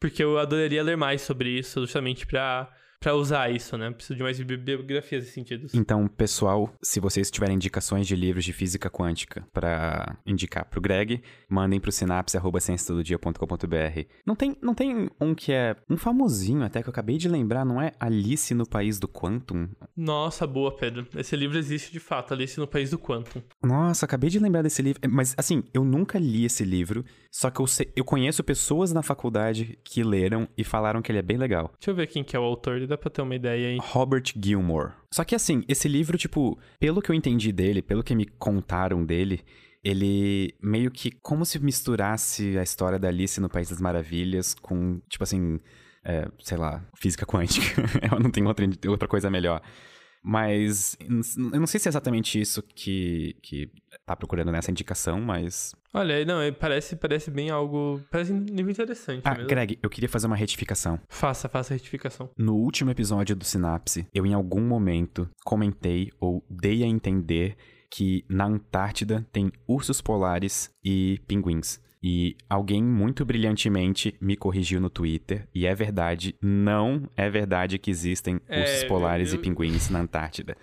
Porque 0.00 0.22
eu 0.24 0.38
adoraria 0.38 0.82
ler 0.82 0.96
mais 0.96 1.20
sobre 1.22 1.50
isso, 1.50 1.80
justamente 1.82 2.26
pra, 2.26 2.72
pra 3.04 3.14
usar 3.14 3.50
isso, 3.50 3.76
né? 3.76 3.90
Preciso 3.90 4.16
de 4.16 4.22
mais 4.22 4.40
bi- 4.40 4.56
biografias 4.56 5.26
e 5.28 5.30
sentidos. 5.30 5.74
Então, 5.74 6.06
pessoal, 6.08 6.72
se 6.82 6.98
vocês 7.00 7.30
tiverem 7.30 7.56
indicações 7.56 8.06
de 8.06 8.16
livros 8.16 8.44
de 8.44 8.52
física 8.52 8.88
quântica 8.88 9.46
pra 9.52 10.16
indicar 10.26 10.64
pro 10.64 10.80
Greg, 10.80 11.22
mandem 11.48 11.78
pro 11.78 11.92
sinapse.ciênciatododia.com.br. 11.92 14.06
Não 14.26 14.34
tem, 14.34 14.56
não 14.62 14.74
tem 14.74 15.10
um 15.20 15.34
que 15.34 15.52
é 15.52 15.76
um 15.88 15.96
famosinho 15.96 16.62
até 16.64 16.82
que 16.82 16.88
eu 16.88 16.92
acabei 16.92 17.18
de 17.18 17.28
lembrar, 17.28 17.64
não 17.64 17.80
é 17.80 17.92
Alice 18.00 18.54
no 18.54 18.66
País 18.68 18.98
do 18.98 19.06
Quantum? 19.08 19.68
Nossa, 19.96 20.46
boa, 20.46 20.74
Pedro. 20.74 21.06
Esse 21.16 21.36
livro 21.36 21.58
existe 21.58 21.92
de 21.92 22.00
fato, 22.00 22.32
Alice 22.32 22.58
no 22.58 22.66
País 22.66 22.90
do 22.90 22.98
Quantum. 22.98 23.42
Nossa, 23.62 24.06
acabei 24.06 24.30
de 24.30 24.38
lembrar 24.38 24.62
desse 24.62 24.82
livro. 24.82 25.00
Mas, 25.10 25.34
assim, 25.36 25.62
eu 25.72 25.84
nunca 25.84 26.18
li 26.18 26.44
esse 26.44 26.64
livro, 26.64 27.04
só 27.30 27.50
que 27.50 27.60
eu, 27.60 27.66
sei- 27.66 27.92
eu 27.94 28.04
conheço 28.04 28.42
pessoas 28.42 28.92
na 28.92 29.02
faculdade 29.02 29.78
que 29.84 30.02
leram 30.02 30.48
e 30.56 30.64
falaram 30.64 31.02
que 31.02 31.10
ele 31.12 31.18
é 31.18 31.22
bem 31.22 31.36
legal. 31.36 31.70
Deixa 31.78 31.90
eu 31.90 31.94
ver 31.94 32.06
quem 32.06 32.24
que 32.24 32.36
é 32.36 32.38
o 32.38 32.42
autor, 32.44 32.80
dá 32.94 32.98
pra 32.98 33.10
ter 33.10 33.22
uma 33.22 33.34
ideia 33.34 33.68
aí. 33.68 33.78
Robert 33.80 34.24
Gilmore. 34.42 34.92
Só 35.12 35.24
que 35.24 35.34
assim, 35.34 35.62
esse 35.68 35.88
livro, 35.88 36.16
tipo, 36.16 36.58
pelo 36.78 37.02
que 37.02 37.10
eu 37.10 37.14
entendi 37.14 37.52
dele, 37.52 37.82
pelo 37.82 38.02
que 38.02 38.14
me 38.14 38.26
contaram 38.26 39.04
dele, 39.04 39.42
ele 39.82 40.54
meio 40.62 40.90
que 40.90 41.10
como 41.10 41.44
se 41.44 41.58
misturasse 41.58 42.56
a 42.58 42.62
história 42.62 42.98
da 42.98 43.08
Alice 43.08 43.40
no 43.40 43.48
País 43.48 43.68
das 43.68 43.80
Maravilhas 43.80 44.54
com, 44.54 45.00
tipo 45.08 45.22
assim, 45.22 45.60
é, 46.04 46.26
sei 46.40 46.56
lá, 46.56 46.82
física 46.96 47.26
quântica. 47.26 47.66
eu 48.10 48.18
não 48.18 48.30
tenho 48.30 48.46
outra, 48.46 48.66
outra 48.88 49.08
coisa 49.08 49.30
melhor. 49.30 49.60
Mas 50.26 50.96
eu 51.00 51.60
não 51.60 51.66
sei 51.66 51.78
se 51.78 51.86
é 51.86 51.90
exatamente 51.90 52.40
isso 52.40 52.62
que, 52.62 53.36
que 53.42 53.70
tá 54.06 54.16
procurando 54.16 54.50
nessa 54.50 54.70
indicação, 54.70 55.20
mas. 55.20 55.74
Olha, 55.92 56.24
não, 56.24 56.38
parece, 56.58 56.96
parece 56.96 57.30
bem 57.30 57.50
algo. 57.50 58.00
Parece 58.10 58.32
um 58.32 58.38
livro 58.46 58.72
interessante 58.72 59.20
Ah, 59.22 59.32
mesmo. 59.34 59.48
Greg, 59.48 59.78
eu 59.82 59.90
queria 59.90 60.08
fazer 60.08 60.26
uma 60.26 60.34
retificação. 60.34 60.98
Faça, 61.10 61.46
faça 61.46 61.74
a 61.74 61.76
retificação. 61.76 62.30
No 62.38 62.54
último 62.54 62.90
episódio 62.90 63.36
do 63.36 63.44
Sinapse, 63.44 64.06
eu 64.14 64.24
em 64.24 64.32
algum 64.32 64.62
momento 64.62 65.28
comentei 65.44 66.10
ou 66.18 66.42
dei 66.48 66.82
a 66.82 66.86
entender 66.86 67.54
que 67.90 68.24
na 68.28 68.46
Antártida 68.46 69.26
tem 69.30 69.52
ursos 69.68 70.00
polares 70.00 70.70
e 70.82 71.20
pinguins. 71.28 71.78
E 72.06 72.36
alguém 72.50 72.84
muito 72.84 73.24
brilhantemente 73.24 74.14
me 74.20 74.36
corrigiu 74.36 74.78
no 74.78 74.90
Twitter, 74.90 75.48
e 75.54 75.64
é 75.64 75.74
verdade, 75.74 76.34
não 76.42 77.08
é 77.16 77.30
verdade 77.30 77.78
que 77.78 77.90
existem 77.90 78.38
É, 78.46 78.60
ursos 78.60 78.84
polares 78.84 79.32
eu- 79.32 79.38
e 79.38 79.38
pinguins 79.42 79.88
na 79.88 80.00
Antártida. 80.00 80.54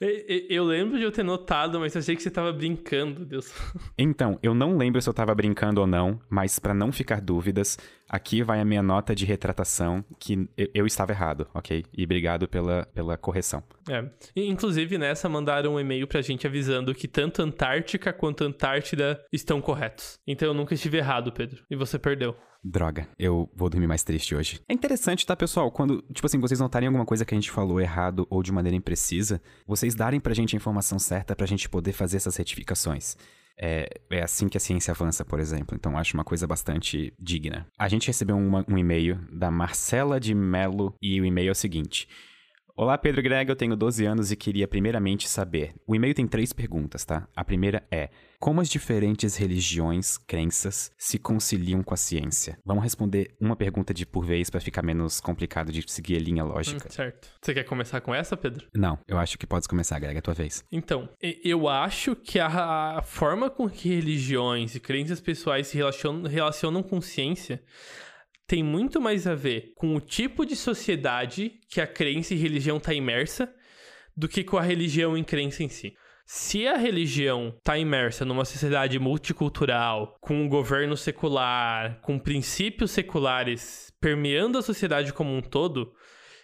Eu 0.00 0.64
lembro 0.64 0.98
de 0.98 1.04
eu 1.04 1.10
ter 1.12 1.22
notado, 1.22 1.80
mas 1.80 1.94
eu 1.94 2.00
achei 2.00 2.14
que 2.14 2.22
você 2.22 2.30
tava 2.30 2.52
brincando, 2.52 3.24
Deus. 3.24 3.52
Então, 3.98 4.38
eu 4.42 4.54
não 4.54 4.76
lembro 4.76 5.00
se 5.00 5.08
eu 5.08 5.14
tava 5.14 5.34
brincando 5.34 5.80
ou 5.80 5.86
não, 5.86 6.20
mas 6.28 6.58
pra 6.58 6.74
não 6.74 6.92
ficar 6.92 7.20
dúvidas, 7.20 7.78
aqui 8.08 8.42
vai 8.42 8.60
a 8.60 8.64
minha 8.64 8.82
nota 8.82 9.14
de 9.14 9.24
retratação 9.24 10.04
que 10.20 10.48
eu- 10.74 10.86
estava 10.86 11.12
errado, 11.12 11.46
ok? 11.54 11.84
E 11.96 12.04
obrigado 12.04 12.46
pela, 12.46 12.86
pela 12.94 13.16
correção. 13.16 13.62
É. 13.88 14.04
Inclusive, 14.36 14.98
nessa, 14.98 15.28
mandaram 15.28 15.74
um 15.74 15.80
e-mail 15.80 16.06
pra 16.06 16.20
gente 16.20 16.46
avisando 16.46 16.94
que 16.94 17.08
tanto 17.08 17.40
Antártica 17.42 18.12
quanto 18.12 18.44
Antártida 18.44 19.24
estão 19.32 19.60
corretos. 19.62 20.18
Então 20.26 20.48
eu 20.48 20.54
nunca 20.54 20.74
estive 20.74 20.98
errado, 20.98 21.32
Pedro. 21.32 21.62
E 21.70 21.76
você 21.76 21.98
perdeu. 21.98 22.36
Droga, 22.68 23.06
eu 23.16 23.48
vou 23.54 23.70
dormir 23.70 23.86
mais 23.86 24.02
triste 24.02 24.34
hoje. 24.34 24.60
É 24.68 24.74
interessante, 24.74 25.24
tá, 25.24 25.36
pessoal? 25.36 25.70
Quando, 25.70 26.02
tipo 26.12 26.26
assim, 26.26 26.40
vocês 26.40 26.58
notarem 26.58 26.88
alguma 26.88 27.06
coisa 27.06 27.24
que 27.24 27.32
a 27.32 27.36
gente 27.36 27.48
falou 27.50 27.80
errado 27.80 28.26
ou 28.28 28.42
de 28.42 28.50
maneira 28.50 28.74
imprecisa, 28.76 29.40
vocês 29.64 29.94
darem 29.94 30.18
pra 30.18 30.34
gente 30.34 30.56
a 30.56 30.58
informação 30.58 30.98
certa 30.98 31.36
pra 31.36 31.46
gente 31.46 31.68
poder 31.68 31.92
fazer 31.92 32.16
essas 32.16 32.34
retificações. 32.34 33.16
É, 33.56 33.88
é 34.10 34.20
assim 34.22 34.48
que 34.48 34.56
a 34.56 34.60
ciência 34.60 34.90
avança, 34.90 35.24
por 35.24 35.38
exemplo. 35.38 35.76
Então, 35.76 35.96
acho 35.96 36.14
uma 36.16 36.24
coisa 36.24 36.44
bastante 36.44 37.14
digna. 37.20 37.68
A 37.78 37.88
gente 37.88 38.08
recebeu 38.08 38.36
uma- 38.36 38.64
um 38.68 38.76
e-mail 38.76 39.20
da 39.30 39.48
Marcela 39.48 40.18
de 40.18 40.34
Melo 40.34 40.92
e 41.00 41.20
o 41.20 41.24
e-mail 41.24 41.50
é 41.50 41.52
o 41.52 41.54
seguinte. 41.54 42.08
Olá, 42.76 42.98
Pedro 42.98 43.22
Greg, 43.22 43.48
eu 43.48 43.56
tenho 43.56 43.76
12 43.76 44.04
anos 44.04 44.32
e 44.32 44.36
queria 44.36 44.66
primeiramente 44.66 45.28
saber. 45.28 45.72
O 45.86 45.94
e-mail 45.94 46.12
tem 46.14 46.26
três 46.26 46.52
perguntas, 46.52 47.04
tá? 47.04 47.28
A 47.34 47.44
primeira 47.44 47.86
é: 47.90 48.10
como 48.38 48.60
as 48.60 48.68
diferentes 48.68 49.36
religiões, 49.36 50.18
crenças, 50.18 50.90
se 50.96 51.18
conciliam 51.18 51.82
com 51.82 51.94
a 51.94 51.96
ciência? 51.96 52.58
Vamos 52.64 52.82
responder 52.84 53.34
uma 53.40 53.56
pergunta 53.56 53.92
de 53.92 54.06
por 54.06 54.24
vez 54.24 54.50
pra 54.50 54.60
ficar 54.60 54.82
menos 54.82 55.20
complicado 55.20 55.72
de 55.72 55.84
seguir 55.90 56.16
a 56.16 56.20
linha 56.20 56.44
lógica. 56.44 56.86
Hum, 56.86 56.90
certo. 56.90 57.28
Você 57.40 57.54
quer 57.54 57.64
começar 57.64 58.00
com 58.00 58.14
essa, 58.14 58.36
Pedro? 58.36 58.66
Não, 58.74 58.98
eu 59.06 59.18
acho 59.18 59.38
que 59.38 59.46
pode 59.46 59.68
começar, 59.68 59.98
Greg, 59.98 60.16
é 60.16 60.18
a 60.18 60.22
tua 60.22 60.34
vez. 60.34 60.64
Então, 60.70 61.08
eu 61.20 61.68
acho 61.68 62.14
que 62.14 62.38
a, 62.38 62.98
a 62.98 63.02
forma 63.02 63.50
com 63.50 63.68
que 63.68 63.88
religiões 63.88 64.74
e 64.74 64.80
crenças 64.80 65.20
pessoais 65.20 65.66
se 65.68 65.76
relacionam, 65.76 66.28
relacionam 66.28 66.82
com 66.82 67.00
ciência 67.00 67.62
tem 68.46 68.62
muito 68.62 69.00
mais 69.00 69.26
a 69.26 69.34
ver 69.34 69.72
com 69.74 69.94
o 69.96 70.00
tipo 70.00 70.46
de 70.46 70.54
sociedade 70.54 71.58
que 71.68 71.80
a 71.80 71.86
crença 71.86 72.32
e 72.32 72.36
religião 72.36 72.76
está 72.76 72.94
imersa 72.94 73.52
do 74.16 74.28
que 74.28 74.44
com 74.44 74.56
a 74.56 74.62
religião 74.62 75.18
e 75.18 75.24
crença 75.24 75.62
em 75.62 75.68
si. 75.68 75.94
Se 76.28 76.66
a 76.66 76.76
religião 76.76 77.54
está 77.56 77.78
imersa 77.78 78.24
numa 78.24 78.44
sociedade 78.44 78.98
multicultural, 78.98 80.16
com 80.20 80.34
um 80.34 80.48
governo 80.48 80.96
secular, 80.96 82.00
com 82.00 82.18
princípios 82.18 82.90
seculares 82.90 83.92
permeando 84.00 84.58
a 84.58 84.62
sociedade 84.62 85.12
como 85.12 85.32
um 85.32 85.40
todo, 85.40 85.92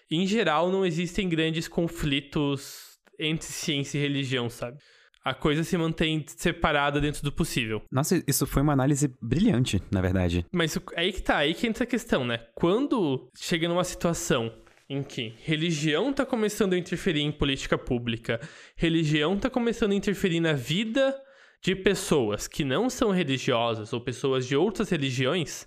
em 0.09 0.24
geral 0.24 0.70
não 0.70 0.87
existem 0.87 1.28
grandes 1.28 1.66
conflitos 1.66 2.93
entre 3.18 3.49
ciência 3.49 3.99
e 3.99 4.01
religião, 4.01 4.49
sabe? 4.49 4.78
A 5.24 5.35
coisa 5.35 5.64
se 5.64 5.76
mantém 5.76 6.24
separada 6.28 7.01
dentro 7.01 7.22
do 7.24 7.33
possível. 7.33 7.83
Nossa, 7.91 8.22
isso 8.26 8.47
foi 8.47 8.62
uma 8.62 8.72
análise 8.72 9.12
brilhante, 9.20 9.83
na 9.91 10.01
verdade. 10.01 10.47
Mas 10.53 10.78
aí 10.97 11.12
que 11.12 11.22
tá, 11.22 11.39
aí 11.39 11.55
que 11.55 11.66
entra 11.66 11.83
a 11.83 11.87
questão, 11.89 12.24
né? 12.24 12.39
Quando 12.55 13.28
chega 13.37 13.68
numa 13.68 13.85
situação 13.85 14.62
em 14.93 15.03
que 15.03 15.34
religião 15.43 16.12
tá 16.12 16.26
começando 16.26 16.74
a 16.74 16.78
interferir 16.78 17.22
em 17.22 17.32
política 17.32 17.78
pública, 17.78 18.38
religião 18.76 19.38
tá 19.38 19.49
começando 19.49 19.93
a 19.93 19.95
interferir 19.95 20.38
na 20.38 20.53
vida 20.53 21.18
de 21.62 21.74
pessoas 21.74 22.47
que 22.47 22.62
não 22.62 22.90
são 22.90 23.11
religiosas 23.11 23.95
ou 23.95 24.01
pessoas 24.01 24.47
de 24.47 24.55
outras 24.55 24.90
religiões, 24.90 25.66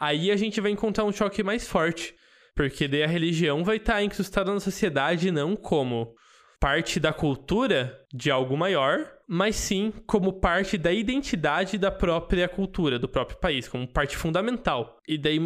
aí 0.00 0.32
a 0.32 0.36
gente 0.36 0.60
vai 0.60 0.72
encontrar 0.72 1.04
um 1.04 1.12
choque 1.12 1.44
mais 1.44 1.68
forte. 1.68 2.14
Porque 2.56 2.88
daí 2.88 3.04
a 3.04 3.06
religião 3.06 3.62
vai 3.62 3.76
estar 3.76 4.02
incrustada 4.02 4.52
na 4.52 4.58
sociedade 4.58 5.30
não 5.30 5.54
como 5.54 6.16
parte 6.60 6.98
da 6.98 7.12
cultura 7.12 8.00
de 8.12 8.30
algo 8.30 8.56
maior, 8.56 9.06
mas 9.28 9.56
sim 9.56 9.92
como 10.06 10.40
parte 10.40 10.78
da 10.78 10.92
identidade 10.92 11.76
da 11.76 11.90
própria 11.90 12.48
cultura, 12.48 12.98
do 12.98 13.08
próprio 13.08 13.38
país, 13.38 13.68
como 13.68 13.86
parte 13.86 14.16
fundamental. 14.16 14.98
E 15.06 15.18
daí 15.18 15.38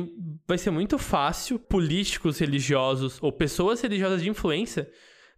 vai 0.46 0.58
ser 0.58 0.70
muito 0.70 0.98
fácil 0.98 1.58
políticos 1.58 2.38
religiosos 2.38 3.18
ou 3.22 3.32
pessoas 3.32 3.80
religiosas 3.80 4.22
de 4.22 4.30
influência 4.30 4.88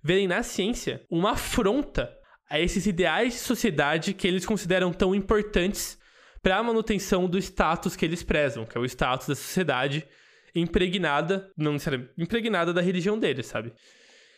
verem 0.03 0.27
na 0.27 0.43
ciência 0.43 1.05
uma 1.11 1.33
afronta 1.33 2.13
a 2.51 2.61
esses 2.61 2.87
ideais 2.87 3.35
de 3.35 3.39
sociedade 3.39 4.13
que 4.13 4.29
eles 4.29 4.45
consideram 4.45 4.93
tão 4.93 5.15
importantes 5.15 5.99
para 6.43 6.57
a 6.57 6.63
manutenção 6.63 7.27
do 7.27 7.39
status 7.39 7.97
que 7.97 8.05
eles 8.05 8.23
prezam, 8.23 8.67
que 8.67 8.77
é 8.77 8.81
o 8.81 8.85
status 8.85 9.29
da 9.29 9.35
sociedade 9.35 10.07
impregnada, 10.55 11.51
não 11.57 11.73
necessariamente 11.73 12.13
impregnada 12.19 12.73
da 12.73 12.83
religião 12.83 13.19
deles, 13.19 13.47
sabe? 13.47 13.73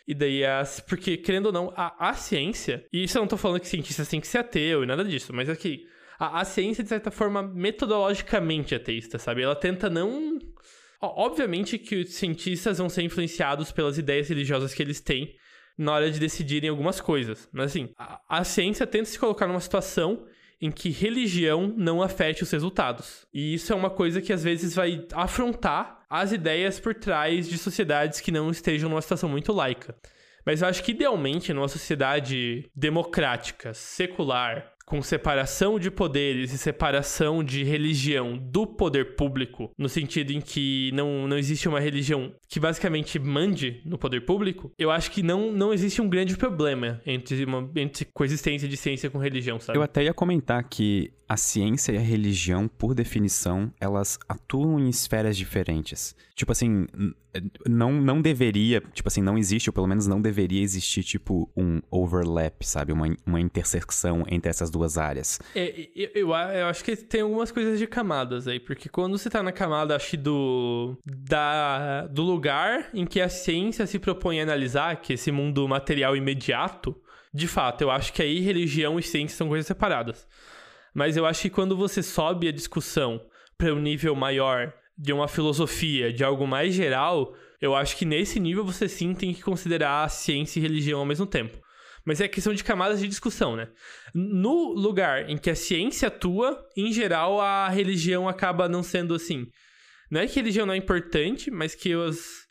E 0.07 0.15
daí, 0.15 0.45
as, 0.45 0.81
porque, 0.81 1.17
querendo 1.17 1.47
ou 1.47 1.53
não, 1.53 1.73
a, 1.77 2.11
a 2.11 2.15
ciência, 2.15 2.85
e 2.93 3.05
isso 3.05 3.17
eu 3.17 3.23
não 3.23 3.29
tô 3.29 3.37
falando 3.37 3.61
que 3.61 3.69
cientistas 3.69 4.09
têm 4.09 4.21
que 4.21 4.27
ser 4.27 4.39
ateu 4.39 4.83
e 4.83 4.87
nada 4.87 5.05
disso, 5.05 5.33
mas 5.33 5.49
é 5.49 5.57
que 5.57 5.87
a, 6.19 6.41
a 6.41 6.45
ciência, 6.45 6.83
de 6.83 6.89
certa 6.89 7.11
forma, 7.11 7.43
metodologicamente 7.43 8.75
ateísta, 8.75 9.19
sabe? 9.19 9.43
Ela 9.43 9.57
tenta 9.57 9.89
não. 9.89 10.39
Obviamente 11.01 11.79
que 11.79 11.97
os 11.97 12.15
cientistas 12.15 12.79
vão 12.79 12.89
ser 12.89 13.03
influenciados 13.03 13.71
pelas 13.73 13.99
ideias 13.99 14.29
religiosas 14.29 14.73
que 14.73 14.83
eles 14.83 15.01
têm 15.01 15.35
na 15.77 15.93
hora 15.93 16.11
de 16.11 16.19
decidirem 16.19 16.71
algumas 16.71 17.01
coisas. 17.01 17.49
Mas 17.53 17.67
assim, 17.67 17.91
a, 17.99 18.21
a 18.29 18.45
ciência 18.45 18.87
tenta 18.87 19.07
se 19.07 19.19
colocar 19.19 19.47
numa 19.47 19.61
situação 19.61 20.27
em 20.61 20.71
que 20.71 20.89
religião 20.89 21.75
não 21.77 22.01
afete 22.01 22.43
os 22.43 22.51
resultados. 22.51 23.27
E 23.35 23.55
isso 23.55 23.73
é 23.73 23.77
uma 23.77 23.91
coisa 23.91 24.23
que 24.23 24.33
às 24.33 24.43
vezes 24.43 24.75
vai 24.75 25.07
afrontar 25.13 26.04
as 26.21 26.31
ideias 26.31 26.79
por 26.79 26.95
trás 26.95 27.49
de 27.49 27.59
sociedades 27.59 28.21
que 28.21 28.31
não 28.31 28.49
estejam 28.49 28.89
numa 28.89 29.03
situação 29.03 29.29
muito 29.29 29.53
laica. 29.53 29.97
Mas 30.47 30.62
eu 30.62 30.69
acho 30.69 30.83
que 30.85 30.93
idealmente 30.93 31.53
numa 31.53 31.67
sociedade 31.67 32.71
democrática, 32.73 33.75
secular, 33.75 34.74
com 34.87 35.03
separação 35.03 35.78
de 35.78 35.91
poderes 35.91 36.53
e 36.53 36.59
separação 36.59 37.43
de 37.43 37.64
religião 37.64 38.37
do 38.37 38.66
poder 38.66 39.16
público, 39.16 39.70
no 39.78 39.89
sentido 39.89 40.32
em 40.32 40.41
que 40.41 40.91
não, 40.93 41.26
não 41.26 41.39
existe 41.39 41.68
uma 41.68 41.80
religião 41.80 42.32
que 42.49 42.61
basicamente 42.61 43.18
mande 43.18 43.80
no 43.85 43.99
poder 43.99 44.20
público, 44.22 44.70
eu 44.78 44.91
acho 44.91 45.11
que 45.11 45.22
não, 45.22 45.53
não 45.53 45.72
existe 45.72 46.01
um 46.03 46.09
grande 46.09 46.37
problema 46.37 47.01
entre, 47.07 47.45
uma, 47.45 47.70
entre 47.76 48.05
coexistência 48.12 48.68
de 48.68 48.76
ciência 48.76 49.11
com 49.11 49.18
religião, 49.18 49.59
sabe? 49.59 49.78
Eu 49.78 49.82
até 49.82 50.05
ia 50.05 50.14
comentar 50.14 50.62
que 50.64 51.12
a 51.28 51.37
ciência 51.37 51.93
e 51.93 51.97
a 51.97 52.01
religião, 52.01 52.68
por 52.68 52.95
definição, 52.95 53.72
elas 53.80 54.18
atuam 54.28 54.78
em 54.78 54.89
esferas 54.89 55.37
diferentes. 55.37 56.14
Tipo 56.35 56.53
assim, 56.53 56.87
não, 57.68 57.93
não 57.93 58.20
deveria, 58.20 58.80
tipo 58.93 59.09
assim, 59.09 59.22
não 59.22 59.37
existe, 59.37 59.68
ou 59.68 59.74
pelo 59.74 59.87
menos 59.87 60.07
não 60.07 60.20
deveria 60.20 60.62
existir, 60.62 61.03
tipo, 61.03 61.51
um 61.57 61.80
overlap, 61.91 62.62
sabe? 62.62 62.93
Uma, 62.93 63.14
uma 63.26 63.41
intersecção 63.41 64.24
entre 64.28 64.51
essas 64.51 64.70
duas 64.70 64.97
áreas. 64.97 65.41
É, 65.55 65.89
eu, 65.95 66.30
eu, 66.30 66.66
acho 66.66 66.85
que 66.85 66.97
tem 66.97 67.20
algumas 67.20 67.51
coisas 67.51 67.78
de 67.78 67.87
camadas 67.87 68.49
aí, 68.49 68.59
porque 68.59 68.89
quando 68.89 69.18
você 69.18 69.28
tá 69.28 69.43
na 69.43 69.53
camada, 69.53 69.95
acho 69.95 70.16
do, 70.16 70.97
da, 71.05 72.07
do 72.07 72.22
lugar 72.22 72.91
em 72.95 73.05
que 73.05 73.20
a 73.20 73.28
ciência 73.28 73.87
se 73.87 73.99
propõe 73.99 74.41
a 74.41 74.43
analisar, 74.43 74.97
que 74.97 75.12
é 75.12 75.14
esse 75.14 75.32
mundo 75.32 75.66
material 75.68 76.16
imediato, 76.16 76.95
de 77.32 77.49
fato, 77.49 77.82
eu 77.82 77.91
acho 77.91 78.12
que 78.12 78.22
aí 78.22 78.41
religião 78.41 78.99
e 78.99 79.03
ciência 79.03 79.37
são 79.37 79.49
coisas 79.49 79.66
separadas. 79.66 80.26
Mas 80.95 81.16
eu 81.16 81.26
acho 81.26 81.43
que 81.43 81.51
quando 81.51 81.76
você 81.76 82.03
sobe 82.03 82.47
a 82.47 82.53
discussão 82.53 83.20
para 83.59 83.74
um 83.74 83.80
nível 83.80 84.14
maior 84.14 84.72
de 84.97 85.12
uma 85.12 85.28
filosofia, 85.28 86.12
de 86.12 86.22
algo 86.22 86.47
mais 86.47 86.74
geral, 86.74 87.34
eu 87.61 87.74
acho 87.74 87.97
que 87.97 88.05
nesse 88.05 88.38
nível 88.38 88.64
você 88.64 88.88
sim 88.88 89.14
tem 89.14 89.32
que 89.34 89.42
considerar 89.42 90.09
ciência 90.11 90.59
e 90.59 90.62
religião 90.62 91.01
ao 91.01 91.07
mesmo 91.07 91.26
tempo. 91.26 91.59
Mas 92.05 92.20
é 92.20 92.28
questão 92.28 92.53
de 92.53 92.62
camadas 92.62 93.01
de 93.01 93.09
discussão, 93.09 93.57
né? 93.57 93.68
No 94.14 94.72
lugar 94.74 95.28
em 95.28 95.38
que 95.38 95.51
a 95.51 95.55
ciência 95.55 96.09
atua, 96.09 96.62
em 96.76 96.92
geral 96.92 97.40
a 97.40 97.68
religião 97.68 98.28
acaba 98.28 98.68
não 98.68 98.82
sendo 98.82 99.14
assim. 99.14 99.47
Não 100.11 100.20
é 100.20 100.26
que 100.26 100.38
a 100.38 100.42
religião 100.42 100.66
não 100.66 100.74
é 100.74 100.76
importante, 100.76 101.51
mas 101.51 101.74
que 101.74 101.95
os... 101.97 102.45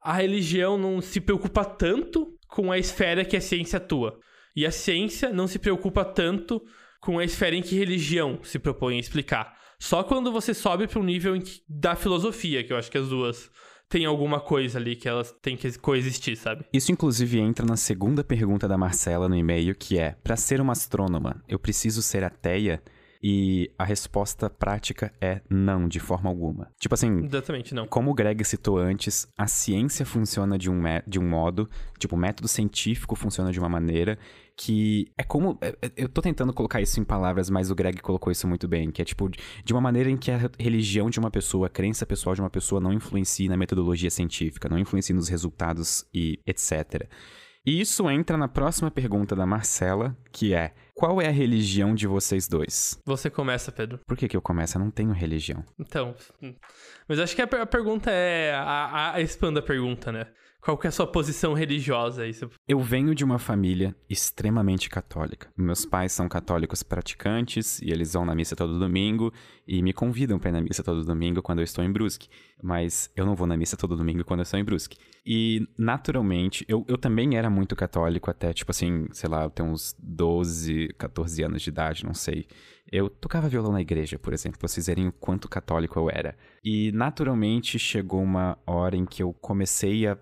a 0.00 0.14
religião 0.14 0.78
não 0.78 1.00
se 1.00 1.20
preocupa 1.20 1.64
tanto 1.64 2.38
com 2.48 2.70
a 2.70 2.78
esfera 2.78 3.24
que 3.24 3.36
a 3.36 3.40
ciência 3.40 3.78
atua. 3.78 4.18
E 4.54 4.64
a 4.64 4.70
ciência 4.70 5.30
não 5.30 5.48
se 5.48 5.58
preocupa 5.58 6.04
tanto 6.04 6.62
com 7.00 7.18
a 7.18 7.24
esfera 7.24 7.56
em 7.56 7.62
que 7.62 7.74
religião 7.74 8.38
se 8.44 8.58
propõe 8.58 8.96
a 8.96 9.00
explicar. 9.00 9.61
Só 9.82 10.04
quando 10.04 10.30
você 10.30 10.54
sobe 10.54 10.86
para 10.86 11.00
um 11.00 11.02
nível 11.02 11.36
que- 11.40 11.60
da 11.68 11.96
filosofia, 11.96 12.62
que 12.62 12.72
eu 12.72 12.76
acho 12.76 12.88
que 12.88 12.96
as 12.96 13.08
duas 13.08 13.50
têm 13.88 14.04
alguma 14.06 14.38
coisa 14.38 14.78
ali 14.78 14.94
que 14.94 15.08
elas 15.08 15.34
têm 15.42 15.56
que 15.56 15.76
coexistir, 15.76 16.36
sabe? 16.36 16.64
Isso, 16.72 16.92
inclusive, 16.92 17.40
entra 17.40 17.66
na 17.66 17.76
segunda 17.76 18.22
pergunta 18.22 18.68
da 18.68 18.78
Marcela 18.78 19.28
no 19.28 19.34
e-mail, 19.34 19.74
que 19.74 19.98
é: 19.98 20.12
Pra 20.22 20.36
ser 20.36 20.60
uma 20.60 20.72
astrônoma, 20.72 21.42
eu 21.48 21.58
preciso 21.58 22.00
ser 22.00 22.22
ateia? 22.22 22.80
E 23.22 23.70
a 23.78 23.84
resposta 23.84 24.50
prática 24.50 25.12
é 25.20 25.40
não, 25.48 25.86
de 25.86 26.00
forma 26.00 26.28
alguma. 26.28 26.68
Tipo 26.80 26.94
assim, 26.94 27.24
Exatamente, 27.24 27.72
não. 27.74 27.86
Como 27.86 28.10
o 28.10 28.14
Greg 28.14 28.44
citou 28.44 28.78
antes, 28.78 29.28
a 29.38 29.46
ciência 29.46 30.04
funciona 30.04 30.58
de 30.58 30.68
um, 30.68 30.82
de 31.06 31.20
um 31.20 31.28
modo, 31.28 31.68
tipo, 31.98 32.16
o 32.16 32.18
método 32.18 32.48
científico 32.48 33.14
funciona 33.14 33.52
de 33.52 33.60
uma 33.60 33.68
maneira 33.68 34.18
que 34.56 35.06
é 35.16 35.22
como. 35.22 35.56
é- 35.60 35.76
é- 35.80 35.92
Eu 35.96 36.08
tô 36.08 36.20
tentando 36.20 36.52
colocar 36.52 36.80
isso 36.80 36.98
em 37.00 37.04
palavras, 37.04 37.48
mas 37.48 37.70
o 37.70 37.74
Greg 37.74 38.00
colocou 38.02 38.30
isso 38.32 38.46
muito 38.48 38.66
bem, 38.66 38.90
que 38.90 39.00
é 39.00 39.04
tipo, 39.04 39.28
de- 39.28 39.38
de 39.64 39.72
uma 39.72 39.80
maneira 39.80 40.10
em 40.10 40.16
que 40.16 40.30
a 40.30 40.50
religião 40.58 41.08
de 41.08 41.18
uma 41.20 41.30
pessoa, 41.30 41.68
a 41.68 41.70
crença 41.70 42.04
pessoal 42.04 42.34
de 42.34 42.40
uma 42.40 42.50
pessoa 42.50 42.80
não 42.80 42.92
influencia 42.92 43.48
na 43.48 43.56
metodologia 43.56 44.10
científica, 44.10 44.68
não 44.68 44.78
influencia 44.78 45.14
nos 45.14 45.28
resultados 45.28 46.04
e 46.12 46.38
etc. 46.46 47.08
E 47.64 47.80
isso 47.80 48.10
entra 48.10 48.36
na 48.36 48.48
próxima 48.48 48.90
pergunta 48.90 49.36
da 49.36 49.46
Marcela, 49.46 50.16
que 50.32 50.52
é: 50.52 50.74
Qual 50.94 51.20
é 51.22 51.28
a 51.28 51.30
religião 51.32 51.94
de 51.94 52.06
vocês 52.08 52.48
dois? 52.48 53.00
Você 53.06 53.30
começa, 53.30 53.70
Pedro. 53.70 54.00
Por 54.06 54.16
que, 54.16 54.26
que 54.28 54.36
eu 54.36 54.42
começo? 54.42 54.76
Eu 54.76 54.80
não 54.80 54.90
tenho 54.90 55.12
religião. 55.12 55.64
Então. 55.78 56.14
hum. 56.42 56.54
Mas 57.08 57.18
acho 57.20 57.36
que 57.36 57.42
a, 57.42 57.46
per- 57.46 57.60
a 57.60 57.66
pergunta 57.66 58.10
é. 58.10 58.52
A, 58.54 58.62
a, 58.64 59.14
a 59.14 59.20
expanda 59.20 59.60
a 59.60 59.62
pergunta, 59.62 60.10
né? 60.10 60.26
Qual 60.62 60.78
que 60.78 60.86
é 60.86 60.90
a 60.90 60.92
sua 60.92 61.08
posição 61.08 61.54
religiosa? 61.54 62.24
Você- 62.32 62.48
Eu 62.68 62.78
venho 62.80 63.16
de 63.16 63.24
uma 63.24 63.36
família 63.36 63.96
extremamente 64.08 64.88
católica. 64.88 65.48
Meus 65.56 65.84
pais 65.84 66.12
são 66.12 66.28
católicos 66.28 66.84
praticantes 66.84 67.80
e 67.82 67.90
eles 67.90 68.12
vão 68.12 68.24
na 68.24 68.32
missa 68.32 68.54
todo 68.54 68.78
domingo 68.78 69.32
e 69.66 69.82
me 69.82 69.92
convidam 69.92 70.38
para 70.38 70.50
ir 70.50 70.52
na 70.52 70.60
missa 70.60 70.84
todo 70.84 71.04
domingo 71.04 71.42
quando 71.42 71.58
eu 71.58 71.64
estou 71.64 71.82
em 71.84 71.90
Brusque. 71.90 72.28
Mas 72.62 73.10
eu 73.16 73.26
não 73.26 73.34
vou 73.34 73.46
na 73.48 73.56
missa 73.56 73.76
todo 73.76 73.96
domingo 73.96 74.24
quando 74.24 74.38
eu 74.38 74.44
estou 74.44 74.60
em 74.60 74.62
Brusque. 74.64 74.96
E, 75.26 75.66
naturalmente, 75.76 76.64
eu, 76.68 76.84
eu 76.86 76.96
também 76.96 77.36
era 77.36 77.50
muito 77.50 77.74
católico 77.74 78.30
até, 78.30 78.52
tipo 78.52 78.70
assim, 78.70 79.08
sei 79.10 79.28
lá, 79.28 79.42
eu 79.42 79.50
tenho 79.50 79.68
uns 79.68 79.96
12, 79.98 80.94
14 80.96 81.42
anos 81.42 81.60
de 81.62 81.70
idade, 81.70 82.04
não 82.04 82.14
sei. 82.14 82.46
Eu 82.92 83.08
tocava 83.08 83.48
violão 83.48 83.72
na 83.72 83.80
igreja, 83.80 84.18
por 84.18 84.34
exemplo, 84.34 84.58
pra 84.58 84.68
vocês 84.68 84.86
verem 84.86 85.08
o 85.08 85.12
quanto 85.12 85.48
católico 85.48 85.98
eu 85.98 86.10
era. 86.10 86.36
E 86.62 86.92
naturalmente 86.92 87.78
chegou 87.78 88.22
uma 88.22 88.58
hora 88.66 88.94
em 88.94 89.06
que 89.06 89.22
eu 89.22 89.32
comecei 89.32 90.06
a. 90.06 90.18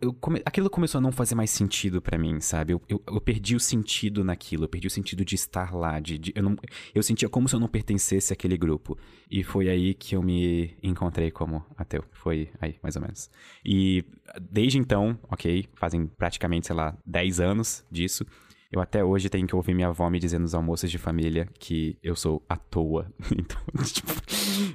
eu 0.00 0.12
come- 0.14 0.40
aquilo 0.44 0.70
começou 0.70 0.98
a 0.98 1.02
não 1.02 1.10
fazer 1.10 1.34
mais 1.34 1.50
sentido 1.50 2.00
pra 2.00 2.16
mim, 2.16 2.40
sabe? 2.40 2.72
Eu, 2.72 2.80
eu, 2.88 3.02
eu 3.08 3.20
perdi 3.20 3.56
o 3.56 3.60
sentido 3.60 4.22
naquilo, 4.22 4.62
eu 4.64 4.68
perdi 4.68 4.86
o 4.86 4.90
sentido 4.90 5.24
de 5.24 5.34
estar 5.34 5.74
lá. 5.74 5.98
De, 5.98 6.18
de- 6.18 6.32
eu, 6.36 6.42
não, 6.44 6.56
eu 6.94 7.02
sentia 7.02 7.28
como 7.28 7.48
se 7.48 7.56
eu 7.56 7.60
não 7.60 7.66
pertencesse 7.68 8.32
àquele 8.32 8.56
grupo. 8.56 8.96
E 9.28 9.42
foi 9.42 9.68
aí 9.68 9.92
que 9.92 10.14
eu 10.14 10.22
me 10.22 10.76
encontrei 10.84 11.32
como 11.32 11.66
ateu. 11.76 12.04
Foi 12.12 12.48
aí, 12.60 12.76
mais 12.80 12.94
ou 12.94 13.02
menos. 13.02 13.28
E 13.64 14.04
desde 14.40 14.78
então, 14.78 15.18
ok, 15.28 15.66
fazem 15.74 16.06
praticamente, 16.06 16.68
sei 16.68 16.76
lá, 16.76 16.96
10 17.04 17.40
anos 17.40 17.84
disso. 17.90 18.24
Eu 18.72 18.80
até 18.80 19.04
hoje 19.04 19.28
tenho 19.28 19.46
que 19.46 19.54
ouvir 19.54 19.74
minha 19.74 19.88
avó 19.88 20.08
me 20.08 20.18
dizer 20.18 20.38
nos 20.38 20.54
almoços 20.54 20.90
de 20.90 20.96
família 20.96 21.46
que 21.58 21.98
eu 22.02 22.16
sou 22.16 22.42
à 22.48 22.56
toa. 22.56 23.12
Então, 23.30 23.58
tipo, 23.84 24.10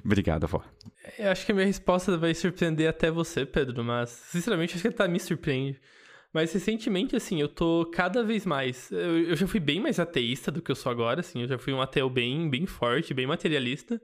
obrigado, 0.05 0.43
avó. 0.43 0.63
Eu 1.17 1.31
acho 1.31 1.45
que 1.45 1.51
a 1.51 1.55
minha 1.55 1.65
resposta 1.65 2.15
vai 2.15 2.35
surpreender 2.35 2.87
até 2.87 3.09
você, 3.09 3.43
Pedro, 3.43 3.83
mas 3.83 4.09
sinceramente 4.09 4.75
acho 4.75 4.87
que 4.87 4.91
tá 4.91 5.07
me 5.07 5.19
surpreende. 5.19 5.81
Mas 6.31 6.53
recentemente, 6.53 7.15
assim, 7.15 7.41
eu 7.41 7.47
tô 7.47 7.89
cada 7.91 8.23
vez 8.23 8.45
mais. 8.45 8.91
Eu, 8.91 9.29
eu 9.29 9.35
já 9.35 9.47
fui 9.47 9.59
bem 9.59 9.79
mais 9.79 9.99
ateísta 9.99 10.51
do 10.51 10.61
que 10.61 10.69
eu 10.69 10.75
sou 10.75 10.91
agora, 10.91 11.21
assim. 11.21 11.41
Eu 11.41 11.47
já 11.47 11.57
fui 11.57 11.73
um 11.73 11.81
ateu 11.81 12.07
bem, 12.07 12.47
bem 12.47 12.67
forte, 12.67 13.13
bem 13.13 13.25
materialista. 13.25 13.99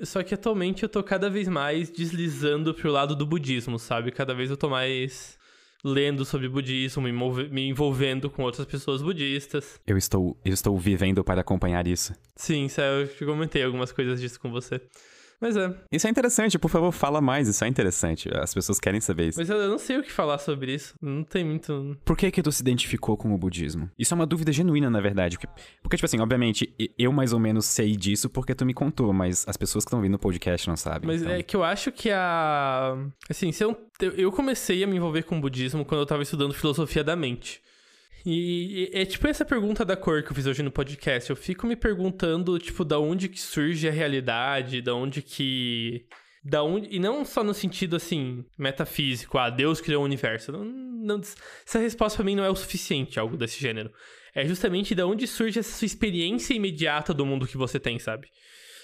Só 0.00 0.22
que 0.22 0.34
atualmente 0.34 0.84
eu 0.84 0.88
tô 0.88 1.02
cada 1.02 1.28
vez 1.28 1.48
mais 1.48 1.90
deslizando 1.90 2.72
pro 2.74 2.92
lado 2.92 3.16
do 3.16 3.26
budismo, 3.26 3.78
sabe? 3.78 4.12
Cada 4.12 4.34
vez 4.34 4.50
eu 4.50 4.56
tô 4.56 4.68
mais 4.68 5.38
lendo 5.84 6.24
sobre 6.24 6.48
budismo, 6.48 7.02
me, 7.02 7.10
envolve- 7.10 7.48
me 7.48 7.68
envolvendo 7.68 8.30
com 8.30 8.42
outras 8.42 8.66
pessoas 8.66 9.02
budistas. 9.02 9.80
Eu 9.86 9.96
estou, 9.98 10.36
eu 10.44 10.52
estou 10.52 10.78
vivendo 10.78 11.24
para 11.24 11.40
acompanhar 11.40 11.86
isso. 11.86 12.14
Sim, 12.36 12.68
eu 13.20 13.26
comentei 13.26 13.62
algumas 13.62 13.90
coisas 13.92 14.20
disso 14.20 14.38
com 14.40 14.50
você. 14.50 14.80
Mas 15.42 15.56
é, 15.56 15.74
Isso 15.90 16.06
é 16.06 16.10
interessante, 16.10 16.56
por 16.56 16.70
favor, 16.70 16.92
fala 16.92 17.20
mais, 17.20 17.48
isso 17.48 17.64
é 17.64 17.68
interessante. 17.68 18.30
As 18.32 18.54
pessoas 18.54 18.78
querem 18.78 19.00
saber 19.00 19.28
isso. 19.28 19.40
mas 19.40 19.50
eu 19.50 19.68
não 19.68 19.76
sei 19.78 19.98
o 19.98 20.02
que 20.02 20.12
falar 20.12 20.38
sobre 20.38 20.72
isso. 20.72 20.94
Não 21.02 21.24
tem 21.24 21.44
muito. 21.44 21.96
Por 22.04 22.16
que 22.16 22.30
que 22.30 22.40
tu 22.40 22.52
se 22.52 22.62
identificou 22.62 23.16
com 23.16 23.34
o 23.34 23.36
budismo? 23.36 23.90
Isso 23.98 24.14
é 24.14 24.16
uma 24.16 24.24
dúvida 24.26 24.52
genuína, 24.52 24.88
na 24.88 25.00
verdade. 25.00 25.36
Porque, 25.36 25.52
porque, 25.82 25.96
tipo 25.96 26.06
assim, 26.06 26.20
obviamente, 26.20 26.72
eu 26.96 27.12
mais 27.12 27.32
ou 27.32 27.40
menos 27.40 27.66
sei 27.66 27.96
disso 27.96 28.30
porque 28.30 28.54
tu 28.54 28.64
me 28.64 28.72
contou, 28.72 29.12
mas 29.12 29.44
as 29.48 29.56
pessoas 29.56 29.84
que 29.84 29.88
estão 29.88 30.00
vindo 30.00 30.12
no 30.12 30.18
podcast 30.18 30.68
não 30.68 30.76
sabem. 30.76 31.08
Mas 31.08 31.22
então- 31.22 31.34
é 31.34 31.42
que 31.42 31.56
eu 31.56 31.64
acho 31.64 31.90
que 31.90 32.08
a. 32.10 32.96
Assim, 33.28 33.50
se 33.50 33.64
eu, 33.64 33.76
eu 34.16 34.30
comecei 34.30 34.84
a 34.84 34.86
me 34.86 34.96
envolver 34.96 35.24
com 35.24 35.38
o 35.38 35.40
budismo 35.40 35.84
quando 35.84 36.02
eu 36.02 36.06
tava 36.06 36.22
estudando 36.22 36.54
filosofia 36.54 37.02
da 37.02 37.16
mente. 37.16 37.60
E 38.24 38.88
é 38.92 39.04
tipo 39.04 39.26
essa 39.26 39.44
pergunta 39.44 39.84
da 39.84 39.96
cor 39.96 40.22
que 40.22 40.30
eu 40.30 40.34
fiz 40.34 40.46
hoje 40.46 40.62
no 40.62 40.70
podcast. 40.70 41.28
Eu 41.28 41.36
fico 41.36 41.66
me 41.66 41.74
perguntando, 41.74 42.58
tipo, 42.58 42.84
da 42.84 42.98
onde 42.98 43.28
que 43.28 43.40
surge 43.40 43.88
a 43.88 43.92
realidade, 43.92 44.80
da 44.80 44.94
onde 44.94 45.22
que. 45.22 46.06
Da 46.44 46.62
onde, 46.62 46.88
e 46.90 46.98
não 46.98 47.24
só 47.24 47.44
no 47.44 47.54
sentido 47.54 47.94
assim, 47.96 48.44
metafísico, 48.58 49.38
ah, 49.38 49.48
Deus 49.48 49.80
criou 49.80 50.02
o 50.02 50.04
universo. 50.04 50.50
Não, 50.50 50.64
não- 50.64 51.20
essa 51.20 51.78
resposta 51.78 52.16
pra 52.16 52.24
mim 52.24 52.34
não 52.34 52.44
é 52.44 52.50
o 52.50 52.56
suficiente, 52.56 53.18
algo 53.18 53.36
desse 53.36 53.60
gênero. 53.60 53.90
É 54.34 54.44
justamente 54.46 54.94
da 54.94 55.06
onde 55.06 55.26
surge 55.26 55.58
essa 55.60 55.76
sua 55.76 55.86
experiência 55.86 56.54
imediata 56.54 57.14
do 57.14 57.24
mundo 57.26 57.46
que 57.46 57.56
você 57.56 57.78
tem, 57.78 57.98
sabe? 57.98 58.26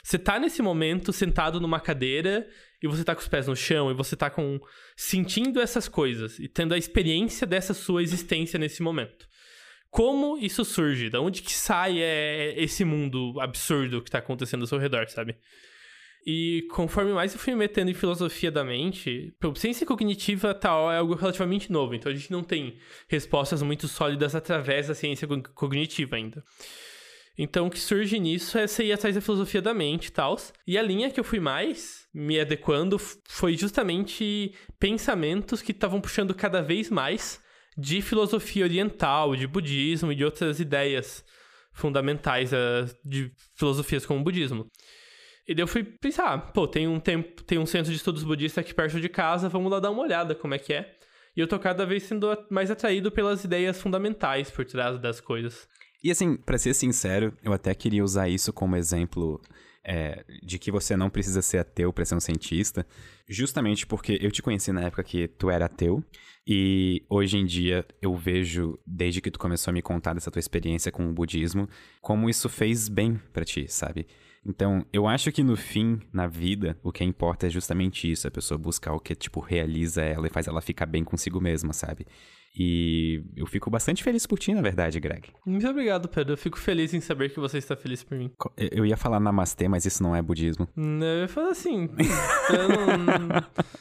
Você 0.04 0.18
tá 0.18 0.38
nesse 0.38 0.62
momento 0.62 1.12
sentado 1.12 1.60
numa 1.60 1.80
cadeira 1.80 2.46
e 2.82 2.86
você 2.86 3.04
tá 3.04 3.14
com 3.14 3.20
os 3.20 3.28
pés 3.28 3.46
no 3.46 3.56
chão 3.56 3.90
e 3.90 3.94
você 3.94 4.16
tá 4.16 4.30
com 4.30 4.60
sentindo 4.96 5.60
essas 5.60 5.88
coisas 5.88 6.38
e 6.38 6.48
tendo 6.48 6.74
a 6.74 6.78
experiência 6.78 7.46
dessa 7.46 7.74
sua 7.74 8.02
existência 8.02 8.58
nesse 8.58 8.82
momento. 8.82 9.26
Como 9.90 10.36
isso 10.38 10.64
surge? 10.64 11.08
Da 11.08 11.20
onde 11.20 11.42
que 11.42 11.52
sai 11.52 12.00
é, 12.00 12.54
esse 12.56 12.84
mundo 12.84 13.40
absurdo 13.40 14.02
que 14.02 14.10
tá 14.10 14.18
acontecendo 14.18 14.60
ao 14.60 14.66
seu 14.66 14.78
redor, 14.78 15.08
sabe? 15.08 15.36
E 16.26 16.66
conforme 16.72 17.12
mais 17.12 17.32
eu 17.32 17.38
fui 17.40 17.54
me 17.54 17.60
metendo 17.60 17.90
em 17.90 17.94
filosofia 17.94 18.50
da 18.50 18.62
mente, 18.62 19.32
ciência 19.56 19.86
cognitiva 19.86 20.52
tal 20.52 20.92
é 20.92 20.98
algo 20.98 21.14
relativamente 21.14 21.72
novo, 21.72 21.94
então 21.94 22.12
a 22.12 22.14
gente 22.14 22.30
não 22.30 22.42
tem 22.42 22.76
respostas 23.08 23.62
muito 23.62 23.88
sólidas 23.88 24.34
através 24.34 24.88
da 24.88 24.94
ciência 24.94 25.26
co- 25.26 25.42
cognitiva 25.54 26.16
ainda. 26.16 26.44
Então, 27.38 27.68
o 27.68 27.70
que 27.70 27.78
surge 27.78 28.18
nisso 28.18 28.58
é 28.58 28.66
você 28.66 28.84
ir 28.84 28.92
atrás 28.92 29.14
da 29.14 29.20
filosofia 29.20 29.62
da 29.62 29.72
mente 29.72 30.06
e 30.06 30.12
tal. 30.12 30.36
E 30.66 30.76
a 30.76 30.82
linha 30.82 31.08
que 31.08 31.20
eu 31.20 31.24
fui 31.24 31.38
mais 31.38 31.97
me 32.12 32.40
adequando 32.40 32.98
foi 33.28 33.56
justamente 33.56 34.54
pensamentos 34.78 35.62
que 35.62 35.72
estavam 35.72 36.00
puxando 36.00 36.34
cada 36.34 36.62
vez 36.62 36.90
mais 36.90 37.40
de 37.76 38.02
filosofia 38.02 38.64
oriental, 38.64 39.36
de 39.36 39.46
budismo 39.46 40.10
e 40.10 40.16
de 40.16 40.24
outras 40.24 40.58
ideias 40.58 41.24
fundamentais 41.72 42.52
eh, 42.52 42.86
de 43.04 43.32
filosofias 43.54 44.04
como 44.04 44.20
o 44.20 44.24
budismo. 44.24 44.66
E 45.46 45.54
daí 45.54 45.62
eu 45.62 45.68
fui 45.68 45.84
pensar, 45.84 46.52
pô, 46.52 46.66
tem 46.66 46.88
um 46.88 46.98
tempo, 46.98 47.42
tem 47.44 47.56
um 47.56 47.64
centro 47.64 47.90
de 47.90 47.96
estudos 47.96 48.24
budista 48.24 48.60
aqui 48.60 48.74
perto 48.74 49.00
de 49.00 49.08
casa, 49.08 49.48
vamos 49.48 49.70
lá 49.70 49.78
dar 49.80 49.90
uma 49.90 50.02
olhada 50.02 50.34
como 50.34 50.54
é 50.54 50.58
que 50.58 50.72
é. 50.74 50.94
E 51.36 51.40
eu 51.40 51.46
tô 51.46 51.58
cada 51.58 51.86
vez 51.86 52.02
sendo 52.02 52.36
mais 52.50 52.70
atraído 52.70 53.12
pelas 53.12 53.44
ideias 53.44 53.80
fundamentais 53.80 54.50
por 54.50 54.64
trás 54.64 55.00
das 55.00 55.20
coisas. 55.20 55.68
E 56.02 56.10
assim, 56.10 56.36
pra 56.36 56.58
ser 56.58 56.74
sincero, 56.74 57.32
eu 57.42 57.52
até 57.52 57.74
queria 57.74 58.04
usar 58.04 58.28
isso 58.28 58.52
como 58.52 58.76
exemplo 58.76 59.40
é, 59.88 60.22
de 60.42 60.58
que 60.58 60.70
você 60.70 60.94
não 60.94 61.08
precisa 61.08 61.40
ser 61.40 61.58
ateu 61.58 61.90
pra 61.90 62.04
ser 62.04 62.14
um 62.14 62.20
cientista, 62.20 62.86
justamente 63.26 63.86
porque 63.86 64.18
eu 64.20 64.30
te 64.30 64.42
conheci 64.42 64.70
na 64.70 64.82
época 64.82 65.02
que 65.02 65.26
tu 65.26 65.48
era 65.48 65.64
ateu, 65.64 66.04
e 66.46 67.02
hoje 67.08 67.38
em 67.38 67.46
dia 67.46 67.86
eu 68.02 68.14
vejo, 68.14 68.78
desde 68.86 69.22
que 69.22 69.30
tu 69.30 69.38
começou 69.38 69.70
a 69.70 69.74
me 69.74 69.80
contar 69.80 70.12
dessa 70.12 70.30
tua 70.30 70.40
experiência 70.40 70.92
com 70.92 71.08
o 71.08 71.12
budismo, 71.12 71.66
como 72.02 72.28
isso 72.28 72.50
fez 72.50 72.86
bem 72.86 73.18
pra 73.32 73.46
ti, 73.46 73.66
sabe? 73.66 74.06
Então, 74.44 74.84
eu 74.92 75.06
acho 75.06 75.32
que 75.32 75.42
no 75.42 75.56
fim, 75.56 76.00
na 76.12 76.26
vida, 76.26 76.78
o 76.82 76.92
que 76.92 77.02
importa 77.02 77.46
é 77.46 77.50
justamente 77.50 78.10
isso, 78.10 78.28
a 78.28 78.30
pessoa 78.30 78.56
buscar 78.56 78.92
o 78.92 79.00
que, 79.00 79.14
tipo, 79.14 79.40
realiza 79.40 80.02
ela 80.02 80.26
e 80.26 80.30
faz 80.30 80.46
ela 80.46 80.60
ficar 80.60 80.86
bem 80.86 81.02
consigo 81.02 81.40
mesma, 81.40 81.72
sabe? 81.72 82.06
E 82.56 83.22
eu 83.36 83.46
fico 83.46 83.70
bastante 83.70 84.02
feliz 84.02 84.26
por 84.26 84.38
ti, 84.38 84.52
na 84.54 84.60
verdade, 84.62 84.98
Greg. 85.00 85.28
Muito 85.46 85.66
obrigado, 85.68 86.08
Pedro. 86.08 86.32
Eu 86.34 86.36
fico 86.38 86.58
feliz 86.58 86.92
em 86.94 87.00
saber 87.00 87.30
que 87.30 87.38
você 87.38 87.58
está 87.58 87.76
feliz 87.76 88.02
por 88.02 88.16
mim. 88.18 88.30
Eu 88.56 88.84
ia 88.84 88.96
falar 88.96 89.20
namastê, 89.20 89.68
mas 89.68 89.84
isso 89.84 90.02
não 90.02 90.14
é 90.14 90.20
budismo. 90.22 90.68
Hum, 90.76 91.00
Eu 91.02 91.20
ia 91.22 91.28
falar 91.28 91.50
assim. 91.50 91.88
eu 92.50 92.68
não- 92.68 93.28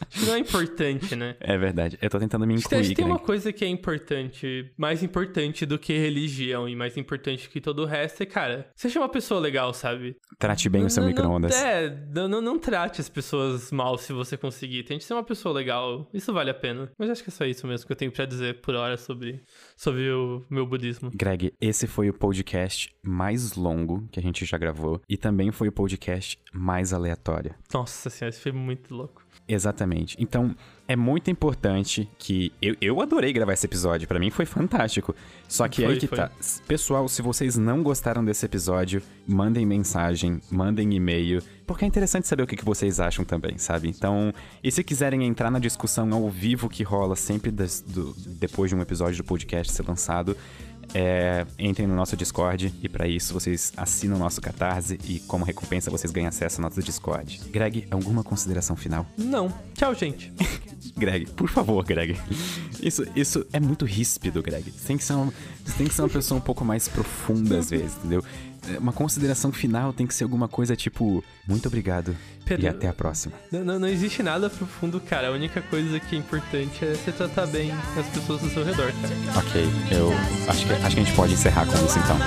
Acho 0.09 0.19
que 0.19 0.25
não 0.25 0.35
é 0.35 0.39
importante, 0.39 1.15
né? 1.15 1.35
É 1.39 1.57
verdade. 1.57 1.97
Eu 2.01 2.09
tô 2.09 2.19
tentando 2.19 2.45
me 2.45 2.53
que, 2.55 2.59
acho 2.59 2.67
incluir, 2.75 2.89
que 2.89 2.95
tem 2.95 3.05
uma 3.05 3.15
Greg. 3.15 3.25
coisa 3.25 3.51
que 3.53 3.65
é 3.65 3.67
importante, 3.67 4.71
mais 4.77 5.01
importante 5.03 5.65
do 5.65 5.77
que 5.79 5.97
religião 5.97 6.67
e 6.69 6.75
mais 6.75 6.97
importante 6.97 7.49
que 7.49 7.59
todo 7.59 7.79
o 7.83 7.85
resto 7.85 8.21
é, 8.23 8.25
cara, 8.25 8.69
seja 8.75 8.99
uma 8.99 9.09
pessoa 9.09 9.39
legal, 9.39 9.73
sabe? 9.73 10.15
Trate 10.39 10.69
bem 10.69 10.85
o 10.85 10.89
seu 10.89 11.01
Não- 11.03 11.09
não- 11.09 11.15
micro-ondas. 11.15 11.55
É, 11.61 11.89
não, 12.13 12.27
não, 12.27 12.41
não 12.41 12.59
trate 12.59 13.01
as 13.01 13.09
pessoas 13.09 13.71
mal 13.71 13.97
se 13.97 14.13
você 14.13 14.37
conseguir. 14.37 14.83
Tente 14.83 15.03
ser 15.03 15.13
uma 15.13 15.23
pessoa 15.23 15.53
legal. 15.53 16.09
Isso 16.13 16.31
vale 16.31 16.49
a 16.49 16.53
pena. 16.53 16.91
Mas 16.97 17.09
acho 17.09 17.23
que 17.23 17.29
é 17.29 17.33
só 17.33 17.45
isso 17.45 17.65
mesmo 17.67 17.85
que 17.87 17.91
eu 17.91 17.97
tenho 17.97 18.11
pra 18.11 18.25
dizer 18.25 18.56
por 18.57 18.75
hora 18.75 18.97
sobre, 18.97 19.43
sobre 19.75 20.11
o 20.11 20.45
meu 20.49 20.65
budismo. 20.65 21.11
Greg, 21.13 21.53
esse 21.59 21.87
foi 21.87 22.09
o 22.09 22.13
podcast 22.13 22.93
mais 23.03 23.55
longo 23.55 24.07
que 24.11 24.19
a 24.19 24.23
gente 24.23 24.45
já 24.45 24.57
gravou 24.57 25.01
e 25.07 25.17
também 25.17 25.51
foi 25.51 25.67
o 25.67 25.71
podcast 25.71 26.39
mais 26.53 26.93
aleatório. 26.93 27.55
Nossa 27.73 28.09
senhora, 28.09 28.33
isso 28.33 28.41
foi 28.41 28.51
muito 28.51 28.93
louco. 28.93 29.26
Exatamente. 29.47 30.15
Então, 30.19 30.55
é 30.87 30.95
muito 30.95 31.29
importante 31.31 32.09
que. 32.17 32.51
Eu, 32.61 32.75
eu 32.81 33.01
adorei 33.01 33.31
gravar 33.33 33.53
esse 33.53 33.65
episódio, 33.65 34.07
pra 34.07 34.19
mim 34.19 34.29
foi 34.29 34.45
fantástico. 34.45 35.15
Só 35.47 35.67
que 35.67 35.83
Foi, 35.83 35.93
aí 35.93 35.99
que 35.99 36.07
foi. 36.07 36.17
tá. 36.17 36.31
Pessoal, 36.67 37.07
se 37.07 37.21
vocês 37.21 37.57
não 37.57 37.81
gostaram 37.83 38.23
desse 38.23 38.45
episódio, 38.45 39.01
mandem 39.25 39.65
mensagem, 39.65 40.41
mandem 40.51 40.93
e-mail, 40.93 41.41
porque 41.65 41.85
é 41.85 41.87
interessante 41.87 42.27
saber 42.27 42.43
o 42.43 42.47
que, 42.47 42.55
que 42.57 42.65
vocês 42.65 42.99
acham 42.99 43.23
também, 43.23 43.57
sabe? 43.57 43.87
Então, 43.87 44.33
e 44.63 44.71
se 44.71 44.83
quiserem 44.83 45.23
entrar 45.25 45.49
na 45.51 45.59
discussão 45.59 46.11
ao 46.13 46.29
vivo 46.29 46.67
que 46.69 46.83
rola 46.83 47.15
sempre 47.15 47.51
das- 47.51 47.81
do- 47.81 48.13
depois 48.17 48.69
de 48.69 48.75
um 48.75 48.81
episódio 48.81 49.17
do 49.17 49.23
podcast 49.25 49.71
ser 49.73 49.87
lançado. 49.87 50.35
É, 50.93 51.45
entrem 51.59 51.87
no 51.87 51.95
nosso 51.95 52.15
Discord 52.15 52.73
e 52.81 52.89
para 52.89 53.07
isso 53.07 53.33
vocês 53.33 53.73
assinam 53.75 54.15
o 54.15 54.19
nosso 54.19 54.41
Catarse 54.41 54.99
e 55.05 55.19
como 55.21 55.45
recompensa 55.45 55.91
vocês 55.91 56.11
ganham 56.11 56.29
acesso 56.29 56.61
ao 56.61 56.69
nosso 56.69 56.81
Discord. 56.81 57.41
Greg, 57.51 57.87
alguma 57.91 58.23
consideração 58.23 58.75
final? 58.75 59.05
Não. 59.17 59.53
Tchau, 59.73 59.93
gente. 59.93 60.31
Greg, 60.95 61.27
por 61.31 61.49
favor, 61.49 61.83
Greg. 61.85 62.17
Isso, 62.81 63.05
isso 63.15 63.45
é 63.53 63.59
muito 63.59 63.85
ríspido, 63.85 64.41
Greg. 64.41 64.71
Você 64.71 64.87
tem, 64.87 64.97
que 64.97 65.03
ser 65.03 65.13
uma, 65.13 65.33
você 65.63 65.77
tem 65.77 65.87
que 65.87 65.93
ser 65.93 66.01
uma 66.01 66.09
pessoa 66.09 66.37
um 66.37 66.41
pouco 66.41 66.63
mais 66.65 66.87
profunda 66.87 67.59
às 67.59 67.69
vezes, 67.69 67.97
entendeu? 67.97 68.23
Uma 68.79 68.91
consideração 68.91 69.51
final 69.51 69.93
tem 69.93 70.05
que 70.07 70.13
ser 70.13 70.23
alguma 70.23 70.47
coisa 70.47 70.75
tipo, 70.75 71.23
muito 71.47 71.67
obrigado 71.67 72.15
Pedro, 72.45 72.65
e 72.65 72.69
até 72.69 72.87
a 72.87 72.93
próxima. 72.93 73.33
Não, 73.51 73.63
não, 73.63 73.79
não 73.79 73.87
existe 73.87 74.21
nada 74.23 74.49
profundo, 74.49 74.99
cara. 74.99 75.27
A 75.29 75.31
única 75.31 75.61
coisa 75.61 75.99
que 75.99 76.15
é 76.15 76.19
importante 76.19 76.83
é 76.83 76.93
você 76.93 77.11
tratar 77.11 77.47
bem 77.47 77.71
as 77.97 78.07
pessoas 78.07 78.43
ao 78.43 78.49
seu 78.49 78.63
redor, 78.63 78.91
cara. 79.01 79.13
Ok, 79.39 79.65
eu 79.91 80.11
acho 80.49 80.65
que, 80.65 80.73
acho 80.73 80.95
que 80.95 81.01
a 81.01 81.05
gente 81.05 81.13
pode 81.13 81.33
encerrar 81.33 81.65
com 81.65 81.73
isso 81.85 81.99
então. 81.99 82.17